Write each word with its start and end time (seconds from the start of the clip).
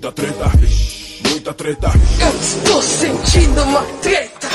muita 0.00 0.12
treta, 0.12 0.44
muita 1.28 1.52
treta. 1.52 1.90
Eu 2.22 2.40
estou 2.40 2.82
sentindo 2.82 3.62
uma 3.64 3.82
treta. 4.00 4.48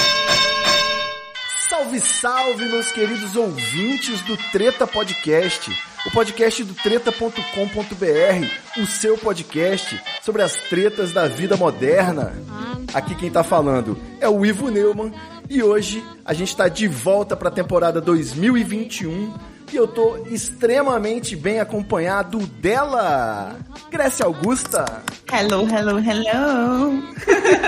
Salve, 1.69 2.00
salve, 2.00 2.66
meus 2.66 2.92
queridos 2.92 3.35
ouvintes 3.35 4.21
do 4.21 4.35
Treta 4.51 4.87
Podcast, 4.87 5.71
o 6.08 6.09
podcast 6.09 6.63
do 6.63 6.73
treta.com.br, 6.73 8.81
o 8.81 8.88
seu 8.88 9.20
podcast 9.20 10.02
sobre 10.23 10.41
as 10.41 10.55
tretas 10.55 11.11
da 11.11 11.27
vida 11.27 11.55
moderna. 11.55 12.34
Aqui 12.91 13.14
quem 13.14 13.30
tá 13.30 13.43
falando 13.43 13.96
é 14.20 14.27
o 14.27 14.43
Ivo 14.43 14.71
Neumann 14.71 15.14
e 15.48 15.62
hoje 15.62 16.04
a 16.25 16.34
gente 16.34 16.57
tá 16.57 16.68
de 16.68 16.88
volta 16.88 17.38
para 17.38 17.50
a 17.50 17.52
temporada 17.52 18.02
2021 18.02 19.32
e 19.71 19.75
eu 19.75 19.88
tô 19.88 20.18
extremamente 20.27 21.36
bem 21.36 21.59
acompanhado 21.59 22.39
dela, 22.39 23.57
Grécia 23.89 24.25
Augusta. 24.25 24.86
Hello, 25.31 25.68
hello, 25.70 25.99
hello. 25.99 27.03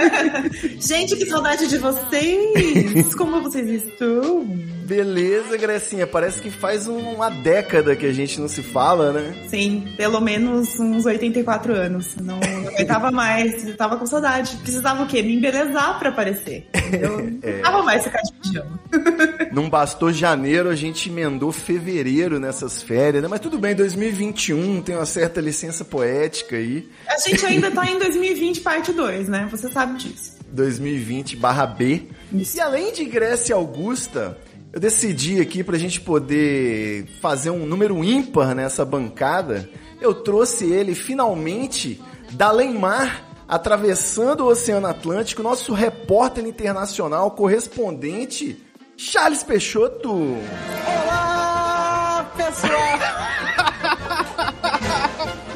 Gente, 0.79 1.15
que 1.15 1.25
saudade 1.25 1.67
de 1.67 1.77
vocês. 1.77 3.15
Como 3.15 3.41
vocês 3.41 3.83
estão? 3.83 4.76
Beleza, 4.87 5.57
Grecinha. 5.57 6.07
Parece 6.07 6.41
que 6.41 6.49
faz 6.49 6.87
uma 6.87 7.29
década 7.29 7.93
que 7.93 8.05
a 8.05 8.13
gente 8.13 8.39
não 8.39 8.47
se 8.47 8.63
fala, 8.63 9.11
né? 9.11 9.35
Sim, 9.49 9.85
pelo 9.97 10.21
menos 10.21 10.79
uns 10.79 11.05
84 11.05 11.73
anos. 11.73 12.15
Não, 12.15 12.39
não 12.39 12.67
aguentava 12.69 13.11
mais. 13.11 13.75
Tava 13.75 13.97
com 13.97 14.05
saudade. 14.05 14.55
Precisava 14.63 15.03
o 15.03 15.07
quê? 15.07 15.21
Me 15.21 15.35
embelezar 15.35 15.99
pra 15.99 16.07
aparecer. 16.09 16.67
Eu 16.99 17.17
não 17.21 17.39
É. 17.41 17.59
tava 17.59 17.83
mais 17.83 18.03
ficar 18.05 18.21
de 18.21 18.31
pijama. 18.33 18.79
Não 19.51 19.69
bastou 19.69 20.11
janeiro, 20.13 20.69
a 20.69 20.75
gente 20.75 21.09
emendou 21.09 21.51
fevereiro 21.51 22.39
nessas 22.39 22.81
férias, 22.83 23.23
né? 23.23 23.27
Mas 23.29 23.39
tudo 23.39 23.57
bem, 23.57 23.73
2021 23.75 24.81
tem 24.81 24.95
uma 24.95 25.05
certa 25.05 25.41
licença 25.41 25.83
poética 25.83 26.55
aí. 26.55 26.87
A 27.07 27.17
gente 27.17 27.43
ainda 27.45 27.71
tá 27.71 27.85
em 27.89 27.97
2020, 27.97 28.61
parte 28.61 28.91
2, 28.93 29.27
né? 29.27 29.47
Você 29.49 29.69
sabe 29.69 29.97
disso. 29.97 30.37
2020 30.51 31.35
barra 31.35 31.65
B. 31.65 32.03
Isso. 32.31 32.57
E 32.57 32.61
além 32.61 32.93
de 32.93 33.03
Grécia 33.05 33.55
Augusta, 33.55 34.37
eu 34.77 34.79
decidi 34.79 35.41
aqui 35.41 35.63
pra 35.63 35.75
gente 35.75 35.99
poder 35.99 37.07
fazer 37.19 37.49
um 37.49 37.65
número 37.65 38.03
ímpar 38.03 38.53
nessa 38.53 38.85
bancada. 38.85 39.67
Eu 39.99 40.13
trouxe 40.13 40.71
ele 40.71 40.93
finalmente 40.93 41.99
da 42.29 42.53
Mar, 42.53 43.25
atravessando 43.47 44.41
o 44.41 44.49
Oceano 44.49 44.85
Atlântico, 44.85 45.41
nosso 45.41 45.73
repórter 45.73 46.45
internacional, 46.45 47.31
correspondente, 47.31 48.63
Charles 48.95 49.41
Peixoto. 49.41 50.11
Olá, 50.85 52.31
pessoal! 52.37 52.99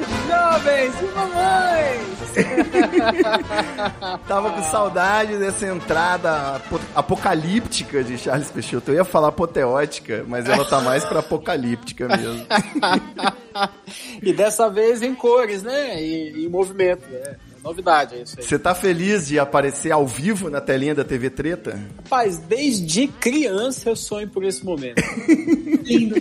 Jovens 0.28 0.96
e 1.00 1.06
mamães! 1.16 2.11
Tava 4.28 4.52
com 4.52 4.64
saudade 4.64 5.38
dessa 5.38 5.68
entrada 5.68 6.56
apo- 6.58 6.80
apocalíptica 6.96 8.04
de 8.04 8.18
Charles 8.18 8.50
Peixoto. 8.52 8.92
Eu 8.92 8.96
ia 8.96 9.06
falar 9.06 9.30
apoteótica, 9.30 10.24
mas 10.28 10.48
ela 10.48 10.66
tá 10.66 10.80
mais 10.82 11.04
pra 11.06 11.20
apocalíptica 11.20 12.08
mesmo. 12.08 12.46
e 14.22 14.34
dessa 14.34 14.70
vez 14.70 15.02
em 15.02 15.14
cores, 15.16 15.64
né? 15.64 16.02
E 16.02 16.46
em 16.46 16.50
movimento. 16.50 17.04
É, 17.12 17.36
é 17.36 17.51
novidade, 17.64 18.16
é 18.16 18.22
isso 18.22 18.36
aí. 18.38 18.46
Você 18.46 18.60
tá 18.60 18.74
feliz 18.74 19.28
de 19.28 19.40
aparecer 19.40 19.92
ao 19.92 20.06
vivo 20.06 20.50
na 20.50 20.60
telinha 20.60 20.96
da 20.96 21.04
TV 21.04 21.30
Treta? 21.30 21.80
Rapaz, 21.98 22.38
desde 22.38 23.08
criança 23.08 23.90
eu 23.90 23.96
sonho 23.96 24.28
por 24.28 24.44
esse 24.44 24.66
momento. 24.66 25.02
Lindo. 25.84 26.16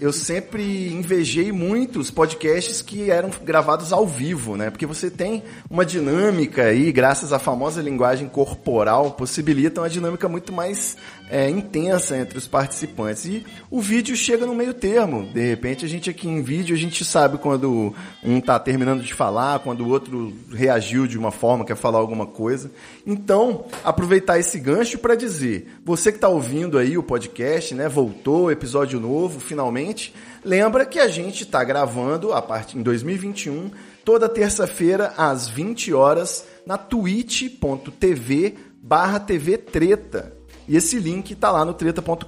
Eu 0.00 0.12
sempre 0.12 0.88
invejei 0.88 1.52
muito 1.52 1.98
os 1.98 2.10
podcasts 2.10 2.80
que 2.80 3.10
eram 3.10 3.30
gravados 3.42 3.92
ao 3.92 4.06
vivo, 4.06 4.56
né? 4.56 4.70
Porque 4.70 4.86
você 4.86 5.10
tem 5.10 5.42
uma 5.68 5.84
dinâmica 5.84 6.64
aí, 6.64 6.90
graças 6.92 7.32
à 7.32 7.38
famosa 7.38 7.82
linguagem 7.82 8.28
corporal, 8.28 9.12
possibilita 9.12 9.80
uma 9.80 9.88
dinâmica 9.88 10.28
muito 10.28 10.52
mais 10.52 10.96
é, 11.30 11.48
intensa 11.48 12.16
entre 12.16 12.38
os 12.38 12.46
participantes. 12.46 13.24
E 13.24 13.44
o 13.70 13.80
vídeo 13.80 14.16
chega 14.16 14.46
no 14.46 14.54
meio 14.54 14.74
termo. 14.74 15.26
De 15.32 15.40
repente, 15.48 15.84
a 15.84 15.88
gente 15.88 16.10
aqui 16.10 16.28
em 16.28 16.42
vídeo, 16.42 16.74
a 16.74 16.78
gente 16.78 17.04
sabe 17.04 17.38
quando 17.38 17.94
um 18.22 18.40
tá 18.40 18.58
terminando 18.58 19.02
de 19.02 19.14
falar, 19.14 19.60
quando 19.60 19.82
o 19.82 19.88
outro 19.88 20.32
reagiu 20.52 21.06
de 21.06 21.18
uma 21.18 21.30
forma, 21.30 21.64
quer 21.64 21.76
falar 21.76 21.98
alguma 21.98 22.26
coisa. 22.26 22.70
Então, 23.06 23.64
aproveitar 23.82 24.38
esse 24.38 24.58
gancho 24.58 24.98
para 24.98 25.14
dizer, 25.14 25.68
você 25.84 26.12
que 26.12 26.18
tá 26.18 26.28
ouvindo 26.28 26.78
aí 26.78 26.98
o 26.98 27.02
podcast, 27.02 27.74
né? 27.74 27.88
Voltou, 27.88 28.50
episódio 28.50 29.00
novo, 29.00 29.40
finalmente. 29.40 30.14
Lembra 30.44 30.84
que 30.84 30.98
a 30.98 31.08
gente 31.08 31.46
tá 31.46 31.64
gravando 31.64 32.32
a 32.32 32.42
parte 32.42 32.76
em 32.76 32.82
2021, 32.82 33.70
toda 34.04 34.28
terça-feira 34.28 35.14
às 35.16 35.48
20 35.48 35.94
horas 35.94 36.44
na 36.66 36.76
twitch.tv 36.76 38.54
barra 38.82 39.18
TV 39.18 39.56
Treta. 39.56 40.33
E 40.66 40.76
esse 40.76 40.98
link 40.98 41.34
tá 41.34 41.50
lá 41.50 41.64
no 41.64 41.74
treta.com.br, 41.74 42.24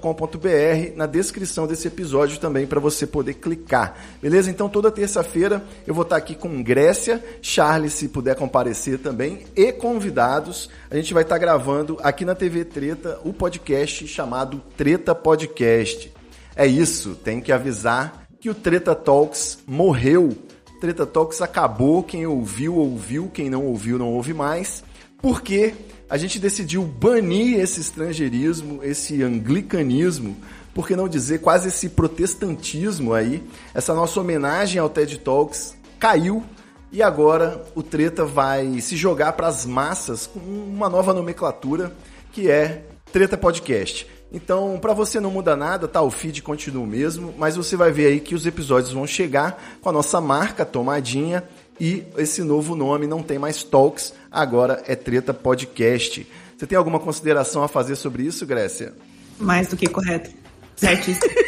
na 0.94 1.06
descrição 1.06 1.66
desse 1.66 1.88
episódio 1.88 2.38
também 2.38 2.66
para 2.66 2.78
você 2.78 3.06
poder 3.06 3.34
clicar. 3.34 3.96
Beleza? 4.20 4.50
Então 4.50 4.68
toda 4.68 4.90
terça-feira 4.90 5.64
eu 5.86 5.94
vou 5.94 6.02
estar 6.02 6.16
aqui 6.16 6.34
com 6.34 6.62
Grécia, 6.62 7.24
Charles 7.40 7.94
se 7.94 8.08
puder 8.08 8.36
comparecer 8.36 8.98
também 8.98 9.46
e 9.56 9.72
convidados. 9.72 10.68
A 10.90 10.96
gente 10.96 11.14
vai 11.14 11.22
estar 11.22 11.38
gravando 11.38 11.98
aqui 12.02 12.24
na 12.24 12.34
TV 12.34 12.64
Treta 12.64 13.18
o 13.24 13.32
podcast 13.32 14.06
chamado 14.06 14.62
Treta 14.76 15.14
Podcast. 15.14 16.12
É 16.54 16.66
isso, 16.66 17.14
tem 17.14 17.40
que 17.40 17.52
avisar 17.52 18.26
que 18.40 18.50
o 18.50 18.54
Treta 18.54 18.94
Talks 18.94 19.58
morreu. 19.66 20.36
Treta 20.80 21.06
Talks 21.06 21.40
acabou, 21.40 22.02
quem 22.02 22.26
ouviu 22.26 22.76
ouviu, 22.76 23.30
quem 23.32 23.48
não 23.48 23.64
ouviu 23.64 23.98
não 23.98 24.12
ouve 24.12 24.34
mais. 24.34 24.84
Porque 25.20 25.74
a 26.08 26.16
gente 26.16 26.38
decidiu 26.38 26.82
banir 26.82 27.58
esse 27.58 27.80
estrangeirismo, 27.80 28.80
esse 28.82 29.22
anglicanismo, 29.22 30.36
por 30.72 30.86
que 30.86 30.94
não 30.94 31.08
dizer 31.08 31.40
quase 31.40 31.68
esse 31.68 31.88
protestantismo 31.88 33.12
aí. 33.12 33.42
Essa 33.74 33.94
nossa 33.94 34.20
homenagem 34.20 34.80
ao 34.80 34.88
TED 34.88 35.18
Talks 35.18 35.74
caiu 35.98 36.44
e 36.92 37.02
agora 37.02 37.64
o 37.74 37.82
Treta 37.82 38.24
vai 38.24 38.80
se 38.80 38.96
jogar 38.96 39.32
para 39.32 39.48
as 39.48 39.66
massas 39.66 40.26
com 40.26 40.38
uma 40.38 40.88
nova 40.88 41.12
nomenclatura 41.12 41.92
que 42.32 42.50
é 42.50 42.84
Treta 43.10 43.36
Podcast. 43.36 44.06
Então, 44.32 44.78
para 44.80 44.92
você 44.92 45.18
não 45.18 45.30
muda 45.30 45.56
nada, 45.56 45.88
tá? 45.88 46.02
O 46.02 46.10
feed 46.10 46.42
continua 46.42 46.82
o 46.82 46.86
mesmo, 46.86 47.32
mas 47.38 47.56
você 47.56 47.76
vai 47.76 47.90
ver 47.90 48.08
aí 48.08 48.20
que 48.20 48.34
os 48.34 48.44
episódios 48.44 48.92
vão 48.92 49.06
chegar 49.06 49.78
com 49.80 49.88
a 49.88 49.92
nossa 49.92 50.20
marca 50.20 50.64
Tomadinha 50.64 51.44
e 51.80 52.04
esse 52.16 52.42
novo 52.42 52.74
nome 52.74 53.06
não 53.06 53.22
tem 53.22 53.38
mais 53.38 53.62
Talks, 53.62 54.14
agora 54.30 54.82
é 54.86 54.94
Treta 54.94 55.34
Podcast. 55.34 56.26
Você 56.56 56.66
tem 56.66 56.78
alguma 56.78 56.98
consideração 56.98 57.62
a 57.62 57.68
fazer 57.68 57.96
sobre 57.96 58.22
isso, 58.22 58.46
Grécia? 58.46 58.94
Mais 59.38 59.68
do 59.68 59.76
que 59.76 59.86
correto. 59.86 60.30
Certíssimo. 60.74 61.32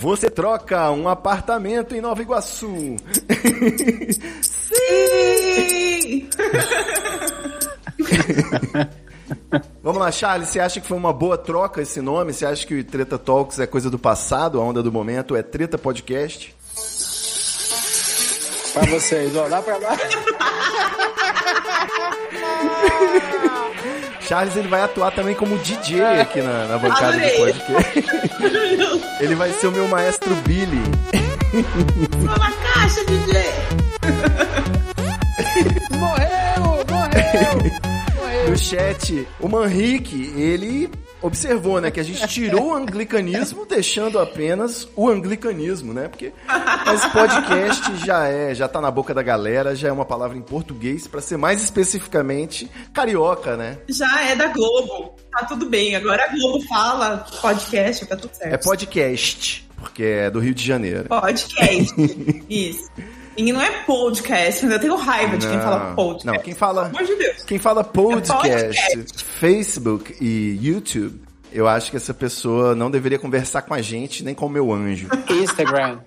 Você 0.00 0.30
troca 0.30 0.90
um 0.90 1.08
apartamento 1.08 1.94
em 1.94 2.00
Nova 2.00 2.20
Iguaçu. 2.20 2.66
Sim! 4.42 6.28
Vamos 9.82 10.00
lá, 10.00 10.10
Charles, 10.10 10.48
você 10.48 10.58
acha 10.58 10.80
que 10.80 10.88
foi 10.88 10.96
uma 10.96 11.12
boa 11.12 11.38
troca 11.38 11.82
esse 11.82 12.00
nome? 12.00 12.32
Você 12.32 12.46
acha 12.46 12.66
que 12.66 12.74
o 12.74 12.84
Treta 12.84 13.18
Talks 13.18 13.60
é 13.60 13.66
coisa 13.66 13.90
do 13.90 13.98
passado, 13.98 14.58
a 14.60 14.64
onda 14.64 14.82
do 14.82 14.90
momento 14.90 15.36
é 15.36 15.42
Treta 15.42 15.78
Podcast? 15.78 16.54
Pra 18.72 18.82
vocês, 18.86 19.36
ó, 19.36 19.48
dá 19.48 19.60
pra 19.62 19.78
dar. 19.78 19.98
Charles 24.20 24.56
ele 24.56 24.68
vai 24.68 24.82
atuar 24.82 25.10
também 25.10 25.34
como 25.34 25.58
DJ 25.58 26.00
aqui 26.20 26.40
na, 26.40 26.66
na 26.66 26.78
bancada 26.78 27.18
do 27.18 27.24
Adorei. 27.24 27.52
podcast. 27.52 28.04
ele 29.20 29.34
vai 29.34 29.52
ser 29.52 29.66
o 29.66 29.72
meu 29.72 29.86
maestro 29.88 30.34
Billy. 30.36 30.80
Na 32.22 32.52
caixa, 32.72 33.04
DJ! 33.04 33.42
Morreu! 35.98 36.86
Morreu! 36.88 37.74
Morreu! 38.16 38.50
No 38.50 38.56
chat, 38.56 39.28
o 39.40 39.48
Manrique, 39.48 40.32
ele 40.36 40.90
observou, 41.22 41.80
né, 41.80 41.90
que 41.90 42.00
a 42.00 42.02
gente 42.02 42.26
tirou 42.28 42.68
o 42.68 42.74
anglicanismo, 42.74 43.64
deixando 43.64 44.18
apenas 44.18 44.88
o 44.96 45.08
anglicanismo, 45.08 45.94
né? 45.94 46.08
Porque 46.08 46.32
mas 46.84 47.04
podcast 47.06 47.96
já 48.04 48.26
é, 48.28 48.54
já 48.54 48.68
tá 48.68 48.80
na 48.80 48.90
boca 48.90 49.14
da 49.14 49.22
galera, 49.22 49.74
já 49.74 49.88
é 49.88 49.92
uma 49.92 50.04
palavra 50.04 50.36
em 50.36 50.42
português, 50.42 51.06
para 51.06 51.20
ser 51.20 51.36
mais 51.36 51.62
especificamente 51.62 52.70
carioca, 52.92 53.56
né? 53.56 53.78
Já 53.88 54.22
é 54.24 54.34
da 54.34 54.48
Globo. 54.48 55.16
Tá 55.30 55.46
tudo 55.46 55.66
bem. 55.66 55.94
Agora 55.96 56.24
a 56.24 56.28
Globo 56.28 56.60
fala 56.66 57.24
podcast, 57.40 58.04
tá 58.06 58.16
tudo 58.16 58.34
certo. 58.34 58.52
É 58.52 58.58
podcast, 58.58 59.68
porque 59.76 60.02
é 60.02 60.30
do 60.30 60.40
Rio 60.40 60.54
de 60.54 60.64
Janeiro. 60.64 61.08
Podcast. 61.08 61.94
Isso. 62.50 62.90
E 63.36 63.52
não 63.52 63.60
é 63.62 63.70
podcast, 63.84 64.64
eu 64.66 64.78
tenho 64.80 64.96
raiva 64.96 65.38
de 65.38 65.46
quem 65.46 65.56
Não, 65.56 65.62
fala 65.62 65.94
podcast. 65.94 66.26
Não, 66.26 66.38
quem 66.44 66.54
fala, 66.54 66.84
Pelo 66.86 66.96
amor 66.98 67.06
de 67.06 67.14
Deus. 67.16 67.42
quem 67.44 67.58
fala 67.58 67.82
podcast, 67.84 68.32
podcast. 68.32 69.24
Facebook 69.24 70.16
e 70.20 70.58
YouTube, 70.60 71.22
eu 71.50 71.66
acho 71.66 71.90
que 71.90 71.96
essa 71.96 72.12
pessoa 72.12 72.74
não 72.74 72.90
deveria 72.90 73.18
conversar 73.18 73.62
com 73.62 73.72
a 73.74 73.80
gente 73.80 74.22
nem 74.22 74.34
com 74.34 74.46
o 74.46 74.50
meu 74.50 74.72
anjo. 74.72 75.08
Instagram. 75.30 76.00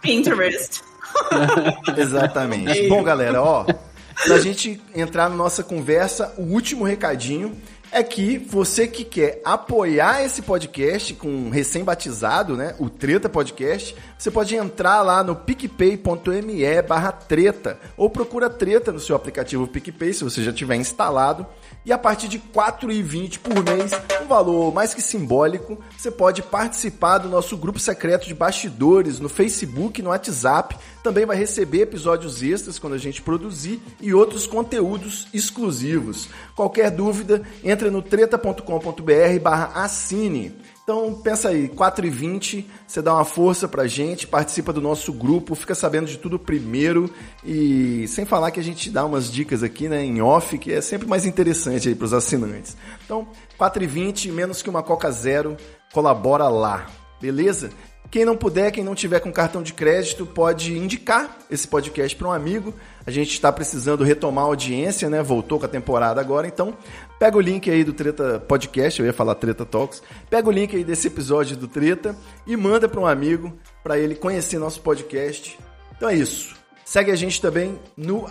Pinterest. 0.00 0.82
Exatamente. 1.96 2.88
Bom, 2.88 3.02
galera, 3.02 3.42
ó, 3.42 3.64
pra 3.64 4.38
gente 4.38 4.80
entrar 4.94 5.28
na 5.28 5.34
nossa 5.36 5.62
conversa, 5.64 6.32
o 6.38 6.42
último 6.42 6.84
recadinho 6.84 7.56
é 7.92 8.02
que 8.02 8.38
você 8.38 8.86
que 8.86 9.04
quer 9.04 9.40
apoiar 9.44 10.24
esse 10.24 10.42
podcast 10.42 11.14
com 11.14 11.50
recém-batizado, 11.50 12.56
né, 12.56 12.74
o 12.78 12.88
Treta 12.88 13.28
Podcast, 13.28 13.96
você 14.16 14.30
pode 14.30 14.54
entrar 14.54 15.02
lá 15.02 15.22
no 15.22 15.34
picpay.me 15.34 16.82
barra 16.86 17.12
treta 17.12 17.78
ou 17.96 18.08
procura 18.08 18.48
treta 18.48 18.92
no 18.92 19.00
seu 19.00 19.16
aplicativo 19.16 19.66
PicPay, 19.66 20.12
se 20.12 20.24
você 20.24 20.42
já 20.42 20.52
tiver 20.52 20.76
instalado. 20.76 21.46
E 21.84 21.92
a 21.92 21.98
partir 21.98 22.28
de 22.28 22.36
R$ 22.36 22.42
4,20 22.54 23.38
por 23.38 23.64
mês, 23.64 23.92
um 24.22 24.26
valor 24.26 24.72
mais 24.72 24.92
que 24.92 25.00
simbólico, 25.00 25.78
você 25.96 26.10
pode 26.10 26.42
participar 26.42 27.18
do 27.18 27.28
nosso 27.28 27.56
grupo 27.56 27.78
secreto 27.78 28.26
de 28.26 28.34
bastidores 28.34 29.18
no 29.18 29.30
Facebook 29.30 30.02
no 30.02 30.10
WhatsApp. 30.10 30.76
Também 31.02 31.24
vai 31.24 31.36
receber 31.36 31.82
episódios 31.82 32.42
extras 32.42 32.78
quando 32.78 32.92
a 32.92 32.98
gente 32.98 33.22
produzir 33.22 33.80
e 33.98 34.12
outros 34.12 34.46
conteúdos 34.46 35.26
exclusivos. 35.32 36.28
Qualquer 36.54 36.90
dúvida, 36.90 37.42
entra 37.64 37.90
no 37.90 38.02
treta.com.br 38.02 39.40
barra 39.42 39.72
assine. 39.82 40.54
Então 40.82 41.14
pensa 41.14 41.50
aí, 41.50 41.68
4h20, 41.68 42.64
você 42.86 43.00
dá 43.00 43.14
uma 43.14 43.24
força 43.24 43.68
pra 43.68 43.86
gente, 43.86 44.26
participa 44.26 44.72
do 44.72 44.80
nosso 44.80 45.12
grupo, 45.12 45.54
fica 45.54 45.74
sabendo 45.74 46.06
de 46.06 46.18
tudo 46.18 46.38
primeiro 46.38 47.08
e 47.44 48.08
sem 48.08 48.24
falar 48.24 48.50
que 48.50 48.58
a 48.58 48.62
gente 48.62 48.90
dá 48.90 49.04
umas 49.04 49.30
dicas 49.30 49.62
aqui 49.62 49.88
né, 49.88 50.02
em 50.02 50.20
off, 50.20 50.58
que 50.58 50.72
é 50.72 50.80
sempre 50.80 51.06
mais 51.06 51.26
interessante 51.26 51.88
aí 51.88 51.94
pros 51.94 52.12
assinantes. 52.12 52.76
Então, 53.04 53.28
4h20, 53.58 54.32
menos 54.32 54.62
que 54.62 54.70
uma 54.70 54.82
Coca 54.82 55.10
Zero, 55.10 55.56
colabora 55.92 56.48
lá, 56.48 56.86
beleza? 57.20 57.70
Quem 58.10 58.24
não 58.24 58.36
puder, 58.36 58.72
quem 58.72 58.82
não 58.82 58.94
tiver 58.94 59.20
com 59.20 59.30
cartão 59.30 59.62
de 59.62 59.72
crédito, 59.72 60.26
pode 60.26 60.76
indicar 60.76 61.38
esse 61.48 61.68
podcast 61.68 62.16
para 62.16 62.26
um 62.26 62.32
amigo. 62.32 62.74
A 63.06 63.10
gente 63.12 63.30
está 63.30 63.52
precisando 63.52 64.02
retomar 64.02 64.42
a 64.42 64.48
audiência, 64.48 65.08
né? 65.08 65.22
Voltou 65.22 65.60
com 65.60 65.66
a 65.66 65.68
temporada 65.68 66.20
agora, 66.20 66.48
então 66.48 66.76
pega 67.20 67.36
o 67.36 67.40
link 67.40 67.70
aí 67.70 67.84
do 67.84 67.92
Treta 67.92 68.40
Podcast, 68.40 68.98
eu 68.98 69.04
ia 69.04 69.12
falar 69.12 69.34
Treta 69.34 69.66
Talks. 69.66 70.02
Pega 70.30 70.48
o 70.48 70.50
link 70.50 70.74
aí 70.74 70.82
desse 70.82 71.08
episódio 71.08 71.54
do 71.54 71.68
Treta 71.68 72.16
e 72.46 72.56
manda 72.56 72.88
para 72.88 72.98
um 72.98 73.06
amigo 73.06 73.52
para 73.84 73.98
ele 73.98 74.14
conhecer 74.14 74.58
nosso 74.58 74.80
podcast. 74.80 75.58
Então 75.94 76.08
é 76.08 76.14
isso. 76.14 76.56
Segue 76.82 77.10
a 77.10 77.16
gente 77.16 77.38
também 77.38 77.78
no 77.94 78.24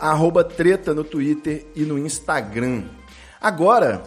treta 0.58 0.92
no 0.96 1.04
Twitter 1.04 1.68
e 1.76 1.84
no 1.84 2.00
Instagram. 2.00 2.86
Agora, 3.40 4.02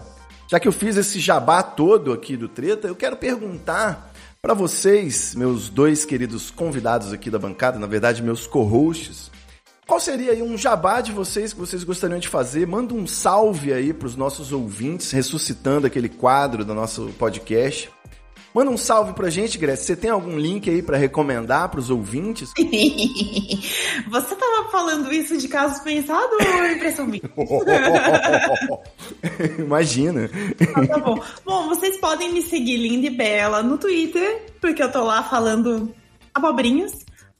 já 0.48 0.58
que 0.58 0.66
eu 0.66 0.72
fiz 0.72 0.96
esse 0.96 1.20
jabá 1.20 1.62
todo 1.62 2.12
aqui 2.12 2.36
do 2.36 2.48
Treta, 2.48 2.88
eu 2.88 2.96
quero 2.96 3.16
perguntar 3.16 4.12
para 4.42 4.52
vocês, 4.52 5.34
meus 5.36 5.68
dois 5.68 6.04
queridos 6.04 6.50
convidados 6.50 7.12
aqui 7.12 7.30
da 7.30 7.38
bancada, 7.38 7.78
na 7.78 7.86
verdade, 7.86 8.20
meus 8.20 8.48
co-hosts, 8.48 9.30
qual 9.86 9.98
seria 10.00 10.32
aí 10.32 10.42
um 10.42 10.56
jabá 10.56 11.00
de 11.00 11.12
vocês 11.12 11.52
que 11.52 11.58
vocês 11.58 11.84
gostariam 11.84 12.18
de 12.18 12.28
fazer? 12.28 12.66
Manda 12.66 12.94
um 12.94 13.06
salve 13.06 13.72
aí 13.72 13.92
para 13.92 14.06
os 14.06 14.16
nossos 14.16 14.52
ouvintes, 14.52 15.10
ressuscitando 15.10 15.86
aquele 15.86 16.08
quadro 16.08 16.64
do 16.64 16.74
nosso 16.74 17.10
podcast. 17.18 17.90
Manda 18.54 18.70
um 18.70 18.76
salve 18.76 19.14
pra 19.14 19.30
gente, 19.30 19.56
Grécia. 19.56 19.86
Você 19.86 19.96
tem 19.96 20.10
algum 20.10 20.38
link 20.38 20.68
aí 20.68 20.82
para 20.82 20.98
recomendar 20.98 21.70
para 21.70 21.80
os 21.80 21.88
ouvintes? 21.88 22.52
Você 24.10 24.36
tava 24.36 24.68
falando 24.70 25.10
isso 25.10 25.38
de 25.38 25.48
caso 25.48 25.82
pensado 25.82 26.30
ou 26.32 26.66
impressão 26.66 27.06
minha? 27.06 27.22
Imagina. 29.58 30.30
Ah, 30.74 30.86
tá 30.86 30.98
bom. 30.98 31.18
Bom, 31.46 31.68
vocês 31.68 31.96
podem 31.96 32.32
me 32.32 32.42
seguir 32.42 32.76
linda 32.76 33.06
e 33.06 33.10
bela 33.10 33.62
no 33.62 33.78
Twitter, 33.78 34.44
porque 34.60 34.82
eu 34.82 34.92
tô 34.92 35.02
lá 35.02 35.22
falando 35.22 35.94
abobrinhas. 36.34 36.92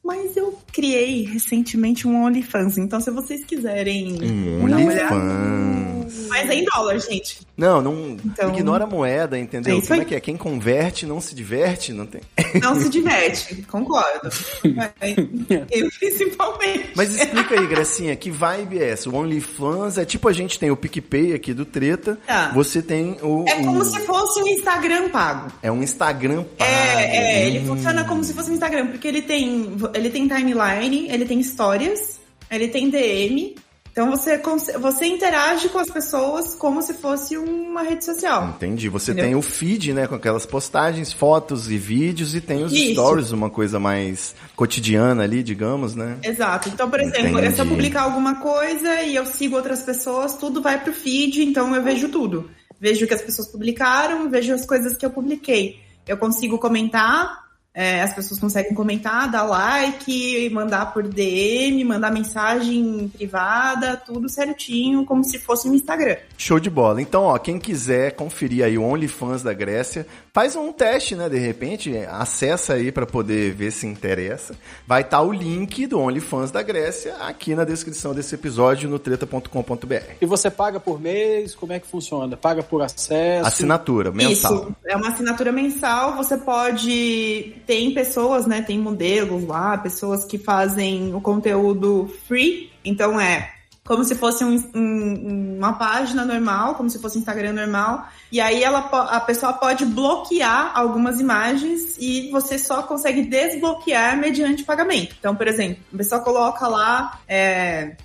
Mas 0.05 0.37
eu 0.37 0.59
criei 0.73 1.25
recentemente 1.25 2.09
um 2.09 2.25
OnlyFans, 2.25 2.77
então 2.77 3.01
se 3.01 3.11
vocês 3.11 3.45
quiserem 3.45 4.15
Um 4.61 4.69
dar 4.69 4.77
uma 4.79 4.87
olhada- 4.91 5.15
OnlyFans. 5.15 6.29
Mas 6.29 6.51
é 6.51 6.55
em 6.57 6.65
dólar, 6.65 6.99
gente. 6.99 7.47
Não, 7.57 7.81
não 7.81 8.17
Então- 8.25 8.51
ignora 8.53 8.85
a 8.85 8.87
moeda, 8.87 9.39
entendeu? 9.39 9.79
É 9.79 9.81
Como 9.81 10.03
é 10.03 10.05
que 10.05 10.15
é? 10.17 10.21
Quem 10.21 10.37
converte 10.37 11.07
não 11.07 11.21
se 11.21 11.35
diverte, 11.35 11.93
não 11.93 12.07
tem. 12.07 12.21
Não 12.63 12.79
se 12.79 12.91
diverte, 12.91 13.63
concordo. 13.63 14.29
Mas, 14.77 14.93
eu 15.71 15.89
principalmente. 15.99 16.91
Mas 16.95 17.15
explica 17.15 17.59
aí, 17.59 17.67
Gracinha, 17.67 18.15
que 18.15 18.31
vibe 18.31 18.79
é 18.79 18.91
essa? 18.91 19.09
O 19.09 19.15
OnlyFans 19.15 19.97
é 19.97 20.05
tipo 20.05 20.29
a 20.29 20.33
gente 20.35 20.59
tem 20.59 20.71
o 20.71 20.77
PicPay 20.77 21.33
aqui 21.33 21.55
do 21.55 21.65
Treta, 21.65 22.19
Tá. 22.27 22.51
você 22.53 22.83
tem 22.83 23.17
o. 23.23 23.45
É 23.49 23.55
como 23.65 23.79
o- 23.81 23.85
se 23.87 23.99
fosse 24.01 24.43
um 24.43 24.47
Instagram 24.49 25.09
pago. 25.09 25.51
É 25.63 25.73
um 25.73 25.83
Instagram 25.83 26.45
pago. 26.59 26.71
É, 26.71 27.43
é, 27.45 27.47
ele 27.47 27.61
Hum. 27.61 27.67
funciona 27.69 28.05
como 28.05 28.23
se 28.23 28.35
fosse 28.35 28.51
um 28.51 28.55
Instagram, 28.55 28.89
porque 28.89 29.09
ele 29.09 29.23
tem, 29.23 29.75
ele 29.95 30.11
tem 30.11 30.29
timeline, 30.29 31.09
ele 31.11 31.25
tem 31.25 31.41
histórias, 31.41 32.21
ele 32.51 32.69
tem 32.69 32.91
DM. 32.91 33.55
Então 33.93 34.11
você, 34.11 34.39
você 34.79 35.05
interage 35.05 35.69
com 35.69 35.79
as 35.79 35.91
pessoas 35.91 36.55
como 36.55 36.81
se 36.81 36.95
fosse 36.95 37.37
uma 37.37 37.83
rede 37.83 38.07
social. 38.07 38.55
Entendi. 38.57 38.89
Você 38.89 39.13
Entendeu? 39.13 39.29
tem 39.31 39.35
o 39.39 39.43
feed, 39.43 39.93
né, 39.93 40.07
com 40.07 40.15
aquelas 40.15 40.47
postagens, 40.47 41.13
fotos 41.13 41.71
e 41.71 41.77
vídeos, 41.77 42.35
e 42.35 42.41
tem 42.41 42.65
os 42.65 42.73
Isso. 42.73 42.93
stories, 42.93 43.33
uma 43.33 43.51
coisa 43.51 43.79
mais 43.79 44.35
cotidiana 44.57 45.25
ali, 45.25 45.43
digamos, 45.43 45.95
né? 45.95 46.17
Exato. 46.23 46.71
Então, 46.71 46.89
por 46.89 47.01
exemplo, 47.01 47.39
Entendi. 47.39 47.55
se 47.55 47.61
eu 47.61 47.67
publicar 47.67 48.03
alguma 48.03 48.37
coisa 48.37 49.03
e 49.03 49.15
eu 49.15 49.27
sigo 49.27 49.57
outras 49.57 49.83
pessoas, 49.83 50.37
tudo 50.37 50.63
vai 50.63 50.83
pro 50.83 50.95
feed, 50.95 51.43
então 51.43 51.75
eu 51.75 51.83
vejo 51.83 52.09
tudo. 52.09 52.51
Vejo 52.81 53.05
o 53.05 53.09
que 53.09 53.15
as 53.15 53.23
pessoas 53.23 53.47
publicaram, 53.49 54.31
vejo 54.31 54.55
as 54.55 54.65
coisas 54.65 54.97
que 54.97 55.05
eu 55.05 55.11
publiquei. 55.11 55.81
Eu 56.09 56.17
consigo 56.17 56.59
comentar, 56.59 57.42
é, 57.75 58.03
as 58.03 58.13
pessoas 58.13 58.39
conseguem 58.39 58.75
comentar, 58.75 59.31
dar 59.31 59.45
like, 59.45 60.51
mandar 60.51 60.93
por 60.93 61.05
DM, 61.05 61.83
mandar 61.85 62.13
mensagem 62.13 63.11
privada, 63.17 63.97
tudo 63.97 64.29
certinho, 64.29 65.07
como 65.07 65.25
se 65.25 65.39
fosse 65.39 65.69
um 65.69 65.75
Instagram. 65.75 66.17
Show 66.37 66.61
de 66.61 66.69
bola. 66.69 67.01
Então, 67.01 67.25
ó, 67.25 67.39
quem 67.39 67.59
quiser 67.59 68.13
conferir 68.13 68.65
aí 68.65 68.77
o 68.77 68.83
OnlyFans 68.83 69.43
da 69.43 69.55
Grécia, 69.55 70.07
faz 70.35 70.55
um 70.55 70.71
teste, 70.71 71.17
né, 71.17 71.29
de 71.31 71.39
repente, 71.39 71.97
acessa 72.11 72.75
aí 72.75 72.93
pra 72.93 73.07
poder 73.07 73.55
ver 73.55 73.71
se 73.71 73.87
interessa. 73.87 74.55
Vai 74.87 75.01
estar 75.01 75.23
o 75.23 75.33
link 75.33 75.87
do 75.87 75.99
OnlyFans 75.99 76.51
da 76.51 76.63
Grécia 76.63 77.17
aqui 77.17 77.55
na 77.55 77.65
descrição 77.65 78.15
desse 78.15 78.35
episódio 78.35 78.89
no 78.89 78.99
treta.com.br. 78.99 80.13
E 80.21 80.27
você 80.27 80.51
paga 80.51 80.79
por 80.79 81.01
mês? 81.01 81.55
Como 81.55 81.73
é 81.73 81.81
que 81.81 81.87
funciona? 81.87 82.37
Paga 82.37 82.63
por 82.63 82.83
acesso? 82.83 83.47
Assinatura 83.47 84.13
mensal. 84.13 84.55
Isso, 84.55 84.77
é 84.87 84.97
uma 84.97 85.09
assinatura 85.09 85.51
mensal. 85.51 86.17
Você 86.17 86.37
pode. 86.37 87.62
Tem 87.67 87.93
pessoas, 87.95 88.47
né? 88.47 88.63
Tem 88.63 88.79
modelos 88.79 89.47
lá, 89.47 89.77
pessoas 89.79 90.25
que 90.25 90.39
fazem 90.39 91.15
o 91.15 91.21
conteúdo 91.21 92.13
free. 92.27 92.71
Então 92.85 93.21
é 93.21 93.51
como 93.85 94.05
se 94.05 94.15
fosse 94.15 94.45
um- 94.45 94.63
um- 94.75 95.57
uma 95.59 95.73
página 95.73 96.25
normal, 96.25 96.77
como 96.77 96.89
se 96.89 97.01
fosse 97.01 97.19
um 97.19 97.21
Instagram 97.21 97.53
normal. 97.53 98.07
E 98.31 98.41
aí 98.41 98.63
ela, 98.63 98.79
a 98.79 99.21
pessoa 99.21 99.53
pode 99.53 99.85
bloquear 99.85 100.71
algumas 100.75 101.21
imagens 101.21 101.97
e 101.99 102.31
você 102.31 102.59
só 102.59 102.83
consegue 102.85 103.23
desbloquear 103.23 104.17
mediante 104.17 104.63
pagamento. 104.65 105.17
Então, 105.19 105.35
por 105.35 105.49
exemplo, 105.49 105.83
a 105.93 105.97
pessoa 105.97 106.21
coloca 106.21 106.67
lá. 106.69 107.21
é, 107.29 107.97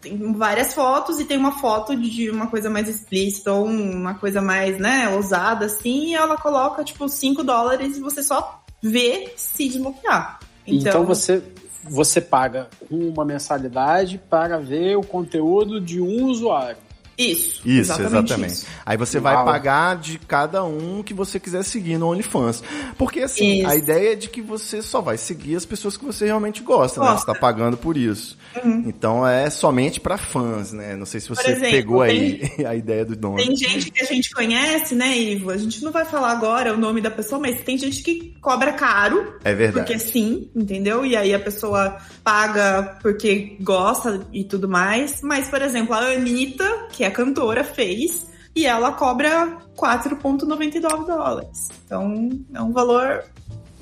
tem 0.00 0.32
várias 0.32 0.74
fotos 0.74 1.18
e 1.18 1.24
tem 1.24 1.36
uma 1.36 1.58
foto 1.58 1.96
de 1.96 2.30
uma 2.30 2.46
coisa 2.46 2.70
mais 2.70 2.88
explícita 2.88 3.52
ou 3.52 3.66
uma 3.66 4.14
coisa 4.14 4.40
mais, 4.40 4.78
né, 4.78 5.08
ousada 5.08 5.66
assim, 5.66 6.10
e 6.10 6.14
ela 6.14 6.36
coloca 6.36 6.84
tipo 6.84 7.08
5 7.08 7.42
dólares 7.42 7.96
e 7.96 8.00
você 8.00 8.22
só 8.22 8.57
vê 8.82 9.32
se 9.36 9.68
desbloquear. 9.68 10.40
Então, 10.66 11.04
você, 11.04 11.42
você 11.84 12.20
paga 12.20 12.68
uma 12.90 13.24
mensalidade 13.24 14.18
para 14.18 14.58
ver 14.58 14.96
o 14.96 15.02
conteúdo 15.02 15.80
de 15.80 16.00
um 16.00 16.26
usuário. 16.26 16.87
Isso. 17.18 17.60
Isso, 17.68 18.00
exatamente. 18.00 18.52
isso. 18.52 18.66
Aí 18.86 18.96
você 18.96 19.18
vai 19.18 19.34
Uau. 19.34 19.44
pagar 19.44 19.96
de 19.96 20.18
cada 20.18 20.62
um 20.64 21.02
que 21.02 21.12
você 21.12 21.40
quiser 21.40 21.64
seguir 21.64 21.98
no 21.98 22.08
OnlyFans. 22.08 22.62
Porque 22.96 23.20
assim, 23.20 23.60
Isso. 23.60 23.68
a 23.68 23.74
ideia 23.76 24.12
é 24.12 24.14
de 24.14 24.28
que 24.28 24.40
você 24.40 24.80
só 24.80 25.00
vai 25.00 25.18
seguir 25.18 25.56
as 25.56 25.66
pessoas 25.66 25.96
que 25.96 26.04
você 26.04 26.26
realmente 26.26 26.62
gosta, 26.62 27.00
né? 27.00 27.06
Você 27.08 27.12
Gosta. 27.14 27.32
tá 27.34 27.38
pagando 27.38 27.76
por 27.76 27.96
isso. 27.96 28.38
Então 28.86 29.26
é 29.26 29.50
somente 29.50 30.00
pra 30.00 30.16
fãs, 30.16 30.72
né? 30.72 30.94
Não 30.94 31.06
sei 31.06 31.20
se 31.20 31.28
você 31.28 31.50
exemplo, 31.50 31.70
pegou 31.70 32.02
aí 32.02 32.40
a 32.66 32.74
ideia 32.74 33.04
do 33.04 33.16
dono. 33.16 33.36
Tem 33.36 33.56
gente 33.56 33.90
que 33.90 34.02
a 34.02 34.06
gente 34.06 34.30
conhece, 34.30 34.94
né, 34.94 35.16
Ivo? 35.16 35.50
A 35.50 35.56
gente 35.56 35.82
não 35.82 35.90
vai 35.90 36.04
falar 36.04 36.30
agora 36.30 36.72
o 36.72 36.76
nome 36.76 37.00
da 37.00 37.10
pessoa, 37.10 37.40
mas 37.40 37.60
tem 37.62 37.76
gente 37.76 38.02
que 38.02 38.36
cobra 38.40 38.72
caro. 38.72 39.34
É 39.44 39.54
verdade. 39.54 39.86
Porque 39.86 39.98
sim, 39.98 40.48
entendeu? 40.54 41.04
E 41.04 41.16
aí 41.16 41.34
a 41.34 41.38
pessoa 41.40 41.98
paga 42.22 42.98
porque 43.02 43.56
gosta 43.60 44.26
e 44.32 44.44
tudo 44.44 44.68
mais. 44.68 45.20
Mas, 45.22 45.48
por 45.48 45.62
exemplo, 45.62 45.94
a 45.94 46.12
Anitta, 46.12 46.86
que 46.92 47.04
é 47.04 47.07
cantora, 47.10 47.64
fez. 47.64 48.26
E 48.54 48.66
ela 48.66 48.92
cobra 48.92 49.58
4,99 49.76 51.06
dólares. 51.06 51.68
Então, 51.84 52.30
é 52.52 52.60
um 52.60 52.72
valor 52.72 53.24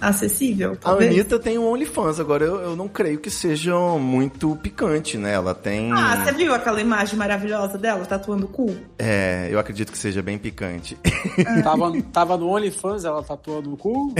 acessível, 0.00 0.72
A 0.72 0.76
talvez. 0.76 1.10
Anitta 1.10 1.38
tem 1.38 1.58
um 1.58 1.66
OnlyFans, 1.66 2.20
agora 2.20 2.44
eu, 2.44 2.56
eu 2.56 2.76
não 2.76 2.86
creio 2.88 3.18
que 3.18 3.30
seja 3.30 3.74
muito 3.98 4.54
picante, 4.56 5.16
né? 5.16 5.32
Ela 5.32 5.54
tem. 5.54 5.92
Ah, 5.92 6.22
você 6.22 6.32
viu 6.32 6.54
aquela 6.54 6.80
imagem 6.80 7.16
maravilhosa 7.16 7.78
dela 7.78 8.04
tatuando 8.04 8.46
o 8.46 8.48
cu? 8.48 8.76
É, 8.98 9.48
eu 9.50 9.58
acredito 9.58 9.90
que 9.90 9.98
seja 9.98 10.22
bem 10.22 10.38
picante. 10.38 10.98
Tava, 11.62 12.02
tava 12.12 12.36
no 12.36 12.48
OnlyFans, 12.48 13.04
ela 13.04 13.22
tatuando 13.22 13.72
o 13.72 13.76
cu. 13.76 14.14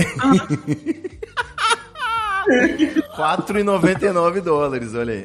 4,99 3.15 4.41
dólares, 4.41 4.93
olha 4.95 5.13
aí. 5.13 5.23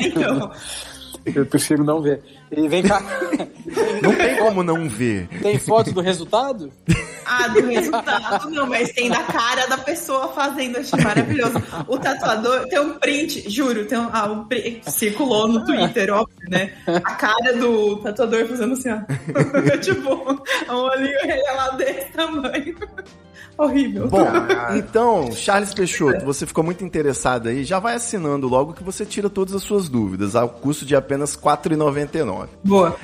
então, 0.06 0.50
Eu 1.26 1.46
prefiro 1.46 1.84
não 1.84 2.02
ver. 2.02 2.22
E 2.50 2.68
vem 2.68 2.82
cá. 2.82 3.02
Não 4.02 4.14
tem 4.14 4.36
como 4.36 4.62
não 4.62 4.88
ver. 4.88 5.26
Tem 5.40 5.58
foto 5.58 5.92
do 5.92 6.00
resultado? 6.00 6.70
ah, 7.24 7.48
do 7.48 7.66
resultado 7.66 8.50
não, 8.50 8.66
mas 8.66 8.92
tem 8.92 9.08
da 9.08 9.22
cara 9.22 9.66
da 9.66 9.78
pessoa 9.78 10.28
fazendo, 10.28 10.78
achei 10.78 11.02
maravilhoso. 11.02 11.54
O 11.88 11.98
tatuador 11.98 12.66
tem 12.68 12.78
um 12.78 12.98
print, 12.98 13.48
juro, 13.48 13.86
tem 13.86 13.98
um, 13.98 14.10
ah, 14.12 14.26
um 14.26 14.44
print, 14.44 14.90
circulou 14.90 15.48
no 15.48 15.64
Twitter, 15.64 16.12
óbvio, 16.12 16.50
né? 16.50 16.72
A 16.86 17.14
cara 17.14 17.56
do 17.56 17.96
tatuador 17.96 18.46
fazendo 18.46 18.74
assim, 18.74 18.90
ó. 18.90 19.00
tipo, 19.80 20.10
um 20.70 20.76
olhinho 20.76 21.18
regalado 21.22 21.78
desse 21.78 22.12
tamanho. 22.12 22.76
Horrível. 23.56 24.08
Bom, 24.08 24.26
então, 24.76 25.30
Charles 25.32 25.72
Peixoto, 25.74 26.24
você 26.24 26.46
ficou 26.46 26.64
muito 26.64 26.84
interessado 26.84 27.48
aí, 27.48 27.64
já 27.64 27.78
vai 27.78 27.94
assinando 27.94 28.48
logo 28.48 28.72
que 28.72 28.82
você 28.82 29.04
tira 29.06 29.30
todas 29.30 29.54
as 29.54 29.62
suas 29.62 29.88
dúvidas, 29.88 30.34
ao 30.34 30.48
custo 30.48 30.84
de 30.84 30.94
apenas 30.96 31.34
R$ 31.34 31.42
4,99. 31.42 32.48
Boa. 32.64 32.96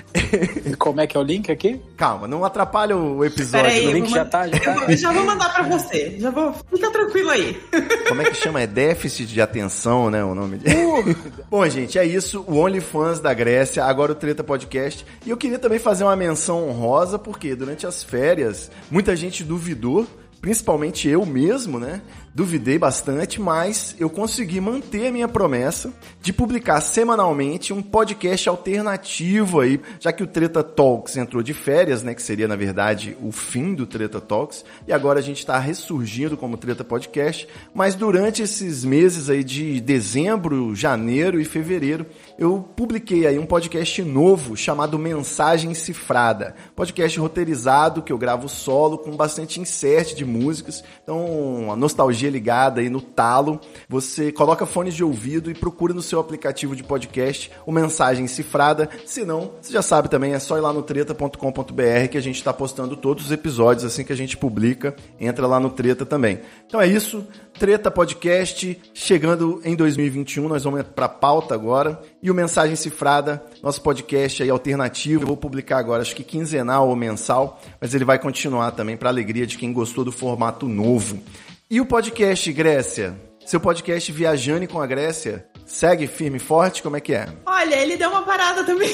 E 0.66 0.74
como 0.76 1.00
é 1.00 1.06
que 1.06 1.16
é 1.16 1.20
o 1.20 1.22
link 1.22 1.50
aqui? 1.50 1.80
Calma, 1.96 2.26
não 2.26 2.44
atrapalha 2.44 2.96
o 2.96 3.24
episódio. 3.24 3.66
Peraí, 3.66 3.86
O 3.86 3.90
eu 3.90 3.92
link 3.94 4.10
já 4.10 4.24
tá, 4.24 4.46
já 4.48 4.58
tá. 4.58 4.74
Eu 4.74 4.80
vou- 4.86 4.96
já 4.96 5.12
vou 5.12 5.24
mandar 5.24 5.52
pra 5.52 5.62
você. 5.64 6.16
Já 6.18 6.30
vou. 6.30 6.54
Fica 6.72 6.90
tranquilo 6.90 7.30
aí. 7.30 7.58
Como 8.08 8.22
é 8.22 8.24
que 8.24 8.34
chama? 8.36 8.60
É 8.60 8.66
déficit 8.66 9.26
de 9.32 9.40
atenção, 9.40 10.10
né? 10.10 10.24
O 10.24 10.34
nome 10.34 10.58
dele. 10.58 11.16
Bom, 11.50 11.66
gente, 11.68 11.98
é 11.98 12.04
isso. 12.04 12.44
O 12.46 12.56
OnlyFans 12.58 13.20
da 13.20 13.32
Grécia, 13.32 13.84
agora 13.84 14.12
o 14.12 14.14
Treta 14.14 14.42
Podcast. 14.42 15.04
E 15.24 15.30
eu 15.30 15.36
queria 15.36 15.58
também 15.58 15.78
fazer 15.78 16.04
uma 16.04 16.16
menção 16.16 16.68
honrosa, 16.68 17.18
porque 17.18 17.54
durante 17.54 17.86
as 17.86 18.02
férias, 18.02 18.70
muita 18.90 19.14
gente 19.16 19.44
duvidou. 19.44 20.06
Principalmente 20.40 21.08
eu 21.08 21.26
mesmo, 21.26 21.78
né? 21.78 22.00
Duvidei 22.32 22.78
bastante, 22.78 23.40
mas 23.40 23.96
eu 23.98 24.08
consegui 24.08 24.60
manter 24.60 25.08
a 25.08 25.12
minha 25.12 25.26
promessa 25.26 25.92
de 26.22 26.32
publicar 26.32 26.80
semanalmente 26.80 27.72
um 27.72 27.82
podcast 27.82 28.48
alternativo 28.48 29.58
aí, 29.58 29.80
já 29.98 30.12
que 30.12 30.22
o 30.22 30.26
Treta 30.28 30.62
Talks 30.62 31.16
entrou 31.16 31.42
de 31.42 31.52
férias, 31.52 32.04
né? 32.04 32.14
Que 32.14 32.22
seria, 32.22 32.46
na 32.46 32.54
verdade, 32.54 33.16
o 33.20 33.32
fim 33.32 33.74
do 33.74 33.84
Treta 33.84 34.20
Talks. 34.20 34.64
E 34.86 34.92
agora 34.92 35.18
a 35.18 35.22
gente 35.22 35.38
está 35.38 35.58
ressurgindo 35.58 36.36
como 36.36 36.56
Treta 36.56 36.84
Podcast. 36.84 37.48
Mas 37.74 37.96
durante 37.96 38.42
esses 38.42 38.84
meses 38.84 39.28
aí 39.28 39.42
de 39.42 39.80
dezembro, 39.80 40.72
janeiro 40.76 41.40
e 41.40 41.44
fevereiro, 41.44 42.06
eu 42.38 42.60
publiquei 42.76 43.26
aí 43.26 43.40
um 43.40 43.46
podcast 43.46 44.02
novo 44.02 44.56
chamado 44.56 44.96
Mensagem 45.00 45.74
Cifrada. 45.74 46.54
Podcast 46.76 47.18
roteirizado 47.18 48.02
que 48.02 48.12
eu 48.12 48.18
gravo 48.18 48.48
solo 48.48 48.98
com 48.98 49.16
bastante 49.16 49.60
insert 49.60 50.14
de 50.14 50.24
músicas. 50.24 50.84
Então, 51.02 51.72
a 51.72 51.76
nostalgia 51.76 52.19
ligada 52.28 52.80
aí 52.80 52.90
no 52.90 53.00
talo. 53.00 53.60
Você 53.88 54.32
coloca 54.32 54.66
fones 54.66 54.94
de 54.94 55.04
ouvido 55.04 55.50
e 55.50 55.54
procura 55.54 55.94
no 55.94 56.02
seu 56.02 56.20
aplicativo 56.20 56.76
de 56.76 56.82
podcast 56.82 57.50
o 57.64 57.72
Mensagem 57.72 58.26
Cifrada. 58.26 58.90
Se 59.06 59.24
não, 59.24 59.52
você 59.60 59.72
já 59.72 59.82
sabe 59.82 60.10
também, 60.10 60.34
é 60.34 60.38
só 60.38 60.58
ir 60.58 60.60
lá 60.60 60.72
no 60.72 60.82
treta.com.br 60.82 62.08
que 62.10 62.18
a 62.18 62.22
gente 62.22 62.36
está 62.36 62.52
postando 62.52 62.96
todos 62.96 63.26
os 63.26 63.32
episódios 63.32 63.84
assim 63.84 64.04
que 64.04 64.12
a 64.12 64.16
gente 64.16 64.36
publica. 64.36 64.94
Entra 65.18 65.46
lá 65.46 65.60
no 65.60 65.70
Treta 65.70 66.04
também. 66.04 66.40
Então 66.66 66.80
é 66.80 66.86
isso. 66.86 67.26
Treta 67.58 67.90
Podcast 67.90 68.80
chegando 68.94 69.60
em 69.64 69.76
2021. 69.76 70.48
Nós 70.48 70.64
vamos 70.64 70.82
para 70.82 71.06
a 71.06 71.08
pauta 71.08 71.54
agora. 71.54 72.00
E 72.22 72.30
o 72.30 72.34
Mensagem 72.34 72.76
Cifrada, 72.76 73.42
nosso 73.62 73.82
podcast 73.82 74.42
aí 74.42 74.50
alternativo. 74.50 75.22
Eu 75.22 75.28
vou 75.28 75.36
publicar 75.36 75.78
agora, 75.78 76.02
acho 76.02 76.16
que 76.16 76.24
quinzenal 76.24 76.88
ou 76.88 76.96
mensal, 76.96 77.60
mas 77.80 77.94
ele 77.94 78.04
vai 78.04 78.18
continuar 78.18 78.70
também 78.72 78.96
para 78.96 79.08
alegria 79.08 79.46
de 79.46 79.58
quem 79.58 79.72
gostou 79.72 80.04
do 80.04 80.12
formato 80.12 80.66
novo. 80.66 81.18
E 81.70 81.80
o 81.80 81.86
podcast 81.86 82.52
Grécia? 82.52 83.14
Seu 83.46 83.60
podcast 83.60 84.10
Viajando 84.12 84.66
com 84.68 84.80
a 84.80 84.86
Grécia 84.86 85.46
segue 85.64 86.06
firme 86.06 86.36
e 86.36 86.40
forte? 86.40 86.82
Como 86.82 86.96
é 86.96 87.00
que 87.00 87.14
é? 87.14 87.28
Olha, 87.46 87.74
ele 87.76 87.96
deu 87.96 88.10
uma 88.10 88.22
parada 88.22 88.64
também. 88.64 88.90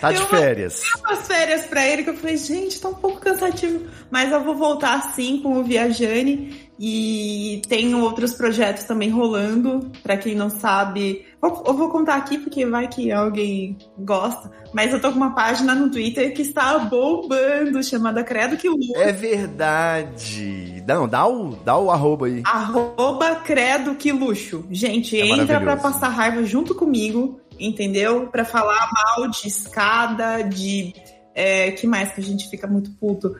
Tá 0.00 0.08
Deu 0.10 0.20
de 0.20 0.26
uma- 0.26 0.40
férias. 0.40 0.82
umas 1.00 1.26
férias 1.26 1.66
pra 1.66 1.86
ele 1.86 2.02
que 2.04 2.10
eu 2.10 2.16
falei, 2.16 2.36
gente, 2.36 2.80
tá 2.80 2.88
um 2.88 2.94
pouco 2.94 3.20
cansativo. 3.20 3.86
Mas 4.10 4.32
eu 4.32 4.42
vou 4.42 4.54
voltar 4.56 5.12
sim 5.14 5.40
com 5.42 5.58
o 5.58 5.64
Viajane. 5.64 6.70
E 6.84 7.62
tem 7.68 7.94
outros 7.94 8.34
projetos 8.34 8.82
também 8.82 9.08
rolando. 9.08 9.88
Pra 10.02 10.16
quem 10.16 10.34
não 10.34 10.50
sabe, 10.50 11.24
eu 11.40 11.74
vou 11.74 11.88
contar 11.90 12.16
aqui 12.16 12.38
porque 12.38 12.66
vai 12.66 12.88
que 12.88 13.12
alguém 13.12 13.78
gosta. 13.96 14.50
Mas 14.74 14.92
eu 14.92 15.00
tô 15.00 15.10
com 15.12 15.16
uma 15.16 15.32
página 15.32 15.76
no 15.76 15.88
Twitter 15.92 16.34
que 16.34 16.42
está 16.42 16.76
bombando, 16.80 17.80
chamada 17.84 18.24
Credo 18.24 18.56
que 18.56 18.68
Lu. 18.68 18.78
É 18.96 19.12
verdade. 19.12 20.82
Não, 20.88 21.06
dá 21.06 21.24
o, 21.24 21.54
dá 21.64 21.78
o 21.78 21.88
arroba 21.88 22.26
aí. 22.26 22.42
Arroba 22.44 23.36
Credo 23.36 23.94
que 23.94 24.10
Luxo. 24.10 24.64
Gente, 24.68 25.16
É 25.20 25.24
entra 25.24 25.46
pra 25.46 25.60
maravilhoso. 25.60 25.82
passar 25.94 26.08
raiva 26.08 26.42
junto 26.44 26.74
comigo, 26.74 27.38
entendeu? 27.60 28.26
Pra 28.26 28.44
falar 28.44 28.88
mal 28.92 29.28
de 29.28 29.46
escada, 29.46 30.42
de. 30.42 30.92
É, 31.34 31.70
que 31.70 31.86
mais 31.86 32.12
que 32.12 32.20
a 32.20 32.24
gente 32.24 32.50
fica 32.50 32.66
muito 32.66 32.90
puto? 33.00 33.34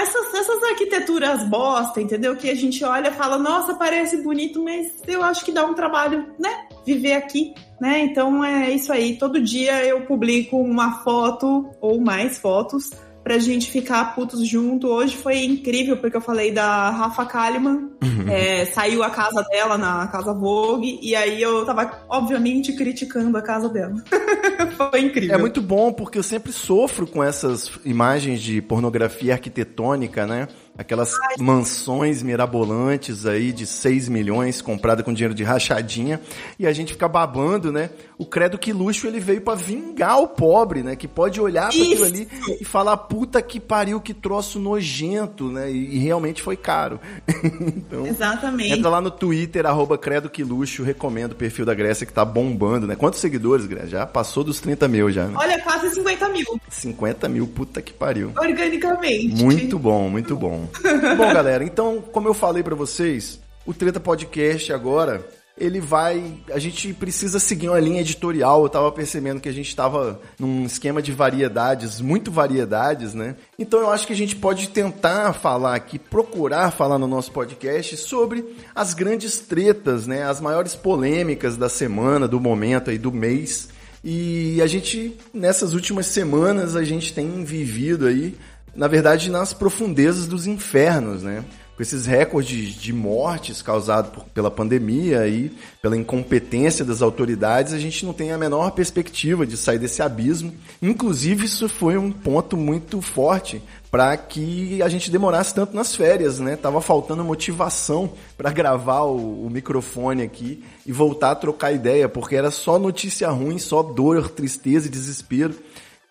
Essas, 0.00 0.34
essas 0.34 0.62
arquiteturas 0.62 1.44
bosta, 1.44 2.00
entendeu? 2.00 2.36
Que 2.36 2.50
a 2.50 2.54
gente 2.54 2.84
olha 2.84 3.08
e 3.08 3.12
fala, 3.12 3.38
nossa, 3.38 3.74
parece 3.74 4.18
bonito, 4.18 4.62
mas 4.62 4.92
eu 5.06 5.22
acho 5.22 5.44
que 5.44 5.52
dá 5.52 5.64
um 5.64 5.74
trabalho, 5.74 6.26
né? 6.38 6.66
Viver 6.84 7.14
aqui, 7.14 7.54
né? 7.80 8.00
Então 8.00 8.44
é 8.44 8.70
isso 8.70 8.92
aí. 8.92 9.16
Todo 9.16 9.40
dia 9.40 9.84
eu 9.84 10.02
publico 10.02 10.56
uma 10.56 11.02
foto 11.02 11.70
ou 11.80 12.00
mais 12.00 12.38
fotos 12.38 12.90
pra 13.24 13.38
gente 13.38 13.70
ficar 13.70 14.14
putos 14.14 14.46
junto. 14.46 14.86
Hoje 14.86 15.16
foi 15.16 15.42
incrível, 15.44 15.96
porque 15.96 16.16
eu 16.16 16.20
falei 16.20 16.52
da 16.52 16.90
Rafa 16.90 17.24
Kalimann, 17.24 17.88
é, 18.30 18.66
saiu 18.66 19.02
a 19.02 19.08
casa 19.08 19.42
dela 19.50 19.78
na 19.78 20.06
Casa 20.08 20.34
Vogue, 20.34 20.98
e 21.02 21.16
aí 21.16 21.40
eu 21.40 21.64
tava, 21.64 22.04
obviamente, 22.08 22.74
criticando 22.74 23.36
a 23.38 23.42
casa 23.42 23.68
dela. 23.68 23.94
foi 24.76 25.00
incrível. 25.00 25.34
É 25.34 25.38
muito 25.38 25.62
bom 25.62 25.90
porque 25.92 26.18
eu 26.18 26.22
sempre 26.22 26.52
sofro 26.52 27.06
com 27.06 27.24
essas 27.24 27.70
imagens 27.84 28.42
de 28.42 28.60
pornografia 28.60 29.32
arquitetônica, 29.32 30.26
né? 30.26 30.48
Aquelas 30.76 31.16
mansões 31.38 32.20
mirabolantes 32.20 33.26
aí 33.26 33.52
de 33.52 33.64
6 33.64 34.08
milhões 34.08 34.60
comprada 34.60 35.04
com 35.04 35.12
dinheiro 35.12 35.34
de 35.34 35.44
rachadinha 35.44 36.20
e 36.58 36.66
a 36.66 36.72
gente 36.72 36.92
fica 36.92 37.06
babando, 37.06 37.70
né? 37.70 37.90
O 38.18 38.26
credo 38.26 38.58
que 38.58 38.72
luxo 38.72 39.06
ele 39.06 39.20
veio 39.20 39.40
pra 39.40 39.54
vingar 39.54 40.18
o 40.20 40.26
pobre, 40.26 40.82
né? 40.82 40.96
Que 40.96 41.06
pode 41.06 41.40
olhar 41.40 41.70
para 41.70 41.80
aquilo 41.80 42.04
ali 42.04 42.28
e 42.60 42.64
falar 42.64 42.96
puta 42.96 43.40
que 43.40 43.60
pariu, 43.60 44.00
que 44.00 44.12
troço 44.12 44.58
nojento, 44.58 45.48
né? 45.48 45.70
E, 45.70 45.96
e 45.96 45.98
realmente 45.98 46.42
foi 46.42 46.56
caro. 46.56 46.98
então, 47.44 48.06
Exatamente. 48.06 48.72
Entra 48.72 48.90
lá 48.90 49.00
no 49.00 49.12
Twitter, 49.12 49.66
arroba 49.66 49.96
Credo 49.96 50.28
Que 50.28 50.42
Luxo, 50.42 50.82
recomendo 50.82 51.32
o 51.32 51.36
perfil 51.36 51.64
da 51.64 51.74
Grécia 51.74 52.04
que 52.04 52.12
tá 52.12 52.24
bombando, 52.24 52.86
né? 52.86 52.96
Quantos 52.96 53.20
seguidores, 53.20 53.66
Grécia? 53.66 53.90
Já 53.90 54.06
passou 54.06 54.42
dos 54.42 54.60
30 54.60 54.88
mil 54.88 55.10
já, 55.10 55.26
né? 55.26 55.34
Olha, 55.36 55.60
quase 55.62 55.94
50 55.94 56.28
mil, 56.30 56.60
50 56.68 57.28
mil, 57.28 57.46
puta 57.46 57.80
que 57.80 57.92
pariu. 57.92 58.32
organicamente. 58.36 59.42
Muito 59.42 59.78
bom, 59.78 60.08
muito 60.08 60.34
bom. 60.36 60.63
bom, 61.16 61.32
galera, 61.32 61.64
então, 61.64 62.00
como 62.00 62.28
eu 62.28 62.34
falei 62.34 62.62
pra 62.62 62.74
vocês, 62.74 63.40
o 63.66 63.72
Treta 63.72 64.00
Podcast 64.00 64.72
agora, 64.72 65.26
ele 65.56 65.80
vai. 65.80 66.34
A 66.52 66.58
gente 66.58 66.92
precisa 66.92 67.38
seguir 67.38 67.68
uma 67.68 67.78
linha 67.78 68.00
editorial. 68.00 68.62
Eu 68.62 68.68
tava 68.68 68.90
percebendo 68.90 69.40
que 69.40 69.48
a 69.48 69.52
gente 69.52 69.74
tava 69.74 70.20
num 70.38 70.64
esquema 70.64 71.00
de 71.00 71.12
variedades, 71.12 72.00
muito 72.00 72.30
variedades, 72.30 73.14
né? 73.14 73.36
Então 73.58 73.80
eu 73.80 73.90
acho 73.90 74.06
que 74.06 74.12
a 74.12 74.16
gente 74.16 74.34
pode 74.34 74.68
tentar 74.68 75.32
falar 75.32 75.74
aqui, 75.74 75.98
procurar 75.98 76.72
falar 76.72 76.98
no 76.98 77.06
nosso 77.06 77.30
podcast 77.30 77.96
sobre 77.96 78.44
as 78.74 78.94
grandes 78.94 79.38
tretas, 79.38 80.06
né? 80.06 80.24
As 80.24 80.40
maiores 80.40 80.74
polêmicas 80.74 81.56
da 81.56 81.68
semana, 81.68 82.26
do 82.26 82.40
momento 82.40 82.90
aí, 82.90 82.98
do 82.98 83.12
mês. 83.12 83.68
E 84.06 84.60
a 84.60 84.66
gente, 84.66 85.16
nessas 85.32 85.72
últimas 85.72 86.06
semanas, 86.06 86.76
a 86.76 86.84
gente 86.84 87.14
tem 87.14 87.42
vivido 87.42 88.06
aí, 88.06 88.36
na 88.74 88.88
verdade, 88.88 89.30
nas 89.30 89.52
profundezas 89.52 90.26
dos 90.26 90.46
infernos, 90.46 91.22
né? 91.22 91.44
Com 91.76 91.82
esses 91.82 92.06
recordes 92.06 92.74
de 92.74 92.92
mortes 92.92 93.60
causados 93.60 94.12
por- 94.12 94.24
pela 94.26 94.48
pandemia 94.48 95.26
e 95.26 95.50
pela 95.82 95.96
incompetência 95.96 96.84
das 96.84 97.02
autoridades, 97.02 97.72
a 97.72 97.80
gente 97.80 98.06
não 98.06 98.12
tem 98.12 98.30
a 98.30 98.38
menor 98.38 98.70
perspectiva 98.70 99.44
de 99.44 99.56
sair 99.56 99.80
desse 99.80 100.00
abismo. 100.00 100.54
Inclusive, 100.80 101.46
isso 101.46 101.68
foi 101.68 101.96
um 101.98 102.12
ponto 102.12 102.56
muito 102.56 103.02
forte 103.02 103.60
para 103.90 104.16
que 104.16 104.80
a 104.82 104.88
gente 104.88 105.10
demorasse 105.10 105.52
tanto 105.52 105.74
nas 105.74 105.96
férias, 105.96 106.38
né? 106.38 106.54
Tava 106.54 106.80
faltando 106.80 107.24
motivação 107.24 108.12
para 108.36 108.52
gravar 108.52 109.02
o, 109.02 109.44
o 109.44 109.50
microfone 109.50 110.22
aqui 110.22 110.62
e 110.86 110.92
voltar 110.92 111.32
a 111.32 111.36
trocar 111.36 111.72
ideia, 111.72 112.08
porque 112.08 112.36
era 112.36 112.52
só 112.52 112.78
notícia 112.78 113.28
ruim, 113.30 113.58
só 113.58 113.82
dor, 113.82 114.28
tristeza 114.30 114.86
e 114.86 114.90
desespero. 114.90 115.54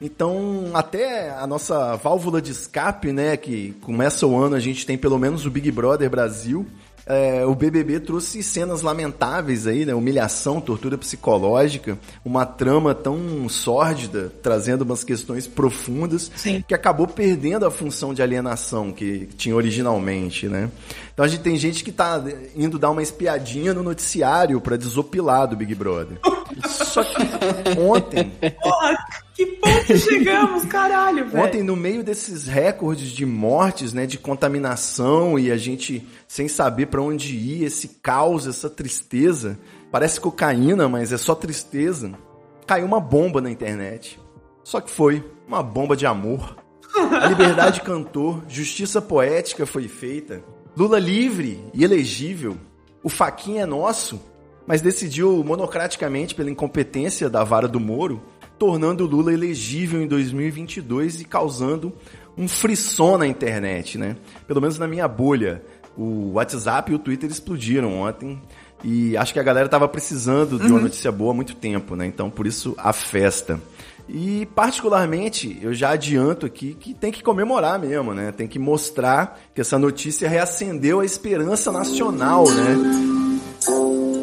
Então, 0.04 0.72
até 0.74 1.30
a 1.30 1.48
nossa 1.48 1.96
válvula 1.96 2.42
de 2.42 2.52
escape, 2.52 3.14
né, 3.14 3.38
que 3.38 3.74
começa 3.82 4.28
o 4.28 4.38
ano, 4.38 4.54
a 4.54 4.60
gente 4.60 4.86
tem 4.86 4.98
pelo 4.98 5.18
menos 5.18 5.46
o 5.46 5.50
Big 5.50 5.72
Brother 5.72 6.10
Brasil, 6.10 6.68
é, 7.06 7.46
o 7.46 7.54
BBB 7.54 8.00
trouxe 8.00 8.42
cenas 8.42 8.82
lamentáveis 8.82 9.68
aí, 9.68 9.86
né? 9.86 9.94
Humilhação, 9.94 10.62
tortura 10.62 10.98
psicológica, 10.98 11.98
uma 12.24 12.46
trama 12.46 12.96
tão 12.96 13.48
sórdida, 13.50 14.32
trazendo 14.42 14.84
umas 14.84 15.04
questões 15.04 15.46
profundas, 15.46 16.32
Sim. 16.36 16.64
que 16.66 16.74
acabou 16.74 17.06
perdendo 17.06 17.66
a 17.66 17.72
função 17.72 18.14
de 18.14 18.22
alienação 18.22 18.92
que 18.92 19.28
tinha 19.38 19.56
originalmente, 19.56 20.48
né? 20.48 20.72
Então 21.14 21.26
a 21.26 21.28
gente 21.28 21.42
tem 21.42 21.58
gente 21.58 21.84
que 21.84 21.92
tá 21.92 22.24
indo 22.56 22.80
dar 22.80 22.90
uma 22.90 23.04
espiadinha 23.04 23.74
no 23.74 23.84
noticiário 23.84 24.60
para 24.62 24.78
desopilar 24.78 25.48
do 25.48 25.58
Big 25.58 25.76
Brother. 25.76 26.18
Só 26.68 27.04
que 27.04 27.18
ontem, 27.80 28.32
Porra, 28.64 28.98
que 29.36 29.46
chegamos, 29.98 30.66
caralho, 30.66 31.28
velho. 31.28 31.44
Ontem, 31.44 31.64
no 31.64 31.76
meio 31.76 32.04
desses 32.04 32.48
recordes 32.48 33.10
de 33.10 33.26
mortes, 33.26 33.94
né, 33.94 34.06
de 34.06 34.18
contaminação 34.18 35.38
e 35.38 35.52
a 35.52 35.58
gente 35.58 36.08
sem 36.28 36.48
saber 36.48 36.88
para 36.88 37.02
onde 37.02 37.36
ir, 37.36 37.64
esse 37.64 37.88
caos, 38.02 38.48
essa 38.48 38.70
tristeza, 38.70 39.58
parece 39.92 40.20
cocaína, 40.20 40.88
mas 40.90 41.12
é 41.12 41.18
só 41.18 41.36
tristeza. 41.36 42.14
Caiu 42.66 42.86
uma 42.86 43.00
bomba 43.00 43.42
na 43.42 43.52
internet. 43.52 44.20
Só 44.64 44.80
que 44.80 44.90
foi 44.90 45.24
uma 45.48 45.62
bomba 45.62 45.96
de 45.96 46.06
amor. 46.06 46.56
A 47.22 47.28
liberdade 47.28 47.82
cantou, 47.86 48.42
justiça 48.48 49.02
poética 49.02 49.66
foi 49.66 49.88
feita. 49.88 50.44
Lula 50.76 51.00
livre 51.00 51.64
e 51.74 51.84
elegível. 51.84 52.58
O 53.04 53.10
faquinha 53.10 53.64
é 53.64 53.66
nosso, 53.66 54.20
mas 54.66 54.82
decidiu 54.82 55.44
monocraticamente 55.44 56.34
pela 56.34 56.50
incompetência 56.50 57.30
da 57.30 57.44
vara 57.44 57.68
do 57.68 57.80
Moro, 57.80 58.22
tornando 58.64 59.04
o 59.04 59.08
Lula 59.08 59.34
elegível 59.34 60.02
em 60.02 60.08
2022 60.08 61.20
e 61.20 61.26
causando 61.26 61.92
um 62.38 62.48
frisson 62.48 63.18
na 63.18 63.28
internet, 63.28 63.98
né? 63.98 64.16
Pelo 64.48 64.62
menos 64.62 64.80
na 64.80 64.88
minha 64.88 65.06
bolha. 65.06 65.62
O 65.98 66.32
WhatsApp 66.36 66.90
e 66.90 66.96
o 66.96 66.98
Twitter 66.98 67.30
explodiram 67.30 68.00
ontem 68.00 68.42
e 68.82 69.18
acho 69.18 69.34
que 69.34 69.40
a 69.40 69.44
galera 69.44 69.68
tava 69.68 69.86
precisando 69.86 70.58
de 70.58 70.68
uma 70.68 70.80
notícia 70.80 71.12
boa 71.12 71.32
há 71.32 71.36
muito 71.36 71.58
tempo, 71.58 71.94
né? 71.98 72.06
Então, 72.06 72.30
por 72.30 72.48
isso, 72.48 72.74
a 72.78 72.94
festa. 72.94 73.60
E, 74.08 74.48
particularmente, 74.56 75.60
eu 75.62 75.74
já 75.74 75.90
adianto 75.90 76.46
aqui 76.46 76.74
que 76.74 76.94
tem 76.94 77.12
que 77.12 77.22
comemorar 77.22 77.78
mesmo, 77.78 78.14
né? 78.14 78.32
Tem 78.32 78.48
que 78.48 78.58
mostrar 78.58 79.42
que 79.54 79.60
essa 79.60 79.78
notícia 79.78 80.30
reacendeu 80.30 81.02
a 81.02 81.06
esperança 81.06 81.70
nacional, 81.70 82.46
né? 82.50 84.23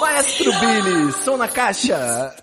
Maestro 0.00 0.52
Billy, 0.60 1.12
som 1.24 1.36
na 1.36 1.48
caixa! 1.48 2.34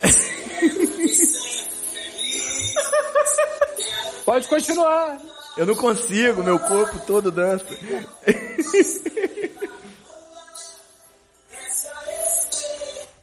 Pode 4.25 4.48
continuar. 4.48 5.17
Eu 5.57 5.65
não 5.65 5.75
consigo, 5.75 6.43
meu 6.43 6.59
corpo 6.59 7.00
todo 7.05 7.31
dança. 7.31 7.65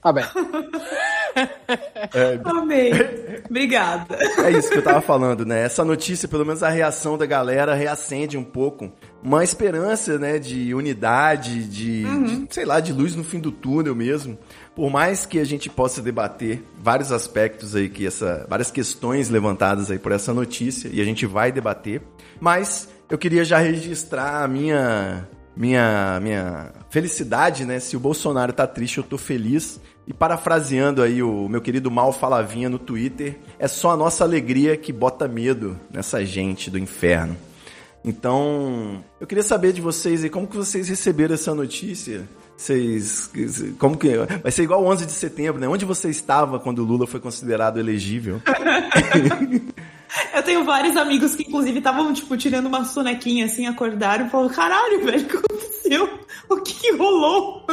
Ah, 0.06 0.12
bem. 0.12 0.22
Amei. 2.44 2.92
Obrigada. 3.50 4.16
É 4.44 4.52
isso 4.52 4.70
que 4.70 4.78
eu 4.78 4.82
tava 4.82 5.00
falando, 5.00 5.44
né? 5.44 5.64
Essa 5.64 5.84
notícia, 5.84 6.28
pelo 6.28 6.46
menos 6.46 6.62
a 6.62 6.68
reação 6.68 7.18
da 7.18 7.26
galera, 7.26 7.74
reacende 7.74 8.38
um 8.38 8.44
pouco 8.44 8.92
uma 9.20 9.42
esperança, 9.42 10.16
né, 10.16 10.38
de 10.38 10.72
unidade, 10.72 11.64
de, 11.64 12.04
de, 12.04 12.54
sei 12.54 12.64
lá, 12.64 12.78
de 12.78 12.92
luz 12.92 13.16
no 13.16 13.24
fim 13.24 13.40
do 13.40 13.50
túnel 13.50 13.96
mesmo. 13.96 14.38
Por 14.76 14.92
mais 14.92 15.26
que 15.26 15.40
a 15.40 15.44
gente 15.44 15.68
possa 15.68 16.00
debater 16.00 16.62
vários 16.80 17.10
aspectos 17.10 17.74
aí 17.74 17.88
que 17.88 18.06
essa, 18.06 18.46
várias 18.48 18.70
questões 18.70 19.28
levantadas 19.28 19.90
aí 19.90 19.98
por 19.98 20.12
essa 20.12 20.32
notícia 20.32 20.88
e 20.92 21.00
a 21.00 21.04
gente 21.04 21.26
vai 21.26 21.50
debater, 21.50 22.00
mas 22.38 22.88
eu 23.10 23.18
queria 23.18 23.44
já 23.44 23.58
registrar 23.58 24.44
a 24.44 24.48
minha 24.48 25.26
minha 25.56 26.20
minha 26.20 26.72
felicidade, 26.90 27.64
né? 27.64 27.80
Se 27.80 27.96
o 27.96 28.00
Bolsonaro 28.00 28.52
tá 28.52 28.66
triste, 28.66 28.98
eu 28.98 29.04
tô 29.04 29.18
feliz. 29.18 29.80
E 30.06 30.14
parafraseando 30.14 31.02
aí 31.02 31.22
o 31.22 31.48
meu 31.48 31.60
querido 31.60 31.90
Mal 31.90 32.12
Falavinha 32.12 32.68
no 32.68 32.78
Twitter, 32.78 33.38
é 33.58 33.66
só 33.66 33.90
a 33.90 33.96
nossa 33.96 34.22
alegria 34.22 34.76
que 34.76 34.92
bota 34.92 35.26
medo 35.26 35.78
nessa 35.90 36.24
gente 36.24 36.70
do 36.70 36.78
inferno. 36.78 37.36
Então, 38.04 39.04
eu 39.20 39.26
queria 39.26 39.42
saber 39.42 39.72
de 39.72 39.80
vocês 39.80 40.22
aí, 40.22 40.30
como 40.30 40.46
que 40.46 40.56
vocês 40.56 40.88
receberam 40.88 41.34
essa 41.34 41.52
notícia? 41.52 42.28
Vocês, 42.56 43.28
como 43.80 43.98
que, 43.98 44.16
vai 44.42 44.52
ser 44.52 44.62
igual 44.62 44.84
11 44.86 45.06
de 45.06 45.12
setembro, 45.12 45.60
né? 45.60 45.66
Onde 45.66 45.84
você 45.84 46.08
estava 46.08 46.60
quando 46.60 46.78
o 46.78 46.84
Lula 46.84 47.06
foi 47.06 47.18
considerado 47.18 47.80
elegível? 47.80 48.40
Eu 50.32 50.42
tenho 50.42 50.64
vários 50.64 50.96
amigos 50.96 51.34
que, 51.34 51.42
inclusive, 51.42 51.78
estavam, 51.78 52.14
tipo, 52.14 52.36
tirando 52.36 52.66
uma 52.66 52.84
sonequinha, 52.84 53.46
assim, 53.46 53.66
acordaram 53.66 54.26
e 54.26 54.30
falaram, 54.30 54.54
caralho, 54.54 55.04
velho, 55.04 55.22
o 55.22 55.28
que 55.28 55.36
aconteceu? 55.36 56.20
O 56.48 56.56
que, 56.58 56.74
que 56.74 56.92
rolou? 56.92 57.66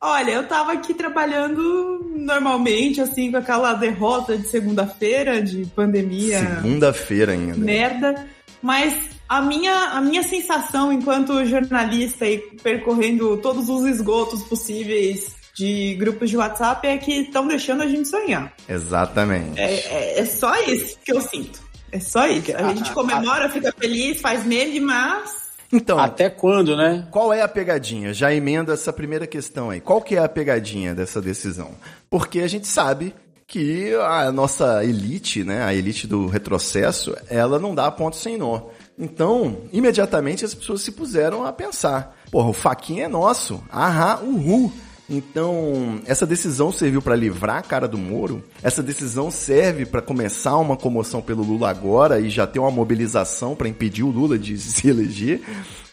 Olha, 0.00 0.30
eu 0.30 0.46
tava 0.46 0.72
aqui 0.72 0.94
trabalhando 0.94 2.12
normalmente, 2.14 3.00
assim, 3.00 3.30
com 3.30 3.36
aquela 3.36 3.74
derrota 3.74 4.38
de 4.38 4.46
segunda-feira, 4.46 5.42
de 5.42 5.64
pandemia, 5.66 6.38
Segunda-feira 6.38 7.32
ainda. 7.32 7.56
merda, 7.56 8.26
mas 8.62 8.94
a 9.28 9.42
minha, 9.42 9.74
a 9.90 10.00
minha 10.00 10.22
sensação 10.22 10.92
enquanto 10.92 11.44
jornalista 11.44 12.26
e 12.26 12.38
percorrendo 12.62 13.36
todos 13.38 13.68
os 13.68 13.84
esgotos 13.86 14.42
possíveis 14.44 15.36
de 15.54 15.94
grupos 15.94 16.30
de 16.30 16.36
WhatsApp 16.36 16.86
é 16.86 16.96
que 16.96 17.22
estão 17.22 17.48
deixando 17.48 17.82
a 17.82 17.86
gente 17.86 18.06
sonhar. 18.08 18.52
Exatamente. 18.68 19.58
É, 19.58 19.74
é, 19.74 20.20
é 20.20 20.24
só 20.24 20.54
isso 20.62 20.96
que 21.04 21.12
eu 21.12 21.20
sinto. 21.20 21.60
É 21.90 21.98
só 21.98 22.26
isso. 22.28 22.56
A 22.56 22.72
gente 22.72 22.92
comemora, 22.92 23.48
fica 23.48 23.74
feliz, 23.76 24.20
faz 24.20 24.44
meme, 24.44 24.78
mas 24.78 25.47
Então, 25.72 25.98
Até 25.98 26.30
quando, 26.30 26.76
né? 26.76 27.06
Qual 27.10 27.32
é 27.32 27.42
a 27.42 27.48
pegadinha? 27.48 28.14
Já 28.14 28.32
emenda 28.32 28.72
essa 28.72 28.92
primeira 28.92 29.26
questão 29.26 29.70
aí. 29.70 29.80
Qual 29.80 30.00
que 30.00 30.16
é 30.16 30.18
a 30.18 30.28
pegadinha 30.28 30.94
dessa 30.94 31.20
decisão? 31.20 31.72
Porque 32.08 32.40
a 32.40 32.48
gente 32.48 32.66
sabe 32.66 33.14
que 33.46 33.94
a 33.94 34.30
nossa 34.30 34.84
elite, 34.84 35.42
né, 35.42 35.62
a 35.62 35.74
elite 35.74 36.06
do 36.06 36.26
retrocesso, 36.26 37.16
ela 37.28 37.58
não 37.58 37.74
dá 37.74 37.90
ponto 37.90 38.16
sem 38.16 38.36
nó. 38.36 38.62
Então, 38.98 39.62
imediatamente 39.72 40.44
as 40.44 40.54
pessoas 40.54 40.82
se 40.82 40.92
puseram 40.92 41.44
a 41.44 41.52
pensar: 41.52 42.16
porra, 42.30 42.48
o 42.48 42.52
faquinha 42.52 43.04
é 43.04 43.08
nosso. 43.08 43.62
Ahá, 43.70 44.20
uhul. 44.20 44.72
Então, 45.10 46.00
essa 46.04 46.26
decisão 46.26 46.70
serviu 46.70 47.00
para 47.00 47.16
livrar 47.16 47.56
a 47.56 47.62
cara 47.62 47.88
do 47.88 47.96
Moro? 47.96 48.44
Essa 48.62 48.82
decisão 48.82 49.30
serve 49.30 49.86
para 49.86 50.02
começar 50.02 50.56
uma 50.58 50.76
comoção 50.76 51.22
pelo 51.22 51.42
Lula 51.42 51.70
agora 51.70 52.20
e 52.20 52.28
já 52.28 52.46
ter 52.46 52.58
uma 52.58 52.70
mobilização 52.70 53.56
para 53.56 53.68
impedir 53.68 54.02
o 54.02 54.10
Lula 54.10 54.38
de 54.38 54.56
se 54.60 54.88
eleger? 54.88 55.40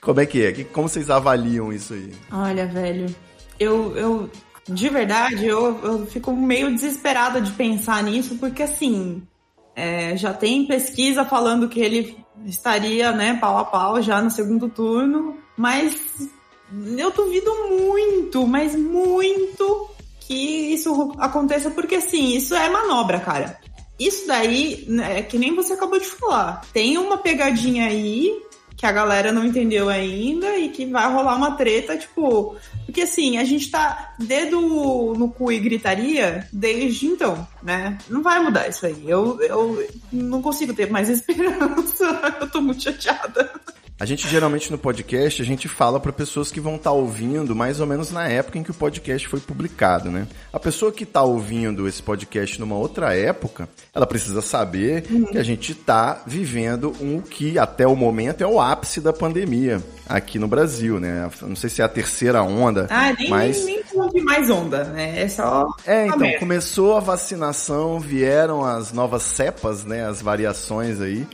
Como 0.02 0.20
é 0.20 0.26
que 0.26 0.44
é? 0.44 0.64
Como 0.66 0.90
vocês 0.90 1.10
avaliam 1.10 1.72
isso 1.72 1.94
aí? 1.94 2.12
Olha, 2.32 2.68
velho, 2.68 3.06
eu, 3.60 3.96
eu 3.96 4.30
de 4.68 4.90
verdade, 4.90 5.46
eu, 5.46 5.80
eu 5.84 6.06
fico 6.08 6.34
meio 6.34 6.74
desesperada 6.74 7.40
de 7.40 7.52
pensar 7.52 8.04
nisso, 8.04 8.36
porque 8.38 8.64
assim, 8.64 9.22
é, 9.76 10.18
já 10.18 10.34
tem 10.34 10.66
pesquisa 10.66 11.24
falando 11.24 11.70
que 11.70 11.80
ele 11.80 12.18
estaria, 12.46 13.12
né, 13.12 13.38
pau 13.40 13.58
a 13.58 13.66
pau 13.66 14.02
já 14.02 14.22
no 14.22 14.32
segundo 14.32 14.68
turno, 14.68 15.38
mas 15.56 15.96
eu 16.98 17.12
duvido 17.12 17.52
muito, 17.70 18.46
mas 18.48 18.76
muito 18.76 19.90
que 20.20 20.74
isso 20.74 21.14
aconteça, 21.20 21.70
porque 21.70 21.96
assim, 21.96 22.36
isso 22.36 22.56
é 22.56 22.70
manobra, 22.70 23.20
cara. 23.20 23.60
Isso 24.00 24.28
daí, 24.28 24.86
né, 24.88 25.20
é 25.20 25.22
que 25.22 25.38
nem 25.38 25.56
você 25.56 25.74
acabou 25.74 26.00
de 26.00 26.08
falar. 26.08 26.62
Tem 26.74 26.98
uma 26.98 27.18
pegadinha 27.18 27.88
aí 27.88 28.42
que 28.76 28.86
a 28.86 28.92
galera 28.92 29.32
não 29.32 29.46
entendeu 29.46 29.88
ainda 29.88 30.58
e 30.58 30.70
que 30.70 30.86
vai 30.86 31.12
rolar 31.12 31.36
uma 31.36 31.52
treta, 31.52 31.98
tipo. 31.98 32.56
Porque 32.86 33.02
assim, 33.02 33.38
a 33.38 33.44
gente 33.44 33.72
tá 33.72 34.14
dedo 34.20 34.60
no 35.18 35.30
cu 35.30 35.52
e 35.52 35.60
gritaria 35.60 36.48
desde 36.52 37.08
então, 37.08 37.48
né? 37.64 37.98
Não 38.10 38.22
vai 38.22 38.40
mudar 38.40 38.68
isso 38.68 38.86
aí. 38.86 39.04
Eu, 39.08 39.42
eu 39.42 39.88
não 40.12 40.42
consigo 40.42 40.74
ter 40.74 40.90
mais 40.92 41.08
esperança. 41.10 42.36
eu 42.42 42.50
tô 42.50 42.62
muito 42.62 42.84
chateada. 42.84 43.50
A 43.98 44.06
gente 44.06 44.28
geralmente 44.28 44.70
no 44.70 44.78
podcast 44.78 45.42
a 45.42 45.46
gente 45.46 45.70
fala 45.70 46.02
para 46.02 46.12
pessoas 46.12 46.52
que 46.52 46.60
vão 46.60 46.76
estar 46.76 46.92
ouvindo 46.92 47.56
mais 47.56 47.80
ou 47.80 47.88
menos 47.88 48.12
na 48.12 48.28
época 48.28 48.60
em 48.60 48.64
que 48.64 48.72
o 48.72 48.74
podcast 48.74 49.26
foi 49.26 49.40
publicado, 49.40 50.12
né? 50.12 50.28
A 50.52 50.60
pessoa 50.60 50.92
que 50.92 51.06
está 51.06 51.22
ouvindo 51.24 51.88
esse 51.88 52.04
podcast 52.04 52.60
numa 52.60 52.76
outra 52.76 53.16
época, 53.16 53.70
ela 53.94 54.06
precisa 54.06 54.42
saber 54.42 55.04
que 55.32 55.38
a 55.38 55.44
gente 55.44 55.72
está 55.72 56.22
vivendo 56.28 56.94
um 57.00 57.22
que 57.22 57.58
até 57.58 57.88
o 57.88 57.96
momento 57.96 58.42
é 58.42 58.48
o 58.48 58.60
ápice 58.60 59.00
da 59.00 59.14
pandemia 59.14 59.82
aqui 60.10 60.38
no 60.38 60.48
Brasil, 60.48 61.00
né? 61.00 61.30
Não 61.42 61.56
sei 61.56 61.70
se 61.70 61.82
é 61.82 61.86
a 61.86 61.90
terceira 61.90 62.44
onda, 62.44 62.88
Ah, 62.90 63.14
nem, 63.18 63.30
mas 63.30 63.64
nem, 63.64 63.76
nem 63.76 63.84
conte 63.86 64.22
mais 64.22 64.50
onda, 64.50 64.84
né? 64.84 65.22
É 65.22 65.30
só. 65.30 65.66
é, 65.88 66.08
então, 66.08 66.34
começou 66.38 66.98
a 66.98 67.00
vacinação, 67.00 67.98
vieram 67.98 68.66
as 68.66 68.92
novas 68.92 69.24
cepas, 69.24 69.86
né, 69.86 70.06
as 70.06 70.22
variações 70.22 71.00
aí, 71.00 71.26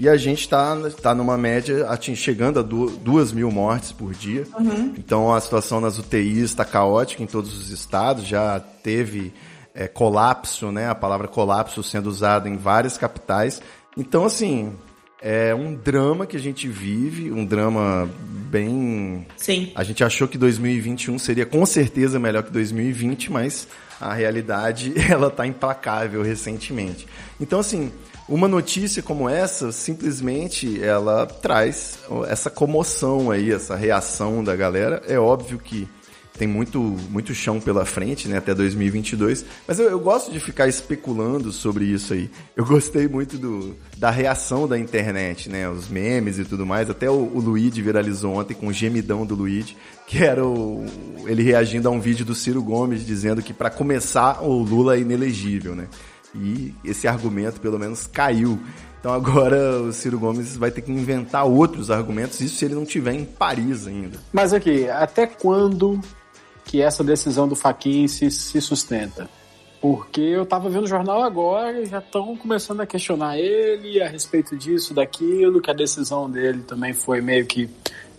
E 0.00 0.08
a 0.08 0.16
gente 0.16 0.40
está 0.40 0.74
tá 1.02 1.14
numa 1.14 1.36
média 1.36 1.86
ating, 1.90 2.14
chegando 2.14 2.58
a 2.58 2.62
du 2.62 2.88
duas 2.88 3.32
mil 3.32 3.50
mortes 3.50 3.92
por 3.92 4.14
dia. 4.14 4.46
Uhum. 4.58 4.94
Então 4.96 5.30
a 5.30 5.38
situação 5.38 5.78
nas 5.78 5.98
UTIs 5.98 6.44
está 6.44 6.64
caótica 6.64 7.22
em 7.22 7.26
todos 7.26 7.54
os 7.54 7.68
estados. 7.68 8.26
Já 8.26 8.58
teve 8.58 9.30
é, 9.74 9.86
colapso, 9.86 10.72
né? 10.72 10.88
A 10.88 10.94
palavra 10.94 11.28
colapso 11.28 11.82
sendo 11.82 12.08
usada 12.08 12.48
em 12.48 12.56
várias 12.56 12.96
capitais. 12.96 13.60
Então, 13.94 14.24
assim, 14.24 14.72
é 15.20 15.54
um 15.54 15.74
drama 15.74 16.26
que 16.26 16.34
a 16.34 16.40
gente 16.40 16.66
vive, 16.66 17.30
um 17.30 17.44
drama 17.44 18.08
bem. 18.50 19.26
Sim. 19.36 19.70
A 19.74 19.84
gente 19.84 20.02
achou 20.02 20.26
que 20.26 20.38
2021 20.38 21.18
seria 21.18 21.44
com 21.44 21.66
certeza 21.66 22.18
melhor 22.18 22.42
que 22.42 22.50
2020, 22.50 23.30
mas 23.30 23.68
a 24.00 24.14
realidade 24.14 24.94
ela 25.10 25.28
está 25.28 25.46
implacável 25.46 26.22
recentemente. 26.22 27.06
Então, 27.38 27.60
assim, 27.60 27.92
uma 28.30 28.46
notícia 28.46 29.02
como 29.02 29.28
essa, 29.28 29.72
simplesmente 29.72 30.80
ela 30.82 31.26
traz 31.26 31.98
essa 32.28 32.48
comoção 32.48 33.30
aí, 33.30 33.50
essa 33.50 33.74
reação 33.74 34.44
da 34.44 34.54
galera. 34.54 35.02
É 35.08 35.18
óbvio 35.18 35.58
que 35.58 35.88
tem 36.38 36.48
muito, 36.48 36.80
muito 37.10 37.34
chão 37.34 37.60
pela 37.60 37.84
frente, 37.84 38.26
né, 38.26 38.38
até 38.38 38.54
2022. 38.54 39.44
Mas 39.68 39.78
eu, 39.78 39.90
eu, 39.90 40.00
gosto 40.00 40.32
de 40.32 40.40
ficar 40.40 40.68
especulando 40.68 41.52
sobre 41.52 41.84
isso 41.84 42.14
aí. 42.14 42.30
Eu 42.56 42.64
gostei 42.64 43.06
muito 43.06 43.36
do, 43.36 43.76
da 43.98 44.10
reação 44.10 44.66
da 44.66 44.78
internet, 44.78 45.50
né, 45.50 45.68
os 45.68 45.88
memes 45.88 46.38
e 46.38 46.44
tudo 46.44 46.64
mais. 46.64 46.88
Até 46.88 47.10
o, 47.10 47.14
o 47.14 47.40
Luigi 47.40 47.82
viralizou 47.82 48.36
ontem 48.36 48.54
com 48.54 48.68
o 48.68 48.72
gemidão 48.72 49.26
do 49.26 49.34
Luigi, 49.34 49.76
que 50.06 50.24
era 50.24 50.46
o, 50.46 50.86
ele 51.26 51.42
reagindo 51.42 51.88
a 51.88 51.90
um 51.90 52.00
vídeo 52.00 52.24
do 52.24 52.34
Ciro 52.34 52.62
Gomes 52.62 53.04
dizendo 53.04 53.42
que 53.42 53.52
para 53.52 53.68
começar 53.68 54.42
o 54.42 54.62
Lula 54.62 54.96
é 54.96 55.00
inelegível, 55.00 55.74
né? 55.74 55.88
E 56.34 56.74
esse 56.84 57.08
argumento 57.08 57.60
pelo 57.60 57.78
menos 57.78 58.06
caiu. 58.06 58.58
Então 58.98 59.12
agora 59.12 59.80
o 59.80 59.92
Ciro 59.92 60.18
Gomes 60.18 60.56
vai 60.56 60.70
ter 60.70 60.82
que 60.82 60.92
inventar 60.92 61.46
outros 61.46 61.90
argumentos, 61.90 62.40
isso 62.40 62.56
se 62.56 62.64
ele 62.66 62.74
não 62.74 62.84
tiver 62.84 63.14
em 63.14 63.24
Paris 63.24 63.86
ainda. 63.86 64.18
Mas 64.32 64.52
aqui, 64.52 64.88
até 64.88 65.26
quando 65.26 65.98
que 66.64 66.80
essa 66.80 67.02
decisão 67.02 67.48
do 67.48 67.56
Faquin 67.56 68.06
se, 68.06 68.30
se 68.30 68.60
sustenta. 68.60 69.28
Porque 69.80 70.20
eu 70.20 70.42
estava 70.42 70.68
vendo 70.68 70.84
o 70.84 70.88
jornal 70.88 71.22
agora 71.22 71.80
e 71.80 71.86
já 71.86 71.98
estão 71.98 72.36
começando 72.36 72.82
a 72.82 72.86
questionar 72.86 73.38
ele 73.38 74.00
a 74.00 74.06
respeito 74.08 74.54
disso, 74.54 74.92
daquilo, 74.92 75.60
que 75.60 75.70
a 75.70 75.74
decisão 75.74 76.30
dele 76.30 76.62
também 76.62 76.92
foi 76.92 77.22
meio 77.22 77.46
que 77.46 77.68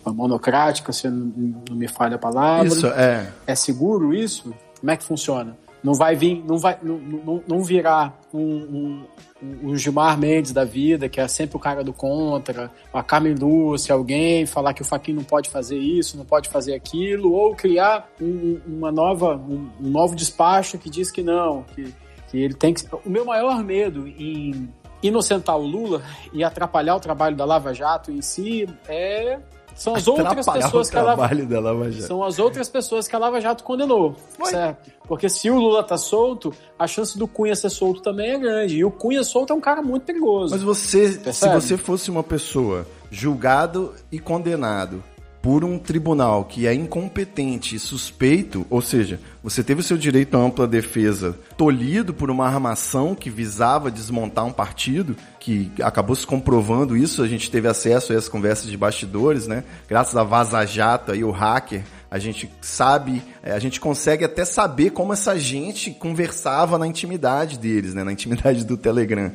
monocrática, 0.04 0.92
se 0.92 1.08
não, 1.08 1.62
não 1.68 1.76
me 1.76 1.86
falha 1.86 2.16
a 2.16 2.18
palavra. 2.18 2.66
Isso, 2.66 2.86
é. 2.88 3.32
É 3.46 3.54
seguro 3.54 4.12
isso? 4.12 4.52
Como 4.80 4.90
é 4.90 4.96
que 4.96 5.04
funciona? 5.04 5.56
Não 5.82 5.94
vai 5.94 6.14
vir, 6.14 6.44
não 6.46 6.58
vai, 6.58 6.78
não, 6.80 6.96
não, 6.98 7.42
não 7.46 7.62
virá 7.62 8.12
um, 8.32 8.40
um, 8.40 9.04
um, 9.42 9.76
Gilmar 9.76 10.16
Mendes 10.16 10.52
da 10.52 10.64
vida, 10.64 11.08
que 11.08 11.20
é 11.20 11.26
sempre 11.26 11.56
o 11.56 11.60
cara 11.60 11.82
do 11.82 11.92
contra, 11.92 12.70
a 12.92 13.02
Carmen 13.02 13.34
Lúcia, 13.34 13.92
alguém 13.92 14.46
falar 14.46 14.74
que 14.74 14.82
o 14.82 14.84
Faquin 14.84 15.12
não 15.12 15.24
pode 15.24 15.50
fazer 15.50 15.76
isso, 15.78 16.16
não 16.16 16.24
pode 16.24 16.48
fazer 16.48 16.74
aquilo, 16.74 17.32
ou 17.32 17.56
criar 17.56 18.08
um, 18.20 18.60
uma 18.64 18.92
nova, 18.92 19.36
um, 19.36 19.70
um, 19.80 19.88
novo 19.88 20.14
despacho 20.14 20.78
que 20.78 20.88
diz 20.88 21.10
que 21.10 21.22
não, 21.22 21.64
que, 21.74 21.92
que 22.30 22.38
ele 22.38 22.54
tem 22.54 22.72
que. 22.72 22.84
O 23.04 23.10
meu 23.10 23.24
maior 23.24 23.64
medo 23.64 24.06
em 24.06 24.68
inocentar 25.02 25.58
o 25.58 25.66
Lula 25.66 26.02
e 26.32 26.44
atrapalhar 26.44 26.94
o 26.94 27.00
trabalho 27.00 27.36
da 27.36 27.44
Lava 27.44 27.74
Jato 27.74 28.12
em 28.12 28.22
si 28.22 28.68
é 28.86 29.40
são 29.82 29.96
as 29.96 30.06
outras 30.06 30.46
pessoas 30.46 30.90
que 30.90 30.96
a 30.96 31.02
Lava, 31.02 31.22
Lava 31.60 31.90
Jato. 31.90 32.06
São 32.06 32.22
as 32.22 32.38
outras 32.38 32.68
pessoas 32.68 33.08
que 33.08 33.16
a 33.16 33.18
Lava 33.18 33.40
Jato 33.40 33.64
condenou, 33.64 34.14
certo? 34.44 34.92
Porque 35.08 35.28
se 35.28 35.50
o 35.50 35.58
Lula 35.58 35.82
tá 35.82 35.98
solto, 35.98 36.54
a 36.78 36.86
chance 36.86 37.18
do 37.18 37.26
Cunha 37.26 37.56
ser 37.56 37.68
solto 37.68 38.00
também 38.00 38.30
é 38.30 38.38
grande. 38.38 38.76
E 38.76 38.84
o 38.84 38.92
Cunha 38.92 39.24
solto 39.24 39.52
é 39.52 39.56
um 39.56 39.60
cara 39.60 39.82
muito 39.82 40.04
perigoso. 40.04 40.54
Mas 40.54 40.62
você, 40.62 41.18
Percebe? 41.18 41.32
se 41.32 41.48
você 41.48 41.76
fosse 41.76 42.12
uma 42.12 42.22
pessoa 42.22 42.86
julgado 43.10 43.92
e 44.12 44.20
condenado 44.20 45.02
por 45.42 45.64
um 45.64 45.76
tribunal 45.76 46.44
que 46.44 46.68
é 46.68 46.72
incompetente 46.72 47.74
e 47.74 47.78
suspeito, 47.78 48.64
ou 48.70 48.80
seja, 48.80 49.18
você 49.42 49.64
teve 49.64 49.80
o 49.80 49.84
seu 49.84 49.98
direito 49.98 50.36
à 50.36 50.40
ampla 50.40 50.68
defesa 50.68 51.36
tolhido 51.56 52.14
por 52.14 52.30
uma 52.30 52.46
armação 52.46 53.12
que 53.12 53.28
visava 53.28 53.90
desmontar 53.90 54.46
um 54.46 54.52
partido, 54.52 55.16
que 55.40 55.72
acabou 55.82 56.14
se 56.14 56.24
comprovando 56.24 56.96
isso, 56.96 57.22
a 57.22 57.28
gente 57.28 57.50
teve 57.50 57.66
acesso 57.66 58.12
a 58.12 58.16
essas 58.16 58.28
conversas 58.28 58.70
de 58.70 58.76
bastidores, 58.76 59.48
né? 59.48 59.64
Graças 59.88 60.16
a 60.16 60.22
Vaza 60.22 60.64
Jato 60.64 61.10
aí, 61.10 61.24
o 61.24 61.32
hacker, 61.32 61.82
a 62.08 62.20
gente 62.20 62.48
sabe, 62.60 63.20
é, 63.42 63.52
a 63.52 63.58
gente 63.58 63.80
consegue 63.80 64.24
até 64.24 64.44
saber 64.44 64.90
como 64.90 65.12
essa 65.12 65.36
gente 65.36 65.90
conversava 65.90 66.78
na 66.78 66.86
intimidade 66.86 67.58
deles, 67.58 67.94
né? 67.94 68.04
Na 68.04 68.12
intimidade 68.12 68.64
do 68.64 68.76
Telegram. 68.76 69.32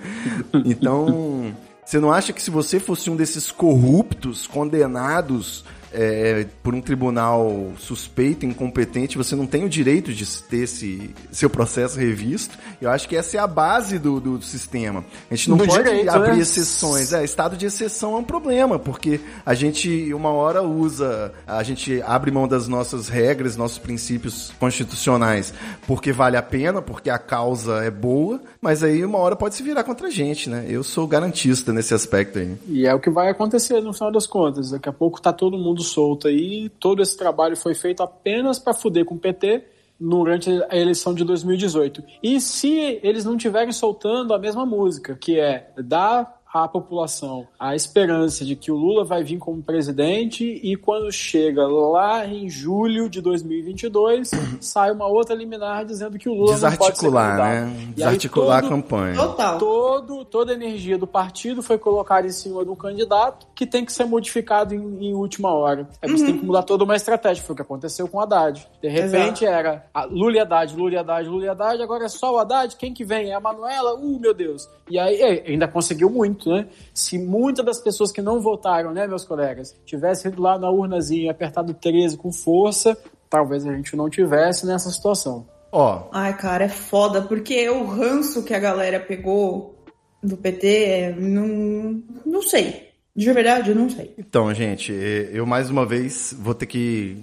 Então, 0.64 1.54
você 1.84 2.00
não 2.00 2.12
acha 2.12 2.32
que 2.32 2.42
se 2.42 2.52
você 2.52 2.80
fosse 2.80 3.10
um 3.10 3.16
desses 3.16 3.52
corruptos, 3.52 4.48
condenados 4.48 5.66
é, 5.98 6.46
por 6.62 6.76
um 6.76 6.82
tribunal 6.82 7.74
suspeito, 7.80 8.46
incompetente, 8.46 9.18
você 9.18 9.36
não 9.36 9.48
tem 9.48 9.66
o 9.66 9.70
direito 9.70 10.14
de 10.14 10.28
ter 10.44 10.58
esse 10.58 11.10
seu 11.32 11.50
processo 11.50 11.98
revisto. 11.98 12.56
Eu 12.80 12.92
acho 12.92 13.10
que 13.10 13.16
essa 13.16 13.36
é 13.36 13.40
a 13.40 13.48
base 13.48 13.98
do, 13.98 14.20
do 14.20 14.40
sistema. 14.44 15.04
A 15.30 15.36
gente 15.36 15.50
não 15.50 15.58
do 15.58 15.66
pode 15.66 15.84
direito, 15.84 16.10
abrir 16.10 16.36
né? 16.36 16.42
exceções. 16.42 17.12
É, 17.14 17.24
estado 17.24 17.58
de 17.58 17.66
exceção 17.66 18.14
é 18.14 18.18
um 18.18 18.24
problema, 18.24 18.78
porque 18.78 19.20
a 19.44 19.56
gente, 19.56 20.14
uma 20.14 20.30
hora, 20.30 20.62
usa, 20.62 21.34
a 21.48 21.64
gente 21.64 22.00
abre 22.04 22.30
mão 22.30 22.48
das 22.48 22.68
nossas 22.68 23.10
regras, 23.10 23.58
nossos 23.58 23.80
princípios 23.80 24.54
constitucionais, 24.60 25.52
porque 25.88 26.12
vale 26.12 26.38
a 26.38 26.44
pena, 26.44 26.80
porque 26.80 27.10
a 27.10 27.18
causa 27.18 27.84
é 27.84 27.90
boa, 27.90 28.40
mas 28.62 28.84
aí 28.84 29.04
uma 29.04 29.18
hora 29.18 29.36
pode 29.36 29.56
se 29.56 29.64
virar 29.64 29.84
contra 29.84 30.08
a 30.08 30.12
gente, 30.12 30.48
né? 30.48 30.68
Eu 30.70 30.84
sou 30.84 31.08
garantista 31.08 31.74
nesse 31.74 31.96
aspecto 31.96 32.38
aí. 32.38 32.56
E 32.68 32.86
é 32.86 32.94
o 32.94 33.00
que 33.00 33.10
vai 33.10 33.30
acontecer 33.30 33.82
no 33.82 33.94
final 33.94 34.12
das 34.12 34.28
contas. 34.28 34.70
Daqui 34.70 34.90
a 34.90 34.94
pouco 34.94 35.20
tá 35.20 35.34
todo 35.34 35.58
mundo 35.58 35.87
solto 35.88 36.28
aí. 36.28 36.70
Todo 36.80 37.02
esse 37.02 37.18
trabalho 37.18 37.58
foi 37.58 37.74
feito 37.74 38.04
apenas 38.04 38.60
para 38.60 38.74
fuder 38.74 39.06
com 39.06 39.16
o 39.16 39.20
PT 39.20 39.64
durante 40.00 40.50
a 40.70 40.78
eleição 40.78 41.14
de 41.14 41.24
2018. 41.24 42.04
E 42.22 42.40
se 42.40 43.00
eles 43.02 43.26
não 43.26 43.36
estiverem 43.36 43.72
soltando 43.72 44.34
a 44.34 44.40
mesma 44.40 44.66
música, 44.66 45.16
que 45.16 45.40
é 45.40 45.72
dar 45.78 46.37
à 46.54 46.68
população 46.68 47.48
a 47.60 47.76
esperança 47.76 48.46
de 48.46 48.56
que 48.56 48.72
o 48.72 48.76
Lula 48.76 49.04
vai 49.04 49.24
vir 49.24 49.38
como 49.38 49.62
presidente 49.62 50.44
e 50.44 50.76
quando 50.76 51.12
chega 51.12 51.68
lá 51.68 52.26
em 52.26 52.50
julho 52.50 53.10
de 53.10 53.22
2022 53.22 54.32
sai 54.62 54.92
uma 54.92 55.08
outra 55.08 55.36
liminar 55.36 55.86
dizendo 55.86 56.18
que 56.18 56.30
o 56.30 56.34
Lula 56.34 56.58
não 56.58 56.76
pode 56.76 56.98
ser 56.98 57.12
né? 57.12 57.94
Desarticular 57.96 58.62
todo, 58.62 58.66
a 58.66 58.70
campanha. 58.70 59.16
Total. 59.16 59.58
Todo, 59.58 60.26
toda 60.26 60.52
a 60.52 60.56
energia 60.56 60.98
do 60.98 61.08
partido 61.08 61.62
foi 61.62 61.78
colocada 61.78 62.28
em 62.28 62.32
cima 62.32 62.64
de 62.64 62.70
um 62.70 62.76
candidato 62.76 63.48
que 63.56 63.66
tem 63.66 63.86
que 63.86 63.92
ser 63.92 64.06
modificado 64.06 64.74
em, 64.74 65.08
em 65.08 65.14
última 65.14 65.52
hora. 65.52 65.88
Aí 66.02 66.10
você 66.10 66.24
uhum. 66.24 66.32
tem 66.32 66.40
que 66.40 66.46
mudar 66.46 66.64
toda 66.64 66.84
uma 66.84 66.96
estratégia. 66.96 67.44
Foi 67.44 67.54
o 67.54 67.56
que 67.56 67.62
aconteceu 67.62 68.08
com 68.08 68.18
o 68.18 68.22
Haddad. 68.22 68.68
De 68.82 68.88
repente 68.88 69.46
Exato. 69.46 69.46
era 69.46 69.86
Lula 70.10 70.38
e 70.38 70.40
Haddad, 70.40 70.76
Lula 70.76 70.94
e 70.94 70.98
Haddad, 70.98 71.30
Lula 71.30 71.46
e 71.46 71.50
Haddad, 71.50 71.82
agora 71.82 72.06
é 72.06 72.10
só 72.10 72.34
o 72.34 72.38
Haddad. 72.38 72.76
Quem 72.76 72.94
que 72.94 73.04
vem? 73.04 73.32
É 73.32 73.34
a 73.34 73.40
Manuela? 73.40 73.96
Uh, 73.96 74.20
meu 74.20 74.34
Deus. 74.34 74.70
E 74.90 74.98
aí 74.98 75.44
ainda 75.46 75.68
conseguiu 75.68 76.10
muito 76.10 76.37
né? 76.46 76.68
Se 76.94 77.18
muitas 77.18 77.66
das 77.66 77.82
pessoas 77.82 78.12
que 78.12 78.22
não 78.22 78.40
votaram, 78.40 78.94
né, 78.94 79.08
meus 79.08 79.26
colegas, 79.26 79.76
tivessem 79.86 80.32
ido 80.32 80.42
lá 80.42 80.58
na 80.58 80.70
urnazinha 80.70 81.26
e 81.26 81.30
apertado 81.30 81.74
13 81.74 82.18
com 82.18 82.32
força, 82.32 82.98
talvez 83.30 83.66
a 83.66 83.74
gente 83.74 83.96
não 83.96 84.10
tivesse 84.10 84.66
nessa 84.66 84.90
situação. 84.90 85.48
Ó. 85.72 86.04
Oh. 86.04 86.10
Ai, 86.12 86.36
cara, 86.38 86.66
é 86.66 86.70
foda, 86.70 87.22
porque 87.22 87.70
o 87.70 87.86
ranço 87.86 88.44
que 88.44 88.54
a 88.54 88.60
galera 88.60 89.00
pegou 89.00 89.76
do 90.24 90.38
PT, 90.38 90.68
é, 90.68 91.16
não, 91.16 92.02
não 92.26 92.42
sei. 92.42 92.88
De 93.16 93.32
verdade, 93.34 93.72
eu 93.72 93.76
não 93.76 93.90
sei. 93.90 94.14
Então, 94.18 94.54
gente, 94.54 94.92
eu 94.92 95.46
mais 95.46 95.70
uma 95.70 95.86
vez 95.86 96.36
vou 96.38 96.54
ter 96.54 96.68
que 96.68 97.18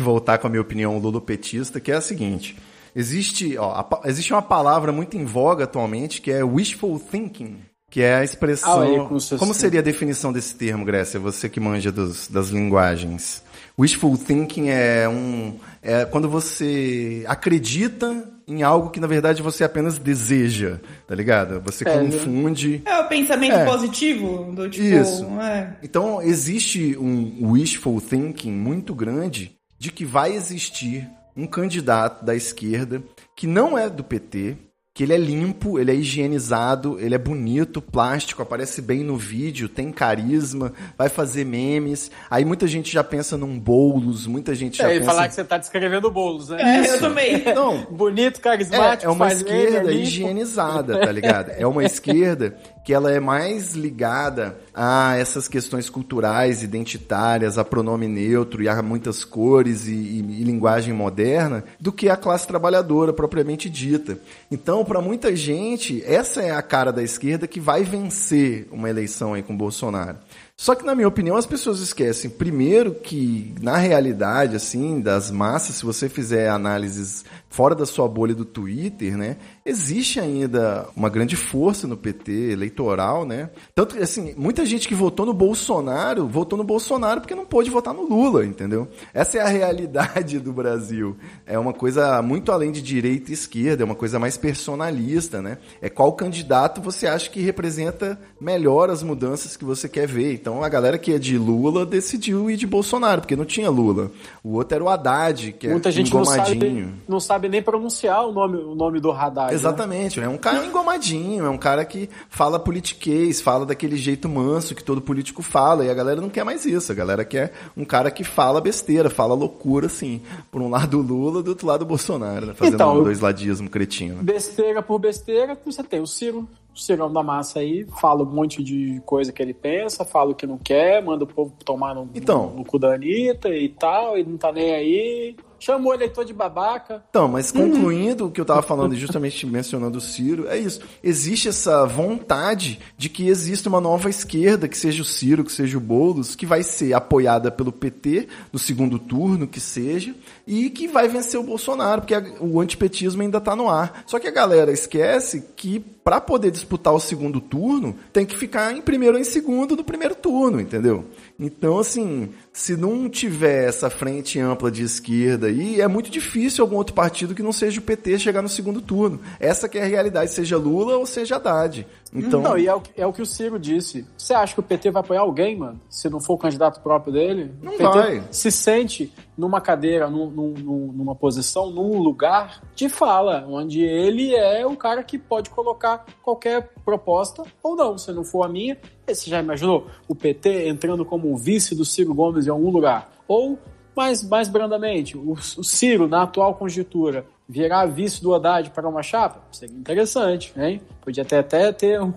voltar 0.00 0.38
com 0.38 0.46
a 0.46 0.50
minha 0.50 0.62
opinião 0.62 0.98
lulopetista, 0.98 1.80
que 1.80 1.90
é 1.90 1.96
a 1.96 2.00
seguinte. 2.00 2.56
Existe, 2.94 3.56
ó, 3.56 3.84
existe 4.04 4.32
uma 4.32 4.42
palavra 4.42 4.92
muito 4.92 5.16
em 5.16 5.24
voga 5.24 5.64
atualmente 5.64 6.20
que 6.20 6.30
é 6.30 6.42
wishful 6.42 6.98
thinking 6.98 7.58
que 7.90 8.00
é 8.00 8.14
a 8.14 8.24
expressão. 8.24 8.82
Ah, 8.82 9.36
como 9.36 9.52
seria 9.52 9.80
a 9.80 9.82
definição 9.82 10.32
desse 10.32 10.54
termo, 10.54 10.84
Grécia? 10.84 11.18
Você 11.18 11.48
que 11.48 11.58
manja 11.58 11.90
dos, 11.90 12.28
das 12.28 12.48
linguagens. 12.48 13.42
Wishful 13.78 14.16
thinking 14.16 14.68
é 14.68 15.08
um. 15.08 15.58
É 15.82 16.04
quando 16.04 16.28
você 16.28 17.24
acredita 17.26 18.30
em 18.46 18.62
algo 18.62 18.90
que 18.90 19.00
na 19.00 19.06
verdade 19.06 19.42
você 19.42 19.64
apenas 19.64 19.98
deseja, 19.98 20.78
tá 21.06 21.14
ligado? 21.14 21.60
Você 21.62 21.88
é, 21.88 21.98
confunde. 21.98 22.82
É 22.84 22.98
o 22.98 23.08
pensamento 23.08 23.54
é. 23.54 23.64
positivo 23.64 24.52
do 24.52 24.68
tipo. 24.68 24.84
Isso. 24.84 25.24
É. 25.40 25.76
Então 25.82 26.22
existe 26.22 26.96
um 26.98 27.52
wishful 27.52 28.00
thinking 28.00 28.52
muito 28.52 28.94
grande 28.94 29.56
de 29.78 29.90
que 29.90 30.04
vai 30.04 30.32
existir 30.32 31.08
um 31.36 31.46
candidato 31.46 32.24
da 32.24 32.36
esquerda 32.36 33.02
que 33.34 33.46
não 33.46 33.78
é 33.78 33.88
do 33.88 34.04
PT, 34.04 34.56
que 34.92 35.04
ele 35.04 35.14
é 35.14 35.16
limpo, 35.16 35.78
ele 35.78 35.92
é 35.92 35.94
higienizado, 35.94 36.98
ele 36.98 37.14
é 37.14 37.18
bonito, 37.18 37.80
plástico, 37.80 38.42
aparece 38.42 38.82
bem 38.82 39.04
no 39.04 39.16
vídeo, 39.16 39.68
tem 39.68 39.92
carisma, 39.92 40.72
vai 40.98 41.08
fazer 41.08 41.44
memes. 41.44 42.10
Aí 42.28 42.44
muita 42.44 42.66
gente 42.66 42.92
já 42.92 43.04
pensa 43.04 43.36
num 43.36 43.58
bolos, 43.58 44.26
muita 44.26 44.54
gente 44.54 44.78
já 44.78 44.90
é, 44.90 44.98
pensa... 44.98 45.06
falar 45.06 45.28
que 45.28 45.34
você 45.34 45.44
tá 45.44 45.58
descrevendo 45.58 46.10
bolos, 46.10 46.48
né? 46.48 46.60
É, 46.60 46.90
eu 46.90 46.98
também. 46.98 47.44
Não, 47.54 47.84
Bonito, 47.90 48.40
carismático, 48.40 49.04
é, 49.04 49.06
é 49.06 49.14
uma 49.14 49.28
faz 49.28 49.42
meme, 49.42 49.56
é 49.56 49.64
esquerda 49.64 49.90
limpo. 49.90 50.02
higienizada, 50.02 51.00
tá 51.00 51.12
ligado? 51.12 51.50
É 51.50 51.66
uma 51.66 51.84
esquerda 51.86 52.56
que 52.84 52.94
ela 52.94 53.10
é 53.12 53.20
mais 53.20 53.74
ligada 53.74 54.58
a 54.74 55.14
essas 55.16 55.46
questões 55.46 55.90
culturais, 55.90 56.62
identitárias, 56.62 57.58
a 57.58 57.64
pronome 57.64 58.08
neutro 58.08 58.62
e 58.62 58.68
a 58.68 58.82
muitas 58.82 59.24
cores 59.24 59.86
e, 59.86 59.92
e- 59.92 60.40
e 60.40 60.44
linguagem 60.44 60.94
moderna, 60.94 61.62
do 61.78 61.92
que 61.92 62.08
a 62.08 62.16
classe 62.16 62.46
trabalhadora 62.46 63.12
propriamente 63.12 63.68
dita. 63.68 64.18
Então, 64.50 64.84
para 64.84 65.00
muita 65.00 65.34
gente, 65.36 66.02
essa 66.04 66.40
é 66.42 66.50
a 66.52 66.62
cara 66.62 66.90
da 66.92 67.02
esquerda 67.02 67.46
que 67.46 67.60
vai 67.60 67.82
vencer 67.84 68.66
uma 68.72 68.88
eleição 68.88 69.34
aí 69.34 69.42
com 69.42 69.56
Bolsonaro. 69.56 70.18
Só 70.56 70.74
que, 70.74 70.84
na 70.84 70.94
minha 70.94 71.08
opinião, 71.08 71.36
as 71.38 71.46
pessoas 71.46 71.80
esquecem, 71.80 72.28
primeiro, 72.28 72.92
que 72.94 73.54
na 73.62 73.78
realidade, 73.78 74.54
assim, 74.54 75.00
das 75.00 75.30
massas, 75.30 75.76
se 75.76 75.84
você 75.86 76.06
fizer 76.06 76.50
análises 76.50 77.24
fora 77.48 77.74
da 77.74 77.86
sua 77.86 78.06
bolha 78.06 78.34
do 78.34 78.44
Twitter, 78.44 79.16
né, 79.16 79.38
existe 79.64 80.18
ainda 80.18 80.88
uma 80.96 81.08
grande 81.08 81.36
força 81.36 81.86
no 81.86 81.96
PT 81.96 82.52
eleitoral, 82.52 83.24
né? 83.24 83.50
Tanto 83.74 83.94
que, 83.94 84.02
assim, 84.02 84.34
muita 84.36 84.64
gente 84.64 84.88
que 84.88 84.94
votou 84.94 85.26
no 85.26 85.34
Bolsonaro, 85.34 86.26
votou 86.26 86.56
no 86.56 86.64
Bolsonaro 86.64 87.20
porque 87.20 87.34
não 87.34 87.44
pôde 87.44 87.70
votar 87.70 87.92
no 87.92 88.02
Lula, 88.08 88.44
entendeu? 88.44 88.88
Essa 89.12 89.38
é 89.38 89.40
a 89.42 89.48
realidade 89.48 90.38
do 90.38 90.52
Brasil. 90.52 91.16
É 91.46 91.58
uma 91.58 91.72
coisa 91.72 92.20
muito 92.22 92.50
além 92.50 92.72
de 92.72 92.80
direita 92.80 93.30
e 93.30 93.34
esquerda, 93.34 93.82
é 93.82 93.86
uma 93.86 93.94
coisa 93.94 94.18
mais 94.18 94.36
personalista, 94.36 95.42
né? 95.42 95.58
É 95.80 95.88
qual 95.88 96.12
candidato 96.12 96.80
você 96.80 97.06
acha 97.06 97.28
que 97.30 97.40
representa 97.40 98.18
melhor 98.40 98.90
as 98.90 99.02
mudanças 99.02 99.56
que 99.56 99.64
você 99.64 99.88
quer 99.88 100.06
ver. 100.06 100.32
Então 100.32 100.62
a 100.62 100.68
galera 100.68 100.98
que 100.98 101.12
é 101.12 101.18
de 101.18 101.36
Lula 101.36 101.84
decidiu 101.84 102.50
ir 102.50 102.56
de 102.56 102.66
Bolsonaro, 102.66 103.20
porque 103.20 103.36
não 103.36 103.44
tinha 103.44 103.70
Lula. 103.70 104.10
O 104.42 104.54
outro 104.54 104.74
era 104.74 104.84
o 104.84 104.88
Haddad, 104.88 105.52
que 105.52 105.66
é 105.66 105.70
Muita 105.70 105.90
gente 105.90 106.12
não 106.12 106.22
engomadinho. 106.22 106.86
sabe, 106.86 106.94
não 107.08 107.20
sabe 107.20 107.48
nem 107.48 107.62
pronunciar 107.62 108.26
o 108.26 108.32
nome, 108.32 108.56
o 108.56 108.74
nome 108.74 109.00
do 109.00 109.10
Haddad. 109.10 109.52
Né? 109.62 109.68
Exatamente, 109.68 110.20
é 110.20 110.28
um 110.28 110.38
cara 110.38 110.64
engomadinho, 110.64 111.44
é 111.44 111.50
um 111.50 111.58
cara 111.58 111.84
que 111.84 112.08
fala 112.28 112.58
politiquês, 112.58 113.40
fala 113.40 113.66
daquele 113.66 113.96
jeito 113.96 114.28
manso 114.28 114.74
que 114.74 114.82
todo 114.82 115.00
político 115.00 115.42
fala, 115.42 115.84
e 115.84 115.90
a 115.90 115.94
galera 115.94 116.20
não 116.20 116.30
quer 116.30 116.44
mais 116.44 116.64
isso, 116.64 116.92
a 116.92 116.94
galera 116.94 117.24
quer 117.24 117.52
um 117.76 117.84
cara 117.84 118.10
que 118.10 118.24
fala 118.24 118.60
besteira, 118.60 119.10
fala 119.10 119.34
loucura, 119.34 119.86
assim, 119.86 120.22
por 120.50 120.60
um 120.60 120.68
lado 120.68 120.98
o 120.98 121.02
Lula, 121.02 121.42
do 121.42 121.50
outro 121.50 121.66
lado 121.66 121.82
o 121.82 121.86
Bolsonaro, 121.86 122.46
né? 122.46 122.54
fazendo 122.54 122.74
Então, 122.74 122.98
um 122.98 123.02
dois 123.02 123.20
ladismo 123.20 123.68
cretino. 123.68 124.22
Besteira 124.22 124.82
por 124.82 124.98
besteira, 124.98 125.58
você 125.64 125.82
tem 125.82 126.00
o 126.00 126.06
Ciro, 126.06 126.48
o 126.74 126.78
Cirão 126.78 127.12
da 127.12 127.22
massa 127.22 127.60
aí, 127.60 127.86
fala 128.00 128.22
um 128.22 128.26
monte 128.26 128.62
de 128.62 129.00
coisa 129.04 129.32
que 129.32 129.42
ele 129.42 129.54
pensa, 129.54 130.04
fala 130.04 130.30
o 130.30 130.34
que 130.34 130.46
não 130.46 130.58
quer, 130.58 131.02
manda 131.02 131.24
o 131.24 131.26
povo 131.26 131.52
tomar 131.64 131.94
no, 131.94 132.08
Então. 132.14 132.50
no, 132.50 132.58
no 132.58 132.64
cu 132.64 132.78
da 132.78 132.94
Anitta 132.94 133.48
e 133.48 133.68
tal, 133.68 134.16
e 134.16 134.24
não 134.24 134.36
tá 134.36 134.52
nem 134.52 134.72
aí. 134.72 135.36
Chamou 135.60 135.92
o 135.92 135.94
eleitor 135.94 136.24
de 136.24 136.32
babaca. 136.32 137.04
Então, 137.10 137.28
mas 137.28 137.52
concluindo 137.52 138.26
o 138.26 138.30
que 138.30 138.40
eu 138.40 138.44
estava 138.44 138.62
falando, 138.62 138.94
e 138.94 138.98
justamente 138.98 139.46
mencionando 139.46 139.98
o 139.98 140.00
Ciro, 140.00 140.48
é 140.48 140.58
isso. 140.58 140.80
Existe 141.04 141.48
essa 141.48 141.84
vontade 141.86 142.80
de 142.96 143.08
que 143.08 143.28
exista 143.28 143.68
uma 143.68 143.80
nova 143.80 144.08
esquerda, 144.08 144.66
que 144.66 144.76
seja 144.76 145.02
o 145.02 145.04
Ciro, 145.04 145.44
que 145.44 145.52
seja 145.52 145.76
o 145.76 145.80
Boulos, 145.80 146.34
que 146.34 146.46
vai 146.46 146.62
ser 146.62 146.94
apoiada 146.94 147.50
pelo 147.50 147.70
PT 147.70 148.26
no 148.52 148.58
segundo 148.58 148.98
turno, 148.98 149.46
que 149.46 149.60
seja, 149.60 150.14
e 150.46 150.70
que 150.70 150.88
vai 150.88 151.06
vencer 151.08 151.38
o 151.38 151.44
Bolsonaro, 151.44 152.00
porque 152.00 152.14
o 152.40 152.58
antipetismo 152.58 153.20
ainda 153.20 153.38
está 153.38 153.54
no 153.54 153.68
ar. 153.68 154.02
Só 154.06 154.18
que 154.18 154.26
a 154.26 154.32
galera 154.32 154.72
esquece 154.72 155.44
que 155.54 155.78
para 155.78 156.20
poder 156.20 156.50
disputar 156.50 156.94
o 156.94 157.00
segundo 157.00 157.40
turno, 157.40 157.94
tem 158.12 158.24
que 158.24 158.36
ficar 158.36 158.74
em 158.74 158.80
primeiro 158.80 159.16
ou 159.16 159.20
em 159.20 159.24
segundo 159.24 159.76
do 159.76 159.84
primeiro 159.84 160.14
turno, 160.14 160.60
entendeu? 160.60 161.04
Então, 161.38 161.78
assim, 161.78 162.30
se 162.52 162.76
não 162.76 163.08
tiver 163.08 163.68
essa 163.68 163.88
frente 163.88 164.38
ampla 164.40 164.70
de 164.70 164.82
esquerda 164.82 165.46
aí, 165.46 165.80
é 165.80 165.86
muito 165.86 166.10
difícil 166.10 166.64
algum 166.64 166.76
outro 166.76 166.94
partido 166.94 167.34
que 167.34 167.42
não 167.42 167.52
seja 167.52 167.78
o 167.78 167.82
PT 167.82 168.18
chegar 168.18 168.42
no 168.42 168.48
segundo 168.48 168.80
turno. 168.82 169.20
Essa 169.38 169.68
que 169.68 169.78
é 169.78 169.82
a 169.82 169.86
realidade, 169.86 170.32
seja 170.32 170.56
Lula 170.58 170.96
ou 170.96 171.06
seja 171.06 171.36
Haddad. 171.36 171.86
Então, 172.12 172.42
Não, 172.42 172.58
e 172.58 172.66
é 172.66 172.74
o, 172.74 172.80
que- 172.80 172.90
é 173.00 173.06
o 173.06 173.12
que 173.12 173.22
o 173.22 173.26
Ciro 173.26 173.56
disse. 173.56 174.04
Você 174.18 174.34
acha 174.34 174.52
que 174.52 174.58
o 174.58 174.64
PT 174.64 174.90
vai 174.90 175.00
apoiar 175.00 175.20
alguém, 175.20 175.56
mano? 175.56 175.80
Se 175.88 176.08
não 176.10 176.18
for 176.18 176.34
o 176.34 176.38
candidato 176.38 176.80
próprio 176.80 177.12
dele? 177.12 177.52
Não 177.62 177.74
o 177.74 177.78
vai. 177.78 178.20
se 178.32 178.50
sente 178.50 179.12
numa 179.38 179.60
cadeira, 179.60 180.10
num- 180.10 180.28
num- 180.28 180.54
num- 180.54 180.92
numa 180.92 181.14
posição, 181.14 181.70
num 181.70 181.98
lugar 181.98 182.60
de 182.74 182.88
fala, 182.88 183.46
onde 183.48 183.80
ele 183.80 184.34
é 184.34 184.66
o 184.66 184.76
cara 184.76 185.04
que 185.04 185.16
pode 185.18 185.50
colocar 185.50 186.04
qualquer 186.20 186.70
proposta 186.84 187.44
ou 187.62 187.76
não. 187.76 187.96
Se 187.96 188.10
não 188.12 188.24
for 188.24 188.42
a 188.42 188.48
minha, 188.48 188.76
você 189.06 189.30
já 189.30 189.40
imaginou 189.40 189.86
o 190.08 190.14
PT 190.14 190.68
entrando 190.68 191.04
como 191.04 191.34
vice 191.38 191.74
do 191.76 191.84
Ciro 191.84 192.12
Gomes 192.12 192.39
em 192.46 192.50
algum 192.50 192.70
lugar? 192.70 193.10
Ou, 193.26 193.58
mais, 193.96 194.22
mais 194.22 194.48
brandamente, 194.48 195.16
o, 195.16 195.32
o 195.32 195.64
Ciro, 195.64 196.08
na 196.08 196.22
atual 196.22 196.54
conjuntura, 196.54 197.26
virar 197.48 197.86
vice 197.86 198.22
do 198.22 198.34
Haddad 198.34 198.70
para 198.70 198.88
uma 198.88 199.02
chapa? 199.02 199.42
Seria 199.52 199.76
interessante, 199.76 200.52
hein? 200.56 200.80
Podia 201.00 201.22
até, 201.22 201.38
até 201.38 201.72
ter 201.72 202.00
o, 202.00 202.14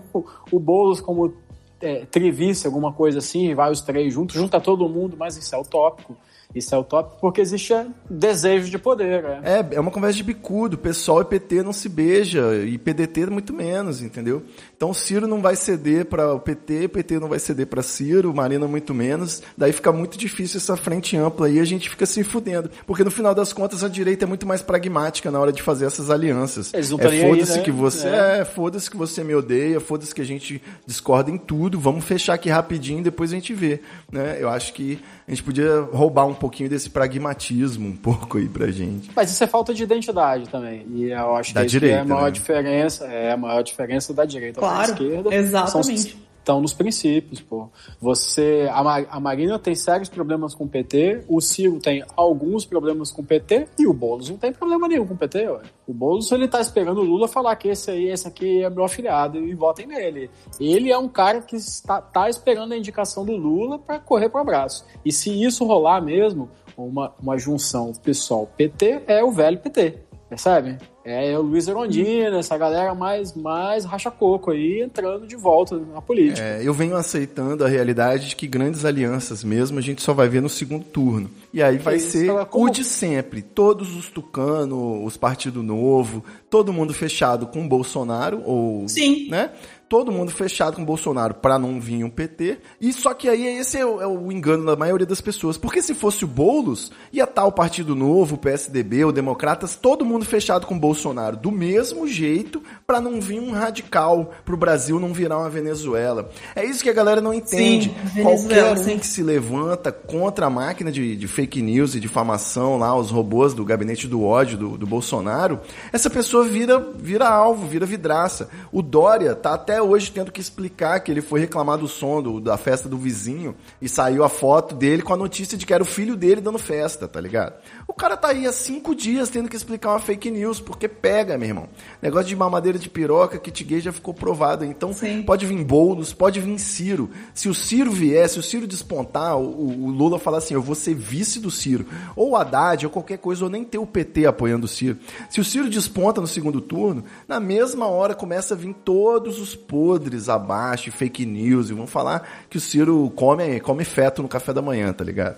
o 0.50 0.58
Boulos 0.58 1.00
como 1.00 1.34
é, 1.80 2.06
trivice, 2.06 2.66
alguma 2.66 2.92
coisa 2.92 3.18
assim, 3.18 3.54
vai 3.54 3.70
os 3.70 3.80
três 3.80 4.12
juntos, 4.14 4.36
junta 4.36 4.60
todo 4.60 4.88
mundo, 4.88 5.16
mas 5.18 5.36
isso 5.36 5.54
é 5.54 5.58
utópico. 5.58 6.16
Isso 6.54 6.74
é 6.74 6.78
utópico 6.78 7.16
porque 7.20 7.40
existe 7.40 7.74
desejo 8.08 8.70
de 8.70 8.78
poder, 8.78 9.22
né? 9.22 9.40
É, 9.42 9.74
é 9.74 9.80
uma 9.80 9.90
conversa 9.90 10.16
de 10.16 10.22
bicudo. 10.22 10.78
PSOL 10.78 11.22
e 11.22 11.24
PT 11.24 11.62
não 11.62 11.72
se 11.72 11.88
beija 11.88 12.56
e 12.64 12.78
PDT 12.78 13.26
muito 13.26 13.52
menos, 13.52 14.00
entendeu? 14.00 14.42
Então 14.76 14.90
o 14.90 14.94
Ciro 14.94 15.26
não 15.26 15.40
vai 15.40 15.56
ceder 15.56 16.04
para 16.04 16.32
o 16.32 16.40
PT, 16.40 16.88
PT 16.88 17.18
não 17.18 17.28
vai 17.28 17.38
ceder 17.38 17.66
para 17.66 17.82
Ciro, 17.82 18.34
Marina 18.34 18.68
muito 18.68 18.94
menos. 18.94 19.42
Daí 19.56 19.72
fica 19.72 19.90
muito 19.92 20.18
difícil 20.18 20.58
essa 20.58 20.76
frente 20.76 21.16
ampla 21.16 21.48
e 21.48 21.58
a 21.58 21.64
gente 21.64 21.88
fica 21.88 22.06
se 22.06 22.22
fudendo. 22.22 22.70
Porque 22.86 23.02
no 23.02 23.10
final 23.10 23.34
das 23.34 23.52
contas 23.52 23.82
a 23.82 23.88
direita 23.88 24.24
é 24.24 24.28
muito 24.28 24.46
mais 24.46 24.62
pragmática 24.62 25.30
na 25.30 25.40
hora 25.40 25.52
de 25.52 25.62
fazer 25.62 25.86
essas 25.86 26.10
alianças. 26.10 26.72
É 26.74 27.28
foda-se 27.28 27.58
né? 27.58 27.64
que 27.64 27.70
você 27.70 28.08
É. 28.08 28.40
é, 28.40 28.44
foda-se 28.44 28.90
que 28.90 28.96
você 28.96 29.24
me 29.24 29.34
odeia, 29.34 29.80
foda-se 29.80 30.14
que 30.14 30.20
a 30.20 30.26
gente 30.26 30.62
discorda 30.86 31.30
em 31.30 31.38
tudo. 31.38 31.78
Vamos 31.80 32.04
fechar 32.04 32.34
aqui 32.34 32.48
rapidinho, 32.48 33.02
depois 33.02 33.32
a 33.32 33.34
gente 33.34 33.52
vê, 33.54 33.80
né? 34.10 34.36
Eu 34.40 34.48
acho 34.48 34.72
que 34.72 35.00
a 35.26 35.30
gente 35.30 35.42
podia 35.42 35.80
roubar 35.92 36.26
um 36.26 36.34
pouquinho 36.44 36.68
desse 36.68 36.90
pragmatismo 36.90 37.88
um 37.88 37.96
pouco 37.96 38.36
aí 38.36 38.46
pra 38.48 38.70
gente. 38.70 39.10
Mas 39.16 39.30
isso 39.30 39.42
é 39.42 39.46
falta 39.46 39.72
de 39.72 39.82
identidade 39.82 40.46
também. 40.50 40.86
E 40.94 41.04
eu 41.10 41.34
acho 41.36 41.54
Da 41.54 41.62
que 41.62 41.68
direita, 41.68 41.96
é 41.96 42.00
a 42.00 42.04
maior 42.04 42.24
né? 42.24 42.30
diferença. 42.30 43.06
É 43.06 43.32
a 43.32 43.36
maior 43.36 43.62
diferença 43.62 44.12
da 44.12 44.24
direita 44.26 44.60
Claro, 44.60 44.74
para 44.94 45.02
a 45.04 45.06
esquerda. 45.08 45.34
exatamente. 45.34 46.10
São- 46.12 46.20
Estão 46.44 46.60
nos 46.60 46.74
princípios, 46.74 47.40
pô. 47.40 47.70
Você, 47.98 48.68
a, 48.70 49.16
a 49.16 49.18
Marina 49.18 49.58
tem 49.58 49.74
sérios 49.74 50.10
problemas 50.10 50.54
com 50.54 50.64
o 50.64 50.68
PT, 50.68 51.24
o 51.26 51.40
Ciro 51.40 51.80
tem 51.80 52.04
alguns 52.14 52.66
problemas 52.66 53.10
com 53.10 53.22
o 53.22 53.24
PT 53.24 53.66
e 53.78 53.86
o 53.86 53.94
Boulos 53.94 54.28
não 54.28 54.36
tem 54.36 54.52
problema 54.52 54.86
nenhum 54.86 55.06
com 55.06 55.14
o 55.14 55.16
PT, 55.16 55.48
ué. 55.48 55.62
O 55.86 55.94
Boulos, 55.94 56.30
ele 56.32 56.46
tá 56.46 56.60
esperando 56.60 57.00
o 57.00 57.02
Lula 57.02 57.26
falar 57.28 57.56
que 57.56 57.68
esse 57.68 57.90
aí, 57.90 58.10
esse 58.10 58.28
aqui 58.28 58.62
é 58.62 58.68
meu 58.68 58.84
afiliado 58.84 59.38
e 59.38 59.54
votem 59.54 59.86
nele. 59.86 60.30
Ele 60.60 60.92
é 60.92 60.98
um 60.98 61.08
cara 61.08 61.40
que 61.40 61.56
está 61.56 62.02
tá 62.02 62.28
esperando 62.28 62.72
a 62.72 62.76
indicação 62.76 63.24
do 63.24 63.34
Lula 63.34 63.78
para 63.78 63.98
correr 63.98 64.28
pro 64.28 64.42
abraço. 64.42 64.84
E 65.02 65.10
se 65.10 65.30
isso 65.42 65.64
rolar 65.64 66.02
mesmo, 66.02 66.50
uma, 66.76 67.14
uma 67.22 67.38
junção 67.38 67.94
PSOL-PT 67.94 69.04
é 69.06 69.24
o 69.24 69.30
velho 69.30 69.58
PT. 69.60 69.98
Percebe? 70.34 70.76
É 71.04 71.38
o 71.38 71.42
Luiz 71.42 71.68
Erondina, 71.68 72.38
essa 72.38 72.56
galera 72.56 72.94
mais, 72.94 73.34
mais 73.36 73.84
racha-coco 73.84 74.50
aí, 74.50 74.80
entrando 74.80 75.26
de 75.26 75.36
volta 75.36 75.76
na 75.78 76.00
política. 76.00 76.40
É, 76.44 76.60
eu 76.66 76.72
venho 76.72 76.96
aceitando 76.96 77.62
a 77.62 77.68
realidade 77.68 78.30
de 78.30 78.34
que 78.36 78.46
grandes 78.46 78.84
alianças 78.86 79.44
mesmo 79.44 79.78
a 79.78 79.82
gente 79.82 80.02
só 80.02 80.14
vai 80.14 80.28
ver 80.30 80.40
no 80.40 80.48
segundo 80.48 80.82
turno. 80.84 81.30
E 81.52 81.62
aí 81.62 81.76
vai 81.76 81.96
isso, 81.96 82.10
ser 82.12 82.26
como- 82.50 82.64
o 82.64 82.70
de 82.70 82.82
sempre. 82.82 83.42
Todos 83.42 83.94
os 83.94 84.08
Tucano, 84.08 85.04
os 85.04 85.16
Partido 85.16 85.62
Novo, 85.62 86.24
todo 86.48 86.72
mundo 86.72 86.94
fechado 86.94 87.46
com 87.46 87.64
o 87.64 87.68
Bolsonaro, 87.68 88.42
ou. 88.44 88.88
Sim. 88.88 89.28
Né? 89.28 89.50
Todo 89.88 90.10
mundo 90.12 90.30
fechado 90.30 90.76
com 90.76 90.82
o 90.82 90.86
Bolsonaro 90.86 91.34
para 91.34 91.58
não 91.58 91.80
vir 91.80 92.04
um 92.04 92.10
PT. 92.10 92.58
E 92.80 92.92
só 92.92 93.14
que 93.14 93.28
aí 93.28 93.46
esse 93.46 93.78
é 93.78 93.84
o, 93.84 94.00
é 94.00 94.06
o 94.06 94.32
engano 94.32 94.64
da 94.64 94.76
maioria 94.76 95.06
das 95.06 95.20
pessoas. 95.20 95.56
Porque 95.56 95.82
se 95.82 95.94
fosse 95.94 96.24
o 96.24 96.28
Boulos, 96.28 96.90
ia 97.12 97.24
estar 97.24 97.44
o 97.44 97.52
Partido 97.52 97.94
Novo, 97.94 98.34
o 98.34 98.38
PSDB, 98.38 99.04
o 99.04 99.12
Democratas, 99.12 99.76
todo 99.76 100.04
mundo 100.04 100.24
fechado 100.24 100.66
com 100.66 100.74
o 100.74 100.80
Bolsonaro. 100.80 101.36
Do 101.36 101.50
mesmo 101.50 102.08
jeito, 102.08 102.62
para 102.86 103.00
não 103.00 103.20
vir 103.20 103.40
um 103.40 103.52
radical 103.52 104.32
pro 104.44 104.56
Brasil 104.56 104.98
não 104.98 105.12
virar 105.12 105.38
uma 105.38 105.50
Venezuela. 105.50 106.30
É 106.54 106.64
isso 106.64 106.82
que 106.82 106.90
a 106.90 106.94
galera 106.94 107.20
não 107.20 107.32
entende. 107.32 107.94
Sim, 108.12 108.22
Qualquer 108.22 108.72
um 108.72 108.76
sim. 108.76 108.98
que 108.98 109.06
se 109.06 109.22
levanta 109.22 109.92
contra 109.92 110.46
a 110.46 110.50
máquina 110.50 110.90
de, 110.90 111.16
de 111.16 111.28
fake 111.28 111.62
news 111.62 111.94
e 111.94 112.00
difamação 112.00 112.78
lá, 112.78 112.96
os 112.96 113.10
robôs 113.10 113.54
do 113.54 113.64
gabinete 113.64 114.06
do 114.06 114.24
ódio 114.24 114.58
do, 114.58 114.78
do 114.78 114.86
Bolsonaro, 114.86 115.60
essa 115.92 116.10
pessoa 116.10 116.44
vira, 116.44 116.78
vira 116.96 117.28
alvo, 117.28 117.66
vira 117.66 117.86
vidraça. 117.86 118.48
O 118.72 118.82
Dória 118.82 119.34
tá 119.34 119.54
até 119.54 119.73
hoje 119.82 120.10
tendo 120.10 120.32
que 120.32 120.40
explicar 120.40 121.00
que 121.00 121.10
ele 121.10 121.20
foi 121.22 121.40
reclamar 121.40 121.78
do 121.78 121.86
som 121.88 122.22
do- 122.22 122.40
da 122.40 122.56
festa 122.56 122.88
do 122.88 122.96
vizinho 122.98 123.54
e 123.80 123.88
saiu 123.88 124.24
a 124.24 124.28
foto 124.28 124.74
dele 124.74 125.02
com 125.02 125.12
a 125.12 125.16
notícia 125.16 125.56
de 125.56 125.64
que 125.66 125.72
era 125.74 125.82
o 125.82 125.86
filho 125.86 126.16
dele 126.16 126.40
dando 126.40 126.58
festa, 126.58 127.06
tá 127.08 127.20
ligado? 127.20 127.54
O 127.86 127.92
cara 127.92 128.16
tá 128.16 128.28
aí 128.28 128.46
há 128.46 128.52
cinco 128.52 128.94
dias 128.94 129.28
tendo 129.28 129.48
que 129.48 129.56
explicar 129.56 129.90
uma 129.90 129.98
fake 129.98 130.30
news, 130.30 130.60
porque 130.60 130.88
pega, 130.88 131.36
meu 131.36 131.48
irmão. 131.48 131.68
Negócio 132.00 132.26
de 132.26 132.36
mamadeira 132.36 132.78
de 132.78 132.88
piroca, 132.88 133.38
kit 133.38 133.62
gay 133.62 133.80
já 133.80 133.92
ficou 133.92 134.14
provado. 134.14 134.64
Então, 134.64 134.92
Sim. 134.92 135.22
pode 135.22 135.44
vir 135.44 135.62
Boulos, 135.64 136.12
pode 136.12 136.40
vir 136.40 136.58
Ciro. 136.58 137.10
Se 137.34 137.48
o 137.48 137.54
Ciro 137.54 137.90
vier, 137.90 138.28
se 138.28 138.38
o 138.38 138.42
Ciro 138.42 138.66
despontar, 138.66 139.36
o, 139.36 139.84
o 139.84 139.90
Lula 139.90 140.18
falar 140.18 140.38
assim, 140.38 140.54
eu 140.54 140.62
vou 140.62 140.74
ser 140.74 140.94
vice 140.94 141.38
do 141.38 141.50
Ciro. 141.50 141.86
Ou 142.16 142.30
o 142.30 142.36
Haddad, 142.36 142.86
ou 142.86 142.90
qualquer 142.90 143.18
coisa, 143.18 143.44
ou 143.44 143.50
nem 143.50 143.64
ter 143.64 143.78
o 143.78 143.86
PT 143.86 144.26
apoiando 144.26 144.64
o 144.64 144.68
Ciro. 144.68 144.98
Se 145.28 145.40
o 145.40 145.44
Ciro 145.44 145.68
desponta 145.68 146.20
no 146.20 146.26
segundo 146.26 146.60
turno, 146.60 147.04
na 147.28 147.38
mesma 147.38 147.86
hora 147.86 148.14
começa 148.14 148.54
a 148.54 148.56
vir 148.56 148.74
todos 148.84 149.38
os 149.38 149.54
podres 149.54 150.28
abaixo, 150.28 150.90
fake 150.90 151.26
news, 151.26 151.70
e 151.70 151.74
vão 151.74 151.86
falar 151.86 152.46
que 152.48 152.56
o 152.56 152.60
Ciro 152.60 153.12
come, 153.14 153.60
come 153.60 153.84
feto 153.84 154.22
no 154.22 154.28
café 154.28 154.52
da 154.52 154.62
manhã, 154.62 154.92
tá 154.92 155.04
ligado? 155.04 155.36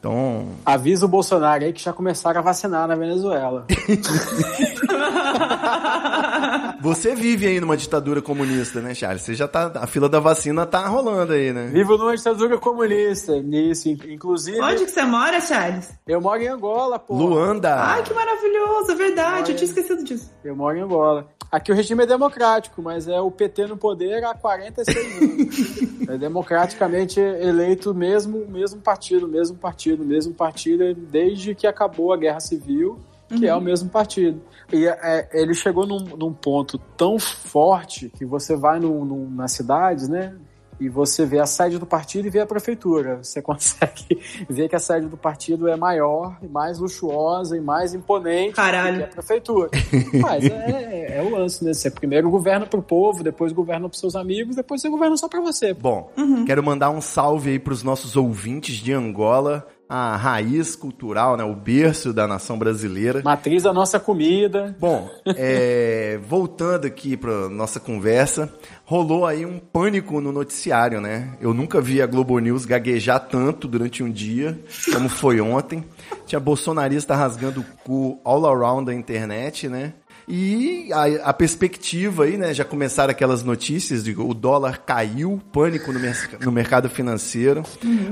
Então, 0.00 0.46
Avisa 0.64 1.04
o 1.04 1.08
Bolsonaro 1.08 1.62
aí 1.62 1.74
que 1.74 1.82
já 1.82 1.92
começaram 1.92 2.40
a 2.40 2.42
vacinar 2.42 2.88
na 2.88 2.96
Venezuela. 2.96 3.66
você 6.80 7.14
vive 7.14 7.46
aí 7.46 7.60
numa 7.60 7.76
ditadura 7.76 8.22
comunista, 8.22 8.80
né, 8.80 8.94
Charles? 8.94 9.20
Você 9.20 9.34
já 9.34 9.46
tá. 9.46 9.70
A 9.74 9.86
fila 9.86 10.08
da 10.08 10.18
vacina 10.18 10.64
tá 10.64 10.86
rolando 10.86 11.34
aí, 11.34 11.52
né? 11.52 11.66
Vivo 11.66 11.98
numa 11.98 12.16
ditadura 12.16 12.56
comunista, 12.56 13.42
nisso. 13.42 13.90
Inclusive, 13.90 14.58
Onde 14.58 14.86
que 14.86 14.90
você 14.90 15.02
mora, 15.02 15.38
Charles? 15.38 15.90
eu 16.06 16.18
moro 16.18 16.42
em 16.42 16.48
Angola, 16.48 16.98
pô. 16.98 17.14
Luanda. 17.14 17.84
Ai, 17.84 18.02
que 18.02 18.14
maravilhoso, 18.14 18.92
é 18.92 18.94
verdade. 18.94 19.42
Olha. 19.42 19.52
Eu 19.52 19.56
tinha 19.56 19.68
esquecido 19.68 20.02
disso. 20.02 20.32
Eu 20.42 20.56
moro 20.56 20.78
em 20.78 20.80
Angola. 20.80 21.28
Aqui 21.50 21.72
o 21.72 21.74
regime 21.74 22.04
é 22.04 22.06
democrático, 22.06 22.80
mas 22.80 23.08
é 23.08 23.20
o 23.20 23.30
PT 23.30 23.66
no 23.66 23.76
poder 23.76 24.22
há 24.24 24.34
46 24.34 24.96
anos. 25.22 26.06
é 26.08 26.16
democraticamente 26.18 27.18
eleito 27.18 27.92
mesmo 27.92 28.46
mesmo 28.46 28.80
partido, 28.80 29.26
mesmo 29.26 29.56
partido, 29.56 30.04
mesmo 30.04 30.32
partido, 30.32 30.94
desde 30.94 31.54
que 31.54 31.66
acabou 31.66 32.12
a 32.12 32.16
Guerra 32.16 32.38
Civil, 32.40 33.00
que 33.28 33.46
é 33.46 33.54
o 33.54 33.60
mesmo 33.60 33.88
partido. 33.90 34.40
E 34.72 34.86
é, 34.86 35.28
ele 35.32 35.52
chegou 35.54 35.86
num, 35.86 35.98
num 36.16 36.32
ponto 36.32 36.78
tão 36.96 37.18
forte 37.18 38.08
que 38.16 38.24
você 38.24 38.54
vai 38.56 38.78
num- 38.78 39.04
num- 39.04 39.30
nas 39.30 39.50
cidades, 39.52 40.08
né? 40.08 40.34
E 40.80 40.88
você 40.88 41.26
vê 41.26 41.38
a 41.38 41.46
sede 41.46 41.78
do 41.78 41.84
partido 41.86 42.26
e 42.26 42.30
vê 42.30 42.40
a 42.40 42.46
prefeitura. 42.46 43.18
Você 43.22 43.40
consegue 43.42 44.18
ver 44.48 44.68
que 44.68 44.74
a 44.74 44.78
sede 44.78 45.06
do 45.06 45.16
partido 45.16 45.68
é 45.68 45.76
maior, 45.76 46.36
e 46.42 46.48
mais 46.48 46.78
luxuosa 46.78 47.56
e 47.56 47.60
mais 47.60 47.92
imponente 47.94 48.54
Caralho. 48.54 48.94
do 48.94 48.98
que 48.98 49.04
a 49.04 49.08
prefeitura. 49.08 49.70
Mas 50.20 50.44
é, 50.46 51.18
é 51.18 51.22
o 51.22 51.30
lance, 51.30 51.64
né? 51.64 51.74
Você 51.74 51.90
primeiro 51.90 52.30
governa 52.30 52.64
pro 52.66 52.82
povo, 52.82 53.22
depois 53.22 53.52
governa 53.52 53.88
pros 53.88 54.00
seus 54.00 54.16
amigos, 54.16 54.56
depois 54.56 54.80
você 54.80 54.88
governa 54.88 55.16
só 55.16 55.28
pra 55.28 55.40
você. 55.40 55.74
Bom, 55.74 56.10
Uhum. 56.16 56.44
quero 56.44 56.62
mandar 56.62 56.90
um 56.90 57.00
salve 57.00 57.50
aí 57.50 57.58
pros 57.58 57.82
nossos 57.82 58.16
ouvintes 58.16 58.76
de 58.76 58.92
Angola, 58.92 59.66
a 59.90 60.14
raiz 60.14 60.76
cultural, 60.76 61.36
né? 61.36 61.42
O 61.42 61.52
berço 61.52 62.12
da 62.12 62.28
nação 62.28 62.56
brasileira. 62.56 63.22
Matriz 63.24 63.64
da 63.64 63.72
nossa 63.72 63.98
comida. 63.98 64.76
Bom, 64.78 65.10
é, 65.26 66.16
voltando 66.28 66.86
aqui 66.86 67.16
para 67.16 67.48
nossa 67.48 67.80
conversa, 67.80 68.54
rolou 68.84 69.26
aí 69.26 69.44
um 69.44 69.58
pânico 69.58 70.20
no 70.20 70.30
noticiário, 70.30 71.00
né? 71.00 71.36
Eu 71.40 71.52
nunca 71.52 71.80
vi 71.80 72.00
a 72.00 72.06
Globo 72.06 72.38
News 72.38 72.64
gaguejar 72.64 73.18
tanto 73.28 73.66
durante 73.66 74.00
um 74.00 74.08
dia 74.08 74.56
como 74.92 75.08
foi 75.08 75.40
ontem. 75.40 75.84
Tinha 76.24 76.38
bolsonarista 76.38 77.16
rasgando 77.16 77.60
o 77.60 77.64
cu 77.82 78.20
all 78.22 78.46
around 78.46 78.88
a 78.88 78.94
internet, 78.94 79.68
né? 79.68 79.94
E 80.32 80.92
a, 80.92 81.30
a 81.30 81.32
perspectiva 81.32 82.22
aí, 82.24 82.36
né? 82.36 82.54
Já 82.54 82.64
começaram 82.64 83.10
aquelas 83.10 83.42
notícias 83.42 84.04
de 84.04 84.12
o 84.16 84.32
dólar 84.32 84.78
caiu, 84.86 85.40
pânico 85.52 85.92
no, 85.92 85.98
merc- 85.98 86.40
no 86.44 86.52
mercado 86.52 86.88
financeiro. 86.88 87.64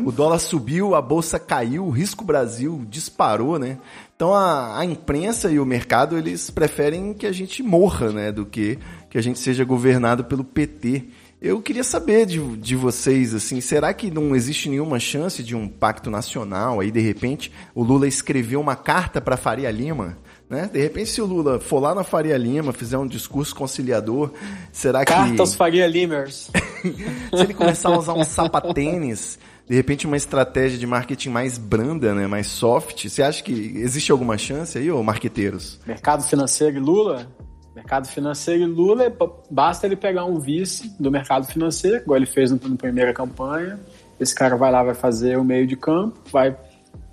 O 0.04 0.11
dólar 0.11 0.40
subiu, 0.40 0.96
a 0.96 1.00
bolsa 1.00 1.38
caiu, 1.38 1.87
o 1.87 1.90
risco 1.90 2.24
Brasil 2.24 2.85
disparou, 2.90 3.57
né? 3.59 3.78
Então 4.16 4.35
a, 4.35 4.81
a 4.81 4.85
imprensa 4.85 5.48
e 5.48 5.61
o 5.61 5.64
mercado 5.64 6.18
eles 6.18 6.50
preferem 6.50 7.14
que 7.14 7.24
a 7.24 7.31
gente 7.33 7.62
morra, 7.62 8.11
né? 8.11 8.33
Do 8.33 8.44
que 8.44 8.78
que 9.09 9.16
a 9.16 9.22
gente 9.22 9.38
seja 9.38 9.64
governado 9.64 10.24
pelo 10.24 10.42
PT. 10.42 11.04
Eu 11.40 11.62
queria 11.62 11.85
saber 11.85 12.26
de, 12.26 12.40
de 12.57 12.74
vocês, 12.74 13.33
assim, 13.33 13.61
será 13.61 13.94
que 13.94 14.11
não 14.11 14.35
existe 14.35 14.68
nenhuma 14.68 14.98
chance 14.98 15.40
de 15.40 15.54
um 15.54 15.68
pacto 15.68 16.11
nacional? 16.11 16.81
Aí, 16.81 16.90
de 16.90 16.98
repente, 17.00 17.52
o 17.76 17.85
Lula 17.85 18.09
escreveu 18.09 18.61
uma 18.61 18.74
carta 18.74 19.20
para 19.20 19.37
Faria 19.37 19.70
Lima, 19.70 20.18
né? 20.48 20.68
De 20.72 20.80
repente, 20.80 21.11
se 21.11 21.20
o 21.20 21.26
Lula 21.26 21.61
for 21.61 21.80
lá 21.80 21.94
na 21.94 22.02
Faria 22.02 22.37
Lima, 22.37 22.72
fizer 22.72 22.96
um 22.98 23.06
discurso 23.06 23.54
conciliador, 23.54 24.30
será 24.72 25.04
que... 25.04 25.12
Carta 25.12 25.42
aos 25.42 25.54
Faria 25.54 25.87
Limers. 25.87 26.50
se 27.34 27.42
ele 27.42 27.54
começar 27.54 27.90
a 27.90 27.98
usar 27.98 28.14
um 28.14 28.24
sapatênis, 28.24 29.38
de 29.68 29.74
repente 29.74 30.06
uma 30.06 30.16
estratégia 30.16 30.78
de 30.78 30.87
marketing 30.87 31.28
mais 31.30 31.58
branda, 31.58 32.14
né? 32.14 32.26
Mais 32.26 32.46
soft, 32.46 33.08
você 33.08 33.22
acha 33.22 33.42
que 33.42 33.52
existe 33.52 34.11
alguma 34.11 34.38
chance 34.38 34.78
aí, 34.78 34.90
ô 34.90 35.02
marqueteiros? 35.02 35.78
Mercado 35.87 36.22
financeiro 36.22 36.76
e 36.76 36.80
Lula? 36.80 37.26
Mercado 37.74 38.08
financeiro 38.08 38.62
e 38.62 38.66
Lula, 38.66 39.04
é 39.04 39.11
ba- 39.11 39.30
basta 39.50 39.87
ele 39.87 39.94
pegar 39.96 40.24
um 40.24 40.40
vice 40.40 40.90
do 40.98 41.11
mercado 41.11 41.46
financeiro, 41.46 41.98
igual 41.98 42.16
ele 42.16 42.26
fez 42.26 42.50
na 42.50 42.58
primeira 42.76 43.12
campanha. 43.12 43.78
Esse 44.18 44.34
cara 44.34 44.56
vai 44.56 44.72
lá, 44.72 44.82
vai 44.82 44.94
fazer 44.94 45.38
o 45.38 45.44
meio 45.44 45.64
de 45.66 45.76
campo, 45.76 46.18
vai. 46.32 46.56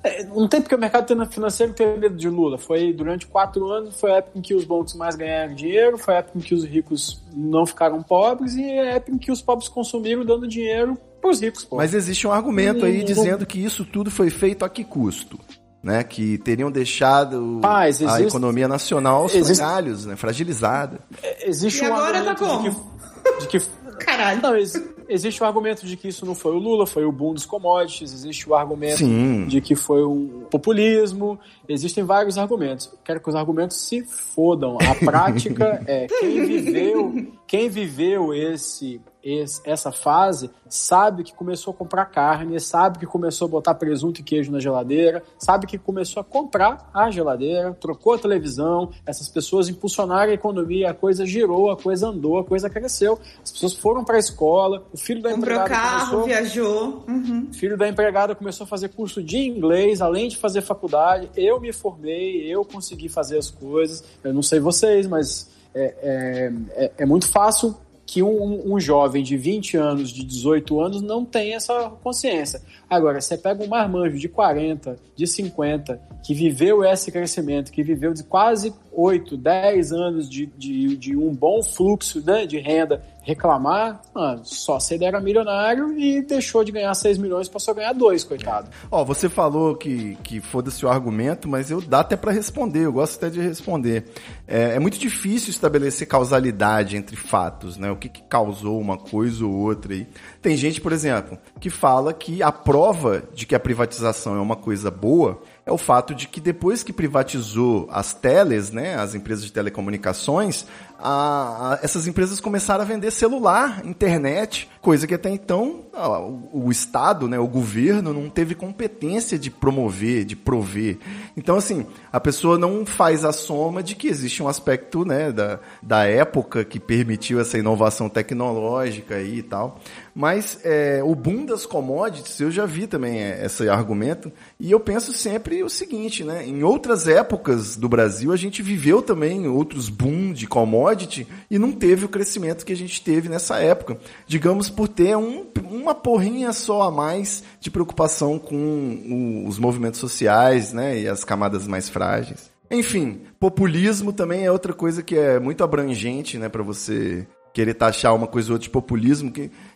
É, 0.07 0.23
Não 0.25 0.47
tem 0.47 0.61
porque 0.61 0.75
o 0.75 0.79
mercado 0.79 1.25
financeiro 1.31 1.73
tem 1.73 1.97
medo 1.97 2.15
de 2.15 2.29
Lula. 2.29 2.57
Foi 2.57 2.93
durante 2.93 3.25
quatro 3.25 3.67
anos, 3.71 3.99
foi 3.99 4.11
a 4.11 4.17
época 4.17 4.37
em 4.37 4.41
que 4.41 4.53
os 4.53 4.63
bancos 4.63 4.93
mais 4.93 5.15
ganharam 5.15 5.55
dinheiro, 5.55 5.97
foi 5.97 6.13
a 6.13 6.17
época 6.17 6.37
em 6.37 6.41
que 6.41 6.53
os 6.53 6.63
ricos 6.63 7.23
não 7.33 7.65
ficaram 7.65 8.01
pobres 8.03 8.53
e 8.55 8.63
é 8.63 8.91
a 8.91 8.95
época 8.95 9.11
em 9.13 9.17
que 9.17 9.31
os 9.31 9.41
pobres 9.41 9.67
consumiram 9.67 10.23
dando 10.23 10.47
dinheiro 10.47 10.97
para 11.19 11.31
os 11.31 11.41
ricos. 11.41 11.65
Pô. 11.65 11.77
Mas 11.77 11.93
existe 11.93 12.27
um 12.27 12.31
argumento 12.31 12.85
aí 12.85 12.99
Não- 12.99 13.05
dizendo 13.05 13.45
que 13.45 13.63
isso 13.63 13.83
tudo 13.83 14.11
foi 14.11 14.29
feito 14.29 14.63
a 14.63 14.69
que 14.69 14.83
custo? 14.83 15.39
Né, 15.83 16.03
que 16.03 16.39
teriam 16.39 16.71
deixado 16.71 17.59
Paz, 17.61 18.01
a 18.01 18.05
existe- 18.05 18.23
economia 18.29 18.67
nacional 18.67 19.21
aos 19.21 19.35
existe- 19.35 19.57
frangalhos, 19.61 20.03
né, 20.07 20.15
fragilizada. 20.15 20.99
existe 21.43 21.83
E 21.83 21.87
um 21.87 21.93
agora 21.93 22.23
tá 22.23 22.31
argumento 22.31 22.73
como? 22.73 23.39
de 23.39 23.47
que, 23.47 23.57
de 23.59 23.65
que 23.65 24.03
Caralho. 24.03 24.41
Não, 24.41 24.55
ex- 24.55 24.81
existe 25.07 25.41
o 25.41 25.45
argumento 25.45 25.85
de 25.85 25.95
que 25.97 26.07
isso 26.07 26.25
não 26.25 26.35
foi 26.35 26.53
o 26.53 26.59
Lula, 26.59 26.85
foi 26.85 27.05
o 27.05 27.11
boom 27.11 27.33
dos 27.33 27.45
commodities, 27.45 28.13
existe 28.13 28.49
o 28.49 28.55
argumento 28.55 28.97
Sim. 28.97 29.45
de 29.47 29.61
que 29.61 29.75
foi 29.75 30.03
um 30.05 30.45
populismo, 30.49 31.39
existem 31.67 32.03
vários 32.03 32.37
argumentos. 32.37 32.91
Quero 33.03 33.19
que 33.19 33.29
os 33.29 33.35
argumentos 33.35 33.77
se 33.77 34.03
fodam. 34.03 34.77
A 34.79 34.95
prática 34.95 35.83
é 35.87 36.07
quem 36.07 36.45
viveu, 36.45 37.27
quem 37.47 37.69
viveu 37.69 38.33
esse, 38.33 39.01
esse- 39.25 39.59
essa 39.65 39.91
fase 39.91 40.51
sabe 40.69 41.23
que 41.23 41.33
começou 41.33 41.73
a 41.73 41.75
comprar 41.75 42.05
carne, 42.05 42.59
sabe 42.59 42.99
que 42.99 43.05
começou 43.07 43.47
a 43.47 43.49
botar 43.49 43.73
presunto 43.73 44.21
e 44.21 44.23
queijo 44.23 44.51
na 44.51 44.59
geladeira, 44.59 45.23
sabe 45.39 45.65
que 45.65 45.77
começou 45.79 46.21
a 46.21 46.23
comprar 46.23 46.89
a 46.93 47.09
geladeira, 47.09 47.73
trocou 47.73 48.13
a 48.13 48.19
televisão, 48.19 48.91
essas 49.05 49.27
pessoas 49.27 49.67
impulsionaram 49.67 50.31
a 50.31 50.35
economia, 50.35 50.91
a 50.91 50.93
coisa 50.93 51.25
girou, 51.25 51.71
a 51.71 51.75
coisa 51.75 52.07
andou, 52.09 52.37
a 52.37 52.43
coisa 52.43 52.69
cresceu, 52.69 53.19
as 53.43 53.51
pessoas 53.51 53.73
foram 53.73 54.03
para 54.03 54.17
a 54.17 54.19
escola, 54.19 54.83
o 54.93 54.97
filho 54.97 55.21
da 55.23 55.31
Comprou 55.31 55.55
empregada 55.55 55.69
carro, 55.81 56.21
começou, 56.21 56.25
viajou. 56.25 57.03
Uhum. 57.07 57.49
filho 57.51 57.77
da 57.77 57.87
empregada 57.87 58.35
começou 58.35 58.65
a 58.65 58.67
fazer 58.67 58.89
curso 58.89 59.23
de 59.23 59.37
inglês, 59.37 60.01
além 60.01 60.27
de 60.27 60.37
fazer 60.37 60.61
faculdade. 60.61 61.29
Eu 61.35 61.59
me 61.59 61.73
formei, 61.73 62.41
eu 62.45 62.63
consegui 62.63 63.09
fazer 63.09 63.37
as 63.39 63.49
coisas. 63.49 64.03
Eu 64.23 64.33
não 64.33 64.41
sei 64.43 64.59
vocês, 64.59 65.07
mas 65.07 65.49
é, 65.73 65.95
é, 66.01 66.53
é- 66.85 66.91
é 66.99 67.05
muito 67.05 67.29
fácil 67.31 67.75
que 68.05 68.21
um, 68.21 68.73
um- 68.73 68.79
jovem 68.79 69.23
de 69.23 69.35
20 69.35 69.77
anos, 69.77 70.11
de 70.11 70.23
18 70.23 70.79
anos, 70.79 71.01
não 71.01 71.25
tenha 71.25 71.55
essa 71.55 71.89
consciência. 72.03 72.61
Agora, 72.89 73.19
você 73.19 73.37
pega 73.37 73.63
um 73.63 73.67
marmanjo 73.67 74.17
de 74.17 74.29
40, 74.29 74.97
de 75.15 75.25
50, 75.25 75.99
que 76.23 76.33
viveu 76.33 76.83
esse 76.83 77.11
crescimento, 77.11 77.71
que 77.71 77.81
viveu 77.81 78.13
de 78.13 78.23
quase 78.23 78.73
8, 78.93 79.35
10 79.35 79.91
anos 79.91 80.29
de, 80.29 80.45
de, 80.45 80.95
de 80.95 81.15
um 81.17 81.33
bom 81.33 81.63
fluxo 81.63 82.23
né, 82.23 82.45
de 82.45 82.59
renda, 82.59 83.03
reclamar, 83.25 84.01
mano, 84.13 84.41
só 84.45 84.79
se 84.79 84.93
ele 84.93 85.03
era 85.03 85.19
milionário 85.19 85.97
e 85.97 86.21
deixou 86.21 86.63
de 86.63 86.71
ganhar 86.71 86.93
6 86.93 87.17
milhões 87.17 87.49
para 87.49 87.59
só 87.59 87.73
ganhar 87.73 87.91
2, 87.91 88.23
coitado. 88.23 88.69
Ó, 88.91 89.03
você 89.03 89.27
falou 89.27 89.75
que, 89.75 90.15
que 90.23 90.39
foda-se 90.39 90.85
o 90.85 90.89
argumento, 90.89 91.49
mas 91.49 91.71
eu 91.71 91.81
dá 91.81 92.01
até 92.01 92.15
pra 92.15 92.31
responder, 92.31 92.85
eu 92.85 92.93
gosto 92.93 93.17
até 93.17 93.31
de 93.31 93.41
responder. 93.41 94.05
É, 94.47 94.75
é 94.75 94.79
muito 94.79 94.99
difícil 94.99 95.49
estabelecer 95.49 96.07
causalidade 96.07 96.95
entre 96.95 97.15
fatos, 97.15 97.77
né? 97.77 97.89
O 97.89 97.95
que, 97.95 98.07
que 98.07 98.21
causou 98.21 98.79
uma 98.79 98.97
coisa 98.97 99.43
ou 99.43 99.51
outra 99.51 99.93
aí. 99.93 100.07
Tem 100.39 100.55
gente, 100.55 100.79
por 100.79 100.93
exemplo, 100.93 101.37
que 101.59 101.71
fala 101.71 102.13
que 102.13 102.43
a 102.43 102.51
prova 102.51 103.23
de 103.33 103.47
que 103.47 103.55
a 103.55 103.59
privatização 103.59 104.35
é 104.35 104.39
uma 104.39 104.55
coisa 104.55 104.91
boa 104.91 105.41
é 105.65 105.71
o 105.71 105.77
fato 105.77 106.13
de 106.13 106.27
que 106.27 106.39
depois 106.39 106.83
que 106.83 106.93
privatizou 106.93 107.87
as 107.91 108.13
teles, 108.13 108.71
né, 108.71 108.95
as 108.95 109.15
empresas 109.15 109.43
de 109.45 109.51
telecomunicações, 109.51 110.67
a, 111.07 111.73
a, 111.73 111.79
essas 111.83 112.07
empresas 112.07 112.39
começaram 112.39 112.81
a 112.81 112.87
vender 112.87 113.11
celular, 113.11 113.85
internet, 113.85 114.67
coisa 114.81 115.05
que 115.05 115.13
até 115.13 115.29
então 115.29 115.81
o, 115.93 116.65
o, 116.65 116.71
Estado, 116.71 117.27
né, 117.27 117.37
o 117.37 117.47
governo, 117.47 118.11
não 118.11 118.27
teve 118.27 118.55
competência 118.55 119.37
de 119.37 119.51
promover, 119.51 120.25
de 120.25 120.35
prover. 120.35 120.97
Então, 121.37 121.57
assim, 121.57 121.85
a 122.11 122.19
pessoa 122.19 122.57
não 122.57 122.87
faz 122.87 123.23
a 123.23 123.31
soma 123.31 123.83
de 123.83 123.93
que 123.93 124.07
existe 124.07 124.41
um 124.41 124.47
aspecto 124.47 125.05
né, 125.05 125.31
da, 125.31 125.59
da 125.79 126.05
época 126.05 126.65
que 126.65 126.79
permitiu 126.79 127.39
essa 127.39 127.59
inovação 127.59 128.09
tecnológica 128.09 129.21
e 129.21 129.43
tal. 129.43 129.79
Mas 130.15 130.57
é, 130.63 131.01
o 131.03 131.13
boom 131.13 131.45
das 131.45 131.65
commodities, 131.65 132.39
eu 132.39 132.49
já 132.49 132.65
vi 132.65 132.87
também 132.87 133.21
é, 133.21 133.45
esse 133.45 133.67
argumento, 133.67 134.31
e 134.57 134.71
eu 134.71 134.79
penso 134.79 135.11
sempre 135.11 135.61
o 135.61 135.69
seguinte, 135.69 136.23
né? 136.23 136.47
Em 136.47 136.63
outras 136.63 137.05
épocas 137.05 137.75
do 137.75 137.89
Brasil, 137.89 138.31
a 138.31 138.37
gente 138.37 138.63
viveu 138.63 139.01
também 139.01 139.45
outros 139.45 139.89
boom 139.89 140.31
de 140.31 140.47
commodity 140.47 141.27
e 141.51 141.59
não 141.59 141.73
teve 141.73 142.05
o 142.05 142.09
crescimento 142.09 142.65
que 142.65 142.71
a 142.71 142.77
gente 142.77 143.03
teve 143.03 143.27
nessa 143.27 143.59
época. 143.59 143.97
Digamos, 144.25 144.69
por 144.69 144.87
ter 144.87 145.17
um, 145.17 145.47
uma 145.69 145.93
porrinha 145.93 146.53
só 146.53 146.83
a 146.83 146.91
mais 146.91 147.43
de 147.59 147.69
preocupação 147.69 148.39
com 148.39 148.55
o, 148.55 149.49
os 149.49 149.59
movimentos 149.59 149.99
sociais, 149.99 150.71
né? 150.71 150.97
E 150.97 151.09
as 151.09 151.25
camadas 151.25 151.67
mais 151.67 151.89
frágeis. 151.89 152.49
Enfim, 152.71 153.21
populismo 153.37 154.13
também 154.13 154.45
é 154.45 154.51
outra 154.51 154.71
coisa 154.71 155.03
que 155.03 155.17
é 155.17 155.39
muito 155.41 155.63
abrangente, 155.63 156.37
né, 156.37 156.49
para 156.49 156.63
você 156.63 157.27
querer 157.53 157.73
taxar 157.73 158.13
uma 158.13 158.27
coisa 158.27 158.49
ou 158.49 158.53
outra 158.53 158.65
de 158.65 158.69
populismo. 158.69 159.31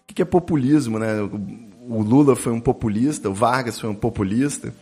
O 0.09 0.13
que, 0.13 0.21
é 0.21 0.25
populismo, 0.25 0.97
né? 0.97 1.21
O 1.21 2.01
Lula 2.01 2.35
foi 2.35 2.51
um 2.51 2.59
populista, 2.59 3.29
o 3.29 3.33
Vargas 3.33 3.79
foi 3.79 3.89
um 3.89 3.95
populista. 3.95 4.73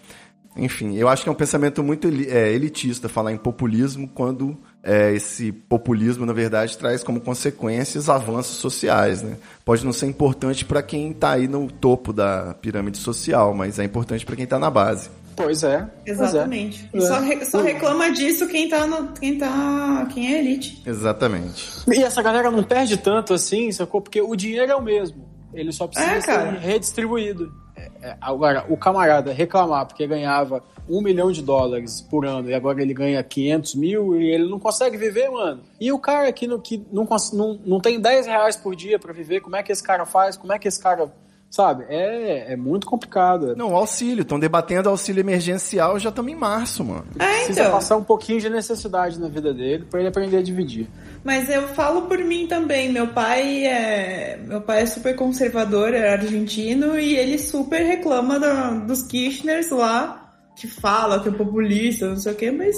Enfim, 0.55 0.95
eu 0.95 1.07
acho 1.07 1.21
que 1.21 1.30
é 1.30 1.32
um 1.32 1.36
pensamento 1.36 1.84
muito 1.84 2.07
é, 2.07 2.51
elitista 2.51 3.07
falar 3.07 3.32
em 3.32 3.38
populismo 3.38 4.09
quando 4.11 4.57
é, 4.82 5.13
esse 5.13 5.51
populismo, 5.51 6.25
na 6.25 6.34
verdade, 6.34 6.75
traz 6.78 7.03
como 7.03 7.21
consequências 7.21 8.09
avanços 8.09 8.57
sociais. 8.57 9.21
Né? 9.21 9.38
Pode 9.63 9.86
não 9.86 9.93
ser 9.93 10.07
importante 10.07 10.65
para 10.65 10.82
quem 10.82 11.11
está 11.11 11.32
aí 11.32 11.47
no 11.47 11.69
topo 11.69 12.11
da 12.11 12.55
pirâmide 12.59 12.97
social, 12.97 13.53
mas 13.53 13.78
é 13.78 13.84
importante 13.84 14.25
para 14.25 14.36
quem 14.36 14.45
está 14.45 14.57
na 14.57 14.71
base. 14.71 15.11
Pois 15.38 15.63
é. 15.63 15.88
Exatamente. 16.03 16.89
Pois 16.91 17.03
é. 17.03 17.07
Só, 17.07 17.19
re, 17.19 17.45
só, 17.45 17.61
reclama 17.61 18.11
disso 18.11 18.47
quem 18.47 18.67
tá 18.67 18.88
no, 18.88 19.09
quem 19.13 19.38
tá. 19.38 20.07
quem 20.11 20.33
é 20.33 20.39
elite. 20.39 20.81
Exatamente. 20.83 21.63
E 21.88 22.01
essa 22.01 22.23
galera 22.23 22.49
não 22.49 22.63
perde 22.63 22.97
tanto 22.97 23.35
assim, 23.35 23.71
sacou? 23.71 24.01
Porque 24.01 24.19
o 24.19 24.35
dinheiro 24.35 24.71
é 24.71 24.75
o 24.75 24.81
mesmo. 24.81 25.29
Ele 25.53 25.71
só 25.71 25.88
precisa 25.88 26.11
é, 26.11 26.21
ser 26.21 26.53
redistribuído. 26.59 27.53
É, 27.75 27.91
é, 28.01 28.17
agora, 28.19 28.65
o 28.67 28.75
camarada 28.75 29.31
reclamar 29.31 29.85
porque 29.85 30.07
ganhava 30.07 30.63
um 30.89 31.01
milhão 31.01 31.31
de 31.31 31.43
dólares 31.43 32.01
por 32.01 32.25
ano 32.25 32.49
e 32.49 32.55
agora 32.55 32.81
ele 32.81 32.93
ganha 32.93 33.21
500 33.21 33.75
mil 33.75 34.19
e 34.19 34.31
ele 34.31 34.49
não 34.49 34.59
consegue 34.59 34.97
viver, 34.97 35.29
mano. 35.29 35.61
E 35.79 35.91
o 35.91 35.99
cara 35.99 36.31
que 36.33 36.47
não, 36.47 36.59
que 36.59 36.83
não, 36.91 37.07
não, 37.33 37.59
não 37.63 37.79
tem 37.79 37.99
10 37.99 38.25
reais 38.25 38.55
por 38.55 38.75
dia 38.75 38.97
para 38.97 39.13
viver, 39.13 39.41
como 39.41 39.55
é 39.55 39.61
que 39.61 39.71
esse 39.71 39.83
cara 39.83 40.05
faz? 40.05 40.35
Como 40.35 40.51
é 40.51 40.57
que 40.57 40.67
esse 40.67 40.81
cara 40.81 41.11
Sabe? 41.49 41.85
É, 41.87 42.53
é 42.53 42.55
muito 42.55 42.85
complicado. 42.85 43.55
Não, 43.55 43.75
auxílio. 43.75 44.21
Estão 44.21 44.39
debatendo 44.39 44.89
auxílio 44.89 45.21
emergencial 45.21 45.97
já 45.97 46.09
estamos 46.09 46.31
em 46.31 46.35
março, 46.35 46.83
mano. 46.83 47.05
É, 47.17 47.37
Precisa 47.37 47.61
então. 47.61 47.71
passar 47.71 47.95
um 47.95 48.03
pouquinho 48.03 48.39
de 48.39 48.49
necessidade 48.49 49.19
na 49.19 49.27
vida 49.27 49.53
dele 49.53 49.85
para 49.89 49.99
ele 49.99 50.09
aprender 50.09 50.37
a 50.37 50.41
dividir. 50.41 50.87
Mas 51.23 51.49
eu 51.49 51.67
falo 51.69 52.03
por 52.03 52.17
mim 52.19 52.47
também. 52.47 52.91
Meu 52.91 53.07
pai 53.07 53.65
é, 53.65 54.39
meu 54.45 54.61
pai 54.61 54.81
é 54.81 54.85
super 54.85 55.15
conservador, 55.15 55.93
é 55.93 56.09
argentino, 56.13 56.99
e 56.99 57.15
ele 57.15 57.37
super 57.39 57.81
reclama 57.81 58.39
do, 58.39 58.85
dos 58.85 59.03
Kirchners 59.03 59.69
lá, 59.71 60.33
que 60.55 60.67
fala 60.67 61.21
que 61.21 61.29
é 61.29 61.31
populista, 61.31 62.09
não 62.09 62.17
sei 62.17 62.33
o 62.33 62.35
quê, 62.35 62.51
mas 62.51 62.75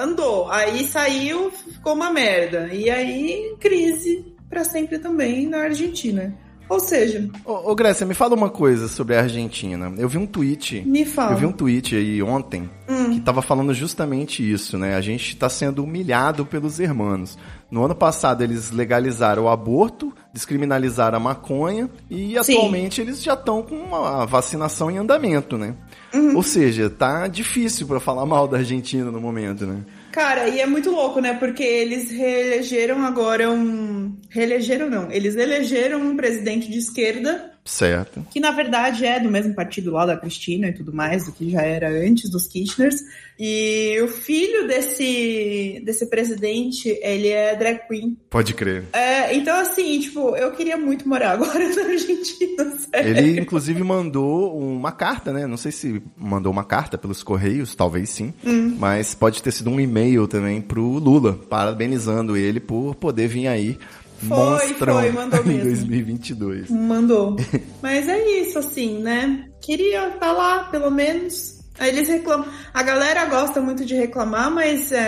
andou. 0.00 0.50
Aí 0.50 0.84
saiu, 0.86 1.50
ficou 1.50 1.94
uma 1.94 2.10
merda. 2.10 2.68
E 2.72 2.90
aí, 2.90 3.54
crise 3.60 4.34
para 4.48 4.64
sempre 4.64 4.98
também 4.98 5.48
na 5.48 5.62
Argentina. 5.62 6.34
Ou 6.68 6.80
seja. 6.80 7.28
Ô, 7.44 7.70
ô 7.70 7.74
Grécia, 7.74 8.06
me 8.06 8.14
fala 8.14 8.34
uma 8.34 8.48
coisa 8.48 8.88
sobre 8.88 9.16
a 9.16 9.20
Argentina. 9.20 9.92
Eu 9.98 10.08
vi 10.08 10.18
um 10.18 10.26
tweet. 10.26 10.82
Me 10.86 11.04
fala. 11.04 11.32
Eu 11.32 11.38
vi 11.38 11.46
um 11.46 11.52
tweet 11.52 11.94
aí 11.94 12.22
ontem 12.22 12.70
hum. 12.88 13.14
que 13.14 13.20
tava 13.20 13.42
falando 13.42 13.74
justamente 13.74 14.48
isso, 14.48 14.78
né? 14.78 14.94
A 14.94 15.00
gente 15.00 15.30
está 15.30 15.48
sendo 15.48 15.84
humilhado 15.84 16.46
pelos 16.46 16.80
hermanos. 16.80 17.38
No 17.70 17.84
ano 17.84 17.94
passado 17.94 18.42
eles 18.42 18.70
legalizaram 18.70 19.44
o 19.44 19.48
aborto, 19.48 20.12
descriminalizaram 20.32 21.16
a 21.16 21.20
maconha 21.20 21.90
e 22.08 22.36
Sim. 22.42 22.56
atualmente 22.56 23.00
eles 23.00 23.22
já 23.22 23.34
estão 23.34 23.62
com 23.62 23.74
uma 23.74 24.24
vacinação 24.24 24.90
em 24.90 24.98
andamento, 24.98 25.58
né? 25.58 25.74
Uhum. 26.14 26.36
Ou 26.36 26.42
seja, 26.42 26.88
tá 26.88 27.26
difícil 27.26 27.86
para 27.86 27.98
falar 27.98 28.24
mal 28.26 28.46
da 28.46 28.58
Argentina 28.58 29.10
no 29.10 29.20
momento, 29.20 29.66
né? 29.66 29.82
Cara, 30.14 30.48
e 30.48 30.60
é 30.60 30.66
muito 30.66 30.92
louco, 30.92 31.20
né? 31.20 31.34
Porque 31.34 31.64
eles 31.64 32.08
reelegeram 32.08 33.04
agora 33.04 33.50
um. 33.50 34.16
Reelegeram 34.30 34.88
não. 34.88 35.10
Eles 35.10 35.34
elegeram 35.34 36.00
um 36.00 36.16
presidente 36.16 36.70
de 36.70 36.78
esquerda 36.78 37.53
Certo. 37.64 38.26
Que 38.30 38.38
na 38.38 38.50
verdade 38.50 39.06
é 39.06 39.18
do 39.18 39.30
mesmo 39.30 39.54
partido 39.54 39.90
lá 39.90 40.04
da 40.04 40.16
Cristina 40.16 40.68
e 40.68 40.72
tudo 40.72 40.92
mais, 40.92 41.24
do 41.24 41.32
que 41.32 41.50
já 41.50 41.62
era 41.62 41.88
antes 41.88 42.28
dos 42.28 42.46
Kirchners. 42.46 42.96
E 43.38 43.98
o 44.02 44.06
filho 44.06 44.68
desse, 44.68 45.82
desse 45.84 46.06
presidente, 46.06 46.88
ele 47.02 47.28
é 47.28 47.56
drag 47.56 47.80
queen. 47.88 48.16
Pode 48.30 48.54
crer. 48.54 48.84
É, 48.92 49.34
então, 49.34 49.56
assim, 49.58 49.98
tipo, 49.98 50.36
eu 50.36 50.52
queria 50.52 50.76
muito 50.76 51.08
morar 51.08 51.32
agora 51.40 51.68
na 51.74 51.82
Argentina, 51.82 52.76
sério. 52.78 53.16
Ele, 53.16 53.40
inclusive, 53.40 53.82
mandou 53.82 54.56
uma 54.56 54.92
carta, 54.92 55.32
né? 55.32 55.46
Não 55.46 55.56
sei 55.56 55.72
se 55.72 56.02
mandou 56.16 56.52
uma 56.52 56.64
carta 56.64 56.96
pelos 56.96 57.22
Correios, 57.22 57.74
talvez 57.74 58.10
sim. 58.10 58.32
Hum. 58.46 58.76
Mas 58.78 59.14
pode 59.14 59.42
ter 59.42 59.50
sido 59.50 59.70
um 59.70 59.80
e-mail 59.80 60.28
também 60.28 60.60
pro 60.60 60.82
Lula, 60.82 61.32
parabenizando 61.32 62.36
ele 62.36 62.60
por 62.60 62.94
poder 62.94 63.26
vir 63.26 63.48
aí 63.48 63.78
foi, 64.18 64.36
monstrão 64.36 65.00
foi, 65.00 65.10
mandou 65.10 65.44
mesmo. 65.44 65.60
em 65.60 65.64
2022. 65.64 66.70
Mandou. 66.70 67.36
Mas 67.82 68.08
é 68.08 68.40
isso, 68.40 68.58
assim, 68.58 68.98
né? 69.02 69.46
Queria 69.60 70.08
estar 70.08 70.32
lá, 70.32 70.64
pelo 70.64 70.90
menos. 70.90 71.60
Aí 71.78 71.90
eles 71.90 72.08
reclamam. 72.08 72.46
A 72.72 72.82
galera 72.82 73.24
gosta 73.26 73.60
muito 73.60 73.84
de 73.84 73.94
reclamar, 73.94 74.48
mas 74.48 74.92
é, 74.92 74.98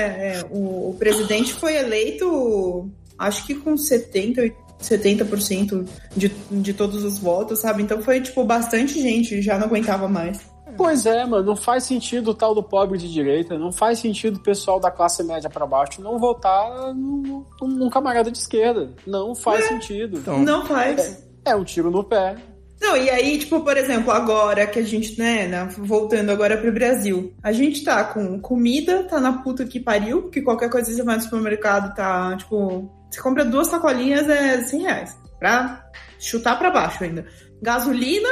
é, 0.40 0.46
o, 0.50 0.90
o, 0.90 0.96
presidente 0.98 1.54
foi 1.54 1.76
eleito, 1.76 2.90
acho 3.16 3.46
que 3.46 3.54
com 3.54 3.76
70, 3.76 4.52
70% 4.82 5.86
de, 6.16 6.28
de 6.50 6.74
todos 6.74 7.04
os 7.04 7.18
votos, 7.18 7.60
sabe? 7.60 7.84
Então 7.84 8.02
foi, 8.02 8.20
tipo, 8.20 8.42
bastante 8.42 9.00
gente, 9.00 9.40
já 9.40 9.56
não 9.56 9.66
aguentava 9.68 10.08
mais. 10.08 10.40
Pois 10.76 11.06
é, 11.06 11.24
mano, 11.24 11.44
não 11.44 11.56
faz 11.56 11.84
sentido 11.84 12.30
o 12.30 12.34
tal 12.34 12.54
do 12.54 12.62
pobre 12.62 12.98
de 12.98 13.12
direita, 13.12 13.58
não 13.58 13.70
faz 13.70 14.00
sentido 14.00 14.36
o 14.36 14.42
pessoal 14.42 14.80
da 14.80 14.90
classe 14.90 15.22
média 15.22 15.48
para 15.48 15.66
baixo 15.66 16.02
não 16.02 16.18
votar 16.18 16.92
num, 16.92 17.44
num, 17.62 17.88
camarada 17.88 18.30
de 18.30 18.38
esquerda. 18.38 18.92
Não 19.06 19.34
faz 19.34 19.64
é. 19.64 19.68
sentido. 19.68 20.18
Então, 20.18 20.38
não 20.40 20.66
faz. 20.66 21.22
É, 21.44 21.52
é 21.52 21.56
um 21.56 21.62
tiro 21.62 21.90
no 21.90 22.02
pé. 22.02 22.36
Não, 22.80 22.96
e 22.96 23.08
aí, 23.08 23.38
tipo, 23.38 23.60
por 23.60 23.76
exemplo, 23.76 24.12
agora 24.12 24.66
que 24.66 24.78
a 24.78 24.82
gente, 24.82 25.18
né, 25.18 25.46
né, 25.46 25.68
voltando 25.78 26.30
agora 26.30 26.58
pro 26.58 26.72
Brasil, 26.72 27.32
a 27.42 27.50
gente 27.50 27.82
tá 27.82 28.04
com 28.04 28.38
comida, 28.40 29.04
tá 29.04 29.18
na 29.18 29.42
puta 29.42 29.64
que 29.64 29.80
pariu, 29.80 30.22
porque 30.22 30.42
qualquer 30.42 30.68
coisa 30.68 30.90
que 30.90 30.96
você 30.96 31.02
vai 31.02 31.16
no 31.16 31.22
supermercado 31.22 31.94
tá, 31.94 32.36
tipo, 32.36 32.90
você 33.10 33.20
compra 33.20 33.44
duas 33.44 33.68
sacolinhas 33.68 34.28
é 34.28 34.62
100 34.62 34.82
reais, 34.82 35.16
pra 35.38 35.88
chutar 36.18 36.58
pra 36.58 36.70
baixo 36.70 37.02
ainda. 37.02 37.26
Gasolina, 37.62 38.28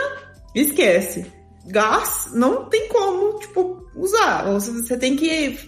esquece 0.55 1.26
gás 1.66 2.30
não 2.34 2.66
tem 2.66 2.88
como, 2.88 3.38
tipo, 3.38 3.86
usar. 3.96 4.44
Você 4.52 4.96
tem 4.96 5.16
que 5.16 5.58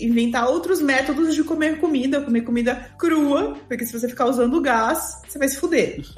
inventar 0.00 0.48
outros 0.48 0.80
métodos 0.80 1.34
de 1.34 1.44
comer 1.44 1.78
comida, 1.80 2.20
comer 2.20 2.42
comida 2.42 2.94
crua, 2.98 3.56
porque 3.68 3.86
se 3.86 3.98
você 3.98 4.08
ficar 4.08 4.26
usando 4.26 4.60
gás, 4.60 5.20
você 5.26 5.38
vai 5.38 5.48
se 5.48 5.56
fuder. 5.56 6.02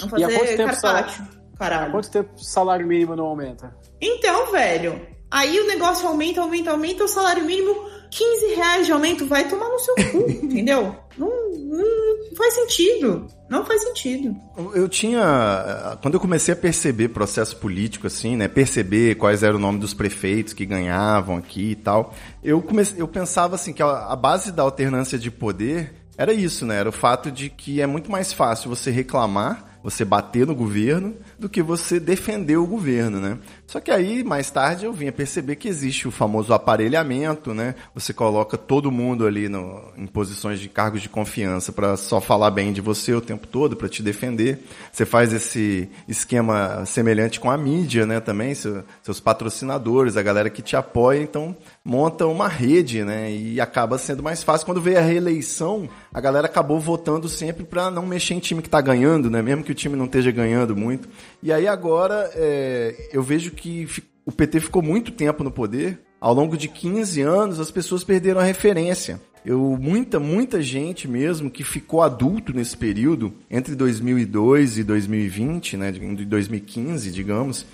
Vamos 0.00 0.34
fazer 0.34 0.56
carpaccio. 0.56 1.24
Caralho. 1.58 1.90
Quanto 1.90 2.10
tempo 2.10 2.34
o 2.34 2.44
salário 2.44 2.86
mínimo 2.86 3.16
não 3.16 3.24
aumenta? 3.26 3.74
Então, 4.00 4.52
velho, 4.52 5.00
aí 5.36 5.60
o 5.60 5.66
negócio 5.66 6.08
aumenta, 6.08 6.40
aumenta, 6.40 6.70
aumenta, 6.70 7.04
o 7.04 7.08
salário 7.08 7.44
mínimo 7.44 7.74
15 8.10 8.54
reais 8.54 8.86
de 8.86 8.92
aumento 8.92 9.26
vai 9.26 9.46
tomar 9.46 9.68
no 9.68 9.78
seu 9.78 9.94
cu, 9.94 10.30
entendeu? 10.30 10.96
Não, 11.18 11.28
não, 11.52 12.36
faz 12.36 12.54
sentido. 12.54 13.26
Não 13.48 13.64
faz 13.64 13.82
sentido. 13.82 14.34
Eu 14.74 14.88
tinha. 14.88 15.98
Quando 16.02 16.14
eu 16.14 16.20
comecei 16.20 16.52
a 16.52 16.56
perceber 16.56 17.08
processo 17.10 17.56
político, 17.56 18.06
assim, 18.06 18.36
né? 18.36 18.48
Perceber 18.48 19.14
quais 19.16 19.42
eram 19.42 19.56
o 19.56 19.60
nome 19.60 19.78
dos 19.78 19.94
prefeitos 19.94 20.52
que 20.52 20.66
ganhavam 20.66 21.36
aqui 21.36 21.70
e 21.70 21.76
tal, 21.76 22.12
eu, 22.42 22.60
comecei, 22.60 23.00
eu 23.00 23.06
pensava 23.06 23.54
assim 23.54 23.72
que 23.72 23.82
a, 23.82 24.06
a 24.06 24.16
base 24.16 24.50
da 24.50 24.62
alternância 24.62 25.18
de 25.18 25.30
poder 25.30 25.94
era 26.18 26.32
isso, 26.32 26.64
né? 26.64 26.76
Era 26.76 26.88
o 26.88 26.92
fato 26.92 27.30
de 27.30 27.48
que 27.50 27.80
é 27.80 27.86
muito 27.86 28.10
mais 28.10 28.32
fácil 28.32 28.70
você 28.70 28.90
reclamar 28.90 29.75
você 29.86 30.04
bater 30.04 30.44
no 30.44 30.52
governo 30.52 31.14
do 31.38 31.48
que 31.48 31.62
você 31.62 32.00
defender 32.00 32.56
o 32.56 32.66
governo, 32.66 33.20
né? 33.20 33.38
Só 33.68 33.78
que 33.78 33.92
aí, 33.92 34.24
mais 34.24 34.50
tarde, 34.50 34.84
eu 34.84 34.92
vinha 34.92 35.12
perceber 35.12 35.54
que 35.54 35.68
existe 35.68 36.08
o 36.08 36.10
famoso 36.10 36.52
aparelhamento, 36.52 37.54
né? 37.54 37.76
Você 37.94 38.12
coloca 38.12 38.58
todo 38.58 38.90
mundo 38.90 39.24
ali 39.24 39.48
no, 39.48 39.92
em 39.96 40.04
posições 40.04 40.58
de 40.58 40.68
cargos 40.68 41.02
de 41.02 41.08
confiança 41.08 41.70
para 41.70 41.96
só 41.96 42.20
falar 42.20 42.50
bem 42.50 42.72
de 42.72 42.80
você 42.80 43.14
o 43.14 43.20
tempo 43.20 43.46
todo, 43.46 43.76
para 43.76 43.88
te 43.88 44.02
defender. 44.02 44.58
Você 44.90 45.06
faz 45.06 45.32
esse 45.32 45.88
esquema 46.08 46.84
semelhante 46.84 47.38
com 47.38 47.48
a 47.48 47.56
mídia, 47.56 48.04
né? 48.04 48.18
Também, 48.18 48.56
seu, 48.56 48.82
seus 49.04 49.20
patrocinadores, 49.20 50.16
a 50.16 50.22
galera 50.22 50.50
que 50.50 50.62
te 50.62 50.74
apoia. 50.74 51.22
Então, 51.22 51.56
monta 51.86 52.26
uma 52.26 52.48
rede, 52.48 53.04
né? 53.04 53.32
E 53.32 53.60
acaba 53.60 53.96
sendo 53.96 54.20
mais 54.20 54.42
fácil. 54.42 54.66
Quando 54.66 54.80
veio 54.80 54.98
a 54.98 55.02
reeleição, 55.02 55.88
a 56.12 56.20
galera 56.20 56.46
acabou 56.46 56.80
votando 56.80 57.28
sempre 57.28 57.62
para 57.62 57.92
não 57.92 58.04
mexer 58.04 58.34
em 58.34 58.40
time 58.40 58.60
que 58.60 58.68
tá 58.68 58.80
ganhando, 58.80 59.30
né? 59.30 59.40
Mesmo 59.40 59.62
que 59.62 59.70
o 59.70 59.74
time 59.74 59.94
não 59.94 60.06
esteja 60.06 60.32
ganhando 60.32 60.74
muito. 60.74 61.08
E 61.40 61.52
aí 61.52 61.68
agora 61.68 62.28
é, 62.34 63.08
eu 63.12 63.22
vejo 63.22 63.52
que 63.52 63.88
o 64.24 64.32
PT 64.32 64.58
ficou 64.60 64.82
muito 64.82 65.12
tempo 65.12 65.44
no 65.44 65.50
poder. 65.52 66.00
Ao 66.20 66.34
longo 66.34 66.56
de 66.56 66.66
15 66.66 67.20
anos, 67.22 67.60
as 67.60 67.70
pessoas 67.70 68.02
perderam 68.02 68.40
a 68.40 68.44
referência. 68.44 69.20
Eu, 69.44 69.78
muita, 69.80 70.18
muita 70.18 70.60
gente 70.60 71.06
mesmo 71.06 71.48
que 71.48 71.62
ficou 71.62 72.02
adulto 72.02 72.52
nesse 72.52 72.76
período, 72.76 73.32
entre 73.48 73.76
2002 73.76 74.78
e 74.78 74.82
2020, 74.82 75.76
né, 75.76 75.92
de 75.92 76.24
2015, 76.24 77.12
digamos, 77.12 77.64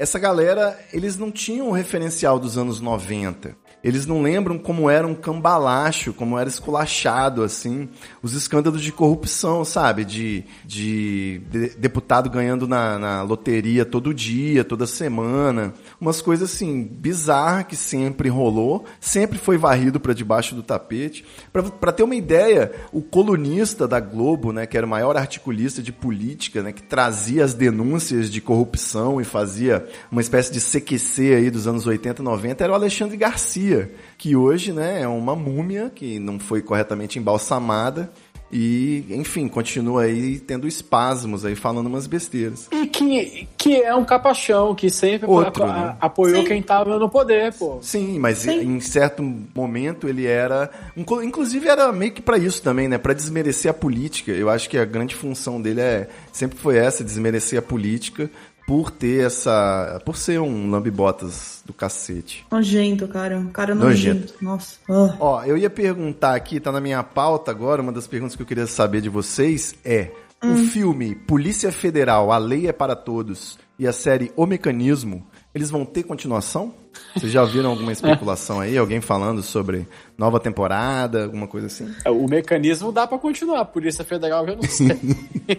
essa 0.00 0.18
galera, 0.18 0.80
eles 0.94 1.18
não 1.18 1.30
tinham 1.30 1.68
o 1.68 1.72
referencial 1.72 2.38
dos 2.38 2.56
anos 2.56 2.80
90. 2.80 3.54
Eles 3.82 4.04
não 4.04 4.20
lembram 4.20 4.58
como 4.58 4.90
era 4.90 5.06
um 5.06 5.14
cambalacho, 5.14 6.12
como 6.12 6.38
era 6.38 6.48
esculachado, 6.48 7.42
assim, 7.42 7.88
os 8.22 8.34
escândalos 8.34 8.82
de 8.82 8.92
corrupção, 8.92 9.64
sabe? 9.64 10.04
De, 10.04 10.44
de, 10.66 11.40
de 11.50 11.68
deputado 11.70 12.28
ganhando 12.28 12.68
na, 12.68 12.98
na, 12.98 13.22
loteria 13.22 13.86
todo 13.86 14.12
dia, 14.12 14.64
toda 14.64 14.86
semana. 14.86 15.72
Umas 15.98 16.20
coisas, 16.20 16.52
assim, 16.52 16.84
bizarras 16.84 17.64
que 17.68 17.76
sempre 17.76 18.28
rolou, 18.28 18.84
sempre 19.00 19.38
foi 19.38 19.56
varrido 19.56 19.98
para 19.98 20.12
debaixo 20.12 20.54
do 20.54 20.62
tapete. 20.62 21.24
Para 21.50 21.92
ter 21.92 22.02
uma 22.02 22.14
ideia, 22.14 22.72
o 22.92 23.00
colunista 23.00 23.88
da 23.88 23.98
Globo, 23.98 24.52
né, 24.52 24.66
que 24.66 24.76
era 24.76 24.86
o 24.86 24.90
maior 24.90 25.16
articulista 25.16 25.82
de 25.82 25.90
política, 25.90 26.62
né, 26.62 26.70
que 26.70 26.82
trazia 26.82 27.44
as 27.44 27.54
denúncias 27.54 28.30
de 28.30 28.42
corrupção 28.42 29.22
e 29.22 29.24
fazia 29.24 29.86
uma 30.12 30.20
espécie 30.20 30.52
de 30.52 30.60
CQC 30.60 31.34
aí 31.34 31.50
dos 31.50 31.66
anos 31.66 31.86
80 31.86 32.20
e 32.20 32.24
90, 32.24 32.62
era 32.62 32.72
o 32.72 32.76
Alexandre 32.76 33.16
Garcia 33.16 33.69
que 34.18 34.36
hoje 34.36 34.72
né, 34.72 35.02
é 35.02 35.08
uma 35.08 35.34
múmia 35.34 35.90
que 35.94 36.18
não 36.18 36.38
foi 36.38 36.62
corretamente 36.62 37.18
embalsamada. 37.18 38.10
E, 38.52 39.04
enfim, 39.10 39.46
continua 39.46 40.02
aí 40.02 40.40
tendo 40.40 40.66
espasmos 40.66 41.44
aí, 41.44 41.54
falando 41.54 41.86
umas 41.86 42.08
besteiras. 42.08 42.66
E 42.72 42.86
que, 42.88 43.46
que 43.56 43.80
é 43.80 43.94
um 43.94 44.04
capachão, 44.04 44.74
que 44.74 44.90
sempre 44.90 45.28
Outro, 45.28 45.62
a, 45.64 45.72
né? 45.72 45.96
apoiou 46.00 46.42
Sim. 46.42 46.48
quem 46.48 46.60
estava 46.60 46.98
no 46.98 47.08
poder, 47.08 47.54
pô. 47.54 47.78
Sim, 47.80 48.18
mas 48.18 48.38
Sim. 48.38 48.60
em 48.60 48.80
certo 48.80 49.22
momento 49.54 50.08
ele 50.08 50.26
era. 50.26 50.68
Inclusive 50.96 51.68
era 51.68 51.92
meio 51.92 52.12
que 52.12 52.20
para 52.20 52.38
isso 52.38 52.60
também, 52.60 52.88
né? 52.88 52.98
Para 52.98 53.14
desmerecer 53.14 53.70
a 53.70 53.74
política. 53.74 54.32
Eu 54.32 54.50
acho 54.50 54.68
que 54.68 54.76
a 54.76 54.84
grande 54.84 55.14
função 55.14 55.62
dele 55.62 55.80
é 55.80 56.08
sempre 56.32 56.58
foi 56.58 56.76
essa, 56.76 57.04
desmerecer 57.04 57.56
a 57.58 57.62
política, 57.62 58.28
por 58.70 58.88
ter 58.88 59.26
essa. 59.26 60.00
por 60.04 60.16
ser 60.16 60.40
um 60.40 60.70
lambibotas 60.70 61.60
do 61.66 61.72
cacete. 61.72 62.46
Nojento, 62.52 63.08
cara. 63.08 63.44
Cara 63.52 63.74
nojento. 63.74 64.32
nojento. 64.40 64.78
Nossa. 64.88 65.16
Ó, 65.18 65.42
eu 65.42 65.56
ia 65.56 65.68
perguntar 65.68 66.36
aqui, 66.36 66.60
tá 66.60 66.70
na 66.70 66.80
minha 66.80 67.02
pauta 67.02 67.50
agora, 67.50 67.82
uma 67.82 67.90
das 67.90 68.06
perguntas 68.06 68.36
que 68.36 68.42
eu 68.42 68.46
queria 68.46 68.68
saber 68.68 69.00
de 69.00 69.08
vocês 69.08 69.74
é. 69.84 70.12
Hum. 70.40 70.52
O 70.52 70.56
filme 70.56 71.16
Polícia 71.16 71.72
Federal, 71.72 72.30
A 72.30 72.38
Lei 72.38 72.68
é 72.68 72.72
para 72.72 72.94
Todos 72.94 73.58
e 73.76 73.88
a 73.88 73.92
série 73.92 74.30
O 74.36 74.46
Mecanismo 74.46 75.26
eles 75.54 75.68
vão 75.68 75.84
ter 75.84 76.04
continuação? 76.04 76.72
Vocês 77.14 77.32
já 77.32 77.44
viram 77.44 77.70
alguma 77.70 77.92
especulação 77.92 78.60
aí? 78.60 78.78
Alguém 78.78 79.00
falando 79.00 79.42
sobre 79.42 79.88
nova 80.20 80.38
temporada, 80.38 81.24
alguma 81.24 81.48
coisa 81.48 81.66
assim? 81.66 81.90
É, 82.04 82.10
o 82.10 82.28
mecanismo 82.28 82.92
dá 82.92 83.06
para 83.06 83.16
continuar, 83.16 83.64
Polícia 83.64 84.04
Federal 84.04 84.46
eu 84.46 84.56
não 84.56 84.62
sei. 84.62 85.00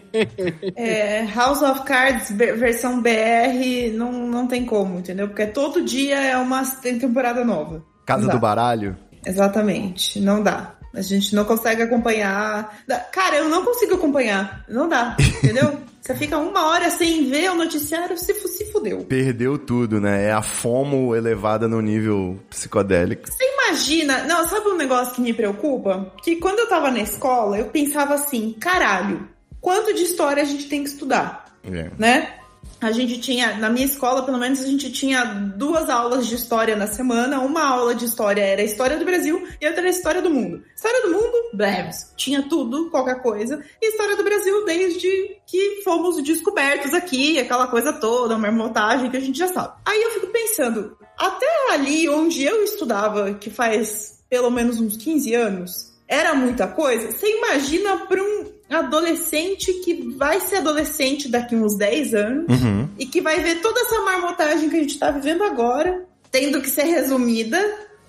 é, 0.78 1.26
House 1.34 1.64
of 1.64 1.82
Cards 1.84 2.30
versão 2.30 3.01
BR 3.01 3.91
não, 3.95 4.12
não 4.12 4.45
tem 4.45 4.64
como, 4.64 4.99
entendeu? 4.99 5.28
Porque 5.28 5.47
todo 5.47 5.84
dia 5.84 6.16
é 6.24 6.38
uma 6.38 6.64
temporada 6.64 7.43
nova. 7.43 7.84
Casa 8.05 8.28
do 8.28 8.39
Baralho? 8.39 8.95
Exatamente, 9.26 10.20
não 10.20 10.43
dá. 10.43 10.76
A 10.93 11.01
gente 11.01 11.34
não 11.34 11.43
consegue 11.43 11.82
acompanhar. 11.82 12.78
Cara, 13.12 13.38
eu 13.38 13.49
não 13.49 13.66
consigo 13.66 13.95
acompanhar. 13.95 14.64
Não 14.70 14.88
dá, 14.88 15.16
entendeu? 15.20 15.80
Você 16.02 16.16
fica 16.16 16.36
uma 16.39 16.68
hora 16.68 16.89
sem 16.89 17.30
ver 17.30 17.52
o 17.52 17.56
noticiário, 17.56 18.18
se, 18.18 18.34
se 18.34 18.72
fudeu. 18.72 19.06
Perdeu 19.06 19.56
tudo, 19.60 20.02
né? 20.02 20.26
É 20.26 20.32
a 20.32 20.41
FOMO 20.41 21.16
elevada 21.16 21.68
no 21.68 21.80
nível 21.80 22.39
psicodélico. 22.49 23.30
Você 23.30 23.43
imagina... 23.43 24.24
Não, 24.24 24.47
sabe 24.47 24.68
um 24.68 24.78
negócio 24.78 25.14
que 25.14 25.22
me 25.22 25.32
preocupa? 25.32 26.12
Que 26.24 26.38
quando 26.38 26.58
eu 26.58 26.68
tava 26.68 26.89
na 26.89 27.02
escola, 27.02 27.60
eu 27.60 27.66
pensava 27.66 28.16
assim, 28.16 28.56
caralho, 28.60 29.30
quanto 29.62 29.93
de 29.93 30.02
história 30.02 30.41
a 30.41 30.45
gente 30.45 30.68
tem 30.68 30.84
que 30.84 30.89
estudar? 30.89 31.45
É. 31.64 31.91
Né? 31.99 32.34
A 32.82 32.91
gente 32.91 33.19
tinha, 33.19 33.57
na 33.57 33.69
minha 33.69 33.86
escola, 33.86 34.23
pelo 34.23 34.39
menos, 34.39 34.59
a 34.59 34.65
gente 34.65 34.91
tinha 34.91 35.23
duas 35.23 35.88
aulas 35.88 36.25
de 36.25 36.34
história 36.34 36.75
na 36.75 36.88
semana. 36.88 37.39
Uma 37.39 37.63
aula 37.63 37.93
de 37.93 38.05
história 38.05 38.41
era 38.41 38.63
história 38.63 38.97
do 38.97 39.05
Brasil 39.05 39.47
e 39.61 39.67
outra 39.67 39.82
era 39.82 39.89
história 39.89 40.21
do 40.21 40.32
mundo. 40.32 40.63
História 40.75 41.01
do 41.03 41.11
mundo, 41.11 41.51
breves. 41.53 42.11
Tinha 42.17 42.41
tudo, 42.49 42.89
qualquer 42.89 43.21
coisa. 43.21 43.63
E 43.79 43.89
história 43.89 44.15
do 44.15 44.23
Brasil 44.23 44.65
desde 44.65 45.38
que 45.45 45.82
fomos 45.84 46.21
descobertos 46.23 46.93
aqui, 46.93 47.38
aquela 47.38 47.67
coisa 47.67 47.93
toda, 47.93 48.36
uma 48.36 48.51
montagem 48.51 49.11
que 49.11 49.17
a 49.17 49.21
gente 49.21 49.38
já 49.38 49.47
sabe. 49.47 49.75
Aí 49.86 50.01
eu 50.01 50.11
fico 50.11 50.27
pensando, 50.27 50.97
até 51.15 51.71
ali 51.73 52.09
onde 52.09 52.43
eu 52.43 52.63
estudava, 52.63 53.36
que 53.36 53.51
faz 53.51 54.23
pelo 54.27 54.49
menos 54.49 54.79
uns 54.79 54.97
15 54.97 55.36
anos, 55.36 55.93
era 56.07 56.34
muita 56.34 56.67
coisa. 56.67 57.11
Você 57.11 57.27
imagina 57.38 58.05
para 58.07 58.23
um 58.23 58.61
adolescente 58.72 59.74
que 59.84 60.15
vai 60.15 60.39
ser 60.39 60.57
adolescente 60.57 61.30
daqui 61.30 61.55
uns 61.55 61.78
10 61.78 62.13
anos 62.13 62.61
uhum. 62.61 62.89
e 62.97 63.05
que 63.05 63.22
vai 63.22 63.39
ver 63.41 63.61
toda 63.61 63.80
essa 63.82 64.01
marmotagem 64.01 64.69
que 64.69 64.78
a 64.78 64.82
gente 64.82 64.97
tá 64.97 65.11
vivendo 65.11 65.43
agora, 65.43 66.05
tendo 66.32 66.61
que 66.61 66.69
ser 66.69 66.84
resumida. 66.84 67.59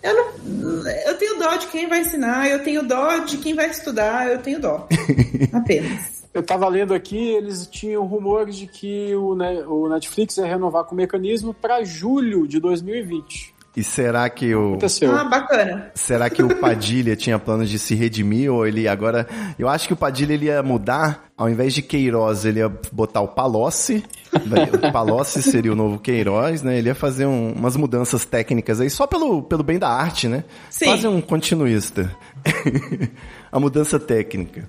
Eu, 0.02 0.14
não, 0.14 0.88
eu 1.06 1.16
tenho 1.16 1.38
dó 1.38 1.56
de 1.56 1.66
quem 1.66 1.88
vai 1.88 2.00
ensinar, 2.00 2.48
eu 2.48 2.62
tenho 2.62 2.82
dó 2.82 3.18
de 3.18 3.38
quem 3.38 3.54
vai 3.54 3.70
estudar, 3.70 4.30
eu 4.30 4.38
tenho 4.38 4.60
dó. 4.60 4.88
Apenas. 5.52 6.22
Eu 6.34 6.42
tava 6.42 6.66
lendo 6.68 6.94
aqui, 6.94 7.18
eles 7.18 7.66
tinham 7.66 8.06
rumores 8.06 8.56
de 8.56 8.66
que 8.66 9.14
o, 9.14 9.36
o 9.68 9.88
Netflix 9.88 10.38
ia 10.38 10.46
renovar 10.46 10.84
com 10.84 10.94
o 10.94 10.96
mecanismo 10.96 11.52
para 11.52 11.84
julho 11.84 12.48
de 12.48 12.58
2020. 12.58 13.51
E 13.74 13.82
será 13.82 14.28
que 14.28 14.54
o. 14.54 14.70
Aconteceu. 14.70 15.16
Ah, 15.16 15.24
bacana. 15.24 15.90
Será 15.94 16.28
que 16.28 16.42
o 16.42 16.56
Padilha 16.60 17.16
tinha 17.16 17.38
planos 17.38 17.70
de 17.70 17.78
se 17.78 17.94
redimir 17.94 18.52
ou 18.52 18.66
ele 18.66 18.86
agora. 18.86 19.26
Eu 19.58 19.68
acho 19.68 19.86
que 19.86 19.94
o 19.94 19.96
Padilha 19.96 20.34
ele 20.34 20.46
ia 20.46 20.62
mudar, 20.62 21.30
ao 21.36 21.48
invés 21.48 21.72
de 21.72 21.80
Queiroz, 21.80 22.44
ele 22.44 22.58
ia 22.58 22.68
botar 22.92 23.22
o 23.22 23.28
Palocci. 23.28 24.04
O 24.34 24.92
Palocci 24.92 25.42
seria 25.42 25.72
o 25.72 25.76
novo 25.76 25.98
Queiroz, 25.98 26.62
né? 26.62 26.76
Ele 26.76 26.88
ia 26.90 26.94
fazer 26.94 27.24
um, 27.24 27.52
umas 27.52 27.74
mudanças 27.74 28.26
técnicas 28.26 28.78
aí, 28.78 28.90
só 28.90 29.06
pelo, 29.06 29.42
pelo 29.42 29.62
bem 29.62 29.78
da 29.78 29.88
arte, 29.88 30.28
né? 30.28 30.44
Sim. 30.68 30.86
Quase 30.86 31.06
um 31.06 31.20
continuista. 31.22 32.14
a 33.50 33.58
mudança 33.58 33.98
técnica. 33.98 34.68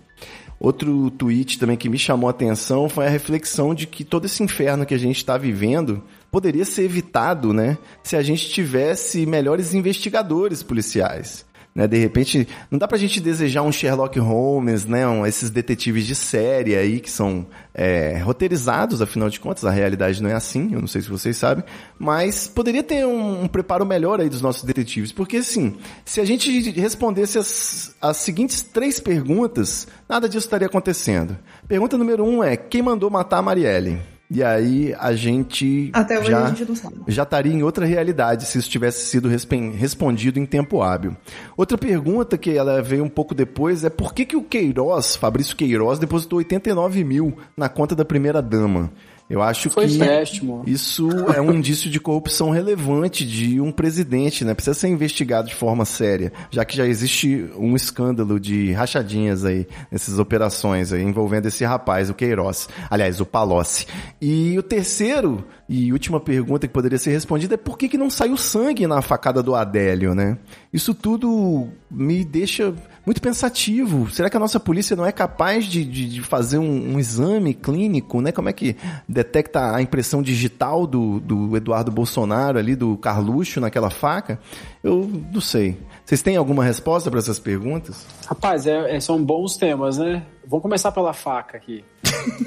Outro 0.57 1.11
tweet 1.11 1.59
também 1.59 1.75
que 1.75 1.89
me 1.89 1.99
chamou 1.99 2.29
a 2.29 2.31
atenção 2.31 2.87
foi 2.87 3.05
a 3.05 3.09
reflexão 3.09 3.75
de 3.75 3.85
que 3.85 4.05
todo 4.05 4.23
esse 4.23 4.41
inferno 4.41 4.85
que 4.85 4.93
a 4.93 4.97
gente 4.97 5.17
está 5.17 5.37
vivendo 5.37 6.01
poderia 6.34 6.65
ser 6.65 6.81
evitado, 6.81 7.53
né, 7.53 7.77
se 8.01 8.15
a 8.15 8.23
gente 8.23 8.49
tivesse 8.49 9.23
melhores 9.23 9.75
investigadores 9.75 10.63
policiais. 10.63 11.45
Né, 11.75 11.88
de 11.88 11.97
repente, 11.97 12.47
não 12.71 12.79
dá 12.79 12.88
pra 12.88 12.97
gente 12.97 13.19
desejar 13.19 13.61
um 13.61 13.71
Sherlock 13.71 14.17
Holmes, 14.19 14.84
né, 14.84 15.07
um, 15.07 15.27
esses 15.27 15.51
detetives 15.51 16.07
de 16.07 16.15
série 16.15 16.75
aí 16.75 16.99
que 16.99 17.11
são 17.11 17.45
é, 17.71 18.17
roteirizados, 18.17 18.99
afinal 18.99 19.29
de 19.29 19.39
contas, 19.39 19.63
a 19.63 19.69
realidade 19.69 20.23
não 20.23 20.29
é 20.31 20.34
assim, 20.34 20.73
eu 20.73 20.79
não 20.79 20.88
sei 20.88 21.03
se 21.03 21.09
vocês 21.09 21.38
sabem, 21.38 21.63
mas 21.99 22.47
poderia 22.47 22.81
ter 22.81 23.05
um, 23.05 23.43
um 23.43 23.47
preparo 23.47 23.86
melhor 23.86 24.19
aí 24.19 24.27
dos 24.27 24.41
nossos 24.41 24.63
detetives, 24.63 25.11
porque 25.11 25.38
assim, 25.38 25.77
se 26.03 26.19
a 26.19 26.25
gente 26.25 26.71
respondesse 26.71 27.38
as, 27.38 27.95
as 28.01 28.17
seguintes 28.17 28.63
três 28.63 28.99
perguntas, 28.99 29.88
nada 30.09 30.27
disso 30.27 30.47
estaria 30.47 30.65
acontecendo. 30.65 31.38
Pergunta 31.67 31.95
número 31.95 32.23
um 32.23 32.43
é, 32.43 32.57
quem 32.57 32.81
mandou 32.81 33.11
matar 33.11 33.38
a 33.38 33.43
Marielle? 33.43 34.12
E 34.32 34.41
aí 34.43 34.95
a 34.99 35.13
gente 35.13 35.91
Até 35.93 36.17
hoje 36.17 36.32
já, 36.32 36.45
a 36.45 36.49
gente 36.49 36.65
não 36.65 36.76
sabe. 36.76 36.95
já 37.07 37.24
estaria 37.24 37.53
em 37.53 37.61
outra 37.61 37.86
realidade 37.86 38.45
se 38.45 38.57
isso 38.57 38.69
tivesse 38.69 39.05
sido 39.05 39.30
respondido 39.30 40.39
em 40.39 40.45
tempo 40.45 40.82
hábil. 40.82 41.15
Outra 41.55 41.78
pergunta 41.78 42.38
que 42.38 42.49
ela 42.51 42.82
veio 42.82 43.03
um 43.03 43.09
pouco 43.09 43.36
depois 43.36 43.84
é 43.84 43.89
por 43.89 44.13
que, 44.13 44.26
que 44.26 44.36
o 44.36 44.41
Queiroz, 44.43 45.15
Fabrício 45.15 45.55
Queiroz, 45.55 45.99
depositou 45.99 46.38
89 46.38 47.03
mil 47.03 47.38
na 47.55 47.69
conta 47.69 47.95
da 47.95 48.03
primeira 48.05 48.41
dama? 48.41 48.91
Eu 49.30 49.41
acho 49.41 49.69
Foi 49.69 49.88
que 49.88 49.95
empréstimo. 49.95 50.63
isso 50.67 51.09
é 51.34 51.41
um 51.41 51.53
indício 51.53 51.89
de 51.89 51.99
corrupção 51.99 52.49
relevante 52.49 53.26
de 53.26 53.59
um 53.59 53.71
presidente, 53.71 54.43
né? 54.43 54.53
Precisa 54.53 54.74
ser 54.74 54.89
investigado 54.89 55.47
de 55.47 55.55
forma 55.55 55.86
séria, 55.86 56.32
já 56.51 56.63
que 56.65 56.76
já 56.76 56.86
existe 56.86 57.49
um 57.57 57.76
escândalo 57.76 58.39
de 58.39 58.71
rachadinhas 58.74 59.45
aí 59.45 59.65
nessas 59.91 60.19
operações 60.19 60.91
aí, 60.91 61.01
envolvendo 61.01 61.47
esse 61.47 61.63
rapaz, 61.63 62.09
o 62.09 62.13
Queiroz. 62.13 62.67
Aliás, 62.89 63.19
o 63.21 63.26
Palocci. 63.26 63.88
E 64.21 64.57
o 64.57 64.63
terceiro 64.63 65.43
e 65.67 65.91
última 65.93 66.19
pergunta 66.19 66.67
que 66.67 66.74
poderia 66.74 66.97
ser 66.97 67.11
respondida 67.11 67.55
é 67.55 67.57
por 67.57 67.78
que, 67.78 67.88
que 67.88 67.97
não 67.97 68.09
saiu 68.09 68.36
sangue 68.38 68.86
na 68.86 69.01
facada 69.01 69.41
do 69.41 69.55
Adélio, 69.55 70.13
né? 70.13 70.38
Isso 70.71 70.93
tudo 70.93 71.69
me 71.89 72.24
deixa 72.26 72.74
muito 73.05 73.21
pensativo. 73.21 74.09
Será 74.11 74.29
que 74.29 74.37
a 74.37 74.39
nossa 74.39 74.59
polícia 74.59 74.95
não 74.95 75.05
é 75.05 75.11
capaz 75.11 75.65
de, 75.65 75.83
de, 75.83 76.07
de 76.07 76.21
fazer 76.21 76.57
um, 76.57 76.93
um, 76.93 76.99
exame 76.99 77.53
clínico, 77.53 78.21
né? 78.21 78.31
Como 78.31 78.49
é 78.49 78.53
que 78.53 78.75
detecta 79.07 79.75
a 79.75 79.81
impressão 79.81 80.21
digital 80.21 80.87
do, 80.87 81.19
do 81.19 81.57
Eduardo 81.57 81.91
Bolsonaro 81.91 82.57
ali, 82.57 82.75
do 82.75 82.97
Carluxo 82.97 83.59
naquela 83.59 83.89
faca? 83.89 84.39
Eu 84.83 85.09
não 85.31 85.41
sei. 85.41 85.77
Vocês 86.05 86.21
têm 86.21 86.37
alguma 86.37 86.63
resposta 86.63 87.09
para 87.09 87.19
essas 87.19 87.39
perguntas? 87.39 88.05
Rapaz, 88.25 88.67
é, 88.67 88.95
é, 88.95 88.99
são 88.99 89.23
bons 89.23 89.57
temas, 89.57 89.97
né? 89.97 90.23
Vamos 90.47 90.63
começar 90.63 90.91
pela 90.91 91.13
faca 91.13 91.57
aqui. 91.57 91.83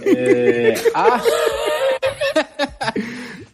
é, 0.02 0.74
a... 0.94 1.20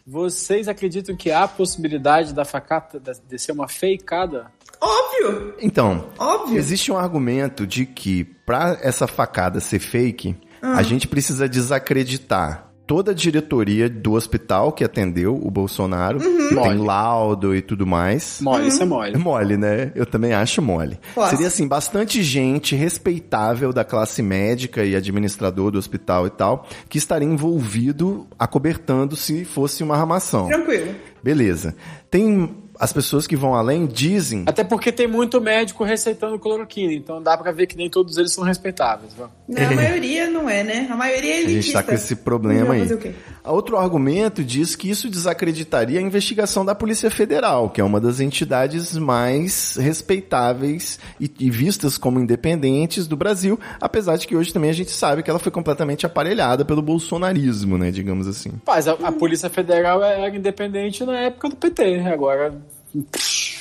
Vocês 0.05 0.67
acreditam 0.67 1.15
que 1.15 1.31
há 1.31 1.47
possibilidade 1.47 2.33
da 2.33 2.45
facada 2.45 3.01
de 3.27 3.39
ser 3.39 3.51
uma 3.51 3.67
fakeada? 3.67 4.51
Óbvio! 4.83 5.53
Então, 5.61 6.09
Óbvio. 6.19 6.57
existe 6.57 6.91
um 6.91 6.97
argumento 6.97 7.65
de 7.65 7.85
que 7.85 8.25
para 8.45 8.77
essa 8.81 9.07
facada 9.07 9.61
ser 9.61 9.79
fake, 9.79 10.35
ah. 10.61 10.75
a 10.75 10.83
gente 10.83 11.07
precisa 11.07 11.47
desacreditar 11.47 12.73
toda 12.85 13.11
a 13.11 13.13
diretoria 13.13 13.89
do 13.89 14.11
hospital 14.13 14.73
que 14.73 14.83
atendeu 14.83 15.39
o 15.41 15.49
Bolsonaro, 15.49 16.19
uhum. 16.21 16.61
tem 16.61 16.77
laudo 16.77 17.55
e 17.55 17.61
tudo 17.61 17.87
mais. 17.87 18.39
Mole, 18.41 18.63
uhum. 18.63 18.67
isso 18.67 18.83
é 18.83 18.85
mole. 18.85 19.15
É 19.15 19.17
mole, 19.17 19.57
né? 19.57 19.91
Eu 19.95 20.05
também 20.05 20.33
acho 20.33 20.61
mole. 20.61 20.99
Posso. 21.15 21.29
Seria 21.29 21.47
assim, 21.47 21.65
bastante 21.65 22.21
gente 22.21 22.75
respeitável 22.75 23.71
da 23.71 23.85
classe 23.85 24.21
médica 24.21 24.83
e 24.83 24.95
administrador 24.95 25.71
do 25.71 25.77
hospital 25.77 26.27
e 26.27 26.29
tal, 26.29 26.67
que 26.89 26.97
estaria 26.97 27.27
envolvido 27.27 28.27
acobertando 28.37 29.15
se 29.15 29.45
fosse 29.45 29.81
uma 29.81 29.95
armação. 29.95 30.47
Tranquilo. 30.47 30.93
Beleza. 31.23 31.75
Tem 32.11 32.62
as 32.79 32.91
pessoas 32.91 33.27
que 33.27 33.35
vão 33.35 33.53
além 33.53 33.85
dizem. 33.85 34.43
Até 34.47 34.63
porque 34.63 34.91
tem 34.91 35.07
muito 35.07 35.39
médico 35.39 35.83
receitando 35.83 36.39
cloroquina, 36.39 36.93
então 36.93 37.21
dá 37.21 37.37
para 37.37 37.51
ver 37.51 37.67
que 37.67 37.77
nem 37.77 37.89
todos 37.89 38.17
eles 38.17 38.33
são 38.33 38.43
respeitáveis. 38.43 39.13
Não, 39.17 39.29
a 39.65 39.71
maioria 39.75 40.29
não 40.29 40.49
é, 40.49 40.63
né? 40.63 40.87
A 40.89 40.95
maioria 40.95 41.35
é 41.35 41.41
elitista. 41.41 41.59
A 41.59 41.61
gente 41.61 41.73
tá 41.73 41.83
com 41.83 41.93
esse 41.93 42.15
problema 42.15 42.73
aí. 42.73 43.15
Outro 43.45 43.77
argumento 43.77 44.43
diz 44.43 44.75
que 44.75 44.89
isso 44.89 45.09
desacreditaria 45.09 45.99
a 45.99 46.01
investigação 46.01 46.65
da 46.65 46.73
Polícia 46.73 47.11
Federal, 47.11 47.69
que 47.69 47.81
é 47.81 47.83
uma 47.83 47.99
das 47.99 48.19
entidades 48.19 48.97
mais 48.97 49.75
respeitáveis 49.75 50.99
e, 51.19 51.29
e 51.39 51.49
vistas 51.49 51.97
como 51.97 52.19
independentes 52.19 53.05
do 53.05 53.17
Brasil, 53.17 53.59
apesar 53.81 54.17
de 54.17 54.25
que 54.25 54.35
hoje 54.35 54.53
também 54.53 54.69
a 54.69 54.73
gente 54.73 54.91
sabe 54.91 55.21
que 55.21 55.29
ela 55.29 55.39
foi 55.39 55.51
completamente 55.51 56.05
aparelhada 56.05 56.63
pelo 56.63 56.81
bolsonarismo, 56.81 57.77
né? 57.77 57.91
Digamos 57.91 58.27
assim. 58.27 58.51
Mas 58.65 58.87
a, 58.87 58.93
a 58.93 59.11
Polícia 59.11 59.49
Federal 59.49 60.01
era 60.03 60.35
independente 60.35 61.03
na 61.03 61.19
época 61.19 61.49
do 61.49 61.55
PT, 61.55 61.99
agora 61.99 62.53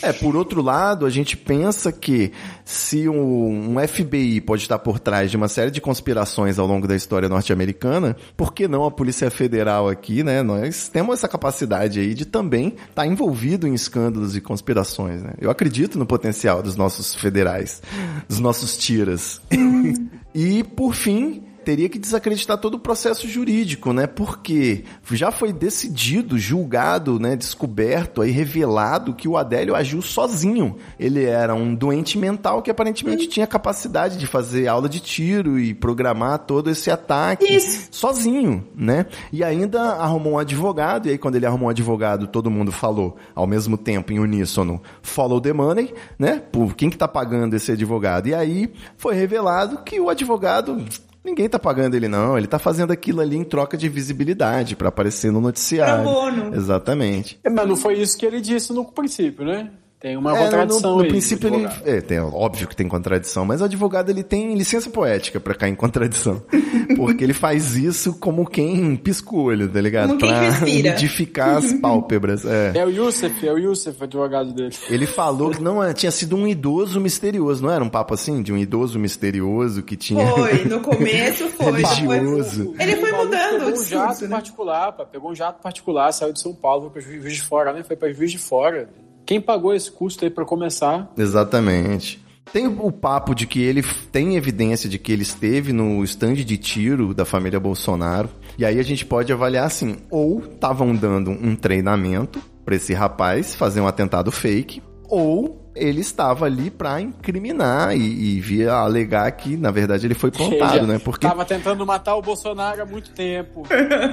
é, 0.03 0.13
por 0.13 0.37
outro 0.37 0.61
lado, 0.61 1.07
a 1.07 1.11
gente 1.11 1.37
pensa 1.37 1.91
que 1.91 2.33
se 2.65 3.09
um, 3.09 3.79
um, 3.79 3.89
FBI 3.89 4.41
pode 4.41 4.63
estar 4.63 4.79
por 4.79 4.99
trás 4.99 5.31
de 5.31 5.37
uma 5.37 5.49
série 5.49 5.71
de 5.71 5.81
conspirações 5.81 6.59
ao 6.59 6.67
longo 6.67 6.87
da 6.87 6.95
história 6.95 7.29
norte-americana, 7.29 8.17
por 8.37 8.53
que 8.53 8.69
não 8.69 8.85
a 8.85 8.91
Polícia 8.91 9.31
Federal 9.31 9.89
aqui, 9.89 10.23
né? 10.23 10.43
Nós 10.43 10.89
temos 10.89 11.19
essa 11.19 11.29
capacidade 11.29 12.01
aí 12.01 12.15
de 12.15 12.27
também 12.27 12.75
estar 12.91 13.07
envolvido 13.07 13.67
em 13.67 13.75
escândalos 13.75 14.37
e 14.37 14.41
conspirações, 14.41 15.23
né? 15.23 15.33
Eu 15.41 15.51
acredito 15.51 15.99
no 15.99 16.05
potencial 16.05 16.63
dos 16.63 16.77
nossos 16.77 17.15
federais, 17.15 17.81
dos 18.29 18.39
nossos 18.39 18.77
tiras. 18.77 19.41
e, 20.35 20.63
por 20.63 20.95
fim, 20.95 21.43
teria 21.63 21.89
que 21.89 21.99
desacreditar 21.99 22.59
todo 22.59 22.75
o 22.75 22.79
processo 22.79 23.29
jurídico, 23.29 23.93
né? 23.93 24.07
Porque 24.07 24.85
já 25.11 25.31
foi 25.31 25.53
decidido, 25.53 26.39
julgado, 26.39 27.19
né, 27.19 27.37
descoberto 27.37 28.23
aí 28.23 28.31
revelado 28.31 29.15
que 29.15 29.29
o 29.29 29.37
Adélio 29.37 29.75
agiu 29.75 30.03
sozinho. 30.03 30.77
Ele 30.99 31.25
era 31.25 31.55
um 31.55 31.75
doente 31.75 32.19
mental 32.19 32.63
que 32.63 32.71
aparentemente 32.71 33.27
tinha 33.27 33.47
capacidade 33.47 34.19
de 34.19 34.27
fazer 34.27 34.67
aula 34.69 34.89
de 34.89 35.01
tiro 35.01 35.59
e 35.59 35.75
programar 35.75 36.41
todo 36.41 36.71
esse 36.71 36.91
ataque 36.91 37.45
Isso. 37.45 37.89
sozinho, 37.91 38.67
né? 38.75 39.07
E 39.33 39.45
ainda 39.45 39.81
arrumou 39.95 40.35
um 40.35 40.39
advogado, 40.39 41.07
e 41.07 41.11
aí 41.11 41.19
quando 41.19 41.37
ele 41.37 41.47
arrumou 41.47 41.69
um 41.69 41.71
advogado, 41.71 42.27
todo 42.27 42.51
mundo 42.51 42.73
falou 42.73 43.17
ao 43.35 43.47
mesmo 43.47 43.77
tempo 43.77 44.13
em 44.13 44.19
uníssono, 44.19 44.83
follow 45.03 45.41
the 45.41 45.53
money, 45.53 45.95
né? 46.19 46.43
Por 46.51 46.75
quem 46.75 46.91
que 46.91 46.97
tá 46.97 47.09
pagando 47.09 47.55
esse 47.55 47.73
advogado? 47.73 48.29
E 48.29 48.35
aí 48.35 48.73
foi 48.97 49.15
revelado 49.15 49.79
que 49.85 50.01
o 50.01 50.09
advogado 50.09 50.85
Ninguém 51.25 51.49
tá 51.49 51.59
pagando 51.59 51.95
ele, 51.95 52.09
não. 52.09 52.37
Ele 52.37 52.47
tá 52.47 52.59
fazendo 52.59 52.91
aquilo 52.93 53.21
ali 53.21 53.37
em 53.37 53.45
troca 53.45 53.77
de 53.77 53.89
visibilidade 53.89 54.75
para 54.75 54.89
aparecer 54.89 55.31
no 55.31 55.41
noticiário. 55.41 56.03
Pro 56.03 56.55
Exatamente. 56.55 57.39
É, 57.45 57.51
mas 57.51 57.69
não 57.69 57.77
foi 57.77 57.95
isso 57.95 58.19
que 58.19 58.27
ele 58.27 58.41
disse 58.41 58.73
no 58.73 58.85
princípio, 58.85 59.45
né? 59.45 59.71
Tem 60.03 60.17
uma 60.17 60.37
é, 60.37 60.43
contradição 60.43 60.91
no, 60.91 60.97
no 60.97 61.03
aí. 61.05 61.09
princípio 61.09 61.55
ele, 61.55 61.69
é, 61.85 62.01
tem, 62.01 62.19
óbvio 62.19 62.67
que 62.67 62.75
tem 62.75 62.89
contradição, 62.89 63.45
mas 63.45 63.61
o 63.61 63.65
advogado 63.65 64.11
ele 64.11 64.25
tem 64.25 64.53
licença 64.57 64.91
poética 64.91 65.39
para 65.39 65.55
cair 65.55 65.71
em 65.71 65.77
contradição. 65.77 66.43
porque 66.97 67.23
ele 67.23 67.33
faz 67.33 67.77
isso 67.77 68.19
como 68.19 68.45
quem 68.45 68.97
pisca 68.97 69.33
o 69.33 69.45
olho, 69.45 69.69
tá 69.69 69.81
ligado? 69.81 70.09
Como 70.09 70.19
pra 70.19 70.69
identificar 70.69 71.59
as 71.59 71.73
pálpebras. 71.81 72.45
É. 72.45 72.73
é 72.75 72.85
o 72.85 72.91
Youssef, 72.91 73.47
é 73.47 73.53
o 73.53 73.59
Youssef, 73.59 74.01
o 74.01 74.05
advogado 74.05 74.53
dele. 74.53 74.75
Ele 74.91 75.07
falou 75.07 75.53
que 75.53 75.63
não 75.63 75.81
é, 75.81 75.95
tinha 75.95 76.11
sido 76.11 76.35
um 76.35 76.49
idoso 76.49 77.01
misterioso, 77.01 77.63
não 77.63 77.71
era 77.71 77.85
um 77.85 77.89
papo 77.89 78.13
assim? 78.13 78.43
De 78.43 78.53
um 78.53 78.59
idoso 78.59 78.99
misterioso 78.99 79.85
que 79.85 79.97
tinha. 79.97 80.27
Foi, 80.27 80.65
no 80.65 80.81
começo 80.83 81.49
foi. 81.51 81.67
Religioso. 81.67 82.75
Ele 82.77 82.97
foi 82.97 83.13
mudando 83.13 83.67
pegou 83.67 83.79
um 83.79 83.85
jato 83.85 84.23
né? 84.23 84.29
particular, 84.31 84.93
pá, 84.93 85.05
pegou 85.05 85.31
um 85.31 85.35
jato 85.35 85.63
particular, 85.63 86.13
saiu 86.13 86.33
de 86.33 86.41
São 86.41 86.53
Paulo, 86.53 86.91
foi 86.91 87.03
pra 87.03 87.13
Juiz 87.13 87.35
de 87.35 87.43
Fora, 87.43 87.73
né? 87.73 87.85
Foi 87.85 87.95
pra 87.95 88.13
Juiz 88.13 88.33
de 88.33 88.39
Fora. 88.39 88.89
Quem 89.25 89.41
pagou 89.41 89.75
esse 89.75 89.91
custo 89.91 90.25
aí 90.25 90.31
para 90.31 90.45
começar? 90.45 91.11
Exatamente. 91.17 92.23
Tem 92.53 92.67
o 92.67 92.93
papo 92.93 93.35
de 93.35 93.47
que 93.47 93.63
ele 93.63 93.83
tem 94.11 94.37
evidência 94.37 94.89
de 94.89 94.99
que 94.99 95.13
ele 95.13 95.23
esteve 95.23 95.73
no 95.73 96.03
stand 96.05 96.35
de 96.35 96.59
tiro 96.59 97.15
da 97.15 97.25
família 97.25 97.59
Bolsonaro. 97.59 98.29
E 98.59 98.65
aí 98.65 98.79
a 98.79 98.83
gente 98.83 99.07
pode 99.07 99.33
avaliar 99.33 99.67
assim: 99.67 99.97
ou 100.11 100.41
estavam 100.41 100.95
dando 100.95 101.31
um 101.31 101.57
treinamento 101.57 102.41
para 102.65 102.77
esse 102.77 102.93
rapaz 102.93 103.55
fazer 103.55 103.81
um 103.81 103.87
atentado 103.87 104.31
fake, 104.31 104.83
ou 105.09 105.62
ele 105.75 106.01
estava 106.01 106.45
ali 106.45 106.71
para 106.71 107.01
incriminar 107.01 107.97
e, 107.97 108.37
e, 108.37 108.41
via 108.41 108.73
alegar 108.73 109.31
que, 109.33 109.57
na 109.57 109.71
verdade, 109.71 110.07
ele 110.07 110.15
foi 110.15 110.31
plantado, 110.31 110.87
né? 110.87 110.99
Porque 110.99 111.27
estava 111.27 111.45
tentando 111.45 111.87
matar 111.87 112.15
o 112.17 112.23
Bolsonaro 112.23 112.83
há 112.83 112.85
muito 112.85 113.11
tempo. 113.11 113.63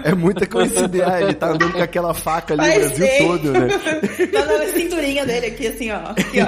É 0.03 0.13
muita 0.15 0.45
coincidência. 0.47 1.07
Ah, 1.07 1.21
ele 1.21 1.33
tá 1.33 1.49
andando 1.49 1.73
com 1.73 1.81
aquela 1.81 2.13
faca 2.13 2.53
ali 2.53 2.69
o 2.69 2.79
Brasil 2.79 3.07
todo, 3.19 3.51
né? 3.51 3.67
tá 4.31 4.45
na 4.45 4.65
cinturinha 4.67 5.25
dele 5.25 5.47
aqui, 5.47 5.67
assim, 5.67 5.91
ó. 5.91 5.97
Aqui, 6.11 6.39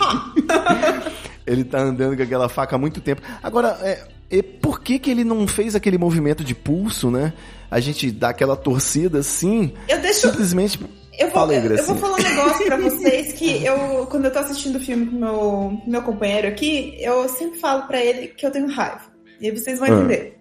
ó. 0.00 1.10
ele 1.46 1.64
tá 1.64 1.80
andando 1.80 2.16
com 2.16 2.22
aquela 2.22 2.48
faca 2.48 2.76
há 2.76 2.78
muito 2.78 3.00
tempo. 3.00 3.20
Agora, 3.42 3.78
é, 3.82 4.06
e 4.30 4.42
por 4.42 4.80
que 4.80 4.98
que 4.98 5.10
ele 5.10 5.24
não 5.24 5.46
fez 5.46 5.74
aquele 5.74 5.98
movimento 5.98 6.42
de 6.42 6.54
pulso, 6.54 7.10
né? 7.10 7.32
A 7.70 7.78
gente 7.78 8.10
dá 8.10 8.30
aquela 8.30 8.56
torcida 8.56 9.18
assim, 9.18 9.74
eu 9.88 10.00
deixo... 10.00 10.28
simplesmente 10.28 10.78
eu 11.20 11.26
vou, 11.28 11.34
Fala, 11.34 11.54
eu, 11.54 11.76
eu 11.76 11.84
vou 11.84 11.96
falar 11.96 12.16
um 12.18 12.22
negócio 12.22 12.66
pra 12.66 12.76
vocês 12.80 13.32
que 13.34 13.64
eu, 13.64 14.06
quando 14.06 14.24
eu 14.24 14.32
tô 14.32 14.38
assistindo 14.38 14.76
o 14.76 14.80
filme 14.80 15.06
com 15.06 15.16
meu, 15.16 15.82
meu 15.86 16.02
companheiro 16.02 16.48
aqui, 16.48 16.96
eu 16.98 17.28
sempre 17.28 17.60
falo 17.60 17.86
pra 17.86 18.02
ele 18.02 18.28
que 18.28 18.46
eu 18.46 18.50
tenho 18.50 18.66
raiva. 18.68 19.02
E 19.38 19.46
aí 19.46 19.56
vocês 19.56 19.78
vão 19.78 19.88
ah. 19.88 19.90
entender. 19.92 20.38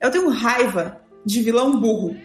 Eu 0.00 0.10
tenho 0.10 0.28
raiva 0.30 1.00
de 1.24 1.42
vilão 1.42 1.78
burro. 1.78 2.16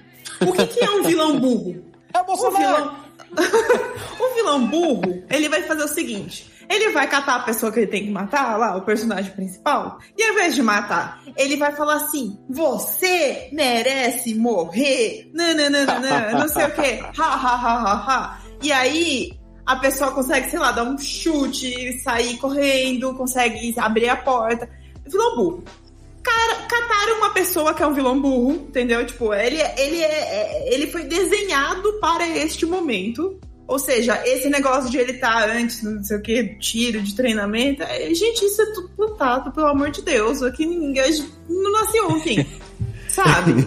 O 0.42 0.54
que, 0.54 0.68
que 0.68 0.84
é 0.84 0.90
um 0.90 1.04
vilão 1.04 1.40
burro? 1.40 1.84
É 2.14 2.20
o 2.20 2.26
Bolsonaro! 2.26 2.58
Um 2.58 2.66
vilão... 2.66 3.08
o 4.32 4.36
vilão 4.36 4.68
burro, 4.68 5.24
ele 5.30 5.50
vai 5.50 5.62
fazer 5.64 5.84
o 5.84 5.88
seguinte 5.88 6.57
ele 6.70 6.90
vai 6.92 7.08
catar 7.08 7.36
a 7.38 7.44
pessoa 7.44 7.72
que 7.72 7.80
ele 7.80 7.88
tem 7.88 8.06
que 8.06 8.12
matar, 8.12 8.58
lá, 8.58 8.76
o 8.76 8.82
personagem 8.82 9.32
principal, 9.32 10.00
e 10.18 10.24
ao 10.24 10.34
invés 10.34 10.56
de 10.56 10.62
matar, 10.62 11.22
ele 11.36 11.56
vai 11.56 11.72
falar 11.72 11.96
assim: 11.96 12.38
você 12.50 13.50
merece 13.52 14.36
morrer, 14.36 15.30
nananana, 15.34 16.32
não 16.32 16.48
sei 16.48 16.66
o 16.66 16.72
que, 16.72 17.00
ha, 17.20 17.26
ha, 17.26 17.56
ha, 17.56 17.84
ha, 17.84 17.94
ha. 17.94 18.42
E 18.62 18.72
aí, 18.72 19.32
a 19.66 19.76
pessoa 19.76 20.12
consegue, 20.12 20.50
sei 20.50 20.60
lá, 20.60 20.72
dar 20.72 20.84
um 20.84 20.98
chute, 20.98 22.00
sair 22.02 22.38
correndo, 22.38 23.14
consegue 23.16 23.74
abrir 23.78 24.10
a 24.10 24.16
porta. 24.16 24.70
Vilão 25.06 25.36
burro. 25.36 25.64
Cara, 26.24 26.56
cataram 26.68 27.18
uma 27.18 27.30
pessoa 27.32 27.74
que 27.74 27.84
é 27.84 27.88
um 27.88 27.94
vilão 27.94 28.20
burro, 28.20 28.52
entendeu? 28.52 29.06
Tipo, 29.06 29.34
ele, 29.34 29.62
ele, 29.78 30.02
é, 30.02 30.08
é 30.08 30.74
ele 30.74 30.88
foi 30.88 31.04
desenhado 31.04 32.00
para 32.00 32.28
este 32.28 32.66
momento. 32.66 33.40
Ou 33.68 33.78
seja, 33.78 34.22
esse 34.26 34.50
negócio 34.50 34.90
de 34.90 34.98
ele 34.98 35.12
estar 35.12 35.46
tá 35.46 35.52
antes, 35.52 35.84
não 35.84 36.02
sei 36.02 36.18
o 36.18 36.22
que, 36.22 36.56
tiro, 36.56 37.02
de 37.02 37.14
treinamento, 37.14 37.84
é, 37.84 38.14
gente, 38.14 38.46
isso 38.46 38.62
é 38.62 38.66
tudo 38.74 38.90
plantado, 38.96 39.52
pelo 39.52 39.68
amor 39.68 39.92
de 39.92 40.02
Deus. 40.02 40.42
Aqui 40.42 40.66
ninguém 40.66 41.26
não 41.50 41.72
nasceu 41.74 42.10
ontem. 42.10 42.48
Sabe? 43.10 43.64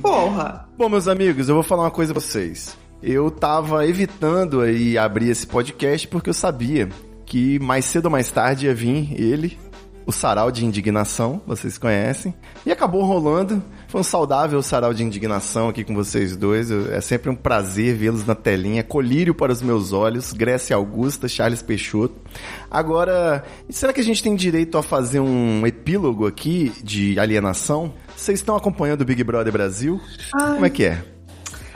Porra. 0.00 0.68
Bom, 0.76 0.88
meus 0.88 1.08
amigos, 1.08 1.48
eu 1.48 1.54
vou 1.54 1.64
falar 1.64 1.84
uma 1.84 1.90
coisa 1.90 2.12
pra 2.12 2.20
vocês. 2.20 2.76
Eu 3.02 3.30
tava 3.30 3.86
evitando 3.86 4.60
aí 4.60 4.96
abrir 4.96 5.30
esse 5.30 5.46
podcast 5.46 6.06
porque 6.06 6.30
eu 6.30 6.34
sabia 6.34 6.88
que 7.24 7.58
mais 7.58 7.86
cedo 7.86 8.06
ou 8.06 8.10
mais 8.10 8.30
tarde 8.30 8.66
ia 8.66 8.74
vir 8.74 9.14
ele, 9.20 9.58
o 10.04 10.12
sarau 10.12 10.50
de 10.50 10.64
indignação, 10.64 11.40
vocês 11.46 11.78
conhecem, 11.78 12.34
e 12.66 12.70
acabou 12.70 13.04
rolando 13.04 13.62
Foi 13.90 14.02
um 14.02 14.04
saudável 14.04 14.62
sarau 14.62 14.94
de 14.94 15.02
indignação 15.02 15.68
aqui 15.68 15.82
com 15.82 15.96
vocês 15.96 16.36
dois. 16.36 16.70
É 16.70 17.00
sempre 17.00 17.28
um 17.28 17.34
prazer 17.34 17.96
vê-los 17.96 18.24
na 18.24 18.36
telinha. 18.36 18.84
Colírio 18.84 19.34
para 19.34 19.50
os 19.50 19.60
meus 19.60 19.92
olhos, 19.92 20.32
Grécia 20.32 20.76
Augusta, 20.76 21.26
Charles 21.26 21.60
Peixoto. 21.60 22.14
Agora, 22.70 23.44
será 23.68 23.92
que 23.92 24.00
a 24.00 24.04
gente 24.04 24.22
tem 24.22 24.36
direito 24.36 24.78
a 24.78 24.82
fazer 24.84 25.18
um 25.18 25.66
epílogo 25.66 26.24
aqui 26.24 26.72
de 26.84 27.18
alienação? 27.18 27.92
Vocês 28.16 28.38
estão 28.38 28.54
acompanhando 28.54 29.00
o 29.00 29.04
Big 29.04 29.24
Brother 29.24 29.52
Brasil? 29.52 30.00
Ai. 30.34 30.54
Como 30.54 30.66
é 30.66 30.70
que 30.70 30.84
é? 30.84 31.02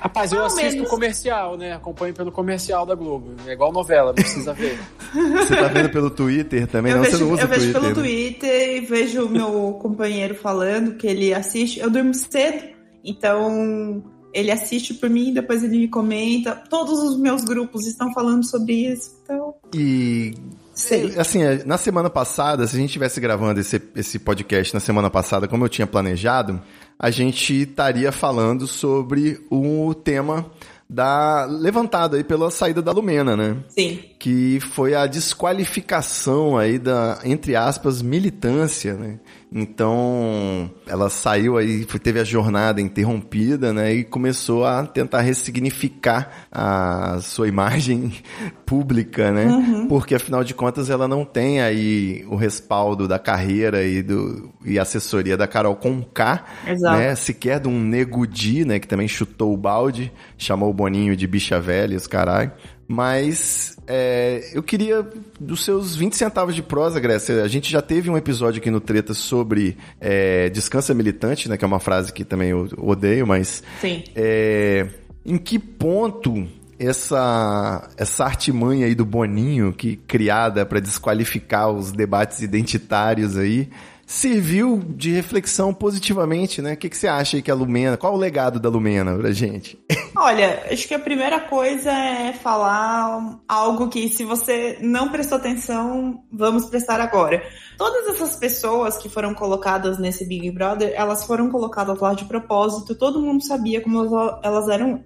Rapaz, 0.05 0.33
eu 0.33 0.45
assisto 0.45 0.83
o 0.83 0.87
comercial, 0.87 1.57
né? 1.57 1.73
Acompanho 1.73 2.13
pelo 2.13 2.31
comercial 2.31 2.85
da 2.85 2.95
Globo. 2.95 3.35
É 3.47 3.55
igual 3.55 3.73
novela, 3.73 4.09
não 4.09 4.15
precisa 4.15 4.53
ver. 4.53 4.79
Você 5.15 5.57
tá 5.57 5.67
vendo 5.69 5.89
pelo 5.89 6.11
Twitter 6.11 6.67
também? 6.67 6.93
Eu 6.93 6.99
não, 6.99 7.05
vejo, 7.05 7.17
você 7.17 7.25
não 7.25 7.33
usa 7.33 7.43
Eu 7.43 7.49
vejo 7.49 7.61
Twitter, 7.63 7.81
pelo 7.81 7.89
né? 7.89 8.03
Twitter 8.03 8.77
e 8.77 8.81
vejo 8.81 9.25
o 9.25 9.31
meu 9.31 9.79
companheiro 9.81 10.35
falando 10.35 10.97
que 10.97 11.07
ele 11.07 11.33
assiste. 11.33 11.81
Eu 11.81 11.89
durmo 11.89 12.13
cedo, 12.13 12.69
então 13.03 14.05
ele 14.35 14.51
assiste 14.51 14.93
por 14.93 15.09
mim, 15.09 15.33
depois 15.33 15.65
ele 15.65 15.79
me 15.79 15.89
comenta. 15.89 16.55
Todos 16.69 17.03
os 17.03 17.19
meus 17.19 17.43
grupos 17.43 17.87
estão 17.87 18.13
falando 18.13 18.45
sobre 18.45 18.75
isso, 18.93 19.19
então... 19.23 19.55
E 19.75 20.35
Sei. 20.75 21.19
Assim, 21.19 21.41
na 21.65 21.79
semana 21.79 22.11
passada, 22.11 22.67
se 22.67 22.77
a 22.77 22.79
gente 22.79 22.89
estivesse 22.89 23.21
gravando 23.21 23.61
esse, 23.61 23.81
esse 23.95 24.19
podcast 24.19 24.75
na 24.75 24.81
semana 24.81 25.09
passada, 25.09 25.47
como 25.47 25.65
eu 25.65 25.69
tinha 25.69 25.87
planejado, 25.87 26.61
a 26.99 27.11
gente 27.11 27.63
estaria 27.63 28.11
falando 28.11 28.67
sobre 28.67 29.41
o 29.51 29.95
tema 29.95 30.51
da 30.89 31.45
levantado 31.45 32.17
aí 32.17 32.25
pela 32.25 32.51
saída 32.51 32.83
da 32.83 32.93
Lumena, 32.93 33.37
né? 33.37 33.57
Sim. 33.69 34.01
Que 34.25 34.59
foi 34.59 34.95
a 34.95 35.07
desqualificação 35.07 36.57
aí 36.57 36.79
da, 36.79 37.19
entre 37.27 37.55
aspas, 37.55 38.01
militância, 38.01 38.95
né? 38.95 39.19
Então, 39.53 40.69
ela 40.85 41.11
saiu 41.11 41.59
aí, 41.59 41.85
teve 41.85 42.19
a 42.19 42.25
jornada 42.25 42.81
interrompida, 42.81 43.73
né? 43.73 43.93
E 43.95 44.03
começou 44.03 44.65
a 44.65 44.85
tentar 44.85 45.21
ressignificar 45.21 46.49
a 46.51 47.19
sua 47.21 47.47
imagem 47.49 48.15
pública, 48.67 49.31
né? 49.31 49.45
Uhum. 49.45 49.89
Porque, 49.89 50.15
afinal 50.15 50.43
de 50.43 50.55
contas, 50.55 50.89
ela 50.89 51.07
não 51.07 51.25
tem 51.25 51.61
aí 51.61 52.25
o 52.29 52.35
respaldo 52.35 53.07
da 53.07 53.19
carreira 53.19 53.85
e, 53.85 54.03
do, 54.03 54.51
e 54.65 54.79
assessoria 54.79 55.37
da 55.37 55.47
Carol 55.47 55.77
Conká, 55.77 56.47
Exato. 56.67 56.97
né? 56.97 57.15
Sequer 57.15 57.61
de 57.61 57.69
um 57.69 57.79
Nego 57.79 58.27
Di, 58.27 58.65
né? 58.65 58.81
Que 58.81 58.89
também 58.89 59.07
chutou 59.07 59.53
o 59.53 59.57
balde, 59.57 60.11
chamou 60.39 60.71
o 60.71 60.75
Boninho 60.75 61.15
de 61.15 61.27
bicha 61.27 61.61
velha, 61.61 61.95
os 61.97 62.07
caralho. 62.07 62.51
Mas 62.87 63.77
é, 63.87 64.51
eu 64.53 64.63
queria 64.63 65.07
dos 65.41 65.65
seus 65.65 65.97
20 65.97 66.17
centavos 66.17 66.55
de 66.55 66.63
prosa, 66.63 67.01
Grécia. 67.01 67.43
A 67.43 67.49
gente 67.49 67.71
já 67.71 67.81
teve 67.81 68.11
um 68.11 68.17
episódio 68.17 68.61
aqui 68.61 68.71
no 68.71 68.81
Treta 68.81 69.15
sobre 69.15 69.77
é, 70.01 70.49
descansa 70.51 70.93
militante, 70.93 71.49
né? 71.49 71.57
Que 71.57 71.65
é 71.65 71.69
uma 71.69 71.81
frase 71.81 72.13
que 72.13 72.25
também 72.25 72.51
eu 72.51 72.69
odeio, 72.79 73.27
mas. 73.27 73.63
Sim. 73.81 74.05
É, 74.15 74.87
em 75.25 75.39
que 75.39 75.59
ponto 75.59 76.47
essa, 76.79 77.89
essa 77.97 78.25
artimanha 78.25 78.87
aí 78.87 78.95
do 78.95 79.05
Boninho, 79.05 79.73
que 79.73 79.97
criada 79.97 80.67
para 80.67 80.81
desqualificar 80.81 81.71
os 81.71 81.93
debates 81.93 82.43
identitários 82.43 83.37
aí, 83.37 83.69
serviu 84.07 84.83
de 84.85 85.13
reflexão 85.13 85.73
positivamente, 85.73 86.61
né? 86.61 86.75
O 86.75 86.77
que, 86.77 86.89
que 86.89 86.97
você 86.97 87.09
acha 87.09 87.37
aí 87.37 87.43
que 87.43 87.51
a 87.51 87.55
Lumena, 87.55 87.97
qual 87.97 88.15
o 88.15 88.19
legado 88.19 88.61
da 88.61 88.69
Lumena 88.69 89.17
pra 89.17 89.33
gente? 89.33 89.79
Olha, 90.17 90.65
acho 90.71 90.87
que 90.87 90.95
a 90.95 90.99
primeira 90.99 91.41
coisa 91.41 91.91
é 91.91 92.33
falar 92.33 93.41
algo 93.49 93.89
que, 93.89 94.09
se 94.09 94.25
você 94.25 94.79
não 94.81 95.11
prestou 95.11 95.39
atenção, 95.39 96.23
vamos 96.33 96.67
prestar 96.67 97.01
agora. 97.01 97.43
Todas 97.77 98.15
essas 98.15 98.37
pessoas 98.37 98.97
que 98.99 99.09
foram 99.09 99.35
colocadas 99.35 99.99
nesse 99.99 100.27
Big 100.27 100.51
Brother, 100.51 100.93
elas 100.95 101.25
foram 101.25 101.51
colocadas 101.51 101.99
lá 101.99 102.15
de 102.15 102.25
propósito, 102.27 102.95
todo 102.95 103.21
mundo 103.21 103.45
sabia 103.45 103.81
como 103.81 104.05
elas 104.43 104.69
eram 104.69 105.03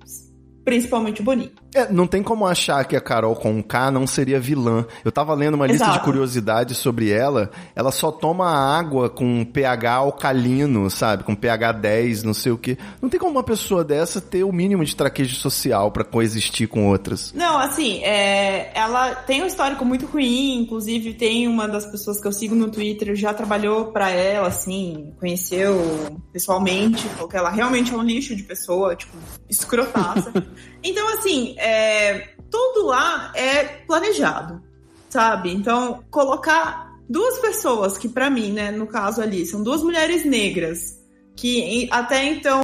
principalmente 0.65 1.23
o 1.23 1.25
Boninho. 1.25 1.53
É, 1.75 1.93
não 1.93 2.07
tem 2.07 2.23
como 2.23 2.47
achar 2.47 2.85
que 2.85 2.97
a 2.97 3.01
Carol 3.01 3.37
com 3.37 3.63
K 3.63 3.91
não 3.91 4.07
seria 4.07 4.41
vilã. 4.41 4.87
Eu 5.05 5.13
tava 5.13 5.35
lendo 5.35 5.55
uma 5.55 5.67
lista 5.67 5.85
Exato. 5.85 5.99
de 5.99 6.05
curiosidades 6.05 6.79
sobre 6.79 7.11
ela. 7.11 7.51
Ela 7.75 7.93
só 7.93 8.11
toma 8.11 8.49
água 8.49 9.11
com 9.11 9.45
pH 9.45 9.95
alcalino, 9.95 10.89
sabe? 10.91 11.25
Com 11.25 11.35
pH 11.35 11.73
10, 11.73 12.23
não 12.23 12.35
sei 12.35 12.53
o 12.53 12.59
quê. 12.59 12.79
Não 13.03 13.09
tem 13.09 13.21
como 13.21 13.33
uma 13.33 13.43
pessoa 13.43 13.85
dessa 13.85 14.21
ter 14.21 14.45
o 14.45 14.53
mínimo 14.53 14.85
de 14.85 14.97
traquejo 14.97 15.37
social 15.37 15.91
pra 15.91 16.05
coexistir 16.05 16.69
com 16.69 16.87
outras. 16.89 17.33
Não, 17.35 17.59
assim, 17.59 18.03
é, 18.03 18.71
ela 18.75 19.15
tem 19.15 19.43
um 19.43 19.47
histórico 19.47 19.85
muito 19.85 20.07
ruim, 20.07 20.63
inclusive 20.63 21.15
tem 21.15 21.47
uma 21.47 21.69
das 21.69 21.85
pessoas 21.85 22.21
que 22.21 22.27
eu 22.27 22.33
sigo 22.33 22.55
no 22.55 22.71
Twitter 22.71 23.15
já 23.15 23.35
trabalhou 23.35 23.87
pra 23.87 24.11
ela, 24.11 24.49
assim, 24.49 25.13
conheceu 25.19 26.19
pessoalmente, 26.33 27.07
falou 27.09 27.29
que 27.29 27.37
ela 27.37 27.51
realmente 27.51 27.93
é 27.93 27.97
um 27.97 28.03
lixo 28.03 28.35
de 28.35 28.43
pessoa, 28.43 28.97
tipo, 28.97 29.17
escrotaça. 29.49 30.33
então, 30.83 31.09
assim, 31.15 31.55
é, 31.59 32.29
tudo 32.51 32.87
lá 32.87 33.33
é 33.35 33.65
planejado, 33.87 34.63
sabe? 35.09 35.53
Então, 35.53 36.05
colocar 36.11 36.97
duas 37.09 37.39
pessoas 37.39 37.97
que, 37.99 38.09
pra 38.09 38.31
mim, 38.31 38.53
né, 38.53 38.71
no 38.71 38.87
caso 38.87 39.21
ali, 39.21 39.47
são 39.47 39.63
duas 39.63 39.83
mulheres 39.83 40.25
negras 40.25 40.99
que 41.37 41.89
até 41.93 42.25
então 42.25 42.63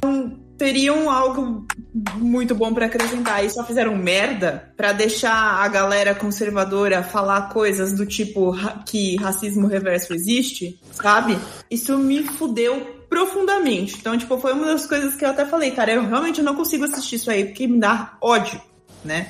teriam 0.57 1.09
algo 1.09 1.65
muito 2.15 2.55
bom 2.55 2.73
pra 2.73 2.85
acrescentar 2.85 3.43
e 3.43 3.49
só 3.49 3.63
fizeram 3.63 3.95
merda 3.95 4.71
pra 4.75 4.93
deixar 4.93 5.33
a 5.33 5.67
galera 5.67 6.15
conservadora 6.15 7.03
falar 7.03 7.49
coisas 7.49 7.93
do 7.93 8.05
tipo 8.05 8.53
que 8.85 9.15
racismo 9.17 9.67
reverso 9.67 10.13
existe, 10.13 10.79
sabe? 10.91 11.37
Isso 11.69 11.97
me 11.97 12.23
fudeu 12.23 12.94
profundamente. 13.09 13.97
Então, 13.99 14.17
tipo, 14.17 14.37
foi 14.37 14.53
uma 14.53 14.67
das 14.67 14.85
coisas 14.85 15.15
que 15.15 15.25
eu 15.25 15.29
até 15.29 15.45
falei, 15.45 15.71
cara, 15.71 15.91
eu 15.93 16.07
realmente 16.07 16.41
não 16.41 16.55
consigo 16.55 16.85
assistir 16.85 17.15
isso 17.15 17.31
aí 17.31 17.45
porque 17.45 17.67
me 17.67 17.79
dá 17.79 18.17
ódio, 18.21 18.59
né? 19.03 19.27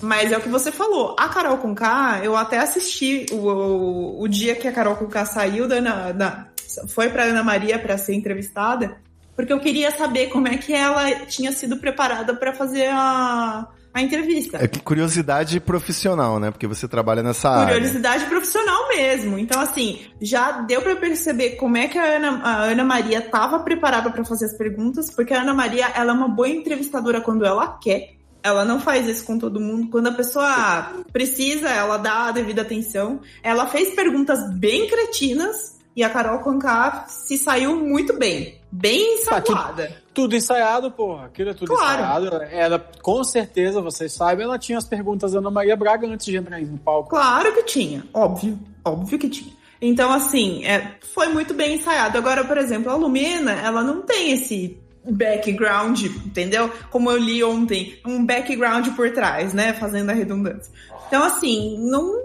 Mas 0.00 0.32
é 0.32 0.36
o 0.36 0.40
que 0.40 0.48
você 0.48 0.72
falou. 0.72 1.14
A 1.18 1.28
Carol 1.28 1.58
com 1.58 1.74
K, 1.74 2.20
eu 2.24 2.36
até 2.36 2.58
assisti 2.58 3.26
o, 3.30 3.36
o, 3.36 4.22
o 4.22 4.28
dia 4.28 4.54
que 4.54 4.66
a 4.66 4.72
Carol 4.72 4.96
com 4.96 5.06
K 5.06 5.24
saiu 5.24 5.68
da, 5.68 5.76
Ana- 5.76 6.12
da 6.12 6.46
foi 6.88 7.08
pra 7.08 7.24
Ana 7.24 7.44
Maria 7.44 7.78
pra 7.78 7.96
ser 7.98 8.14
entrevistada, 8.14 8.96
porque 9.36 9.52
eu 9.52 9.60
queria 9.60 9.90
saber 9.90 10.28
como 10.28 10.48
é 10.48 10.56
que 10.56 10.72
ela 10.72 11.26
tinha 11.26 11.52
sido 11.52 11.76
preparada 11.76 12.34
pra 12.34 12.52
fazer 12.52 12.88
a, 12.90 13.68
a 13.94 14.00
entrevista. 14.00 14.58
É 14.58 14.66
curiosidade 14.66 15.60
profissional, 15.60 16.40
né? 16.40 16.50
Porque 16.50 16.66
você 16.66 16.88
trabalha 16.88 17.22
nessa 17.22 17.50
área. 17.50 17.74
Curiosidade 17.74 18.24
profissional 18.24 18.88
mesmo. 18.88 19.38
Então, 19.38 19.60
assim, 19.60 20.00
já 20.20 20.62
deu 20.62 20.80
pra 20.80 20.96
perceber 20.96 21.56
como 21.56 21.76
é 21.76 21.88
que 21.88 21.98
a 21.98 22.16
Ana, 22.16 22.40
a 22.42 22.62
Ana 22.64 22.84
Maria 22.84 23.20
tava 23.20 23.60
preparada 23.60 24.10
pra 24.10 24.24
fazer 24.24 24.46
as 24.46 24.56
perguntas, 24.56 25.10
porque 25.14 25.34
a 25.34 25.42
Ana 25.42 25.52
Maria, 25.52 25.88
ela 25.94 26.12
é 26.12 26.14
uma 26.14 26.28
boa 26.28 26.48
entrevistadora 26.48 27.20
quando 27.20 27.44
ela 27.44 27.78
quer. 27.78 28.14
Ela 28.42 28.64
não 28.64 28.80
faz 28.80 29.06
isso 29.06 29.24
com 29.24 29.38
todo 29.38 29.60
mundo. 29.60 29.88
Quando 29.90 30.08
a 30.08 30.12
pessoa 30.12 30.94
precisa, 31.12 31.68
ela 31.68 31.96
dá 31.96 32.26
a 32.26 32.32
devida 32.32 32.62
atenção. 32.62 33.20
Ela 33.42 33.66
fez 33.66 33.94
perguntas 33.94 34.52
bem 34.54 34.88
cretinas 34.88 35.78
e 35.94 36.02
a 36.02 36.10
Carol 36.10 36.40
Conká 36.40 37.04
se 37.06 37.36
saiu 37.38 37.76
muito 37.76 38.18
bem. 38.18 38.60
Bem 38.72 39.18
Tá, 39.24 39.38
ensaboada. 39.38 40.01
Tudo 40.14 40.36
ensaiado, 40.36 40.90
porra. 40.90 41.26
Aquilo 41.26 41.50
é 41.50 41.54
tudo 41.54 41.68
Claro. 41.74 42.02
ensaiado. 42.02 42.42
Ela, 42.50 42.78
com 43.02 43.24
certeza, 43.24 43.80
vocês 43.80 44.12
sabem, 44.12 44.44
ela 44.44 44.58
tinha 44.58 44.76
as 44.78 44.84
perguntas 44.84 45.32
da 45.32 45.38
Ana 45.38 45.50
Maria 45.50 45.74
Braga 45.76 46.06
antes 46.06 46.26
de 46.26 46.36
entrar 46.36 46.60
no 46.60 46.78
palco. 46.78 47.10
Claro 47.10 47.52
que 47.54 47.62
tinha, 47.62 48.04
óbvio, 48.12 48.58
óbvio 48.84 49.18
que 49.18 49.28
tinha. 49.28 49.52
Então, 49.80 50.12
assim, 50.12 50.64
é, 50.64 50.96
foi 51.14 51.28
muito 51.28 51.54
bem 51.54 51.74
ensaiado. 51.76 52.16
Agora, 52.18 52.44
por 52.44 52.56
exemplo, 52.58 52.90
a 52.90 52.94
Lumena, 52.94 53.52
ela 53.52 53.82
não 53.82 54.02
tem 54.02 54.32
esse 54.32 54.78
background, 55.04 56.04
entendeu? 56.26 56.70
Como 56.90 57.10
eu 57.10 57.16
li 57.18 57.42
ontem, 57.42 57.98
um 58.06 58.24
background 58.24 58.88
por 58.94 59.10
trás, 59.12 59.52
né? 59.52 59.72
Fazendo 59.72 60.10
a 60.10 60.12
redundância. 60.12 60.72
Então, 61.08 61.24
assim, 61.24 61.76
não, 61.80 62.22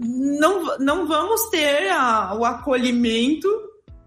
não, 0.00 0.78
não 0.78 1.06
vamos 1.06 1.46
ter 1.50 1.90
a- 1.90 2.34
o 2.38 2.44
acolhimento 2.44 3.48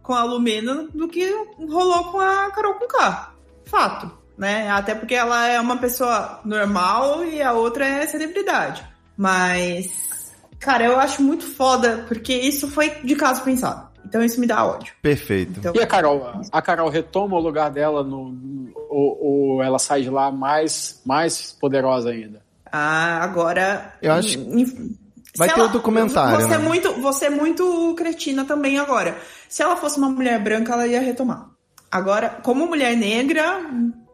com 0.08 0.14
a 0.14 0.24
Lumena 0.24 0.88
do 0.94 1.06
que 1.10 1.30
rolou 1.60 2.06
com 2.06 2.20
a 2.22 2.50
Carol 2.52 2.76
Conká. 2.76 3.34
Fato, 3.66 4.10
né? 4.38 4.72
Até 4.72 4.96
porque 4.96 5.14
ela 5.14 5.46
é 5.48 5.60
uma 5.60 5.76
pessoa 5.76 6.40
normal 6.46 7.26
e 7.26 7.42
a 7.42 7.52
outra 7.52 7.86
é 7.86 8.08
celebridade. 8.08 8.86
Mas, 9.18 10.34
cara, 10.60 10.86
eu 10.86 10.98
acho 10.98 11.22
muito 11.22 11.46
foda, 11.46 12.06
porque 12.08 12.34
isso 12.34 12.70
foi 12.70 12.90
de 13.04 13.16
caso 13.18 13.44
pensado. 13.44 13.86
Então 14.06 14.24
isso 14.24 14.40
me 14.40 14.48
dá 14.48 14.66
ódio. 14.66 14.94
Perfeito. 15.02 15.60
Então, 15.60 15.74
E 15.76 15.82
a 15.82 15.86
Carol? 15.86 16.42
A 16.54 16.62
Carol 16.62 16.90
retoma 16.90 17.36
o 17.36 17.42
lugar 17.42 17.70
dela 17.70 18.02
no, 18.02 18.72
ou, 18.90 19.18
ou 19.58 19.62
ela 19.64 19.78
sai 19.78 20.04
de 20.04 20.10
lá 20.10 20.32
mais, 20.32 21.02
mais 21.06 21.52
poderosa 21.60 22.12
ainda? 22.12 22.42
ah, 22.72 23.20
agora. 23.22 23.94
Eu 24.02 24.14
acho- 24.14 24.40
em- 24.40 24.98
Vai 25.38 25.50
ter 25.54 25.62
o 25.62 25.68
documentário, 25.68 26.42
Você, 26.42 26.48
né? 26.48 26.56
é 26.56 26.58
muito, 26.58 26.94
você 26.94 27.26
é 27.26 27.30
muito 27.30 27.94
cretina 27.96 28.44
também 28.44 28.80
agora. 28.80 29.18
Se 29.48 29.62
ela 29.62 29.76
fosse 29.76 29.98
uma 29.98 30.10
mulher 30.10 30.44
branca, 30.44 30.74
ela 30.74 30.88
ia 30.88 31.00
retomar. 31.00 31.50
Agora, 31.92 32.30
como 32.44 32.66
mulher 32.66 32.98
negra, 32.98 33.62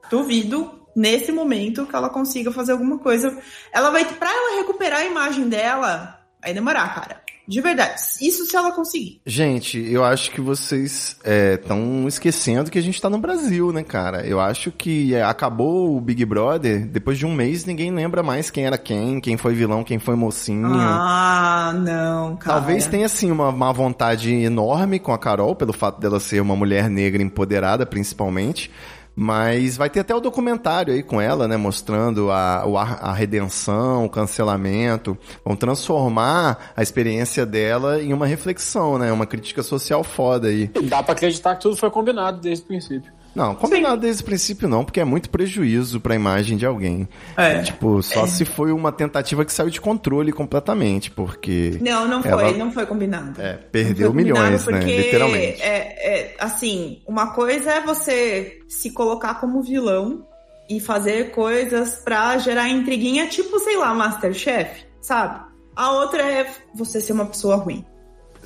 duvido 0.10 0.88
nesse 0.96 1.32
momento 1.32 1.86
que 1.86 1.96
ela 1.96 2.10
consiga 2.10 2.52
fazer 2.52 2.74
alguma 2.74 3.00
coisa. 3.00 3.36
Ela 3.72 3.90
vai, 3.90 4.06
pra 4.06 4.30
ela 4.30 4.58
recuperar 4.58 5.00
a 5.00 5.06
imagem 5.06 5.50
dela, 5.50 6.20
vai 6.42 6.54
demorar, 6.54 6.94
cara. 6.94 7.23
De 7.48 7.60
verdade. 7.60 8.02
Isso 8.22 8.46
se 8.46 8.56
ela 8.56 8.72
conseguir. 8.72 9.22
Gente, 9.26 9.78
eu 9.80 10.04
acho 10.04 10.32
que 10.32 10.40
vocês 10.40 11.18
estão 11.54 12.04
é, 12.06 12.08
esquecendo 12.08 12.72
que 12.72 12.80
a 12.80 12.82
gente 12.82 13.02
tá 13.02 13.10
no 13.10 13.18
Brasil, 13.18 13.72
né, 13.74 13.84
cara? 13.84 14.26
Eu 14.26 14.40
acho 14.40 14.72
que 14.72 15.16
acabou 15.16 15.96
o 15.96 16.02
Big 16.02 16.24
Brother, 16.26 16.86
depois 16.86 17.18
de 17.18 17.26
um 17.26 17.34
mês 17.34 17.66
ninguém 17.66 17.92
lembra 17.92 18.24
mais 18.24 18.50
quem 18.50 18.66
era 18.66 18.78
quem, 18.78 19.20
quem 19.20 19.38
foi 19.38 19.54
vilão, 19.54 19.84
quem 19.84 20.00
foi 20.00 20.16
mocinho. 20.16 20.68
Ah, 20.74 21.74
não, 21.76 22.36
cara. 22.38 22.60
Talvez 22.60 22.88
tenha, 22.88 23.06
assim, 23.06 23.32
uma, 23.32 23.50
uma 23.50 23.74
vontade 23.74 24.34
enorme 24.34 25.00
com 25.00 25.12
a 25.12 25.18
Carol, 25.18 25.56
pelo 25.56 25.74
fato 25.74 26.00
dela 26.00 26.20
ser 26.20 26.42
uma 26.42 26.56
mulher 26.56 26.90
negra 26.90 27.22
empoderada, 27.22 27.86
principalmente. 27.86 28.72
Mas 29.16 29.78
vai 29.78 29.90
ter 29.90 30.00
até 30.00 30.16
o 30.16 30.20
documentário 30.20 30.94
aí 30.94 31.04
com 31.04 31.22
ela, 31.22 31.48
né? 31.48 31.56
Mostrando 31.56 32.32
a, 32.32 32.64
a 33.00 33.14
redenção, 33.14 34.06
o 34.06 34.10
cancelamento. 34.10 35.18
Vão 35.46 35.56
transformar 35.56 36.74
a 36.76 36.82
experiência 36.82 37.46
dela 37.46 38.02
em 38.02 38.12
uma 38.12 38.26
reflexão, 38.26 38.98
né? 38.98 39.12
Uma 39.12 39.26
crítica 39.26 39.62
social 39.62 40.04
foda 40.04 40.48
aí. 40.48 40.68
Dá 40.84 41.04
pra 41.04 41.14
acreditar 41.14 41.56
que 41.56 41.62
tudo 41.62 41.76
foi 41.76 41.92
combinado 41.92 42.42
desde 42.42 42.64
o 42.64 42.68
princípio. 42.68 43.12
Não, 43.36 43.56
combinado 43.56 43.96
Sim. 43.96 44.02
desde 44.02 44.22
o 44.22 44.26
princípio 44.26 44.68
não, 44.68 44.86
porque 44.86 45.00
é 45.00 45.06
muito 45.06 45.30
prejuízo 45.30 46.00
para 46.00 46.14
a 46.14 46.16
imagem 46.16 46.56
de 46.56 46.66
alguém. 46.66 47.08
É. 47.36 47.62
Tipo, 47.62 48.02
só 48.04 48.26
é. 48.26 48.28
se 48.28 48.46
foi 48.46 48.72
uma 48.72 48.92
tentativa 48.92 49.44
que 49.44 49.52
saiu 49.52 49.70
de 49.70 49.82
controle 49.82 50.32
completamente, 50.32 51.10
porque... 51.10 51.80
Não, 51.82 52.08
não 52.08 52.22
ela... 52.24 52.44
foi, 52.44 52.58
não 52.58 52.72
foi 52.72 52.86
combinado. 52.86 53.42
É, 53.42 53.54
perdeu 53.54 54.14
milhões, 54.14 54.66
né, 54.68 54.80
literalmente. 54.80 55.62
É, 55.62 56.32
é, 56.32 56.36
assim, 56.40 57.02
uma 57.08 57.34
coisa 57.34 57.72
é 57.72 57.82
você 57.82 58.60
se 58.68 58.92
colocar 58.92 59.36
como 59.36 59.64
vilão 59.64 60.26
e 60.70 60.80
fazer 60.80 61.32
coisas 61.32 61.96
pra 61.96 62.38
gerar 62.38 62.70
intriguinha, 62.70 63.28
tipo, 63.28 63.60
sei 63.60 63.78
lá, 63.78 63.94
Masterchef, 63.94 64.86
sabe? 65.02 65.42
A 65.76 65.92
outra 65.92 66.22
é 66.22 66.48
você 66.76 67.02
ser 67.02 67.14
uma 67.14 67.26
pessoa 67.26 67.56
ruim. 67.56 67.84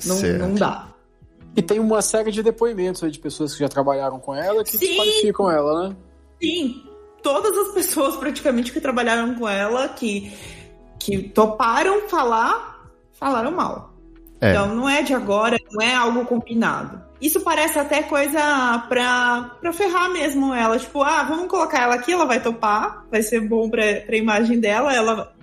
Não, 0.06 0.20
não 0.38 0.54
dá. 0.54 0.88
E 1.58 1.62
tem 1.62 1.80
uma 1.80 2.00
série 2.00 2.30
de 2.30 2.40
depoimentos 2.40 3.02
aí 3.02 3.10
de 3.10 3.18
pessoas 3.18 3.52
que 3.52 3.58
já 3.58 3.68
trabalharam 3.68 4.20
com 4.20 4.32
ela 4.32 4.62
que 4.62 4.70
Sim. 4.70 4.78
desqualificam 4.78 5.50
ela, 5.50 5.88
né? 5.88 5.96
Sim, 6.40 6.84
todas 7.20 7.58
as 7.58 7.74
pessoas 7.74 8.14
praticamente 8.14 8.70
que 8.70 8.80
trabalharam 8.80 9.34
com 9.34 9.48
ela, 9.48 9.88
que, 9.88 10.32
que 11.00 11.20
toparam 11.30 12.08
falar, 12.08 12.88
falaram 13.12 13.50
mal. 13.50 13.92
É. 14.40 14.50
Então 14.50 14.72
não 14.72 14.88
é 14.88 15.02
de 15.02 15.12
agora, 15.12 15.56
não 15.72 15.84
é 15.84 15.92
algo 15.96 16.24
combinado. 16.26 17.02
Isso 17.20 17.40
parece 17.40 17.76
até 17.76 18.04
coisa 18.04 18.84
pra, 18.88 19.56
pra 19.60 19.72
ferrar 19.72 20.08
mesmo 20.12 20.54
ela. 20.54 20.78
Tipo, 20.78 21.02
ah, 21.02 21.24
vamos 21.24 21.48
colocar 21.48 21.82
ela 21.82 21.96
aqui, 21.96 22.12
ela 22.12 22.24
vai 22.24 22.40
topar, 22.40 23.04
vai 23.10 23.20
ser 23.20 23.40
bom 23.40 23.68
pra, 23.68 23.82
pra 24.06 24.16
imagem 24.16 24.60
dela. 24.60 24.94
Ela 24.94 25.34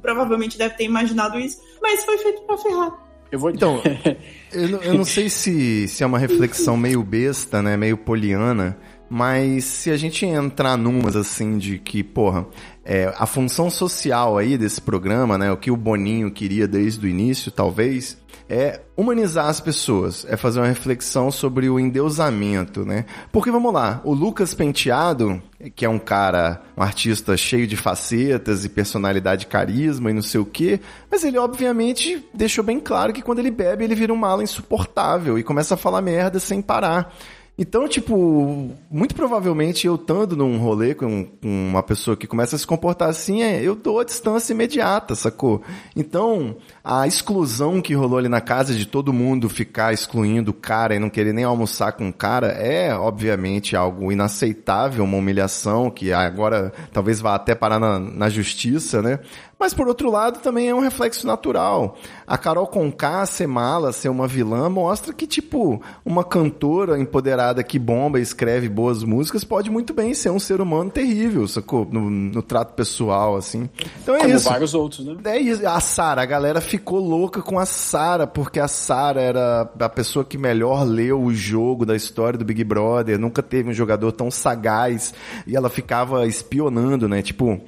provavelmente 0.00 0.56
deve 0.56 0.76
ter 0.76 0.84
imaginado 0.84 1.38
isso, 1.38 1.60
mas 1.82 2.06
foi 2.06 2.16
feito 2.16 2.40
pra 2.44 2.56
ferrar. 2.56 3.07
Eu 3.30 3.38
vou... 3.38 3.50
Então, 3.50 3.80
eu, 4.52 4.82
eu 4.82 4.94
não 4.94 5.04
sei 5.04 5.28
se, 5.28 5.86
se 5.88 6.02
é 6.02 6.06
uma 6.06 6.18
reflexão 6.18 6.76
meio 6.76 7.02
besta, 7.02 7.62
né? 7.62 7.76
Meio 7.76 7.96
poliana. 7.96 8.78
Mas 9.10 9.64
se 9.64 9.90
a 9.90 9.96
gente 9.96 10.26
entrar 10.26 10.76
numas 10.76 11.16
assim 11.16 11.56
de 11.56 11.78
que, 11.78 12.02
porra, 12.02 12.46
é, 12.88 13.12
a 13.18 13.26
função 13.26 13.68
social 13.68 14.38
aí 14.38 14.56
desse 14.56 14.80
programa, 14.80 15.36
né? 15.36 15.52
O 15.52 15.58
que 15.58 15.70
o 15.70 15.76
Boninho 15.76 16.30
queria 16.30 16.66
desde 16.66 17.04
o 17.04 17.08
início, 17.08 17.52
talvez, 17.52 18.16
é 18.48 18.80
humanizar 18.96 19.46
as 19.46 19.60
pessoas, 19.60 20.24
é 20.26 20.38
fazer 20.38 20.58
uma 20.58 20.66
reflexão 20.66 21.30
sobre 21.30 21.68
o 21.68 21.78
endeusamento, 21.78 22.86
né? 22.86 23.04
Porque 23.30 23.50
vamos 23.50 23.74
lá, 23.74 24.00
o 24.04 24.14
Lucas 24.14 24.54
Penteado, 24.54 25.42
que 25.76 25.84
é 25.84 25.88
um 25.88 25.98
cara, 25.98 26.62
um 26.74 26.82
artista 26.82 27.36
cheio 27.36 27.66
de 27.66 27.76
facetas 27.76 28.64
e 28.64 28.70
personalidade, 28.70 29.46
carisma 29.46 30.10
e 30.10 30.14
não 30.14 30.22
sei 30.22 30.40
o 30.40 30.46
quê, 30.46 30.80
mas 31.10 31.24
ele 31.24 31.36
obviamente 31.36 32.26
deixou 32.32 32.64
bem 32.64 32.80
claro 32.80 33.12
que 33.12 33.20
quando 33.20 33.40
ele 33.40 33.50
bebe 33.50 33.84
ele 33.84 33.94
vira 33.94 34.14
um 34.14 34.16
mala 34.16 34.42
insuportável 34.42 35.38
e 35.38 35.42
começa 35.42 35.74
a 35.74 35.78
falar 35.78 36.00
merda 36.00 36.40
sem 36.40 36.62
parar. 36.62 37.14
Então, 37.60 37.88
tipo, 37.88 38.70
muito 38.88 39.16
provavelmente 39.16 39.84
eu 39.84 39.96
estando 39.96 40.36
num 40.36 40.58
rolê 40.58 40.94
com, 40.94 41.26
uma 41.42 41.82
pessoa 41.82 42.16
que 42.16 42.24
começa 42.24 42.54
a 42.54 42.58
se 42.58 42.64
comportar 42.64 43.08
assim, 43.08 43.42
é, 43.42 43.60
eu 43.60 43.74
dou 43.74 43.98
a 43.98 44.04
distância 44.04 44.52
imediata, 44.52 45.16
sacou? 45.16 45.60
Então, 45.96 46.56
a 46.90 47.06
exclusão 47.06 47.82
que 47.82 47.92
rolou 47.92 48.18
ali 48.18 48.30
na 48.30 48.40
casa 48.40 48.72
de 48.72 48.86
todo 48.86 49.12
mundo 49.12 49.50
ficar 49.50 49.92
excluindo 49.92 50.52
o 50.52 50.54
cara 50.54 50.94
e 50.94 50.98
não 50.98 51.10
querer 51.10 51.34
nem 51.34 51.44
almoçar 51.44 51.92
com 51.92 52.08
o 52.08 52.12
cara 52.12 52.46
é, 52.46 52.94
obviamente, 52.94 53.76
algo 53.76 54.10
inaceitável, 54.10 55.04
uma 55.04 55.18
humilhação 55.18 55.90
que 55.90 56.14
agora 56.14 56.72
talvez 56.90 57.20
vá 57.20 57.34
até 57.34 57.54
parar 57.54 57.78
na, 57.78 57.98
na 57.98 58.30
justiça, 58.30 59.02
né? 59.02 59.18
Mas 59.58 59.74
por 59.74 59.88
outro 59.88 60.08
lado, 60.08 60.38
também 60.38 60.68
é 60.68 60.74
um 60.74 60.80
reflexo 60.80 61.26
natural. 61.26 61.96
A 62.26 62.38
Carol 62.38 62.66
Conká 62.66 63.26
ser 63.26 63.48
mala, 63.48 63.92
ser 63.92 64.08
uma 64.08 64.28
vilã, 64.28 64.68
mostra 64.68 65.12
que, 65.12 65.26
tipo, 65.26 65.82
uma 66.04 66.22
cantora 66.22 66.98
empoderada 66.98 67.64
que 67.64 67.76
bomba 67.76 68.20
e 68.20 68.22
escreve 68.22 68.68
boas 68.68 69.02
músicas 69.02 69.42
pode 69.42 69.68
muito 69.68 69.92
bem 69.92 70.14
ser 70.14 70.30
um 70.30 70.38
ser 70.38 70.60
humano 70.60 70.90
terrível, 70.90 71.48
sacou? 71.48 71.84
No, 71.90 72.08
no 72.08 72.40
trato 72.40 72.74
pessoal, 72.74 73.36
assim. 73.36 73.68
Então 74.00 74.14
é 74.14 74.20
Como 74.20 74.34
isso. 74.36 74.48
vários 74.48 74.74
outros, 74.74 75.04
né? 75.04 75.16
É 75.24 75.38
isso. 75.40 75.66
A 75.66 75.80
Sara, 75.80 76.22
a 76.22 76.26
galera 76.26 76.60
ficou 76.78 77.00
louca 77.00 77.42
com 77.42 77.58
a 77.58 77.66
Sara, 77.66 78.24
porque 78.24 78.60
a 78.60 78.68
Sara 78.68 79.20
era 79.20 79.68
a 79.80 79.88
pessoa 79.88 80.24
que 80.24 80.38
melhor 80.38 80.84
leu 80.84 81.20
o 81.20 81.34
jogo 81.34 81.84
da 81.84 81.96
história 81.96 82.38
do 82.38 82.44
Big 82.44 82.62
Brother. 82.62 83.18
Nunca 83.18 83.42
teve 83.42 83.68
um 83.68 83.72
jogador 83.72 84.12
tão 84.12 84.30
sagaz. 84.30 85.12
E 85.44 85.56
ela 85.56 85.68
ficava 85.68 86.24
espionando, 86.26 87.08
né? 87.08 87.20
Tipo, 87.20 87.60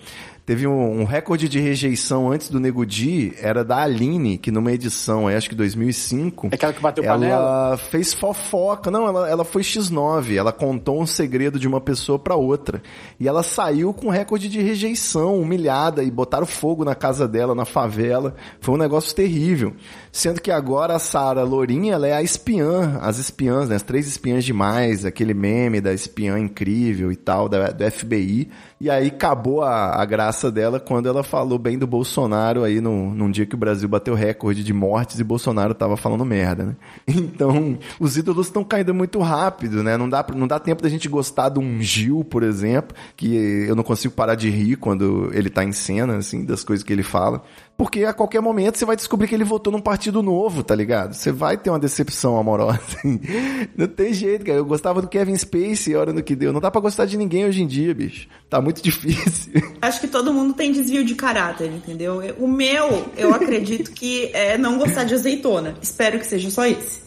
Teve 0.51 0.67
um, 0.67 1.03
um, 1.03 1.05
recorde 1.05 1.49
de 1.49 1.61
rejeição 1.61 2.33
antes 2.33 2.49
do 2.49 2.59
Nego 2.59 2.85
Di, 2.85 3.33
era 3.41 3.63
da 3.63 3.85
Aline, 3.85 4.37
que 4.37 4.51
numa 4.51 4.73
edição, 4.73 5.29
acho 5.29 5.49
que 5.49 5.55
2005... 5.55 6.49
É 6.51 6.57
aquela 6.57 6.73
que 6.73 6.83
bateu 6.83 7.05
ela 7.05 7.15
panela? 7.15 7.37
Ela 7.37 7.77
fez 7.77 8.13
fofoca. 8.13 8.91
Não, 8.91 9.07
ela, 9.07 9.31
ela 9.31 9.45
foi 9.45 9.63
X9. 9.63 10.35
Ela 10.35 10.51
contou 10.51 11.01
um 11.01 11.07
segredo 11.07 11.57
de 11.57 11.69
uma 11.69 11.81
pessoa 11.81 12.19
para 12.19 12.35
outra. 12.35 12.83
E 13.21 13.29
ela 13.29 13.45
saiu 13.45 13.95
com 13.95 14.09
recorde 14.09 14.49
de 14.49 14.61
rejeição, 14.61 15.41
humilhada, 15.41 16.03
e 16.03 16.11
botaram 16.11 16.47
fogo 16.47 16.85
na 16.85 16.97
casa 16.97 17.29
dela, 17.29 17.55
na 17.55 17.65
favela. 17.65 18.35
Foi 18.61 18.75
um 18.75 18.79
negócio 18.79 19.15
terrível. 19.15 19.73
Sendo 20.13 20.41
que 20.41 20.51
agora 20.51 20.97
a 20.97 20.99
Sara 20.99 21.45
Lourinha, 21.45 21.95
ela 21.95 22.07
é 22.07 22.13
a 22.13 22.23
espiã, 22.23 22.99
as 23.01 23.19
espiãs, 23.19 23.69
né? 23.69 23.77
As 23.77 23.83
três 23.83 24.09
espiãs 24.09 24.45
demais, 24.45 25.05
aquele 25.05 25.33
meme 25.33 25.81
da 25.81 25.93
espiã 25.93 26.39
incrível 26.39 27.13
e 27.13 27.17
tal, 27.17 27.49
da, 27.49 27.71
do 27.71 27.91
FBI. 27.91 28.51
E 28.81 28.91
aí 28.91 29.07
acabou 29.09 29.63
a, 29.63 30.01
a 30.01 30.05
graça 30.05 30.51
dela 30.51 30.81
quando 30.81 31.09
ela 31.09 31.23
falou 31.23 31.59
bem 31.59 31.79
do 31.79 31.87
Bolsonaro 31.87 32.65
aí 32.65 32.81
no, 32.81 33.15
num 33.15 33.31
dia 33.31 33.47
que 33.47 33.55
o 33.55 33.59
Brasil 33.59 33.89
bateu 33.89 34.15
recorde 34.15 34.65
de 34.65 34.73
mortes 34.73 35.21
e 35.21 35.25
Bolsonaro 35.25 35.75
tava 35.75 35.97
falando 35.97 36.25
merda, 36.25 36.65
né? 36.65 36.77
Então, 37.31 37.79
os 37.99 38.17
ídolos 38.17 38.47
estão 38.49 38.65
caindo 38.65 38.93
muito 38.93 39.19
rápido, 39.21 39.83
né? 39.83 39.97
Não 39.97 40.09
dá, 40.09 40.25
não 40.35 40.47
dá 40.47 40.59
tempo 40.59 40.83
da 40.83 40.89
gente 40.89 41.09
gostar 41.09 41.49
de 41.51 41.59
um 41.59 41.81
Gil, 41.81 42.25
por 42.25 42.43
exemplo, 42.43 42.97
que 43.17 43.35
eu 43.69 43.77
não 43.77 43.83
consigo 43.83 44.13
parar 44.15 44.35
de 44.35 44.51
rir 44.51 44.77
quando 44.77 45.31
ele 45.33 45.49
tá 45.49 45.65
em 45.65 45.73
cena, 45.73 46.17
assim, 46.17 46.45
das 46.45 46.65
coisas 46.65 46.83
que 46.83 46.93
ele 46.93 47.03
fala. 47.03 47.43
Porque 47.81 48.05
a 48.05 48.12
qualquer 48.12 48.43
momento 48.43 48.76
você 48.76 48.85
vai 48.85 48.95
descobrir 48.95 49.26
que 49.26 49.35
ele 49.35 49.43
votou 49.43 49.72
num 49.72 49.81
partido 49.81 50.22
novo, 50.22 50.62
tá 50.62 50.74
ligado? 50.74 51.14
Você 51.14 51.33
vai 51.33 51.57
ter 51.57 51.70
uma 51.70 51.78
decepção 51.78 52.37
amorosa. 52.37 52.78
Não 53.74 53.87
tem 53.87 54.12
jeito, 54.12 54.45
cara. 54.45 54.59
Eu 54.59 54.66
gostava 54.66 55.01
do 55.01 55.09
Kevin 55.09 55.35
Spacey, 55.35 55.95
a 55.95 56.01
hora 56.01 56.12
no 56.12 56.22
que 56.22 56.37
deu. 56.37 56.53
Não 56.53 56.61
dá 56.61 56.70
pra 56.70 56.78
gostar 56.78 57.07
de 57.07 57.16
ninguém 57.16 57.47
hoje 57.47 57.62
em 57.62 57.66
dia, 57.66 57.95
bicho. 57.95 58.28
Tá 58.51 58.61
muito 58.61 58.83
difícil. 58.85 59.55
Acho 59.81 59.99
que 59.99 60.09
todo 60.09 60.31
mundo 60.31 60.53
tem 60.53 60.72
desvio 60.72 61.03
de 61.03 61.14
caráter, 61.14 61.72
entendeu? 61.72 62.20
O 62.39 62.47
meu, 62.47 63.07
eu 63.16 63.33
acredito 63.33 63.93
que 63.93 64.31
é 64.35 64.59
não 64.59 64.76
gostar 64.76 65.05
de 65.05 65.14
azeitona. 65.14 65.74
Espero 65.81 66.18
que 66.18 66.26
seja 66.26 66.51
só 66.51 66.66
esse. 66.66 67.01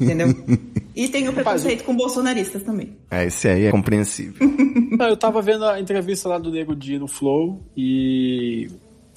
Entendeu? 0.00 0.34
E 0.96 1.08
tem 1.08 1.28
o 1.28 1.32
preconceito 1.32 1.84
com 1.84 1.94
bolsonaristas 1.94 2.64
também. 2.64 2.96
É, 3.12 3.26
esse 3.26 3.46
aí 3.46 3.66
é 3.66 3.70
compreensível. 3.70 4.44
eu 4.98 5.16
tava 5.16 5.40
vendo 5.40 5.64
a 5.66 5.78
entrevista 5.78 6.28
lá 6.28 6.36
do 6.36 6.50
Nego 6.50 6.74
Di 6.74 6.98
no 6.98 7.06
Flow 7.06 7.62
e 7.76 8.68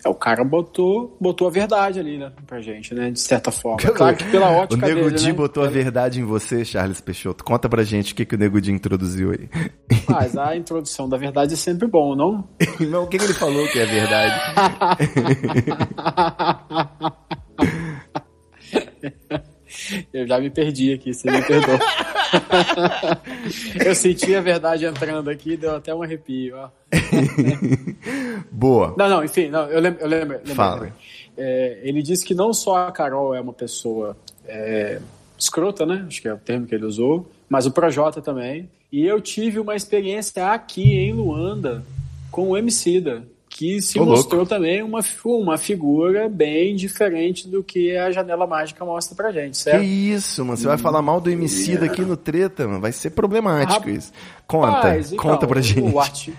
é, 0.03 0.09
o 0.09 0.15
cara 0.15 0.43
botou, 0.43 1.17
botou 1.19 1.47
a 1.47 1.51
verdade 1.51 1.99
ali, 1.99 2.17
né, 2.17 2.31
pra 2.47 2.61
gente, 2.61 2.93
né, 2.93 3.11
de 3.11 3.19
certa 3.19 3.51
forma. 3.51 3.77
Claro 3.77 4.15
que 4.15 4.23
pela 4.25 4.49
ótica 4.49 4.85
O 4.85 4.89
Nego 4.89 5.11
Di 5.11 5.27
né? 5.27 5.33
botou 5.33 5.63
a 5.63 5.67
verdade 5.67 6.19
em 6.19 6.23
você, 6.23 6.63
Charles 6.63 7.01
Peixoto. 7.01 7.43
Conta 7.43 7.67
pra 7.67 7.83
gente 7.83 8.13
o 8.13 8.15
que, 8.15 8.25
que 8.25 8.35
o 8.35 8.37
Nego 8.37 8.61
Di 8.61 8.71
introduziu 8.71 9.31
aí. 9.31 9.49
Mas 10.07 10.37
a 10.37 10.55
introdução 10.55 11.09
da 11.09 11.17
verdade 11.17 11.53
é 11.53 11.57
sempre 11.57 11.87
bom, 11.87 12.15
não? 12.15 12.47
não, 12.79 13.03
o 13.03 13.07
que, 13.07 13.17
que 13.17 13.25
ele 13.25 13.33
falou 13.33 13.67
que 13.67 13.79
é 13.79 13.85
verdade? 13.85 14.35
Eu 20.13 20.27
já 20.27 20.39
me 20.39 20.49
perdi 20.49 20.93
aqui, 20.93 21.13
você 21.13 21.29
me 21.29 21.41
perdoa. 21.41 21.79
eu 23.85 23.95
senti 23.95 24.35
a 24.35 24.41
verdade 24.41 24.85
entrando 24.85 25.29
aqui, 25.29 25.57
deu 25.57 25.75
até 25.75 25.93
um 25.93 26.01
arrepio. 26.01 26.55
Ó. 26.57 26.69
Boa. 28.51 28.95
Não, 28.97 29.09
não, 29.09 29.23
enfim, 29.23 29.49
não, 29.49 29.67
eu 29.67 29.79
lembro. 29.79 30.01
Eu 30.01 30.07
lembro, 30.07 30.37
lembro 30.37 30.55
Fala. 30.55 30.93
É, 31.37 31.79
ele 31.83 32.01
disse 32.01 32.25
que 32.25 32.33
não 32.33 32.53
só 32.53 32.87
a 32.87 32.91
Carol 32.91 33.33
é 33.33 33.41
uma 33.41 33.53
pessoa 33.53 34.17
é, 34.45 34.99
escrota, 35.37 35.85
né? 35.85 36.05
Acho 36.07 36.21
que 36.21 36.27
é 36.27 36.33
o 36.33 36.37
termo 36.37 36.67
que 36.67 36.75
ele 36.75 36.85
usou, 36.85 37.29
mas 37.47 37.65
o 37.65 37.71
Projota 37.71 38.21
também. 38.21 38.69
E 38.91 39.05
eu 39.05 39.21
tive 39.21 39.59
uma 39.59 39.75
experiência 39.75 40.51
aqui 40.51 40.97
em 40.97 41.13
Luanda 41.13 41.83
com 42.31 42.49
o 42.49 42.57
Emicida 42.57 43.25
que 43.59 43.81
se 43.81 43.99
Ô, 43.99 44.03
louco. 44.03 44.15
mostrou 44.19 44.45
também 44.45 44.81
uma, 44.81 45.01
uma 45.25 45.57
figura 45.57 46.29
bem 46.29 46.77
diferente 46.77 47.45
do 47.45 47.61
que 47.61 47.93
a 47.97 48.09
janela 48.09 48.47
mágica 48.47 48.85
mostra 48.85 49.13
pra 49.17 49.33
gente, 49.33 49.51
Que 49.51 49.57
certo? 49.57 49.83
isso, 49.83 50.45
mano. 50.45 50.55
Você 50.55 50.65
vai 50.65 50.77
falar 50.77 51.01
mal 51.01 51.19
do 51.19 51.29
MC 51.29 51.75
daqui 51.77 52.01
no 52.03 52.15
treta, 52.15 52.65
mano. 52.65 52.79
Vai 52.79 52.93
ser 52.93 53.09
problemático 53.09 53.89
isso. 53.89 54.13
Conta, 54.47 54.67
Rapaz, 54.71 55.11
então, 55.11 55.25
conta 55.25 55.45
pra 55.45 55.59
gente. 55.59 55.93
O, 55.93 55.99
arti- 55.99 56.33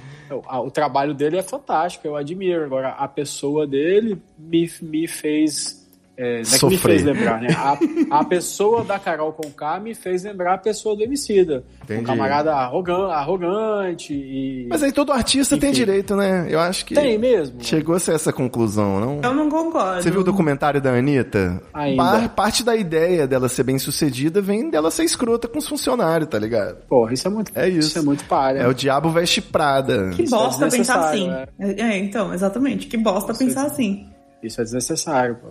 o 0.65 0.71
trabalho 0.71 1.13
dele 1.13 1.37
é 1.37 1.43
fantástico, 1.43 2.07
eu 2.07 2.17
admiro. 2.17 2.65
Agora, 2.65 2.89
a 2.93 3.07
pessoa 3.07 3.67
dele 3.67 4.17
me, 4.39 4.71
me 4.81 5.07
fez. 5.07 5.80
É, 6.23 6.43
é 6.43 6.59
que 6.59 6.67
me 6.67 6.77
fez 6.77 7.03
lembrar, 7.03 7.41
né? 7.41 7.49
A, 8.11 8.19
a 8.21 8.25
pessoa 8.25 8.85
da 8.85 8.99
Carol 8.99 9.33
Conká 9.33 9.81
me 9.81 9.95
fez 9.95 10.23
lembrar 10.25 10.55
a 10.55 10.59
pessoa 10.59 10.95
do 10.95 11.03
Emicida. 11.03 11.65
Entendi. 11.83 12.01
Um 12.01 12.05
camarada 12.05 12.55
arrogan- 12.55 13.09
arrogante 13.11 14.13
e. 14.13 14.67
Mas 14.69 14.83
aí 14.83 14.93
todo 14.93 15.13
artista 15.13 15.57
tem 15.57 15.71
Enfim. 15.71 15.79
direito, 15.81 16.15
né? 16.15 16.47
Eu 16.51 16.61
acho 16.61 16.85
que 16.85 16.95
Tem 16.95 17.17
mesmo. 17.19 17.63
chegou 17.65 17.95
a 17.95 17.99
ser 17.99 18.15
essa 18.15 18.33
conclusão, 18.33 19.01
não? 19.01 19.21
Eu 19.23 19.35
não 19.35 19.49
concordo. 19.49 20.03
Você 20.03 20.11
viu 20.11 20.21
o 20.21 20.25
documentário 20.25 20.81
da 20.81 20.91
Anitta? 20.93 21.63
Ainda. 21.73 22.03
Par- 22.03 22.29
parte 22.31 22.63
da 22.63 22.77
ideia 22.77 23.27
dela 23.27 23.49
ser 23.49 23.63
bem 23.63 23.79
sucedida 23.79 24.43
vem 24.43 24.69
dela 24.69 24.91
ser 24.91 25.05
escrota 25.05 25.49
com 25.49 25.59
os 25.59 25.67
funcionários, 25.67 26.29
tá 26.29 26.39
ligado? 26.39 26.77
Porra, 26.89 27.15
isso 27.15 27.27
é 27.27 27.31
muito. 27.31 27.51
É 27.55 27.69
isso. 27.69 27.99
é 27.99 28.03
muito 28.03 28.25
palha. 28.25 28.59
É 28.59 28.69
o 28.69 28.75
diabo 28.75 29.09
veste 29.11 29.41
Prada. 29.41 30.11
Que 30.11 30.25
Isso 30.25 30.35
é 30.35 30.39
bosta 30.39 30.69
pensar 30.69 31.01
assim. 31.09 31.29
desnecessário, 31.59 31.81
É, 31.81 31.97
então, 31.99 32.35
exatamente. 32.35 32.87
Que 32.89 32.97
bosta 32.99 33.33
pensar 33.33 33.65
assim. 33.67 34.07
Isso 34.43 34.61
é 34.61 34.65
desnecessário, 34.65 35.37
pô. 35.37 35.49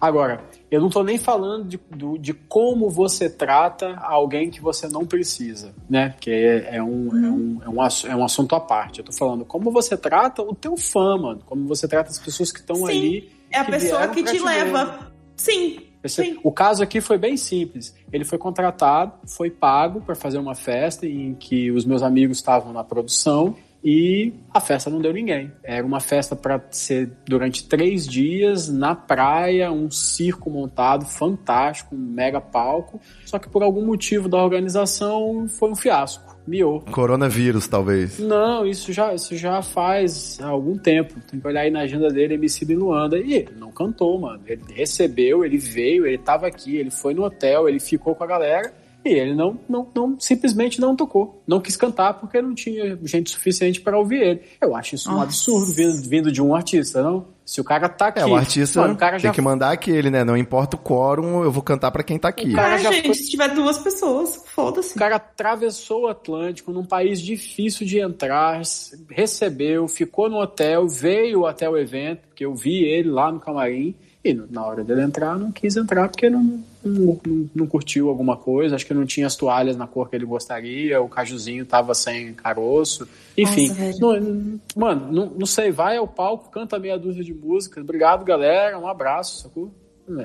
Agora, 0.00 0.44
eu 0.70 0.80
não 0.80 0.88
tô 0.90 1.02
nem 1.02 1.16
falando 1.18 1.64
de, 1.68 1.76
do- 1.90 2.18
de 2.18 2.32
como 2.34 2.90
você 2.90 3.30
trata 3.30 3.96
alguém 3.96 4.50
que 4.50 4.60
você 4.60 4.86
não 4.88 5.06
precisa, 5.06 5.74
né? 5.88 6.14
Que 6.20 6.30
é, 6.30 6.76
é 6.76 6.82
um, 6.82 7.08
é, 7.08 7.30
um, 7.30 7.60
é, 7.64 7.68
um, 7.68 8.10
é 8.12 8.16
um 8.16 8.24
assunto 8.24 8.54
à 8.54 8.60
parte. 8.60 8.98
Eu 9.00 9.04
tô 9.06 9.12
falando 9.12 9.44
como 9.44 9.70
você 9.70 9.96
trata 9.96 10.42
o 10.42 10.54
teu 10.54 10.76
fã, 10.76 11.16
mano. 11.16 11.40
Como 11.46 11.66
você 11.66 11.88
trata 11.88 12.10
as 12.10 12.18
pessoas 12.18 12.52
que 12.52 12.60
estão 12.60 12.84
ali. 12.86 13.30
É 13.50 13.58
a 13.58 13.64
que 13.64 13.70
pessoa 13.70 14.08
que 14.08 14.22
te 14.22 14.38
ver. 14.38 14.44
leva. 14.44 15.12
Sim. 15.36 15.80
Esse- 16.04 16.22
Sim. 16.22 16.38
O 16.44 16.52
caso 16.52 16.82
aqui 16.82 17.00
foi 17.00 17.18
bem 17.18 17.36
simples. 17.36 17.94
Ele 18.12 18.24
foi 18.24 18.38
contratado, 18.38 19.12
foi 19.26 19.50
pago 19.50 20.00
para 20.02 20.14
fazer 20.14 20.38
uma 20.38 20.54
festa 20.54 21.06
em 21.06 21.34
que 21.34 21.70
os 21.72 21.84
meus 21.84 22.02
amigos 22.02 22.36
estavam 22.38 22.72
na 22.72 22.84
produção 22.84 23.56
e 23.88 24.32
a 24.52 24.58
festa 24.58 24.90
não 24.90 25.00
deu 25.00 25.12
ninguém. 25.12 25.52
Era 25.62 25.86
uma 25.86 26.00
festa 26.00 26.34
para 26.34 26.60
ser 26.72 27.08
durante 27.24 27.68
três 27.68 28.04
dias 28.04 28.68
na 28.68 28.96
praia, 28.96 29.70
um 29.70 29.88
circo 29.92 30.50
montado 30.50 31.06
fantástico, 31.06 31.94
um 31.94 31.98
mega 31.98 32.40
palco. 32.40 33.00
Só 33.24 33.38
que 33.38 33.48
por 33.48 33.62
algum 33.62 33.86
motivo 33.86 34.28
da 34.28 34.42
organização 34.42 35.46
foi 35.48 35.70
um 35.70 35.76
fiasco. 35.76 36.36
Miou. 36.44 36.80
Coronavírus, 36.80 37.68
talvez. 37.68 38.18
Não, 38.18 38.66
isso 38.66 38.92
já, 38.92 39.14
isso 39.14 39.36
já 39.36 39.62
faz 39.62 40.40
algum 40.40 40.76
tempo. 40.76 41.20
Tem 41.30 41.38
que 41.38 41.46
olhar 41.46 41.60
aí 41.60 41.70
na 41.70 41.82
agenda 41.82 42.08
dele, 42.08 42.34
MC 42.34 42.64
em 42.64 42.74
Luanda. 42.74 43.16
E 43.18 43.34
ele 43.34 43.54
não 43.56 43.70
cantou, 43.70 44.18
mano. 44.18 44.42
Ele 44.48 44.62
recebeu, 44.74 45.44
ele 45.44 45.58
veio, 45.58 46.04
ele 46.04 46.18
tava 46.18 46.48
aqui, 46.48 46.76
ele 46.76 46.90
foi 46.90 47.14
no 47.14 47.22
hotel, 47.22 47.68
ele 47.68 47.78
ficou 47.78 48.16
com 48.16 48.24
a 48.24 48.26
galera. 48.26 48.72
E 49.06 49.12
ele 49.12 49.34
não, 49.34 49.58
não, 49.68 49.86
não 49.94 50.18
simplesmente 50.20 50.80
não 50.80 50.96
tocou. 50.96 51.42
Não 51.46 51.60
quis 51.60 51.76
cantar 51.76 52.14
porque 52.14 52.42
não 52.42 52.54
tinha 52.54 52.98
gente 53.04 53.30
suficiente 53.30 53.80
para 53.80 53.96
ouvir 53.98 54.20
ele. 54.20 54.42
Eu 54.60 54.74
acho 54.74 54.96
isso 54.96 55.08
um 55.08 55.12
Nossa. 55.12 55.24
absurdo 55.24 55.72
vindo, 55.72 56.08
vindo 56.08 56.32
de 56.32 56.42
um 56.42 56.54
artista, 56.54 57.02
não? 57.02 57.26
Se 57.44 57.60
o 57.60 57.64
cara 57.64 57.88
tá 57.88 58.08
aqui. 58.08 58.18
É, 58.18 58.26
o 58.26 58.34
artista 58.34 58.80
mano, 58.80 58.94
o 58.94 58.96
cara 58.96 59.18
já 59.20 59.28
tem 59.28 59.32
que 59.36 59.40
mandar 59.40 59.70
aquele, 59.70 60.10
né? 60.10 60.24
Não 60.24 60.36
importa 60.36 60.74
o 60.76 60.80
quórum, 60.80 61.44
eu 61.44 61.52
vou 61.52 61.62
cantar 61.62 61.92
pra 61.92 62.02
quem 62.02 62.18
tá 62.18 62.28
aqui. 62.28 62.52
cara 62.52 62.74
Ah, 62.74 62.78
já 62.78 62.90
gente, 62.90 63.06
foi- 63.06 63.14
se 63.14 63.30
tiver 63.30 63.54
duas 63.54 63.78
pessoas, 63.78 64.42
foda-se. 64.46 64.96
O 64.96 64.98
cara 64.98 65.14
atravessou 65.14 66.02
o 66.02 66.06
Atlântico 66.08 66.72
num 66.72 66.84
país 66.84 67.20
difícil 67.20 67.86
de 67.86 68.00
entrar, 68.00 68.60
recebeu, 69.08 69.86
ficou 69.86 70.28
no 70.28 70.38
hotel, 70.40 70.88
veio 70.88 71.46
até 71.46 71.68
o 71.70 71.76
evento, 71.76 72.22
porque 72.28 72.44
eu 72.44 72.54
vi 72.54 72.82
ele 72.84 73.10
lá 73.10 73.30
no 73.30 73.38
camarim, 73.40 73.94
e 74.30 74.34
na 74.50 74.64
hora 74.64 74.82
dele 74.84 75.02
entrar, 75.02 75.38
não 75.38 75.50
quis 75.52 75.76
entrar 75.76 76.08
porque 76.08 76.28
não, 76.30 76.62
não, 76.84 77.20
não- 77.54 77.66
curtiu 77.66 78.08
alguma 78.08 78.36
coisa, 78.36 78.74
acho 78.76 78.86
que 78.86 78.94
não 78.94 79.04
tinha 79.06 79.26
as 79.26 79.36
toalhas 79.36 79.76
na 79.76 79.86
cor 79.86 80.08
que 80.08 80.16
ele 80.16 80.24
gostaria, 80.24 81.00
o 81.00 81.08
cajuzinho 81.08 81.64
tava 81.66 81.94
sem 81.94 82.32
caroço, 82.34 83.08
enfim. 83.36 83.68
Nossa, 83.68 83.98
não- 84.00 84.20
não- 84.20 84.60
mano, 84.76 85.12
não, 85.12 85.26
não 85.38 85.46
sei, 85.46 85.70
vai 85.70 85.96
ao 85.96 86.06
palco, 86.08 86.50
canta 86.50 86.78
meia 86.78 86.98
dúzia 86.98 87.22
de 87.24 87.34
músicas, 87.34 87.82
obrigado 87.84 88.24
galera, 88.24 88.78
um 88.78 88.86
abraço, 88.88 89.42
sacou? 89.42 89.72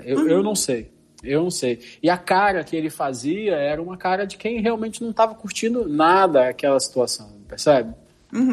Eu, 0.05 0.27
eu 0.29 0.43
não 0.43 0.55
sei. 0.55 0.91
Eu 1.23 1.43
não 1.43 1.51
sei. 1.51 1.79
E 2.01 2.09
a 2.09 2.17
cara 2.17 2.63
que 2.63 2.75
ele 2.75 2.89
fazia 2.89 3.53
era 3.53 3.81
uma 3.81 3.95
cara 3.95 4.25
de 4.25 4.37
quem 4.37 4.59
realmente 4.59 5.03
não 5.03 5.11
estava 5.11 5.35
curtindo 5.35 5.87
nada 5.87 6.47
aquela 6.49 6.79
situação, 6.79 7.29
percebe? 7.47 7.93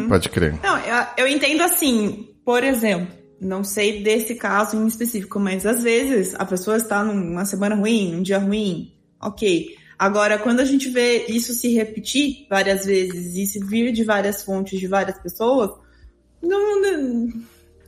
Pode 0.09 0.29
crer. 0.29 0.55
Não, 0.63 0.77
eu, 0.79 1.07
eu 1.19 1.29
entendo 1.29 1.63
assim, 1.63 2.29
por 2.45 2.63
exemplo, 2.65 3.07
não 3.41 3.63
sei 3.63 4.03
desse 4.03 4.35
caso 4.35 4.77
em 4.77 4.87
específico, 4.87 5.39
mas 5.39 5.65
às 5.65 5.83
vezes 5.83 6.35
a 6.35 6.45
pessoa 6.45 6.77
está 6.77 7.03
numa 7.05 7.45
semana 7.45 7.75
ruim, 7.75 8.13
num 8.13 8.23
dia 8.23 8.39
ruim, 8.39 8.93
ok. 9.21 9.77
Agora, 9.99 10.39
quando 10.39 10.61
a 10.61 10.65
gente 10.65 10.89
vê 10.89 11.27
isso 11.27 11.53
se 11.55 11.73
repetir 11.75 12.47
várias 12.49 12.87
vezes 12.87 13.35
e 13.35 13.47
se 13.47 13.59
vir 13.65 13.93
de 13.93 14.05
várias 14.05 14.45
fontes 14.45 14.79
de 14.79 14.87
várias 14.87 15.19
pessoas, 15.19 15.71
não. 16.43 16.81
não- 16.81 17.29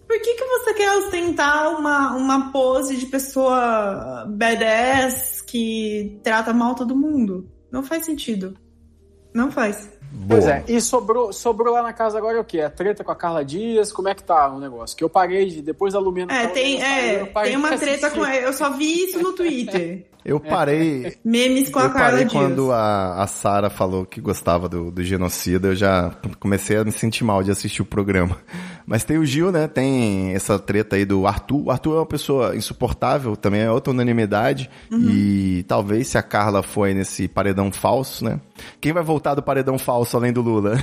por 0.07 0.20
que, 0.20 0.34
que 0.34 0.44
você 0.44 0.74
quer 0.74 0.90
ostentar 0.98 1.78
uma, 1.78 2.16
uma 2.16 2.51
pose 2.51 2.96
de 2.96 3.07
pessoa 3.07 4.26
badass 4.28 5.40
que 5.40 6.18
trata 6.24 6.53
mal 6.53 6.74
todo 6.74 6.96
mundo? 6.96 7.48
Não 7.70 7.84
faz 7.84 8.07
sentido. 8.07 8.57
Não 9.32 9.53
faz. 9.53 9.88
Pois 10.28 10.44
Boa. 10.44 10.56
é, 10.56 10.64
e 10.66 10.80
sobrou, 10.80 11.32
sobrou 11.32 11.72
lá 11.72 11.82
na 11.82 11.92
casa 11.92 12.18
agora 12.18 12.40
o 12.40 12.44
quê? 12.44 12.61
A 12.61 12.70
treta 12.70 13.04
com 13.04 13.12
a 13.12 13.16
Carla 13.16 13.44
Dias, 13.44 13.92
como 13.92 14.08
é 14.08 14.14
que 14.14 14.24
tá 14.24 14.48
o 14.48 14.58
negócio? 14.58 14.96
Que 14.96 15.04
eu 15.04 15.08
parei 15.08 15.46
de, 15.46 15.62
depois 15.62 15.92
da 15.92 16.00
Lumena... 16.00 16.32
É, 16.32 16.46
a 16.46 16.48
tem, 16.48 16.82
é, 16.82 17.24
tem 17.24 17.56
uma 17.56 17.76
treta 17.78 18.08
assistir. 18.08 18.18
com 18.18 18.26
ela. 18.26 18.46
Eu 18.46 18.52
só 18.52 18.70
vi 18.70 19.04
isso 19.04 19.20
no 19.20 19.32
Twitter. 19.32 20.06
Eu 20.25 20.39
parei. 20.39 21.16
Memes 21.25 21.71
com 21.71 21.79
a 21.79 21.85
eu 21.85 21.91
Carla 21.91 22.11
parei 22.11 22.25
Dias. 22.25 22.33
quando 22.33 22.73
a, 22.73 23.23
a 23.23 23.27
Sara 23.27 23.71
falou 23.71 24.05
que 24.05 24.21
gostava 24.21 24.68
do, 24.68 24.91
do 24.91 25.03
genocida, 25.03 25.68
eu 25.68 25.75
já 25.75 26.11
comecei 26.39 26.77
a 26.77 26.85
me 26.85 26.93
sentir 26.93 27.25
mal 27.25 27.43
de 27.43 27.51
assistir 27.51 27.83
o 27.83 27.87
programa. 27.87 28.37
Mas 28.87 29.05
tem 29.05 29.18
o 29.18 29.25
Gil, 29.25 29.51
né? 29.53 29.68
Tem 29.68 30.35
essa 30.35 30.59
treta 30.59 30.97
aí 30.97 31.05
do 31.05 31.27
Arthur. 31.27 31.66
O 31.66 31.71
Arthur 31.71 31.95
é 31.95 31.99
uma 31.99 32.07
pessoa 32.07 32.57
insuportável, 32.57 33.37
também 33.37 33.62
é 33.62 33.71
outra 33.71 33.93
unanimidade. 33.93 34.68
Uhum. 34.91 35.09
E 35.11 35.64
talvez 35.68 36.09
se 36.09 36.18
a 36.18 36.23
Carla 36.23 36.62
foi 36.62 36.93
nesse 36.93 37.29
paredão 37.29 37.71
falso, 37.73 38.25
né? 38.25 38.41
Quem 38.81 38.93
vai 38.93 39.03
voltar 39.03 39.35
do 39.35 39.43
paredão 39.43 39.79
falso 39.79 40.16
além 40.16 40.33
do 40.33 40.43
Lula? 40.43 40.77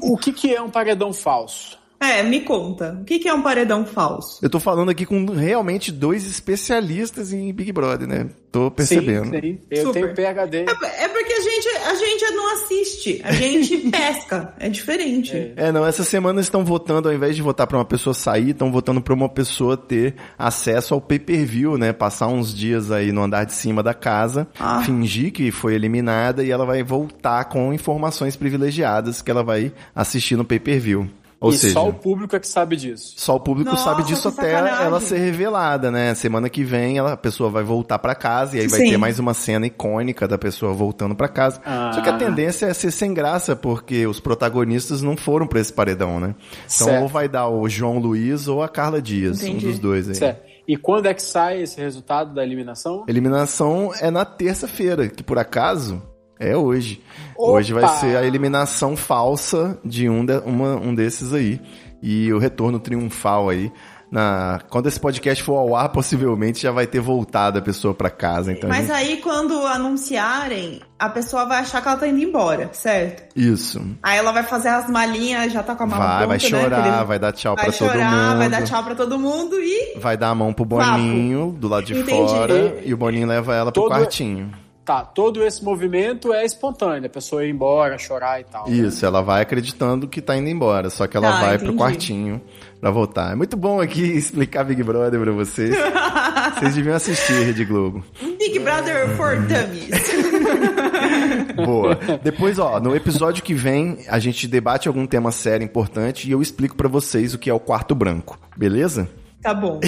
O 0.00 0.16
que 0.16 0.32
que 0.32 0.54
é 0.54 0.60
um 0.60 0.70
paredão 0.70 1.12
falso? 1.12 1.78
É, 2.10 2.22
me 2.22 2.40
conta. 2.40 2.98
O 3.00 3.04
que, 3.04 3.18
que 3.18 3.28
é 3.28 3.34
um 3.34 3.42
paredão 3.42 3.84
falso? 3.84 4.38
Eu 4.42 4.50
tô 4.50 4.60
falando 4.60 4.90
aqui 4.90 5.04
com 5.06 5.24
realmente 5.26 5.90
dois 5.90 6.26
especialistas 6.26 7.32
em 7.32 7.52
Big 7.52 7.72
Brother, 7.72 8.06
né? 8.06 8.28
Tô 8.52 8.70
percebendo. 8.70 9.30
Sim, 9.30 9.40
sim. 9.40 9.58
Eu 9.70 9.86
Super. 9.86 10.14
tenho 10.14 10.14
PHD. 10.14 10.58
É, 10.58 11.04
é 11.04 11.08
porque 11.08 11.32
a 11.32 11.40
gente, 11.40 11.68
a 11.86 11.94
gente 11.96 12.30
não 12.30 12.52
assiste, 12.54 13.20
a 13.24 13.32
gente 13.32 13.76
pesca. 13.90 14.54
É 14.60 14.68
diferente. 14.68 15.52
É, 15.56 15.72
não, 15.72 15.84
essa 15.84 16.04
semana 16.04 16.40
estão 16.40 16.64
votando, 16.64 17.08
ao 17.08 17.14
invés 17.14 17.34
de 17.34 17.42
votar 17.42 17.66
pra 17.66 17.76
uma 17.78 17.84
pessoa 17.84 18.14
sair, 18.14 18.50
estão 18.50 18.70
votando 18.70 19.00
pra 19.00 19.12
uma 19.12 19.28
pessoa 19.28 19.76
ter 19.76 20.14
acesso 20.38 20.94
ao 20.94 21.00
pay-per-view, 21.00 21.76
né? 21.76 21.92
Passar 21.92 22.28
uns 22.28 22.54
dias 22.54 22.92
aí 22.92 23.10
no 23.10 23.22
andar 23.24 23.44
de 23.44 23.54
cima 23.54 23.82
da 23.82 23.92
casa, 23.94 24.46
Ah. 24.58 24.82
fingir 24.84 25.32
que 25.32 25.50
foi 25.50 25.74
eliminada 25.74 26.44
e 26.44 26.50
ela 26.52 26.64
vai 26.64 26.82
voltar 26.84 27.44
com 27.46 27.72
informações 27.74 28.36
privilegiadas 28.36 29.20
que 29.20 29.30
ela 29.30 29.42
vai 29.42 29.72
assistir 29.94 30.36
no 30.36 30.44
pay-per-view. 30.44 31.08
Ou 31.40 31.50
e 31.50 31.56
seja, 31.56 31.74
só 31.74 31.88
o 31.88 31.92
público 31.92 32.34
é 32.34 32.40
que 32.40 32.48
sabe 32.48 32.76
disso. 32.76 33.14
só 33.16 33.36
o 33.36 33.40
público 33.40 33.70
Nossa, 33.70 33.84
sabe 33.84 34.02
disso 34.04 34.28
até 34.28 34.52
sacanagem. 34.52 34.86
ela 34.86 35.00
ser 35.00 35.18
revelada, 35.18 35.90
né? 35.90 36.14
Semana 36.14 36.48
que 36.48 36.64
vem 36.64 36.96
ela, 36.96 37.12
a 37.12 37.16
pessoa 37.16 37.50
vai 37.50 37.62
voltar 37.62 37.98
pra 37.98 38.14
casa 38.14 38.56
e 38.56 38.60
aí 38.60 38.66
vai 38.68 38.80
Sim. 38.80 38.90
ter 38.90 38.96
mais 38.96 39.18
uma 39.18 39.34
cena 39.34 39.66
icônica 39.66 40.26
da 40.26 40.38
pessoa 40.38 40.72
voltando 40.72 41.14
pra 41.14 41.28
casa. 41.28 41.60
Ah. 41.64 41.92
Só 41.94 42.00
que 42.00 42.08
a 42.08 42.16
tendência 42.16 42.66
é 42.66 42.72
ser 42.74 42.90
sem 42.90 43.12
graça, 43.12 43.54
porque 43.54 44.06
os 44.06 44.20
protagonistas 44.20 45.02
não 45.02 45.16
foram 45.16 45.46
pra 45.46 45.60
esse 45.60 45.72
paredão, 45.72 46.18
né? 46.18 46.34
Então 46.64 46.86
Certo. 46.86 47.02
ou 47.02 47.08
vai 47.08 47.28
dar 47.28 47.48
o 47.48 47.68
João 47.68 47.98
Luiz 47.98 48.48
ou 48.48 48.62
a 48.62 48.68
Carla 48.68 49.02
Dias, 49.02 49.42
Entendi. 49.42 49.66
um 49.66 49.70
dos 49.70 49.78
dois 49.78 50.08
aí. 50.08 50.14
Certo. 50.14 50.42
E 50.66 50.78
quando 50.78 51.04
é 51.06 51.12
que 51.12 51.20
sai 51.22 51.60
esse 51.60 51.78
resultado 51.78 52.32
da 52.32 52.42
eliminação? 52.42 53.04
Eliminação 53.06 53.90
é 54.00 54.10
na 54.10 54.24
terça-feira, 54.24 55.08
que 55.08 55.22
por 55.22 55.38
acaso 55.38 56.02
é 56.38 56.56
hoje. 56.56 57.02
Opa! 57.36 57.52
Hoje 57.52 57.72
vai 57.72 57.88
ser 57.98 58.16
a 58.16 58.24
eliminação 58.24 58.96
falsa 58.96 59.78
de 59.84 60.08
um, 60.08 60.24
de- 60.24 60.38
uma- 60.44 60.76
um 60.76 60.94
desses 60.94 61.32
aí. 61.32 61.60
E 62.02 62.32
o 62.32 62.38
retorno 62.38 62.78
triunfal 62.78 63.48
aí. 63.48 63.72
Na, 64.12 64.60
quando 64.70 64.86
esse 64.86 65.00
podcast 65.00 65.42
for 65.42 65.56
ao 65.56 65.74
ar, 65.74 65.88
possivelmente 65.88 66.62
já 66.62 66.70
vai 66.70 66.86
ter 66.86 67.00
voltado 67.00 67.58
a 67.58 67.62
pessoa 67.62 67.92
pra 67.92 68.08
casa. 68.10 68.52
Então 68.52 68.68
Mas 68.68 68.86
gente- 68.86 68.92
aí, 68.92 69.16
quando 69.16 69.66
anunciarem, 69.66 70.80
a 70.96 71.08
pessoa 71.08 71.46
vai 71.46 71.58
achar 71.60 71.80
que 71.82 71.88
ela 71.88 71.96
tá 71.96 72.06
indo 72.06 72.20
embora, 72.20 72.68
certo? 72.72 73.24
Isso. 73.34 73.84
Aí 74.02 74.16
ela 74.18 74.30
vai 74.30 74.44
fazer 74.44 74.68
as 74.68 74.88
malinhas, 74.88 75.52
já 75.52 75.62
tá 75.64 75.74
com 75.74 75.82
a 75.82 75.86
mala 75.86 76.04
Vai, 76.18 76.26
vai 76.26 76.38
pronta, 76.38 76.56
né? 76.56 76.62
chorar, 76.62 76.78
Aquele- 76.90 77.04
vai 77.06 77.18
dar 77.18 77.32
tchau 77.32 77.56
vai 77.56 77.64
pra 77.64 77.72
todo 77.74 77.88
mundo. 77.98 78.38
vai 78.38 78.48
dar 78.50 78.62
tchau 78.62 78.84
pra 78.84 78.94
todo 78.94 79.18
mundo 79.18 79.56
e 79.60 79.98
Vai 79.98 80.16
dar 80.16 80.28
a 80.28 80.34
mão 80.34 80.52
pro 80.52 80.66
Papo. 80.66 80.90
Boninho 80.92 81.56
do 81.58 81.66
lado 81.66 81.84
de 81.84 81.98
Entendi. 81.98 82.28
fora 82.32 82.82
e 82.84 82.94
o 82.94 82.96
Boninho 82.96 83.26
leva 83.26 83.54
ela 83.56 83.72
pro 83.72 83.82
Todo- 83.82 83.90
quartinho. 83.92 84.52
Tá, 84.84 85.02
todo 85.02 85.42
esse 85.44 85.64
movimento 85.64 86.32
é 86.32 86.44
espontâneo, 86.44 87.06
a 87.06 87.10
pessoa 87.10 87.44
ir 87.44 87.50
embora, 87.50 87.96
chorar 87.98 88.40
e 88.40 88.44
tal. 88.44 88.68
né? 88.68 88.76
Isso, 88.76 89.04
ela 89.06 89.22
vai 89.22 89.42
acreditando 89.42 90.06
que 90.06 90.20
tá 90.20 90.36
indo 90.36 90.48
embora, 90.48 90.90
só 90.90 91.06
que 91.06 91.16
ela 91.16 91.30
Tá, 91.32 91.40
vai 91.40 91.56
pro 91.58 91.68
entendi. 91.68 91.78
quartinho 91.78 92.40
pra 92.80 92.90
voltar. 92.90 93.32
É 93.32 93.34
muito 93.34 93.56
bom 93.56 93.80
aqui 93.80 94.02
explicar 94.16 94.64
Big 94.64 94.82
Brother 94.82 95.18
pra 95.20 95.32
vocês. 95.32 95.74
vocês 96.58 96.74
deviam 96.74 96.94
assistir 96.94 97.32
Rede 97.44 97.64
Globo. 97.64 98.04
Big 98.38 98.58
Brother 98.58 99.08
for 99.16 99.36
Dummies. 99.36 100.14
Boa. 101.64 101.98
Depois, 102.22 102.58
ó, 102.58 102.78
no 102.80 102.94
episódio 102.94 103.42
que 103.42 103.54
vem, 103.54 103.98
a 104.08 104.18
gente 104.18 104.46
debate 104.46 104.88
algum 104.88 105.06
tema 105.06 105.30
sério 105.30 105.64
importante 105.64 106.28
e 106.28 106.32
eu 106.32 106.42
explico 106.42 106.76
pra 106.76 106.88
vocês 106.88 107.32
o 107.34 107.38
que 107.38 107.48
é 107.48 107.54
o 107.54 107.60
quarto 107.60 107.94
branco, 107.94 108.38
beleza? 108.56 109.08
Tá 109.44 109.52
bom. 109.52 109.78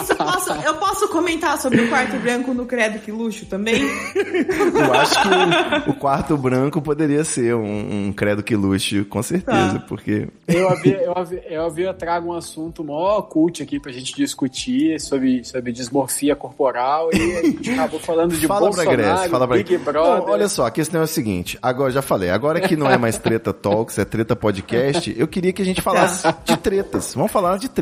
Isso 0.00 0.12
eu, 0.12 0.16
posso, 0.16 0.52
eu 0.52 0.74
posso 0.76 1.08
comentar 1.08 1.58
sobre 1.60 1.80
o 1.82 1.88
quarto 1.88 2.16
branco 2.18 2.54
no 2.54 2.64
Credo 2.64 3.00
Que 3.00 3.10
Luxo 3.10 3.46
também? 3.46 3.82
Eu 3.82 4.92
acho 4.94 5.20
que 5.22 5.28
o, 5.28 5.90
o 5.90 5.94
quarto 5.94 6.36
branco 6.38 6.80
poderia 6.80 7.24
ser 7.24 7.54
um, 7.56 8.06
um 8.08 8.12
credo 8.12 8.44
que 8.44 8.54
luxo, 8.54 9.04
com 9.06 9.20
certeza, 9.22 9.74
Tá. 9.80 9.84
porque 9.88 10.28
Eu 10.46 10.68
havia, 10.68 10.98
eu, 11.02 11.12
havia, 11.18 11.42
eu 11.50 11.64
havia 11.64 11.92
trago 11.92 12.28
um 12.32 12.36
assunto 12.36 12.84
mó 12.84 13.20
cult 13.22 13.60
aqui 13.62 13.80
pra 13.80 13.90
gente 13.90 14.14
discutir 14.14 15.00
sobre, 15.00 15.42
sobre 15.44 15.72
dismorfia 15.72 16.36
corporal 16.36 17.10
e 17.12 17.16
a 17.38 17.42
gente 17.42 17.70
acabou 17.72 17.98
falando 17.98 18.36
de 18.36 18.46
fala 18.46 18.60
pra 18.60 18.68
Bolsonaro, 18.84 18.96
Grécia, 18.96 19.28
fala 19.30 19.48
pra 19.48 19.56
Big 19.56 19.78
Brother. 19.78 20.26
Não, 20.26 20.32
olha 20.32 20.48
só, 20.48 20.66
a 20.66 20.70
questão 20.70 21.00
é 21.00 21.04
o 21.04 21.08
seguinte, 21.08 21.58
agora 21.60 21.90
já 21.90 22.02
falei, 22.02 22.30
agora 22.30 22.60
que 22.60 22.76
não 22.76 22.88
é 22.88 22.96
mais 22.96 23.18
treta 23.18 23.52
talks, 23.52 23.98
é 23.98 24.04
treta 24.04 24.36
podcast, 24.36 25.12
eu 25.18 25.26
queria 25.26 25.52
que 25.52 25.60
a 25.60 25.64
gente 25.64 25.82
falasse 25.82 26.22
Tá. 26.22 26.36
de 26.44 26.56
tretas. 26.56 27.14
Vamos 27.14 27.32
falar 27.32 27.56
de 27.58 27.68
tretas. 27.68 27.79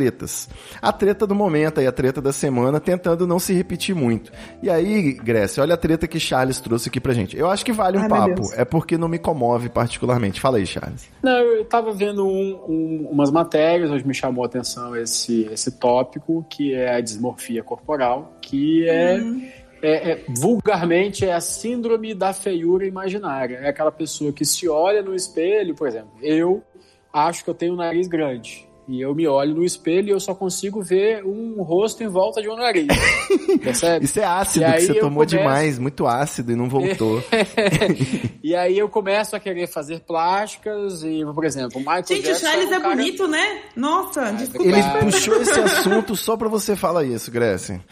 A 0.80 0.92
treta 0.92 1.26
do 1.26 1.34
momento 1.34 1.80
e 1.80 1.86
a 1.86 1.92
treta 1.92 2.20
da 2.20 2.32
semana, 2.32 2.78
tentando 2.80 3.26
não 3.26 3.38
se 3.38 3.52
repetir 3.52 3.94
muito. 3.94 4.30
E 4.62 4.70
aí, 4.70 5.12
Grécia, 5.14 5.62
olha 5.62 5.74
a 5.74 5.76
treta 5.76 6.06
que 6.06 6.18
Charles 6.20 6.60
trouxe 6.60 6.88
aqui 6.88 7.00
pra 7.00 7.12
gente. 7.12 7.36
Eu 7.36 7.48
acho 7.48 7.64
que 7.64 7.72
vale 7.72 7.98
um 7.98 8.02
Ai, 8.02 8.08
papo, 8.08 8.42
é 8.54 8.64
porque 8.64 8.96
não 8.96 9.08
me 9.08 9.18
comove 9.18 9.68
particularmente. 9.68 10.40
Fala 10.40 10.58
aí, 10.58 10.66
Charles. 10.66 11.08
Não, 11.22 11.38
eu 11.38 11.64
tava 11.64 11.92
vendo 11.92 12.26
um- 12.26 12.60
um- 12.68 13.08
umas 13.10 13.30
matérias 13.30 13.90
onde 13.90 14.06
me 14.06 14.14
chamou 14.14 14.44
a 14.44 14.46
atenção 14.46 14.96
esse, 14.96 15.48
esse 15.52 15.72
tópico, 15.72 16.44
que 16.48 16.74
é 16.74 16.94
a 16.94 17.00
dismorfia 17.00 17.62
corporal, 17.62 18.36
que 18.40 18.88
é, 18.88 19.18
é- 19.82 20.10
é- 20.12 20.24
vulgarmente 20.36 21.24
é 21.24 21.32
a 21.32 21.40
síndrome 21.40 22.14
da 22.14 22.32
feiura 22.32 22.86
imaginária. 22.86 23.56
É 23.62 23.68
aquela 23.68 23.92
pessoa 23.92 24.32
que 24.32 24.44
se 24.44 24.68
olha 24.68 25.02
no 25.02 25.14
espelho, 25.14 25.74
por 25.74 25.86
exemplo, 25.88 26.10
eu 26.22 26.62
acho 27.12 27.42
que 27.44 27.50
eu 27.50 27.54
tenho 27.54 27.72
um 27.72 27.76
nariz 27.76 28.06
grande. 28.06 28.67
E 28.88 29.02
eu 29.02 29.14
me 29.14 29.28
olho 29.28 29.54
no 29.54 29.64
espelho 29.64 30.08
e 30.08 30.10
eu 30.12 30.18
só 30.20 30.34
consigo 30.34 30.80
ver 30.82 31.22
um 31.22 31.62
rosto 31.62 32.02
em 32.02 32.08
volta 32.08 32.40
de 32.40 32.48
um 32.48 32.56
nariz. 32.56 32.86
Percebe? 33.62 34.06
Isso 34.06 34.18
é 34.18 34.24
ácido 34.24 34.64
que 34.64 34.80
você 34.80 34.94
tomou 34.94 35.24
começo- 35.26 35.36
demais, 35.36 35.78
muito 35.78 36.06
ácido 36.06 36.52
e 36.52 36.56
não 36.56 36.70
voltou. 36.70 37.22
e 38.42 38.54
aí 38.56 38.78
eu 38.78 38.88
começo 38.88 39.36
a 39.36 39.40
querer 39.40 39.66
fazer 39.66 40.00
plásticas 40.00 41.02
e, 41.02 41.22
por 41.34 41.44
exemplo, 41.44 41.76
o 41.76 41.80
Michael 41.80 42.04
Gente, 42.06 42.20
o 42.20 42.22
Jackson 42.22 42.46
Charles 42.46 42.68
um 42.70 42.74
é 42.74 42.80
cara- 42.80 42.96
bonito, 42.96 43.28
né? 43.28 43.60
Nossa, 43.76 44.32
desculpa. 44.32 44.66
Ele 44.68 44.82
puxou 45.04 45.42
esse 45.42 45.60
assunto 45.60 46.16
só 46.16 46.36
pra 46.36 46.48
você 46.48 46.74
falar 46.74 47.04
isso, 47.04 47.30
Grécia. 47.30 47.84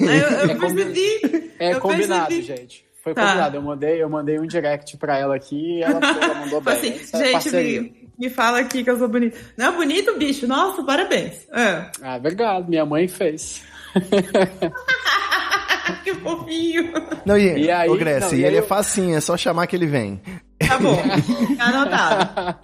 Eu, 0.00 0.06
eu 0.08 0.50
É 0.50 0.54
percebi. 0.54 1.50
É 1.58 1.72
eu 1.72 1.80
combinado, 1.80 2.28
percebi. 2.28 2.42
gente. 2.42 2.84
Foi 3.02 3.14
Tá. 3.14 3.26
combinado. 3.28 3.56
Eu 3.56 3.62
mandei, 3.62 4.02
eu 4.02 4.08
mandei 4.10 4.38
um 4.38 4.46
direct 4.46 4.96
pra 4.98 5.18
ela 5.18 5.36
aqui 5.36 5.78
e 5.78 5.82
ela, 5.82 6.00
ela 6.00 6.34
mandou 6.34 6.60
bem. 6.60 6.74
Assim, 6.74 6.94
é 7.14 7.40
gente. 7.40 8.03
Me, 8.18 8.30
fala 8.30 8.60
aqui 8.60 8.84
que 8.84 8.90
eu 8.90 8.98
sou 8.98 9.08
bonito. 9.08 9.36
Não 9.56 9.66
é 9.66 9.72
bonito, 9.72 10.16
bicho? 10.18 10.46
Nossa, 10.46 10.82
parabéns. 10.84 11.46
Ah. 11.52 11.90
Ah, 12.02 12.16
obrigado. 12.16 12.68
Minha 12.68 12.84
mãe 12.86 13.08
fez. 13.08 13.62
que 16.04 16.14
fofinho. 16.14 16.92
Não, 17.24 17.36
e, 17.38 17.64
E 17.64 17.70
aí- 17.70 17.88
ô 17.88 17.96
Grécia, 17.96 18.28
não, 18.30 18.34
e 18.36 18.40
ele 18.40 18.48
aí 18.48 18.56
é 18.56 18.60
eu- 18.60 18.66
facinho, 18.66 19.16
é 19.16 19.20
só 19.20 19.36
chamar 19.36 19.66
que 19.66 19.76
ele 19.76 19.86
vem. 19.86 20.20
Tá 20.66 20.78
bom. 20.78 20.96
Tá 21.58 21.64
anotado. 21.66 22.58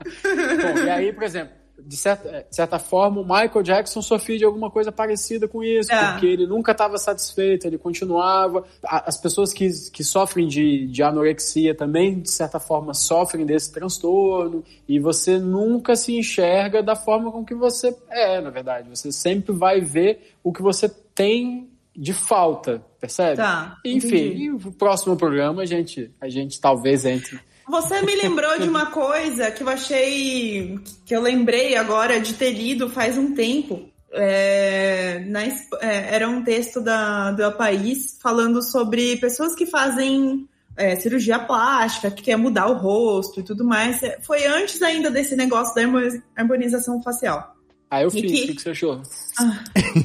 Bom, 0.22 0.78
e 0.84 0.90
aí, 0.90 1.12
por 1.12 1.24
exemplo, 1.24 1.52
de 1.90 1.96
certa, 1.96 2.46
de 2.48 2.54
certa 2.54 2.78
forma, 2.78 3.20
o 3.20 3.24
Michael 3.24 3.64
Jackson 3.64 4.00
sofria 4.00 4.38
de 4.38 4.44
alguma 4.44 4.70
coisa 4.70 4.92
parecida 4.92 5.48
com 5.48 5.60
isso, 5.60 5.90
É. 5.92 6.12
porque 6.12 6.24
ele 6.26 6.46
nunca 6.46 6.70
estava 6.70 6.96
satisfeito, 6.98 7.66
ele 7.66 7.76
continuava. 7.76 8.62
As 8.84 9.16
pessoas 9.16 9.52
que, 9.52 9.68
que 9.92 10.04
sofrem 10.04 10.46
de, 10.46 10.86
de 10.86 11.02
anorexia 11.02 11.74
também, 11.74 12.20
de 12.20 12.30
certa 12.30 12.60
forma, 12.60 12.94
sofrem 12.94 13.44
desse 13.44 13.72
transtorno, 13.72 14.62
e 14.88 15.00
você 15.00 15.36
nunca 15.36 15.96
se 15.96 16.16
enxerga 16.16 16.80
da 16.80 16.94
forma 16.94 17.32
com 17.32 17.44
que 17.44 17.56
você 17.56 17.92
é, 18.08 18.40
na 18.40 18.50
verdade. 18.50 18.88
Você 18.88 19.10
sempre 19.10 19.52
vai 19.52 19.80
ver 19.80 20.36
o 20.44 20.52
que 20.52 20.62
você 20.62 20.88
tem 21.12 21.68
de 21.96 22.12
falta, 22.12 22.80
percebe? 23.00 23.38
Tá, 23.38 23.78
Enfim, 23.84 24.06
entendi. 24.28 24.50
o 24.52 24.70
próximo 24.72 25.16
programa 25.16 25.62
a 25.62 25.66
gente, 25.66 26.08
a 26.20 26.28
gente 26.28 26.60
talvez 26.60 27.04
entre. 27.04 27.40
Você 27.70 28.02
me 28.02 28.14
lembrou 28.16 28.58
de 28.58 28.68
uma 28.68 28.86
coisa 28.86 29.50
que 29.50 29.62
eu 29.62 29.68
achei. 29.68 30.78
que 31.06 31.14
eu 31.14 31.20
lembrei 31.22 31.76
agora 31.76 32.20
de 32.20 32.34
ter 32.34 32.50
lido 32.52 32.90
faz 32.90 33.16
um 33.16 33.34
tempo. 33.34 33.88
É, 34.12 35.22
na 35.28 35.44
é, 35.44 36.14
era 36.14 36.28
um 36.28 36.42
texto 36.42 36.80
da, 36.80 37.30
do 37.30 37.52
País 37.52 38.18
falando 38.20 38.60
sobre 38.60 39.16
pessoas 39.18 39.54
que 39.54 39.66
fazem 39.66 40.48
é, 40.76 40.96
cirurgia 40.96 41.38
plástica, 41.38 42.10
que 42.10 42.22
quer 42.24 42.36
mudar 42.36 42.66
o 42.66 42.74
rosto 42.76 43.38
e 43.40 43.42
tudo 43.44 43.64
mais. 43.64 44.02
É, 44.02 44.18
Foi 44.20 44.44
antes 44.46 44.82
ainda 44.82 45.10
desse 45.10 45.36
negócio 45.36 45.74
da 45.74 45.82
harmoni- 45.82 46.22
harmonização 46.36 47.00
facial. 47.02 47.54
Aí 47.88 48.02
eu 48.04 48.08
E 48.08 48.12
fiz, 48.12 48.22
que- 48.22 48.44
o 48.44 48.46
que 48.48 48.54
que 48.54 48.62
você 48.62 48.70
achou? 48.70 49.00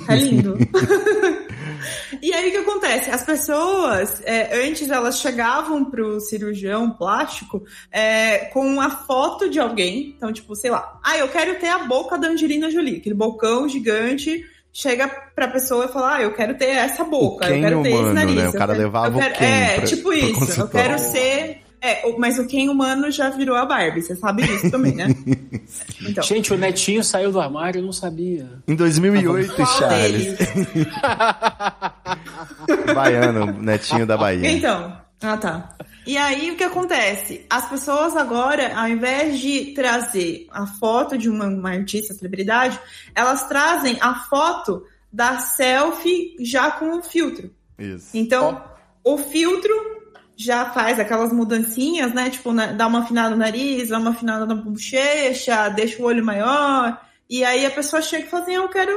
É 0.08 0.16
lindo. 0.16 0.56
e 2.22 2.34
aí 2.34 2.50
o 2.50 2.52
que 2.52 2.58
acontece? 2.58 3.10
As 3.10 3.24
pessoas, 3.24 4.22
é, 4.26 4.66
antes 4.68 4.90
elas 4.90 5.20
chegavam 5.20 5.86
pro 5.86 6.20
cirurgião 6.20 6.90
plástico 6.92 7.64
é, 7.92 8.46
com 8.54 8.80
a 8.82 8.90
foto 8.90 9.50
de 9.50 9.60
alguém. 9.60 10.14
Então, 10.18 10.32
tipo, 10.34 10.56
sei 10.56 10.72
lá, 10.72 11.00
ah, 11.04 11.18
eu 11.18 11.28
quero 11.30 11.56
ter 11.60 11.68
a 11.70 11.80
boca 11.80 12.18
da 12.18 12.28
Angelina 12.28 12.70
Jolie, 12.70 12.98
aquele 12.98 13.16
bocão 13.16 13.68
gigante. 13.70 14.44
Chega 14.78 15.08
pra 15.34 15.48
pessoa 15.48 15.86
e 15.86 15.88
fala, 15.88 16.16
ah, 16.18 16.22
eu 16.22 16.34
quero 16.34 16.54
ter 16.58 16.66
essa 16.66 17.06
boca, 17.06 17.46
O 17.46 17.50
eu 17.50 17.62
quero 17.62 17.82
ter 17.82 17.90
humano, 17.94 18.06
esse 18.08 18.14
nariz. 18.14 18.36
né? 18.36 18.44
O 18.44 18.46
eu 18.48 18.52
cara 18.52 18.74
quero- 18.74 18.84
levava 18.86 19.18
o 19.18 19.22
quero- 19.22 19.34
Ken 19.36 19.46
É, 19.46 19.76
pra- 19.76 19.86
tipo 19.86 20.12
isso. 20.14 20.62
Eu 20.62 20.68
quero 20.68 21.00
ser... 21.00 21.62
É, 21.86 22.08
o- 22.08 22.18
mas 22.18 22.40
o 22.40 22.48
Ken 22.48 22.70
humano 22.70 23.12
já 23.12 23.30
virou 23.30 23.56
a 23.56 23.66
Barbie, 23.66 24.02
você 24.02 24.16
sabe 24.16 24.44
disso 24.44 24.72
também, 24.72 24.96
né? 24.96 25.08
Então, 26.08 26.24
Gente, 26.24 26.54
o 26.54 26.58
Netinho 26.58 27.04
saiu 27.04 27.32
do 27.32 27.40
armário, 27.40 27.80
eu 27.80 27.84
não 27.86 27.92
sabia. 27.92 28.48
Em 28.68 28.76
2008, 28.76 29.56
qual 29.56 29.68
Charles. 29.78 30.38
Baiano, 32.94 33.46
netinho 33.62 34.06
da 34.06 34.18
Bahia. 34.18 34.50
Então, 34.52 34.96
ah 35.22 35.38
tá. 35.38 35.76
E 36.06 36.18
aí 36.18 36.52
o 36.52 36.56
que 36.56 36.64
acontece? 36.64 37.46
As 37.50 37.68
pessoas 37.68 38.16
agora, 38.16 38.76
ao 38.78 38.88
invés 38.88 39.40
de 39.40 39.74
trazer 39.74 40.48
a 40.52 40.68
foto 40.68 41.18
de 41.18 41.30
uma, 41.30 41.46
uma 41.48 41.72
artista, 41.72 42.14
celebridade, 42.14 42.80
elas 43.16 43.48
trazem 43.48 43.98
a 44.02 44.14
foto 44.26 44.84
da 45.12 45.40
selfie 45.40 46.36
já 46.40 46.72
com 46.72 46.98
o 46.98 47.02
filtro. 47.02 47.50
Isso. 47.80 48.10
Então, 48.14 48.62
o 49.04 49.18
filtro 49.18 49.74
já 50.38 50.66
faz 50.66 51.00
aquelas 51.00 51.32
mudancinhas, 51.32 52.14
né? 52.14 52.30
Tipo, 52.30 52.52
na- 52.54 52.68
dá 52.74 52.88
uma 52.88 53.00
afinada 53.00 53.30
no 53.32 53.38
nariz, 53.38 53.90
dá 53.90 53.98
uma 54.00 54.12
afinada 54.12 54.46
na 54.46 54.56
bochecha, 54.56 55.70
deixa 55.70 56.02
o 56.02 56.06
olho 56.06 56.24
maior. 56.26 57.00
E 57.30 57.44
aí 57.44 57.66
a 57.66 57.72
pessoa 57.72 58.02
chega 58.02 58.26
e 58.26 58.30
fala 58.30 58.44
assim, 58.44 58.54
eu 58.56 58.68
quero 58.70 58.92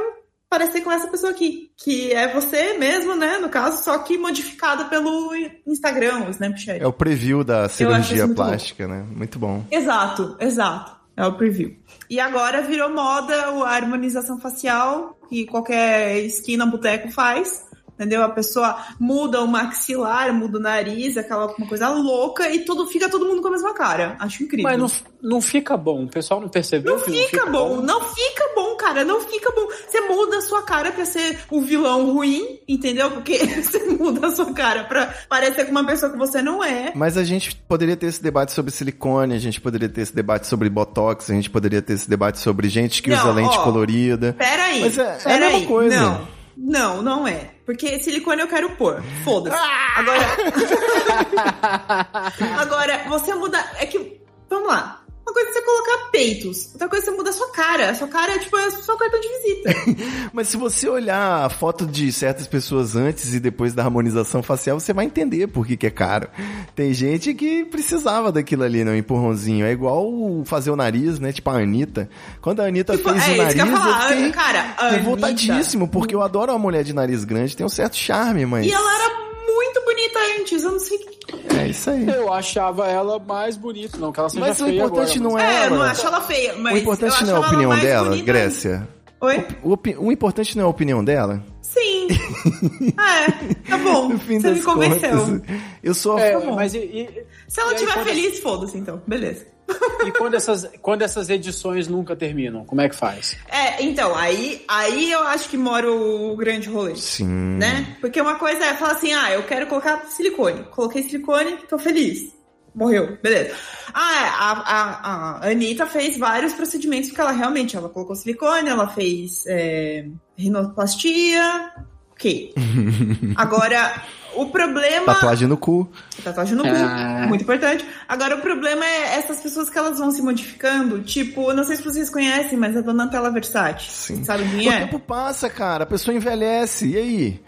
parecer 0.49 0.81
com 0.81 0.91
essa 0.91 1.07
pessoa 1.07 1.31
aqui. 1.31 1.71
Que 1.77 2.11
é 2.13 2.27
você 2.33 2.73
mesmo, 2.77 3.15
né? 3.15 3.37
No 3.37 3.49
caso, 3.49 3.83
só 3.83 3.97
que 3.99 4.17
modificada 4.17 4.85
pelo 4.85 5.31
Instagram, 5.65 6.25
o 6.27 6.29
Snapchat. 6.31 6.81
É 6.81 6.87
o 6.87 6.93
preview 6.93 7.43
da 7.43 7.69
cirurgia 7.69 8.27
plástica, 8.35 8.87
né? 8.87 9.05
Muito 9.15 9.39
bom. 9.39 9.63
Exato, 9.71 10.35
exato. 10.39 10.97
É 11.15 11.25
o 11.25 11.33
preview. 11.33 11.75
E 12.09 12.19
agora 12.19 12.61
virou 12.61 12.89
moda 12.93 13.35
a 13.47 13.69
harmonização 13.75 14.39
facial, 14.39 15.19
que 15.29 15.45
qualquer 15.45 16.17
esquina, 16.19 16.65
boteco 16.65 17.11
faz. 17.11 17.67
Entendeu? 17.99 18.23
A 18.23 18.29
pessoa 18.29 18.77
muda 18.97 19.41
o 19.41 19.47
maxilar, 19.47 20.33
muda 20.33 20.57
o 20.57 20.61
nariz, 20.61 21.17
aquela 21.17 21.47
uma 21.47 21.67
coisa 21.67 21.89
louca, 21.89 22.49
e 22.49 22.59
tudo 22.59 22.87
fica 22.87 23.09
todo 23.09 23.25
mundo 23.25 23.41
com 23.41 23.49
a 23.49 23.51
mesma 23.51 23.73
cara. 23.73 24.15
Acho 24.19 24.41
incrível. 24.41 24.71
Mas 24.71 24.79
não, 24.79 25.31
não 25.33 25.41
fica 25.41 25.75
bom, 25.75 26.05
o 26.05 26.07
pessoal 26.07 26.39
não 26.39 26.47
percebeu 26.47 26.95
Não 26.95 27.03
que 27.03 27.11
fica 27.11 27.45
bom, 27.47 27.81
não 27.81 27.99
fica 28.01 28.51
bom, 28.55 28.73
cara, 28.77 29.03
não 29.03 29.19
fica 29.19 29.51
bom. 29.51 29.67
Você 29.85 29.99
muda 29.99 30.37
a 30.37 30.41
sua 30.41 30.61
cara 30.61 30.93
pra 30.93 31.03
ser 31.03 31.39
o 31.51 31.59
vilão 31.59 32.13
ruim, 32.13 32.61
entendeu? 32.65 33.11
Porque 33.11 33.37
você 33.61 33.79
muda 33.89 34.27
a 34.27 34.31
sua 34.31 34.53
cara 34.53 34.85
pra 34.85 35.13
parecer 35.27 35.65
com 35.65 35.71
uma 35.71 35.85
pessoa 35.85 36.09
que 36.09 36.17
você 36.17 36.41
não 36.41 36.63
é. 36.63 36.93
Mas 36.95 37.17
a 37.17 37.25
gente 37.25 37.53
poderia 37.67 37.97
ter 37.97 38.05
esse 38.05 38.23
debate 38.23 38.53
sobre 38.53 38.71
silicone, 38.71 39.35
a 39.35 39.39
gente 39.39 39.59
poderia 39.59 39.89
ter 39.89 39.99
esse 39.99 40.15
debate 40.15 40.47
sobre 40.47 40.69
botox, 40.69 41.29
a 41.29 41.33
gente 41.33 41.49
poderia 41.49 41.81
ter 41.81 41.91
esse 41.93 42.09
debate 42.09 42.39
sobre 42.39 42.69
gente 42.69 43.03
que 43.03 43.09
Não, 43.09 43.17
usa 43.17 43.31
lente 43.33 43.57
ó, 43.57 43.63
colorida. 43.65 44.33
Pera 44.37 44.63
aí. 44.63 44.79
Mas 44.79 44.97
é- 44.97 45.17
é 45.25 45.35
a 45.35 45.39
mesma 45.39 45.57
aí. 45.57 45.65
coisa. 45.65 45.99
Não. 45.99 46.39
Não, 46.61 47.01
não 47.01 47.27
é. 47.27 47.51
Porque 47.69 47.99
silicone 47.99 48.41
eu 48.41 48.47
quero 48.47 48.71
pôr. 48.71 48.99
Foda-se. 49.23 49.55
Ah! 49.55 49.99
Agora. 49.99 50.25
Agora, 52.59 53.03
você 53.07 53.31
muda. 53.35 53.63
É 53.77 53.85
que. 53.85 54.19
Vamos 54.49 54.69
lá. 54.69 55.03
Uma 55.29 55.33
coisa 55.33 55.49
é 55.49 55.53
você 55.53 55.61
colocar 55.61 55.97
peitos. 56.11 56.69
Outra 56.73 56.89
coisa 56.89 57.05
é 57.05 57.09
você 57.11 57.17
muda 57.17 57.29
a 57.29 57.33
sua 57.33 57.51
cara. 57.51 57.89
A 57.91 57.95
sua 57.95 58.07
cara 58.07 58.33
é 58.33 58.39
tipo 58.39 58.57
é 58.57 58.71
seu 58.71 58.97
cartão 58.97 59.19
de 59.19 59.27
visita. 59.27 59.69
Mas 60.33 60.47
se 60.47 60.57
você 60.57 60.89
olhar 60.89 61.45
a 61.45 61.49
foto 61.49 61.85
de 61.85 62.11
certas 62.11 62.47
pessoas 62.47 62.95
antes 62.95 63.33
e 63.35 63.39
depois 63.39 63.73
da 63.73 63.83
harmonização 63.83 64.41
facial, 64.41 64.79
você 64.79 64.91
vai 64.91 65.05
entender 65.05 65.45
por 65.47 65.67
que, 65.67 65.77
que 65.77 65.85
é 65.85 65.91
caro. 65.91 66.27
Tem 66.75 66.91
gente 66.93 67.33
que 67.35 67.63
precisava 67.65 68.31
daquilo 68.31 68.63
ali, 68.63 68.83
né? 68.83 68.91
Um 68.91 68.95
empurrãozinho. 68.95 69.65
É 69.65 69.71
igual 69.71 70.09
fazer 70.45 70.71
o 70.71 70.75
nariz, 70.75 71.19
né? 71.19 71.31
Tipo 71.31 71.51
a 71.51 71.59
Anitta. 71.59 72.09
Quando 72.41 72.61
a 72.61 72.65
Anitta 72.65 72.97
Tipo, 72.97 73.09
fez 73.11 73.27
é 73.27 73.27
o 73.27 73.33
isso 73.33 73.33
que 73.33 73.37
nariz, 73.57 73.59
eu 73.59 73.77
falar. 73.77 74.11
eu 74.11 74.17
fiquei 74.17 74.31
Cara, 74.31 74.73
a 74.77 74.89
revoltadíssimo, 74.89 75.87
porque 75.87 76.15
eu 76.15 76.21
adoro 76.23 76.51
uma 76.53 76.59
mulher 76.59 76.83
de 76.83 76.93
nariz 76.93 77.23
grande, 77.23 77.55
tem 77.55 77.65
um 77.65 77.69
certo 77.69 77.95
charme, 77.95 78.45
mas... 78.45 78.65
E 78.65 78.71
ela 78.71 78.95
era 78.95 79.09
muito 79.45 79.81
bonita 79.85 80.19
antes, 80.39 80.63
eu 80.63 80.71
não 80.71 80.79
sei 80.79 80.97
o 80.97 80.99
que. 81.01 81.18
É 81.57 81.67
isso 81.67 81.89
aí. 81.89 82.07
Eu 82.07 82.31
achava 82.33 82.87
ela 82.87 83.19
mais 83.19 83.57
bonita, 83.57 83.97
não 83.97 84.11
que 84.11 84.19
ela 84.19 84.29
seja 84.29 84.39
Mas 84.45 84.59
o 84.61 84.65
feia 84.65 84.75
importante 84.77 85.17
agora, 85.19 85.23
não 85.23 85.31
mas- 85.33 85.43
é 85.43 85.47
É, 85.61 85.65
eu 85.65 85.69
não 85.69 85.75
ela. 85.77 85.91
acho 85.91 86.07
ela 86.07 86.21
feia, 86.21 86.55
mas. 86.57 86.73
O 86.73 86.77
importante 86.77 87.23
não 87.25 87.33
é 87.33 87.37
a 87.37 87.39
opinião 87.47 87.79
dela, 87.79 88.09
bonita 88.09 88.25
Grécia. 88.25 88.87
Oi? 89.21 89.47
O, 89.63 89.71
opi- 89.73 89.95
o 89.99 90.11
importante 90.11 90.55
não 90.57 90.63
é 90.63 90.67
a 90.67 90.69
opinião 90.69 91.03
dela. 91.03 91.43
Sim. 91.61 92.07
é, 92.97 93.53
tá 93.69 93.77
bom. 93.77 94.09
Você 94.17 94.51
me 94.51 94.61
convenceu. 94.61 95.09
contas, 95.17 95.41
eu 95.83 95.93
sou 95.93 96.17
a 96.17 96.21
É, 96.21 96.33
favor. 96.33 96.55
mas 96.55 96.73
e, 96.73 96.77
e- 96.79 97.23
Se 97.47 97.59
ela 97.61 97.73
estiver 97.73 98.03
feliz, 98.03 98.39
foda-se 98.39 98.77
então. 98.77 99.01
Beleza. 99.05 99.45
e 100.05 100.11
quando, 100.11 100.35
essas, 100.35 100.69
quando 100.81 101.01
essas 101.01 101.29
edições 101.29 101.87
nunca 101.87 102.15
terminam, 102.15 102.65
como 102.65 102.81
é 102.81 102.89
que 102.89 102.95
faz? 102.95 103.37
É, 103.47 103.83
então, 103.83 104.15
aí, 104.15 104.63
aí 104.67 105.11
eu 105.11 105.23
acho 105.27 105.49
que 105.49 105.57
mora 105.57 105.91
o 105.91 106.35
grande 106.35 106.69
rolê. 106.69 106.95
Sim. 106.95 107.57
Né? 107.57 107.97
Porque 108.01 108.21
uma 108.21 108.35
coisa 108.35 108.65
é 108.65 108.75
falar 108.75 108.93
assim, 108.93 109.13
ah, 109.13 109.31
eu 109.31 109.43
quero 109.43 109.67
colocar 109.67 110.05
silicone. 110.07 110.63
Coloquei 110.65 111.03
silicone, 111.03 111.57
tô 111.69 111.77
feliz. 111.77 112.39
Morreu, 112.73 113.17
beleza. 113.21 113.55
Ah, 113.93 114.15
é, 114.15 114.27
a, 114.27 114.51
a, 114.51 115.47
a 115.47 115.49
Anitta 115.49 115.85
fez 115.85 116.17
vários 116.17 116.53
procedimentos, 116.53 117.09
porque 117.09 117.21
ela 117.21 117.31
realmente, 117.31 117.75
ela 117.75 117.89
colocou 117.89 118.15
silicone, 118.15 118.69
ela 118.69 118.87
fez 118.87 119.43
é, 119.47 120.05
rinoplastia, 120.37 121.71
ok. 122.11 122.53
Agora, 123.35 124.01
o 124.35 124.45
problema... 124.47 125.13
Tatuagem 125.13 125.47
no 125.47 125.57
cu. 125.57 125.89
Tatuagem 126.23 126.55
no 126.55 126.63
cu, 126.63 126.69
Ah. 126.69 127.25
muito 127.27 127.41
importante. 127.43 127.85
Agora, 128.07 128.35
o 128.35 128.41
problema 128.41 128.85
é 128.85 129.15
essas 129.17 129.39
pessoas 129.39 129.69
que 129.69 129.77
elas 129.77 129.97
vão 129.99 130.11
se 130.11 130.21
modificando. 130.21 131.01
Tipo, 131.01 131.53
não 131.53 131.63
sei 131.63 131.75
se 131.75 131.83
vocês 131.83 132.09
conhecem, 132.09 132.57
mas 132.57 132.75
a 132.77 132.81
Donatella 132.81 133.31
Versace. 133.31 133.85
Sim. 133.89 134.23
Sabe 134.23 134.43
quem 134.49 134.67
O 134.67 134.71
é? 134.71 134.79
tempo 134.79 134.99
passa, 134.99 135.49
cara. 135.49 135.83
A 135.83 135.87
pessoa 135.87 136.15
envelhece. 136.15 136.87
E 136.87 136.97
aí? 136.97 137.41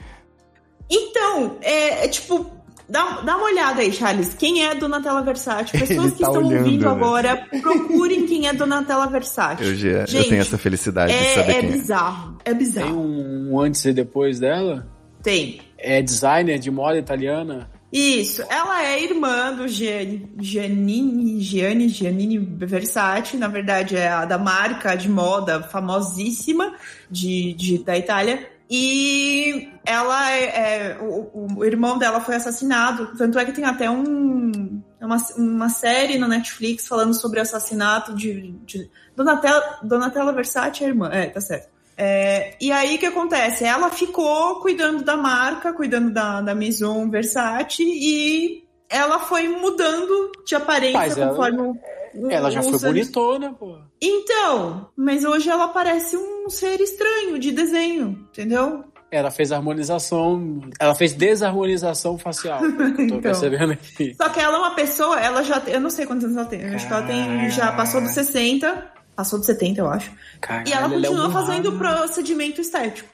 Então, 0.89 1.57
é, 1.61 2.05
é 2.05 2.07
tipo. 2.07 2.59
Dá, 2.89 3.21
dá 3.21 3.37
uma 3.37 3.45
olhada 3.45 3.79
aí, 3.79 3.93
Charles. 3.93 4.33
Quem 4.33 4.65
é 4.65 4.75
Donatella 4.75 5.21
Versace? 5.21 5.71
Pessoas 5.79 5.89
Ele 6.07 6.11
que 6.11 6.19
tá 6.21 6.27
estão 6.27 6.43
olhando, 6.43 6.57
ouvindo 6.65 6.85
né? 6.85 6.91
agora, 6.91 7.47
procurem 7.61 8.25
quem 8.27 8.47
é 8.49 8.53
Donatella 8.53 9.07
Versace. 9.07 9.63
Eu, 9.63 9.73
já, 9.75 9.89
eu 9.89 10.07
Gente, 10.07 10.27
tenho 10.29 10.41
essa 10.41 10.57
felicidade 10.57 11.13
de 11.13 11.17
É, 11.17 11.35
saber 11.35 11.51
é 11.51 11.59
quem 11.61 11.69
é. 11.69 11.71
bizarro. 11.71 12.37
É 12.43 12.49
Tem 12.49 12.57
bizarro. 12.57 12.99
um 12.99 13.57
antes 13.61 13.85
e 13.85 13.93
depois 13.93 14.39
dela? 14.39 14.85
Tem. 15.23 15.61
É 15.83 16.01
designer 16.01 16.59
de 16.59 16.69
moda 16.71 16.97
italiana? 16.97 17.69
Isso, 17.91 18.41
ela 18.49 18.83
é 18.85 19.03
irmã 19.03 19.53
do 19.53 19.67
Gianni, 19.67 20.31
Giannini, 20.39 21.41
Gianni, 21.41 21.89
Giannini 21.89 22.37
Versace, 22.39 23.35
na 23.35 23.49
verdade 23.49 23.97
é 23.97 24.07
a 24.07 24.23
da 24.23 24.37
marca 24.37 24.95
de 24.95 25.09
moda 25.09 25.61
famosíssima 25.63 26.73
de, 27.09 27.53
de- 27.53 27.83
da 27.83 27.97
Itália. 27.97 28.47
E 28.69 29.67
ela 29.85 30.31
é, 30.31 30.43
é- 30.45 30.97
o, 31.01 31.57
o 31.57 31.65
irmão 31.65 31.97
dela 31.97 32.21
foi 32.21 32.35
assassinado, 32.35 33.11
tanto 33.17 33.37
é 33.37 33.43
que 33.43 33.51
tem 33.51 33.65
até 33.65 33.89
um, 33.91 34.81
uma, 35.01 35.17
uma 35.37 35.67
série 35.67 36.17
na 36.17 36.29
Netflix 36.29 36.87
falando 36.87 37.13
sobre 37.13 37.39
o 37.39 37.41
assassinato 37.41 38.15
de, 38.15 38.51
de 38.65 38.89
Donatella, 39.17 39.79
Donatella 39.83 40.31
Versace, 40.31 40.81
é 40.83 40.85
a 40.85 40.89
irmã, 40.89 41.09
é, 41.11 41.25
tá 41.25 41.41
certo. 41.41 41.67
É, 41.97 42.55
e 42.59 42.71
aí 42.71 42.95
o 42.95 42.99
que 42.99 43.05
acontece? 43.05 43.63
Ela 43.63 43.89
ficou 43.89 44.59
cuidando 44.61 45.03
da 45.03 45.15
marca, 45.17 45.73
cuidando 45.73 46.11
da, 46.11 46.41
da 46.41 46.55
Maison 46.55 47.09
Versace 47.09 47.83
e 47.83 48.63
ela 48.89 49.19
foi 49.19 49.47
mudando 49.47 50.31
de 50.45 50.55
aparência 50.55 50.99
Mas 50.99 51.17
ela- 51.17 51.29
conforme 51.29 51.61
o- 51.61 51.77
o- 52.15 52.31
Ela 52.31 52.49
já 52.51 52.61
foi 52.61 52.69
anos- 52.71 52.81
bonitona, 52.83 53.53
pô. 53.53 53.77
Então, 54.01 54.89
mas 54.97 55.23
hoje 55.23 55.49
ela 55.49 55.67
parece 55.69 56.17
um 56.17 56.49
ser 56.49 56.79
estranho 56.81 57.37
de 57.39 57.51
desenho, 57.51 58.27
entendeu? 58.31 58.83
Ela 59.09 59.29
fez 59.29 59.51
harmonização, 59.51 60.61
ela 60.79 60.95
fez 60.95 61.13
desarmonização 61.13 62.17
facial. 62.17 62.59
Tô 62.61 62.65
Então. 63.01 63.21
percebendo 63.21 63.73
aqui. 63.73 64.13
Só 64.15 64.27
que 64.29 64.39
ela 64.39 64.55
é 64.55 64.59
uma 64.59 64.75
pessoa, 64.75 65.19
ela 65.19 65.43
já 65.43 65.59
tem, 65.59 65.73
eu 65.73 65.81
não 65.81 65.89
sei 65.89 66.05
quantos 66.05 66.25
anos 66.25 66.37
ela 66.37 66.45
tem, 66.47 66.63
acho 66.73 66.87
que 66.87 66.93
ela 66.93 67.05
tem, 67.05 67.49
já 67.49 67.71
passou 67.73 68.01
dos 68.01 68.11
60, 68.11 68.91
passou 69.15 69.39
dos 69.39 69.45
70, 69.45 69.79
eu 69.81 69.89
acho. 69.89 70.11
Caralho, 70.39 70.67
E 70.67 70.73
ela 70.73 70.87
é 70.87 70.89
continua 70.89 71.27
um 71.27 71.31
fazendo 71.31 71.71
procedimento 71.73 72.61
estético. 72.61 73.09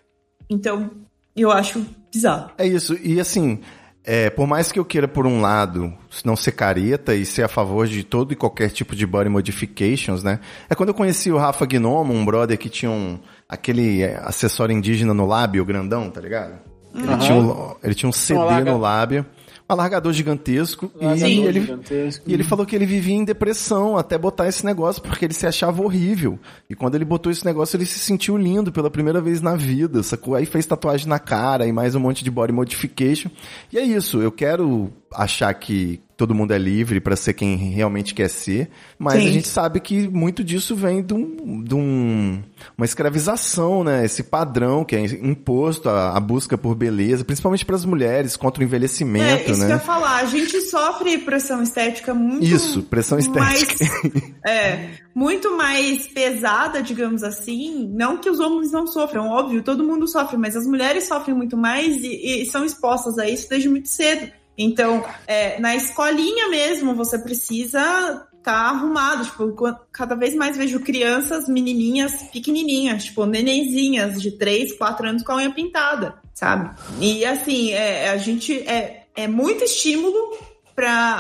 Então, 0.50 0.92
eu 1.36 1.52
acho 1.52 1.86
bizarro. 2.12 2.52
É 2.58 2.66
isso. 2.66 2.98
E 3.02 3.20
assim, 3.20 3.60
é, 4.04 4.30
por 4.30 4.48
mais 4.48 4.72
que 4.72 4.80
eu 4.80 4.86
queira, 4.86 5.06
por 5.06 5.28
um 5.28 5.42
lado, 5.42 5.94
não 6.24 6.36
ser 6.38 6.54
careta 6.54 7.14
e 7.14 7.26
ser 7.26 7.44
a 7.44 7.50
favor 7.50 7.86
de 7.88 8.04
todo 8.06 8.32
e 8.32 8.38
qualquer 8.38 8.70
tipo 8.70 8.96
de 8.96 9.06
body 9.06 9.28
modifications, 9.28 10.24
né? 10.24 10.40
É 10.70 10.76
quando 10.76 10.90
eu 10.90 10.96
conheci 10.96 11.30
o 11.30 11.38
Rafa 11.38 11.66
Gnomo, 11.66 12.14
um 12.14 12.24
brother 12.24 12.58
que 12.58 12.70
tinha 12.70 12.90
um, 12.90 13.20
aquele 13.50 14.04
é, 14.04 14.18
acessório 14.24 14.74
indígena 14.74 15.14
no 15.14 15.26
lábio 15.26 15.66
grandão, 15.66 16.10
tá 16.10 16.22
ligado? 16.22 16.58
Ele, 16.96 17.06
Aham. 17.06 17.18
tinha 17.18 17.36
um, 17.36 17.76
ele 17.84 17.94
tinha 17.94 18.10
um 18.10 18.14
CD 18.14 18.64
no 18.64 18.78
lábio, 18.78 19.26
alargador 19.68 20.14
gigantesco, 20.14 20.92
Largador 20.96 21.28
e 21.28 21.42
ele, 21.42 21.62
gigantesco. 21.62 22.24
e 22.30 22.34
ele 22.34 22.44
falou 22.44 22.66
que 22.66 22.76
ele 22.76 22.86
vivia 22.86 23.16
em 23.16 23.26
depressão 23.26 23.98
até 23.98 24.18
botar 24.18 24.48
esse 24.48 24.66
negócio, 24.66 25.02
porque 25.02 25.26
ele 25.26 25.34
se 25.34 25.46
achava 25.46 25.84
horrível. 25.84 26.40
E 26.70 26.76
quando 26.76 26.96
ele 26.96 27.04
botou 27.04 27.32
esse 27.32 27.46
negócio, 27.46 27.76
ele 27.76 27.86
se 27.86 28.00
sentiu 28.00 28.38
lindo 28.38 28.72
pela 28.72 28.90
primeira 28.90 29.20
vez 29.20 29.42
na 29.42 29.56
vida, 29.56 30.02
sacou? 30.04 30.36
Aí 30.36 30.46
fez 30.46 30.66
tatuagem 30.66 31.08
na 31.08 31.20
cara 31.20 31.68
e 31.68 31.72
mais 31.74 31.96
um 31.96 32.00
monte 32.00 32.24
de 32.24 32.32
body 32.32 32.54
modification. 32.54 33.30
E 33.72 33.78
é 33.78 33.84
isso, 33.84 34.22
eu 34.22 34.32
quero 34.32 34.92
achar 35.12 35.54
que 35.54 36.00
todo 36.18 36.34
mundo 36.34 36.52
é 36.52 36.58
livre 36.58 37.00
pra 37.00 37.16
ser 37.16 37.34
quem 37.34 37.56
realmente 37.56 38.14
quer 38.16 38.28
ser, 38.28 38.70
mas 38.98 39.22
Sim. 39.22 39.28
a 39.28 39.32
gente 39.32 39.48
sabe 39.48 39.80
que 39.80 40.08
muito 40.10 40.44
disso 40.44 40.76
vem 40.76 41.04
de, 41.04 41.14
um, 41.14 41.64
de 41.64 41.76
um- 41.76 42.42
uma 42.76 42.86
escravização, 42.86 43.84
né? 43.84 44.04
Esse 44.04 44.24
padrão 44.24 44.84
que 44.84 44.96
é 44.96 45.00
imposto, 45.06 45.88
a, 45.90 46.18
a 46.18 46.20
busca 46.20 46.58
por 46.58 46.74
beleza, 46.76 47.24
principalmente 47.24 47.64
para 47.64 47.76
as 47.76 47.86
mulheres, 47.86 48.36
contra 48.36 48.62
o 48.62 48.64
É, 48.64 48.66
envelhecimento, 48.68 49.52
isso 49.52 49.60
que 49.60 49.66
eu 49.66 49.68
né? 49.70 49.76
ia 49.76 49.80
falar. 49.80 50.18
A 50.18 50.26
gente 50.26 50.60
sofre 50.62 51.20
pressão 51.20 51.62
estética 51.62 52.14
muito. 52.14 52.44
Isso, 52.44 52.82
pressão 52.84 53.20
estética. 53.20 53.44
Mais, 53.44 53.68
é, 54.46 54.90
muito 55.14 55.56
mais 55.56 56.08
pesada, 56.08 56.82
digamos 56.82 57.22
assim. 57.24 57.88
Não 57.94 58.18
que 58.18 58.30
os 58.30 58.40
homens 58.40 58.72
não 58.72 58.88
sofram, 58.88 59.30
óbvio, 59.30 59.62
todo 59.62 59.84
mundo 59.84 60.08
sofre, 60.08 60.36
mas 60.36 60.56
as 60.56 60.66
mulheres 60.66 61.04
sofrem 61.08 61.36
muito 61.36 61.56
mais 61.56 61.96
e, 62.04 62.42
e 62.42 62.46
são 62.48 62.66
expostas 62.66 63.20
a 63.20 63.30
isso 63.30 63.48
desde 63.50 63.70
muito 63.70 63.88
cedo. 63.88 64.32
Então, 64.58 65.06
é, 65.28 65.60
na 65.60 65.76
escolinha 65.76 66.50
mesmo, 66.50 66.96
você 66.96 67.20
precisa 67.20 68.28
estar 68.38 68.54
arrumado. 68.70 69.26
Tipo, 69.26 69.54
cada 69.92 70.16
vez 70.16 70.34
mais 70.34 70.58
vejo 70.58 70.80
crianças, 70.80 71.48
menininhas 71.48 72.24
pequenininhas, 72.32 73.06
tipo, 73.06 73.26
nenenzinhas 73.26 74.22
de 74.22 74.32
3, 74.32 74.74
4 74.78 75.08
anos 75.10 75.24
com 75.24 75.34
a 75.34 75.36
unha 75.36 75.52
pintada, 75.54 76.16
sabe? 76.34 76.72
E 77.00 77.24
assim, 77.26 77.72
é, 77.74 78.10
a 78.10 78.18
gente 78.18 78.58
é, 78.68 79.04
é 79.16 79.28
muito 79.28 79.64
estímulo 79.64 80.38
pra, 80.76 81.20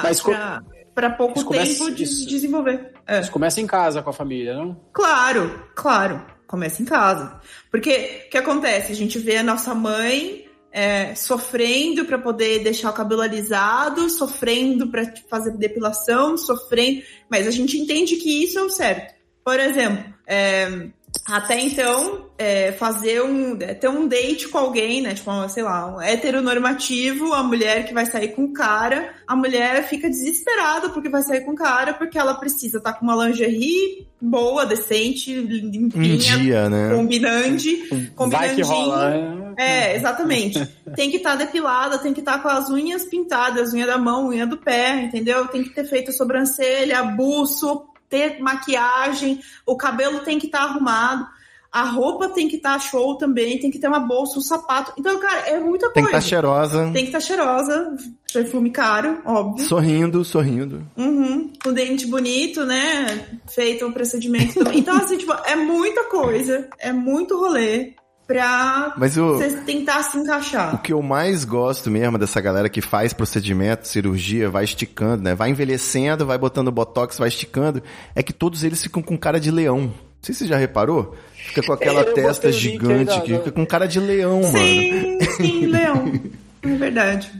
pra 0.95 1.09
pouco 1.11 1.43
começa- 1.43 1.84
tempo 1.85 1.91
de 1.95 2.03
isso- 2.03 2.27
desenvolver. 2.27 2.93
É. 3.05 3.19
Isso 3.22 3.31
começa 3.31 3.61
em 3.61 3.68
casa 3.68 4.01
com 4.01 4.09
a 4.09 4.14
família, 4.14 4.55
não? 4.55 4.76
Claro, 4.91 5.64
claro. 5.76 6.22
Começa 6.47 6.81
em 6.81 6.85
casa. 6.85 7.39
Porque 7.69 8.23
o 8.27 8.30
que 8.30 8.38
acontece? 8.38 8.91
A 8.91 8.95
gente 8.95 9.19
vê 9.19 9.35
a 9.38 9.43
nossa 9.43 9.76
mãe 9.76 10.47
é, 10.78 11.16
sofrendo 11.16 12.06
para 12.06 12.20
poder 12.20 12.60
deixar 12.60 12.91
o 12.91 12.94
cabelo 12.94 13.22
alisado, 13.22 14.08
sofrendo 14.12 14.90
para 14.90 15.12
fazer 15.28 15.58
depilação, 15.58 16.38
sofrendo. 16.38 17.02
Mas 17.28 17.48
a 17.48 17.52
gente 17.52 17.80
entende 17.80 18.16
que 18.18 18.44
isso 18.44 18.60
é 18.60 18.62
o 18.62 18.70
certo. 18.70 19.16
Por 19.44 19.60
exemplo, 19.60 20.14
é, 20.28 20.90
até 21.26 21.60
então, 21.60 22.26
é, 22.38 22.72
fazer 22.73 23.22
um. 23.23 23.57
é, 23.61 23.73
ter 23.73 23.89
um 23.89 24.07
date 24.07 24.48
com 24.48 24.57
alguém, 24.57 25.02
né? 25.02 25.14
Tipo, 25.14 25.48
sei 25.49 25.64
lá, 25.64 25.95
um 25.95 26.02
heteronormativo, 26.02 27.34
a 27.34 27.44
mulher 27.44 27.85
que 27.85 27.94
vai 27.94 28.06
sair 28.06 28.30
com 28.30 28.45
o 28.45 28.53
cara, 28.53 29.14
a 29.27 29.35
mulher 29.35 29.88
fica 29.88 30.10
desesperada 30.10 30.89
porque 30.89 31.10
vai 31.10 31.22
sair 31.22 31.41
com 31.41 31.52
o 31.52 31.56
cara, 31.56 31.94
porque 31.94 32.18
ela 32.18 32.35
precisa 32.35 32.77
estar 32.77 32.94
com 32.94 33.06
uma 33.06 33.27
lingerie 33.27 34.07
boa, 34.19 34.65
decente, 34.65 35.38
Um 35.38 35.41
limpinha, 35.44 36.18
dia, 36.38 36.69
né? 36.69 36.95
combinante, 36.95 37.88
Vai 37.89 37.99
que 37.99 38.07
combinandinho. 38.15 38.65
rola, 38.65 39.10
né? 39.10 39.53
É, 39.60 39.95
exatamente. 39.95 40.68
tem 40.95 41.10
que 41.10 41.18
estar 41.18 41.35
depilada, 41.35 41.98
tem 41.98 42.14
que 42.14 42.19
estar 42.19 42.41
com 42.41 42.48
as 42.48 42.69
unhas 42.69 43.06
pintadas, 43.06 43.73
unha 43.73 43.85
da 43.88 43.98
mão, 43.98 44.27
unha 44.30 44.45
do 44.45 44.57
pé, 44.57 45.02
entendeu? 45.03 45.48
Tem 45.48 45.64
que 45.64 45.69
ter 45.72 45.85
feito 45.85 46.11
sobrancelha, 46.11 47.03
buço, 47.03 47.85
ter 48.09 48.39
maquiagem, 48.39 49.41
o 49.65 49.75
cabelo 49.75 50.19
tem 50.19 50.39
que 50.39 50.45
estar 50.47 50.63
arrumado. 50.63 51.27
A 51.71 51.84
roupa 51.84 52.29
tem 52.29 52.47
que 52.47 52.55
estar 52.55 52.73
tá 52.73 52.79
show 52.79 53.17
também, 53.17 53.59
tem 53.59 53.69
que 53.69 53.77
ter 53.77 53.88
uma 53.88 53.99
bolsa, 53.99 54.39
um 54.39 54.41
sapato. 54.41 54.93
Então, 54.97 55.19
cara, 55.19 55.41
é 55.41 55.59
muita 55.59 55.89
Tem 55.91 56.03
que 56.03 56.09
coisa. 56.11 56.25
estar 56.25 56.29
cheirosa, 56.29 56.84
Tem 56.93 57.03
que 57.03 57.09
estar 57.09 57.19
cheirosa, 57.19 57.97
perfume 58.34 58.71
caro, 58.71 59.21
óbvio. 59.25 59.65
sorrindo, 59.65 60.23
sorrindo. 60.23 60.88
Uhum. 60.95 61.51
Com 61.61 61.73
dente 61.73 62.07
bonito, 62.07 62.65
né? 62.65 63.39
Feito 63.47 63.85
um 63.85 63.91
procedimento 63.91 64.55
também. 64.55 64.79
Então, 64.79 64.95
assim, 64.95 65.17
tipo, 65.17 65.34
é 65.45 65.55
muita 65.55 66.05
coisa, 66.05 66.67
é 66.79 66.93
muito 66.93 67.38
rolê 67.38 67.93
pra 68.28 68.94
Mas 68.98 69.18
o, 69.18 69.36
você 69.36 69.49
tentar 69.62 70.04
se 70.04 70.18
o 70.18 70.22
encaixar. 70.22 70.82
que 70.82 70.91
eu 70.91 71.02
mais 71.02 71.45
gosto 71.45 71.90
mesmo 71.90 72.18
dessa 72.18 72.41
galera 72.41 72.68
que 72.70 72.82
faz 72.82 73.14
procedimento, 73.14 73.88
cirurgia, 73.88 74.49
vai 74.49 74.66
esticando, 74.66 75.24
né? 75.24 75.34
Vai 75.34 75.49
envelhecendo, 75.49 76.26
vai 76.26 76.38
botando 76.38 76.72
botox, 76.72 77.18
vai 77.18 77.30
esticando, 77.30 77.82
é 78.14 78.22
que 78.22 78.34
todos 78.34 78.64
eles 78.64 78.84
ficam 78.84 79.02
com 79.02 79.18
cara 79.18 79.40
de 79.40 79.49
leão. 79.49 79.82
Não 79.82 79.94
sei 80.22 80.36
se 80.36 80.40
você 80.40 80.48
já 80.48 80.58
reparou. 80.58 81.16
Fica 81.34 81.64
com 81.64 81.74
aquela 81.74 82.02
eu 82.06 82.14
testa 82.14 82.48
o 82.48 82.49
aí 82.49 82.54
gigante, 82.54 83.22
que 83.22 83.38
fica 83.38 83.52
com 83.52 83.66
cara 83.66 83.88
de 83.88 83.99
leão, 83.99 84.41
mano. 84.41 84.58
Sim, 84.58 85.20
sim, 85.38 85.66
Leão. 85.68 86.12
É 86.62 86.76
verdade. 86.76 87.32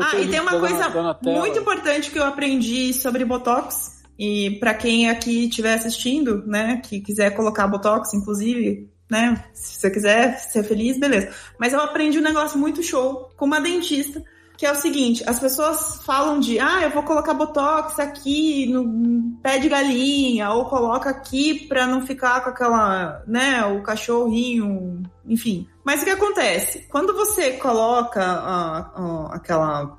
Ah, 0.00 0.16
o 0.16 0.20
e 0.20 0.28
tem 0.28 0.40
uma 0.40 0.58
coisa 0.58 1.18
muito 1.22 1.58
importante 1.58 2.10
que 2.10 2.18
eu 2.18 2.24
aprendi 2.24 2.92
sobre 2.94 3.24
Botox. 3.24 4.02
E 4.18 4.52
pra 4.60 4.72
quem 4.74 5.10
aqui 5.10 5.48
estiver 5.48 5.74
assistindo, 5.74 6.44
né, 6.46 6.80
que 6.84 7.00
quiser 7.00 7.30
colocar 7.30 7.66
Botox, 7.66 8.14
inclusive, 8.14 8.88
né, 9.14 9.44
se 9.52 9.78
você 9.80 9.90
quiser 9.90 10.36
ser 10.38 10.64
feliz, 10.64 10.98
beleza. 10.98 11.28
Mas 11.58 11.72
eu 11.72 11.80
aprendi 11.80 12.18
um 12.18 12.22
negócio 12.22 12.58
muito 12.58 12.82
show 12.82 13.30
com 13.36 13.44
uma 13.46 13.60
dentista, 13.60 14.20
que 14.56 14.66
é 14.66 14.70
o 14.70 14.74
seguinte, 14.76 15.22
as 15.26 15.40
pessoas 15.40 16.00
falam 16.04 16.38
de, 16.38 16.58
ah, 16.60 16.80
eu 16.82 16.90
vou 16.90 17.02
colocar 17.02 17.34
Botox 17.34 17.98
aqui 17.98 18.66
no 18.66 19.36
pé 19.42 19.58
de 19.58 19.68
galinha, 19.68 20.50
ou 20.50 20.64
coloca 20.66 21.10
aqui 21.10 21.66
pra 21.68 21.86
não 21.86 22.06
ficar 22.06 22.42
com 22.42 22.50
aquela, 22.50 23.22
né, 23.26 23.64
o 23.66 23.82
cachorrinho, 23.82 25.02
enfim. 25.26 25.66
Mas 25.84 26.02
o 26.02 26.04
que 26.04 26.10
acontece? 26.10 26.86
Quando 26.90 27.12
você 27.14 27.52
coloca 27.52 28.22
ah, 28.22 28.92
ah, 28.96 29.28
aquela 29.34 29.98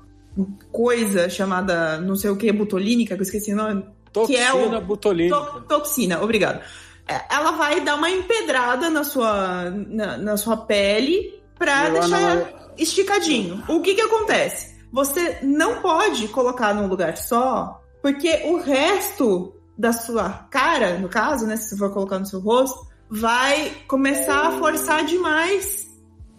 coisa 0.72 1.28
chamada 1.28 1.98
não 2.00 2.16
sei 2.16 2.30
o 2.30 2.36
que, 2.36 2.50
butolínica, 2.52 3.14
que 3.14 3.20
eu 3.20 3.24
esqueci 3.24 3.52
o 3.52 3.56
nome, 3.56 3.84
que 4.26 4.36
é 4.36 4.52
o- 4.52 4.56
Toxina 4.58 4.80
botulínica. 4.80 5.36
To- 5.36 5.60
toxina, 5.62 6.22
obrigado. 6.22 6.60
É, 7.08 7.20
Ela 7.34 7.52
vai 7.52 7.80
dar 7.80 7.94
uma 7.96 8.10
empedrada 8.10 8.90
na 8.90 9.04
sua, 9.04 9.70
na, 9.70 10.16
na 10.16 10.36
sua 10.36 10.56
pele 10.56 11.40
pra 11.58 11.84
lá 11.84 11.88
deixar 11.90 12.36
na- 12.36 12.46
esticadinho. 12.76 13.62
O 13.68 13.80
que 13.80 13.94
que 13.94 14.00
acontece? 14.00 14.76
Você 14.92 15.38
não 15.42 15.80
pode 15.80 16.28
colocar 16.28 16.74
num 16.74 16.86
lugar 16.86 17.16
só, 17.16 17.80
porque 18.02 18.42
o 18.46 18.58
resto 18.58 19.54
da 19.78 19.92
sua 19.92 20.30
cara, 20.50 20.98
no 20.98 21.08
caso, 21.08 21.46
né, 21.46 21.56
se 21.56 21.68
você 21.70 21.76
for 21.76 21.92
colocar 21.92 22.18
no 22.18 22.26
seu 22.26 22.40
rosto, 22.40 22.86
vai 23.10 23.70
começar 23.86 24.46
a 24.48 24.52
forçar 24.58 25.04
demais 25.04 25.86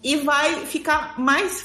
e 0.03 0.17
vai 0.17 0.65
ficar 0.65 1.19
mais 1.19 1.61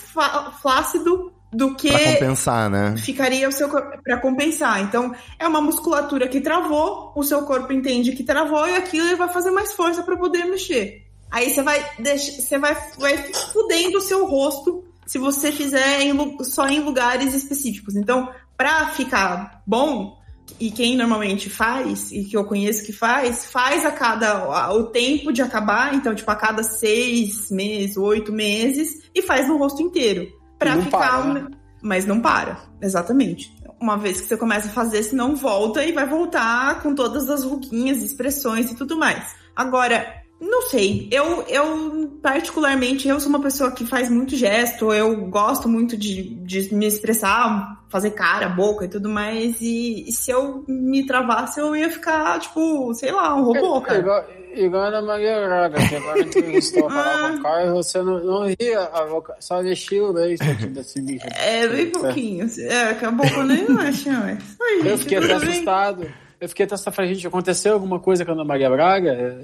flácido 0.61 1.33
do 1.53 1.75
que 1.75 1.91
Pra 1.91 2.13
compensar, 2.15 2.71
né? 2.71 2.97
ficaria 2.97 3.49
o 3.49 3.53
seu 3.53 3.69
corpo 3.69 4.03
para 4.03 4.19
compensar. 4.19 4.81
Então, 4.81 5.15
é 5.39 5.47
uma 5.47 5.61
musculatura 5.61 6.27
que 6.27 6.41
travou, 6.41 7.13
o 7.15 7.23
seu 7.23 7.43
corpo 7.43 7.73
entende 7.73 8.13
que 8.13 8.25
travou 8.25 8.67
e 8.67 8.75
aquilo 8.75 9.07
ele 9.07 9.17
vai 9.17 9.29
fazer 9.29 9.51
mais 9.51 9.73
força 9.73 10.03
para 10.03 10.17
poder 10.17 10.45
mexer. 10.47 11.07
Aí 11.31 11.51
você 11.51 11.63
vai 11.63 11.85
você 11.99 12.59
vai, 12.59 12.77
vai 12.99 13.17
fudendo 13.53 13.99
o 13.99 14.03
seu 14.03 14.27
rosto 14.27 14.85
se 15.07 15.19
você 15.19 15.53
fizer 15.53 16.01
em 16.01 16.45
só 16.45 16.67
em 16.69 16.81
lugares 16.81 17.35
específicos. 17.35 17.97
Então, 17.97 18.31
para 18.57 18.89
ficar 18.89 19.63
bom, 19.67 20.19
e 20.61 20.71
quem 20.71 20.97
normalmente 20.97 21.51
faz, 21.51 22.13
e 22.13 22.25
que 22.25 22.37
eu 22.37 22.45
conheço 22.45 22.85
que 22.85 22.93
faz, 22.93 23.47
faz 23.47 23.85
a 23.85 23.91
cada 23.91 24.73
o 24.73 24.85
tempo 24.85 25.33
de 25.33 25.43
acabar, 25.43 25.95
então, 25.95 26.15
tipo, 26.15 26.31
a 26.31 26.37
cada 26.37 26.63
seis 26.63 27.51
meses, 27.51 27.97
oito 27.97 28.33
meses, 28.33 29.03
e 29.15 29.23
faz 29.23 29.49
no 29.49 29.57
rosto 29.57 29.83
inteiro. 29.83 30.42
Pra 30.63 30.75
não 30.77 30.83
ficar. 30.83 30.99
para, 30.99 31.35
né? 31.35 31.47
Mas 31.83 32.07
não 32.07 32.21
para, 32.21 32.59
exatamente. 32.81 33.53
Uma 33.81 33.99
vez 33.99 34.21
que 34.21 34.29
você 34.29 34.37
começa 34.37 34.69
a 34.69 34.73
fazer, 34.73 35.03
se 35.03 35.15
não 35.17 35.35
volta 35.35 35.85
e 35.85 35.91
vai 35.91 36.07
voltar 36.07 36.81
com 36.81 36.95
todas 36.95 37.29
as 37.29 37.43
ruguinhas, 37.43 38.03
expressões 38.03 38.71
e 38.71 38.77
tudo 38.77 38.97
mais. 38.97 39.35
Agora, 39.57 40.23
não 40.43 40.63
sei. 40.63 41.09
Eu, 41.13 41.43
eu 41.43 42.19
particularmente, 42.21 43.07
eu 43.07 43.21
sou 43.21 43.29
uma 43.29 43.41
pessoa 43.41 43.71
que 43.71 43.87
faz 43.87 44.11
muito 44.11 44.37
gesto, 44.37 44.93
eu 44.93 45.27
gosto 45.27 45.69
muito 45.69 45.97
de, 45.97 46.35
de 46.45 46.75
me 46.75 46.87
expressar, 46.87 47.85
fazer 47.89 48.11
cara, 48.11 48.49
boca 48.49 48.85
e 48.85 48.89
tudo 48.89 49.09
mais. 49.09 49.61
E, 49.61 50.09
e 50.09 50.13
se 50.13 50.33
eu 50.33 50.65
me 50.69 51.07
travasse, 51.07 51.61
eu 51.61 51.77
ia 51.77 51.91
ficar, 51.91 52.41
tipo, 52.41 52.93
sei 52.95 53.13
lá, 53.13 53.35
um 53.37 53.45
robô, 53.45 53.79
É, 53.79 53.81
cara. 53.83 53.99
Igual, 54.01 54.25
igual 54.55 54.95
a 54.95 55.03
Maria 55.03 55.41
Braga, 55.47 55.89
que 55.89 55.95
agora 55.97 56.21
entrevistou 56.21 56.89
a 56.89 57.31
com 57.37 57.43
Caio, 57.43 57.75
você 57.75 58.03
não, 58.03 58.23
não 58.23 58.47
ria, 58.47 58.81
a 58.81 59.07
boca, 59.07 59.35
só 59.41 59.63
mexia 59.63 60.05
o 60.05 60.13
beijo 60.13 60.43
aqui 60.43 60.67
desse 60.67 61.01
bicho. 61.03 61.27
É, 61.35 61.67
bem 61.69 61.91
pouquinho. 61.91 62.47
É, 62.59 62.91
acabou 62.91 63.27
quando 63.33 63.53
eu 63.55 63.79
acho, 63.81 64.11
mas. 64.11 64.57
Eu 64.85 64.99
fiquei 64.99 65.19
até 65.19 65.33
assustado. 65.35 66.07
Eu 66.41 66.49
fiquei 66.49 66.65
até 66.67 66.75
assustado. 66.75 66.95
Falei, 66.95 67.15
gente, 67.15 67.27
aconteceu 67.27 67.75
alguma 67.75 68.01
coisa 68.01 68.25
com 68.25 68.33
a 68.33 68.35
Ana 68.35 68.45
Maria 68.45 68.69
Braga? 68.71 69.41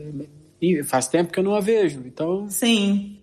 E 0.61 0.83
faz 0.83 1.07
tempo 1.07 1.33
que 1.33 1.39
eu 1.39 1.45
não 1.45 1.55
a 1.55 1.61
vejo. 1.61 2.01
Então, 2.05 2.49
Sim. 2.51 3.15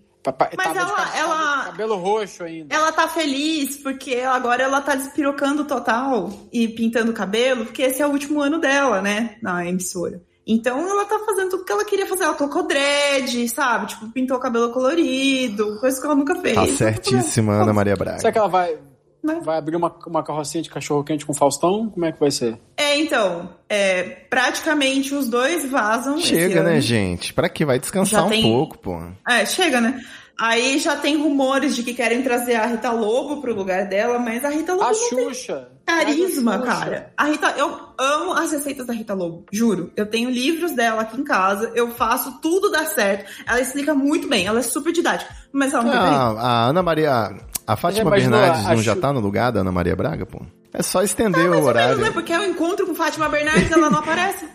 Mas 0.56 0.76
ela- 0.76 0.90
cab- 0.90 1.16
ela- 1.16 1.64
cabelo 1.66 1.94
roxo 1.96 2.42
ainda. 2.42 2.74
Ela 2.74 2.90
tá 2.90 3.06
feliz 3.06 3.76
porque 3.76 4.16
agora 4.16 4.64
ela 4.64 4.80
tá 4.80 4.96
despirocando 4.96 5.64
total 5.64 6.32
e 6.52 6.66
pintando 6.66 7.12
o 7.12 7.14
cabelo, 7.14 7.64
porque 7.64 7.82
esse 7.82 8.02
é 8.02 8.06
o 8.06 8.10
último 8.10 8.40
ano 8.40 8.58
dela, 8.58 9.00
né, 9.00 9.36
na 9.40 9.64
emissora. 9.64 10.20
Então 10.46 10.78
ela 10.88 11.04
tá 11.04 11.18
fazendo 11.26 11.50
tudo 11.50 11.64
que 11.64 11.72
ela 11.72 11.84
queria 11.84 12.06
fazer. 12.06 12.24
Ela 12.24 12.34
colocou 12.34 12.62
dread, 12.66 13.48
sabe? 13.48 13.86
Tipo, 13.88 14.08
pintou 14.10 14.36
o 14.36 14.40
cabelo 14.40 14.70
colorido, 14.72 15.78
coisa 15.80 16.00
que 16.00 16.06
ela 16.06 16.14
nunca 16.14 16.36
fez. 16.36 16.54
Tá 16.54 16.66
certíssima, 16.66 17.54
Ana 17.54 17.72
Maria 17.72 17.96
Será 17.96 18.12
Braga. 18.12 18.32
que 18.32 18.38
ela 18.38 18.48
vai, 18.48 18.76
Né? 19.24 19.40
vai 19.42 19.58
abrir 19.58 19.74
uma, 19.74 19.92
uma 20.06 20.22
carrocinha 20.22 20.62
de 20.62 20.70
cachorro-quente 20.70 21.26
com 21.26 21.34
Faustão? 21.34 21.90
Como 21.90 22.06
é 22.06 22.12
que 22.12 22.20
vai 22.20 22.30
ser? 22.30 22.58
É, 22.76 22.96
então, 22.98 23.50
é, 23.68 24.02
praticamente 24.30 25.14
os 25.14 25.28
dois 25.28 25.68
vazam. 25.68 26.18
Chega, 26.20 26.62
né, 26.62 26.80
gente? 26.80 27.34
Pra 27.34 27.48
que 27.48 27.64
vai 27.64 27.78
descansar 27.80 28.20
Já 28.20 28.26
um 28.26 28.30
tem- 28.30 28.42
pouco, 28.42 28.78
pô. 28.78 29.02
É, 29.28 29.44
chega, 29.44 29.80
né? 29.80 30.00
Aí 30.38 30.78
já 30.78 30.96
tem 30.96 31.16
rumores 31.16 31.74
de 31.74 31.82
que 31.82 31.94
querem 31.94 32.20
trazer 32.22 32.56
a 32.56 32.66
Rita 32.66 32.90
Lobo 32.92 33.40
pro 33.40 33.54
lugar 33.54 33.86
dela, 33.86 34.18
mas 34.18 34.44
a 34.44 34.50
Rita 34.50 34.72
Lobo 34.74 34.84
A 34.84 34.92
não 34.92 35.08
tem 35.10 35.28
Xuxa. 35.32 35.68
carisma, 35.86 36.56
a 36.56 36.58
Xuxa. 36.58 36.70
cara. 36.72 37.12
A 37.16 37.24
Rita, 37.24 37.54
eu 37.56 37.78
amo 37.98 38.32
as 38.34 38.52
receitas 38.52 38.86
da 38.86 38.92
Rita 38.92 39.14
Lobo, 39.14 39.46
juro. 39.50 39.90
Eu 39.96 40.04
tenho 40.04 40.28
livros 40.28 40.72
dela 40.72 41.02
aqui 41.02 41.18
em 41.18 41.24
casa, 41.24 41.72
eu 41.74 41.90
faço 41.92 42.38
tudo 42.42 42.70
dar 42.70 42.84
certo. 42.86 43.24
Ela 43.46 43.60
explica 43.62 43.94
muito 43.94 44.28
bem, 44.28 44.46
ela 44.46 44.58
é 44.58 44.62
super 44.62 44.92
didática, 44.92 45.34
mas 45.52 45.72
ela 45.72 45.84
não 45.84 45.90
tem. 45.92 46.00
Ah, 46.00 46.34
a 46.38 46.66
Ana 46.66 46.82
Maria. 46.82 47.34
A 47.66 47.74
Fátima 47.74 48.02
imaginou 48.08 48.38
Bernardes 48.38 48.68
não 48.68 48.82
já 48.82 48.94
tá 48.94 49.12
no 49.12 49.18
lugar 49.20 49.50
da 49.50 49.60
Ana 49.60 49.72
Maria 49.72 49.96
Braga, 49.96 50.24
pô? 50.26 50.40
É 50.72 50.82
só 50.82 51.02
estender 51.02 51.48
Mais 51.48 51.54
o 51.54 51.62
ou 51.62 51.68
horário. 51.68 51.96
menos, 51.96 52.04
né? 52.04 52.10
Porque 52.12 52.32
eu 52.32 52.44
encontro 52.44 52.86
com 52.86 52.94
Fátima 52.94 53.28
Bernardes 53.30 53.72
ela 53.72 53.88
não 53.88 53.98
aparece. 54.00 54.46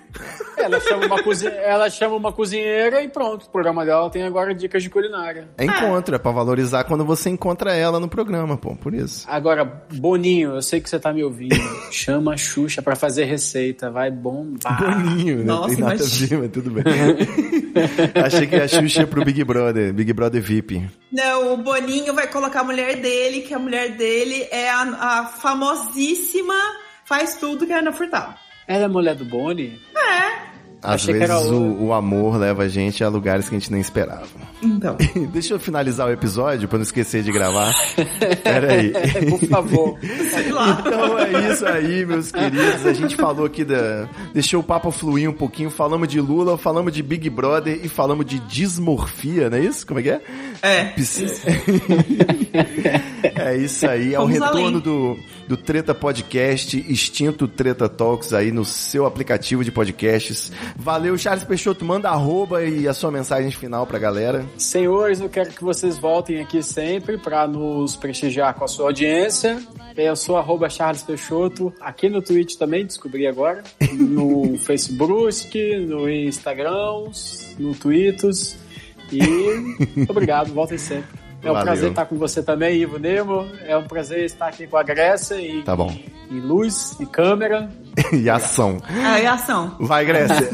Ela 0.57 0.79
chama, 0.79 1.05
uma 1.05 1.23
cozi... 1.23 1.47
ela 1.47 1.89
chama 1.89 2.15
uma 2.15 2.31
cozinheira 2.31 3.01
e 3.01 3.09
pronto. 3.09 3.45
O 3.45 3.49
programa 3.49 3.85
dela 3.85 4.09
tem 4.09 4.23
agora 4.23 4.53
dicas 4.53 4.83
de 4.83 4.89
culinária. 4.89 5.49
É 5.57 5.65
encontro, 5.65 6.15
é 6.15 6.19
pra 6.19 6.31
valorizar 6.31 6.83
quando 6.83 7.03
você 7.03 7.29
encontra 7.29 7.73
ela 7.73 7.99
no 7.99 8.07
programa, 8.07 8.57
pô, 8.57 8.75
por 8.75 8.93
isso. 8.93 9.25
Agora, 9.29 9.65
Boninho, 9.93 10.55
eu 10.55 10.61
sei 10.61 10.79
que 10.79 10.89
você 10.89 10.99
tá 10.99 11.11
me 11.11 11.23
ouvindo. 11.23 11.55
Chama 11.91 12.33
a 12.33 12.37
Xuxa 12.37 12.81
pra 12.81 12.95
fazer 12.95 13.25
receita. 13.25 13.89
Vai 13.89 14.11
bombar. 14.11 14.79
Boninho, 14.79 15.39
né? 15.39 15.43
nossa, 15.45 15.75
Tem 15.75 15.83
nada 15.83 16.03
ver, 16.03 16.37
mas 16.37 16.51
tudo 16.51 16.71
bem. 16.71 16.83
Achei 18.23 18.47
que 18.47 18.55
a 18.55 18.67
Xuxa 18.67 19.01
ia 19.01 19.07
pro 19.07 19.25
Big 19.25 19.43
Brother, 19.43 19.93
Big 19.93 20.13
Brother 20.13 20.41
VIP. 20.41 20.89
Não, 21.11 21.53
o 21.53 21.57
Boninho 21.57 22.13
vai 22.13 22.27
colocar 22.27 22.61
a 22.61 22.63
mulher 22.63 22.97
dele, 22.97 23.41
que 23.41 23.53
a 23.53 23.59
mulher 23.59 23.95
dele 23.97 24.47
é 24.51 24.69
a, 24.69 24.81
a 24.81 25.25
famosíssima, 25.25 26.55
faz 27.05 27.35
tudo 27.35 27.65
que 27.65 27.73
é 27.73 27.79
Ana 27.79 27.91
Furtado. 27.91 28.35
Ela 28.71 28.85
é 28.85 28.87
mulher 28.87 29.15
do 29.15 29.25
Boni? 29.25 29.79
Às 30.83 30.95
Achei 31.03 31.13
que 31.15 31.23
era 31.23 31.35
vezes 31.35 31.51
o- 31.51 31.77
o, 31.79 31.93
amor 31.93 32.37
leva 32.37 32.63
a 32.63 32.67
gente 32.67 33.03
a 33.03 33.07
lugares 33.07 33.47
que 33.47 33.55
a 33.55 33.59
gente 33.59 33.71
nem 33.71 33.79
esperava. 33.81 34.25
Então. 34.63 34.97
Deixa 35.31 35.53
eu 35.53 35.59
finalizar 35.59 36.07
o 36.07 36.11
episódio 36.11 36.67
pra 36.67 36.79
não 36.79 36.83
esquecer 36.83 37.21
de 37.21 37.31
gravar. 37.31 37.71
Pera 38.43 38.73
aí. 38.73 38.91
Por 39.29 39.47
favor. 39.47 39.99
Sei 40.31 40.51
lá. 40.51 40.79
Então 40.79 41.19
é 41.19 41.51
isso 41.53 41.65
aí, 41.67 42.03
meus 42.03 42.31
queridos. 42.31 42.83
A 42.83 42.93
gente 42.93 43.15
falou 43.15 43.45
aqui 43.45 43.63
da. 43.63 44.07
Deixou 44.33 44.59
o 44.61 44.63
papo 44.63 44.89
fluir 44.89 45.29
um 45.29 45.33
pouquinho. 45.33 45.69
Falamos 45.69 46.07
de 46.07 46.19
Lula, 46.19 46.57
falamos 46.57 46.91
de 46.91 47.03
Big 47.03 47.29
Brother 47.29 47.79
e 47.83 47.87
falamos 47.87 48.25
de 48.25 48.39
dismorfia, 48.39 49.51
não 49.51 49.59
é 49.59 49.61
isso? 49.61 49.85
Como 49.85 49.99
é 49.99 50.03
que 50.03 50.09
é? 50.09 50.21
É. 50.63 50.93
É 53.35 53.55
isso 53.57 53.87
aí. 53.87 54.13
É 54.13 54.19
o 54.19 54.25
retorno 54.25 54.57
além. 54.67 54.79
do, 54.79 55.17
do 55.47 55.57
Treta 55.57 55.93
Podcast, 55.93 56.77
extinto 56.91 57.47
Treta 57.47 57.89
Talks 57.89 58.33
aí 58.33 58.51
no 58.51 58.63
seu 58.63 59.05
aplicativo 59.05 59.63
de 59.63 59.71
podcasts. 59.71 60.51
Valeu, 60.75 61.17
Charles 61.17 61.43
Peixoto, 61.43 61.83
manda 61.85 62.09
arroba 62.09 62.63
e 62.63 62.87
a 62.87 62.93
sua 62.93 63.11
mensagem 63.11 63.51
final 63.51 63.85
pra 63.85 63.99
galera. 63.99 64.45
Senhores, 64.57 65.19
eu 65.19 65.29
quero 65.29 65.51
que 65.51 65.63
vocês 65.63 65.97
voltem 65.97 66.39
aqui 66.39 66.63
sempre 66.63 67.17
para 67.17 67.47
nos 67.47 67.95
prestigiar 67.95 68.53
com 68.53 68.65
a 68.65 68.67
sua 68.67 68.87
audiência. 68.87 69.61
Eu 69.95 70.15
sou 70.15 70.37
arroba 70.37 70.69
Charles 70.69 71.03
Peixoto, 71.03 71.73
aqui 71.81 72.09
no 72.09 72.21
Twitch 72.21 72.55
também, 72.55 72.85
descobri 72.85 73.27
agora, 73.27 73.63
no 73.93 74.57
Facebook, 74.57 75.77
no 75.79 76.09
Instagram, 76.09 77.11
no 77.59 77.75
Twitter. 77.75 78.31
E 79.11 79.21
obrigado, 80.09 80.53
voltem 80.53 80.77
sempre. 80.77 81.20
É 81.43 81.49
um 81.49 81.53
Valeu. 81.53 81.63
prazer 81.63 81.89
estar 81.89 82.05
com 82.05 82.15
você 82.17 82.43
também, 82.43 82.79
Ivo 82.79 82.99
Nemo. 82.99 83.47
É 83.65 83.75
um 83.75 83.83
prazer 83.83 84.23
estar 84.25 84.47
aqui 84.47 84.67
com 84.67 84.77
a 84.77 84.83
Grécia 84.83 85.35
e, 85.35 85.63
tá 85.63 85.75
bom. 85.75 85.89
e, 85.89 86.37
e 86.37 86.39
luz 86.39 86.95
e 86.99 87.05
câmera. 87.05 87.69
e 88.13 88.29
ação. 88.29 88.77
Ah, 88.87 89.19
e 89.19 89.25
ação. 89.25 89.75
Vai, 89.79 90.05
Grécia. 90.05 90.49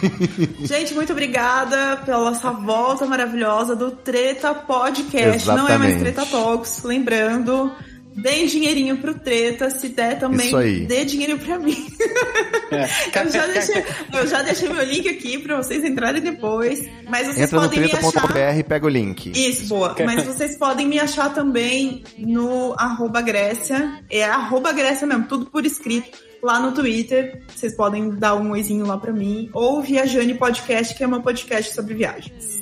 Gente, 0.64 0.94
muito 0.94 1.12
obrigada 1.12 1.98
pela 2.06 2.30
essa 2.30 2.52
volta 2.52 3.04
maravilhosa 3.04 3.76
do 3.76 3.90
Treta 3.90 4.54
Podcast. 4.54 5.42
Exatamente. 5.42 5.68
Não 5.68 5.74
é 5.74 5.78
mais 5.78 5.98
Treta 5.98 6.24
Talks. 6.24 6.84
Lembrando, 6.84 7.70
Dê 8.20 8.46
dinheirinho 8.46 8.98
pro 8.98 9.14
Treta, 9.14 9.70
se 9.70 9.88
der 9.88 10.18
também, 10.18 10.50
dê 10.86 11.04
dinheiro 11.04 11.38
pra 11.38 11.58
mim. 11.58 11.86
É. 12.70 12.84
eu, 13.22 13.32
já 13.32 13.46
deixei, 13.46 13.84
eu, 14.12 14.26
já 14.26 14.42
deixei, 14.42 14.68
meu 14.68 14.84
link 14.84 15.08
aqui 15.08 15.38
pra 15.38 15.56
vocês 15.56 15.82
entrarem 15.84 16.22
depois. 16.22 16.88
Mas 17.08 17.26
vocês 17.26 17.38
Entra 17.38 17.60
podem 17.60 17.80
no 17.80 17.88
treta.br 17.88 18.58
e 18.58 18.62
pega 18.62 18.86
o 18.86 18.88
link. 18.88 19.32
Isso, 19.34 19.66
boa. 19.66 19.96
Mas 20.04 20.24
vocês 20.24 20.56
podem 20.56 20.86
me 20.86 20.98
achar 21.00 21.34
também 21.34 22.04
no 22.16 22.74
arroba 22.78 23.20
Grécia. 23.20 24.00
É 24.08 24.24
arroba 24.24 24.72
Grécia 24.72 25.06
mesmo, 25.06 25.26
tudo 25.26 25.46
por 25.46 25.66
escrito. 25.66 26.18
Lá 26.42 26.60
no 26.60 26.72
Twitter, 26.72 27.42
vocês 27.54 27.76
podem 27.76 28.10
dar 28.10 28.34
um 28.34 28.52
oizinho 28.52 28.86
lá 28.86 28.96
pra 28.96 29.12
mim. 29.12 29.50
Ou 29.52 29.82
Viajane 29.82 30.34
Podcast, 30.34 30.94
que 30.94 31.04
é 31.04 31.06
meu 31.06 31.20
podcast 31.20 31.74
sobre 31.74 31.94
viagens. 31.94 32.59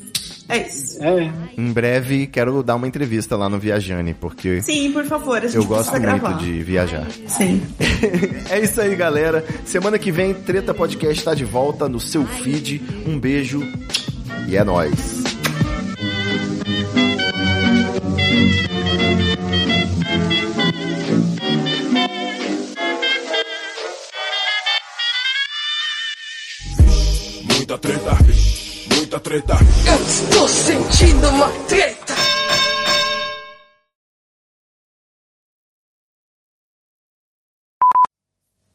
É 0.49 0.67
isso. 0.67 1.03
É. 1.03 1.31
Em 1.57 1.73
breve 1.73 2.27
quero 2.27 2.63
dar 2.63 2.77
uma 2.77 2.89
entrevista 2.89 3.37
lá 3.37 3.49
no 3.49 3.59
Viajane, 3.59 4.15
porque. 4.15 4.63
Sim, 4.63 4.93
por 4.93 5.05
favor, 5.05 5.39
a 5.39 5.41
gente 5.47 5.57
Eu 5.57 5.65
gosto 5.65 5.91
muito 5.91 6.03
gravar. 6.03 6.39
de 6.39 6.63
viajar. 6.63 7.07
Sim. 7.27 7.63
é 8.49 8.59
isso 8.61 8.81
aí, 8.81 8.97
galera. 8.97 9.45
Semana 9.67 9.99
que 9.99 10.11
vem, 10.11 10.33
Treta 10.33 10.73
Podcast 10.73 11.19
está 11.19 11.35
de 11.35 11.45
volta 11.45 11.89
no 11.89 12.01
seu 12.01 12.25
feed. 12.27 12.81
Um 13.07 13.19
beijo 13.19 13.63
e 14.49 14.57
é 14.57 14.65
nóis. 14.65 15.19
Muita 27.55 27.79
treta 27.79 28.11
muita 29.19 29.21
treta. 29.21 29.55
Eu 29.87 30.05
estou 30.07 30.49
sentindo 30.49 31.29
uma 31.29 31.49
treta. 31.67 32.15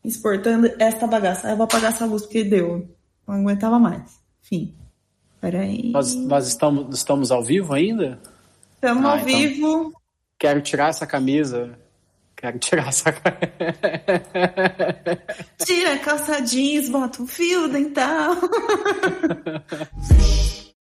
Exportando 0.03 0.67
esta 0.79 1.07
bagaça. 1.07 1.49
Eu 1.49 1.57
vou 1.57 1.63
apagar 1.63 1.91
essa 1.91 2.05
luz 2.05 2.23
porque 2.23 2.43
deu. 2.43 2.87
Não 3.25 3.35
aguentava 3.35 3.79
mais. 3.79 4.19
Enfim. 4.43 4.75
Peraí. 5.39 5.91
Nós, 5.91 6.13
nós 6.15 6.47
estamos, 6.47 6.95
estamos 6.95 7.31
ao 7.31 7.43
vivo 7.43 7.73
ainda? 7.73 8.19
Estamos 8.75 9.05
ah, 9.05 9.11
ao 9.11 9.17
então 9.17 9.25
vivo. 9.25 9.93
Quero 10.37 10.61
tirar 10.61 10.89
essa 10.89 11.07
camisa 11.07 11.77
Quero 12.43 12.59
tirar 12.59 12.89
essa 12.89 13.09
Tira 15.63 15.93
a 15.93 15.99
calça 15.99 16.41
jeans, 16.41 16.89
bota 16.89 17.21
um 17.21 17.25
fio 17.25 17.69
dental. 17.69 18.35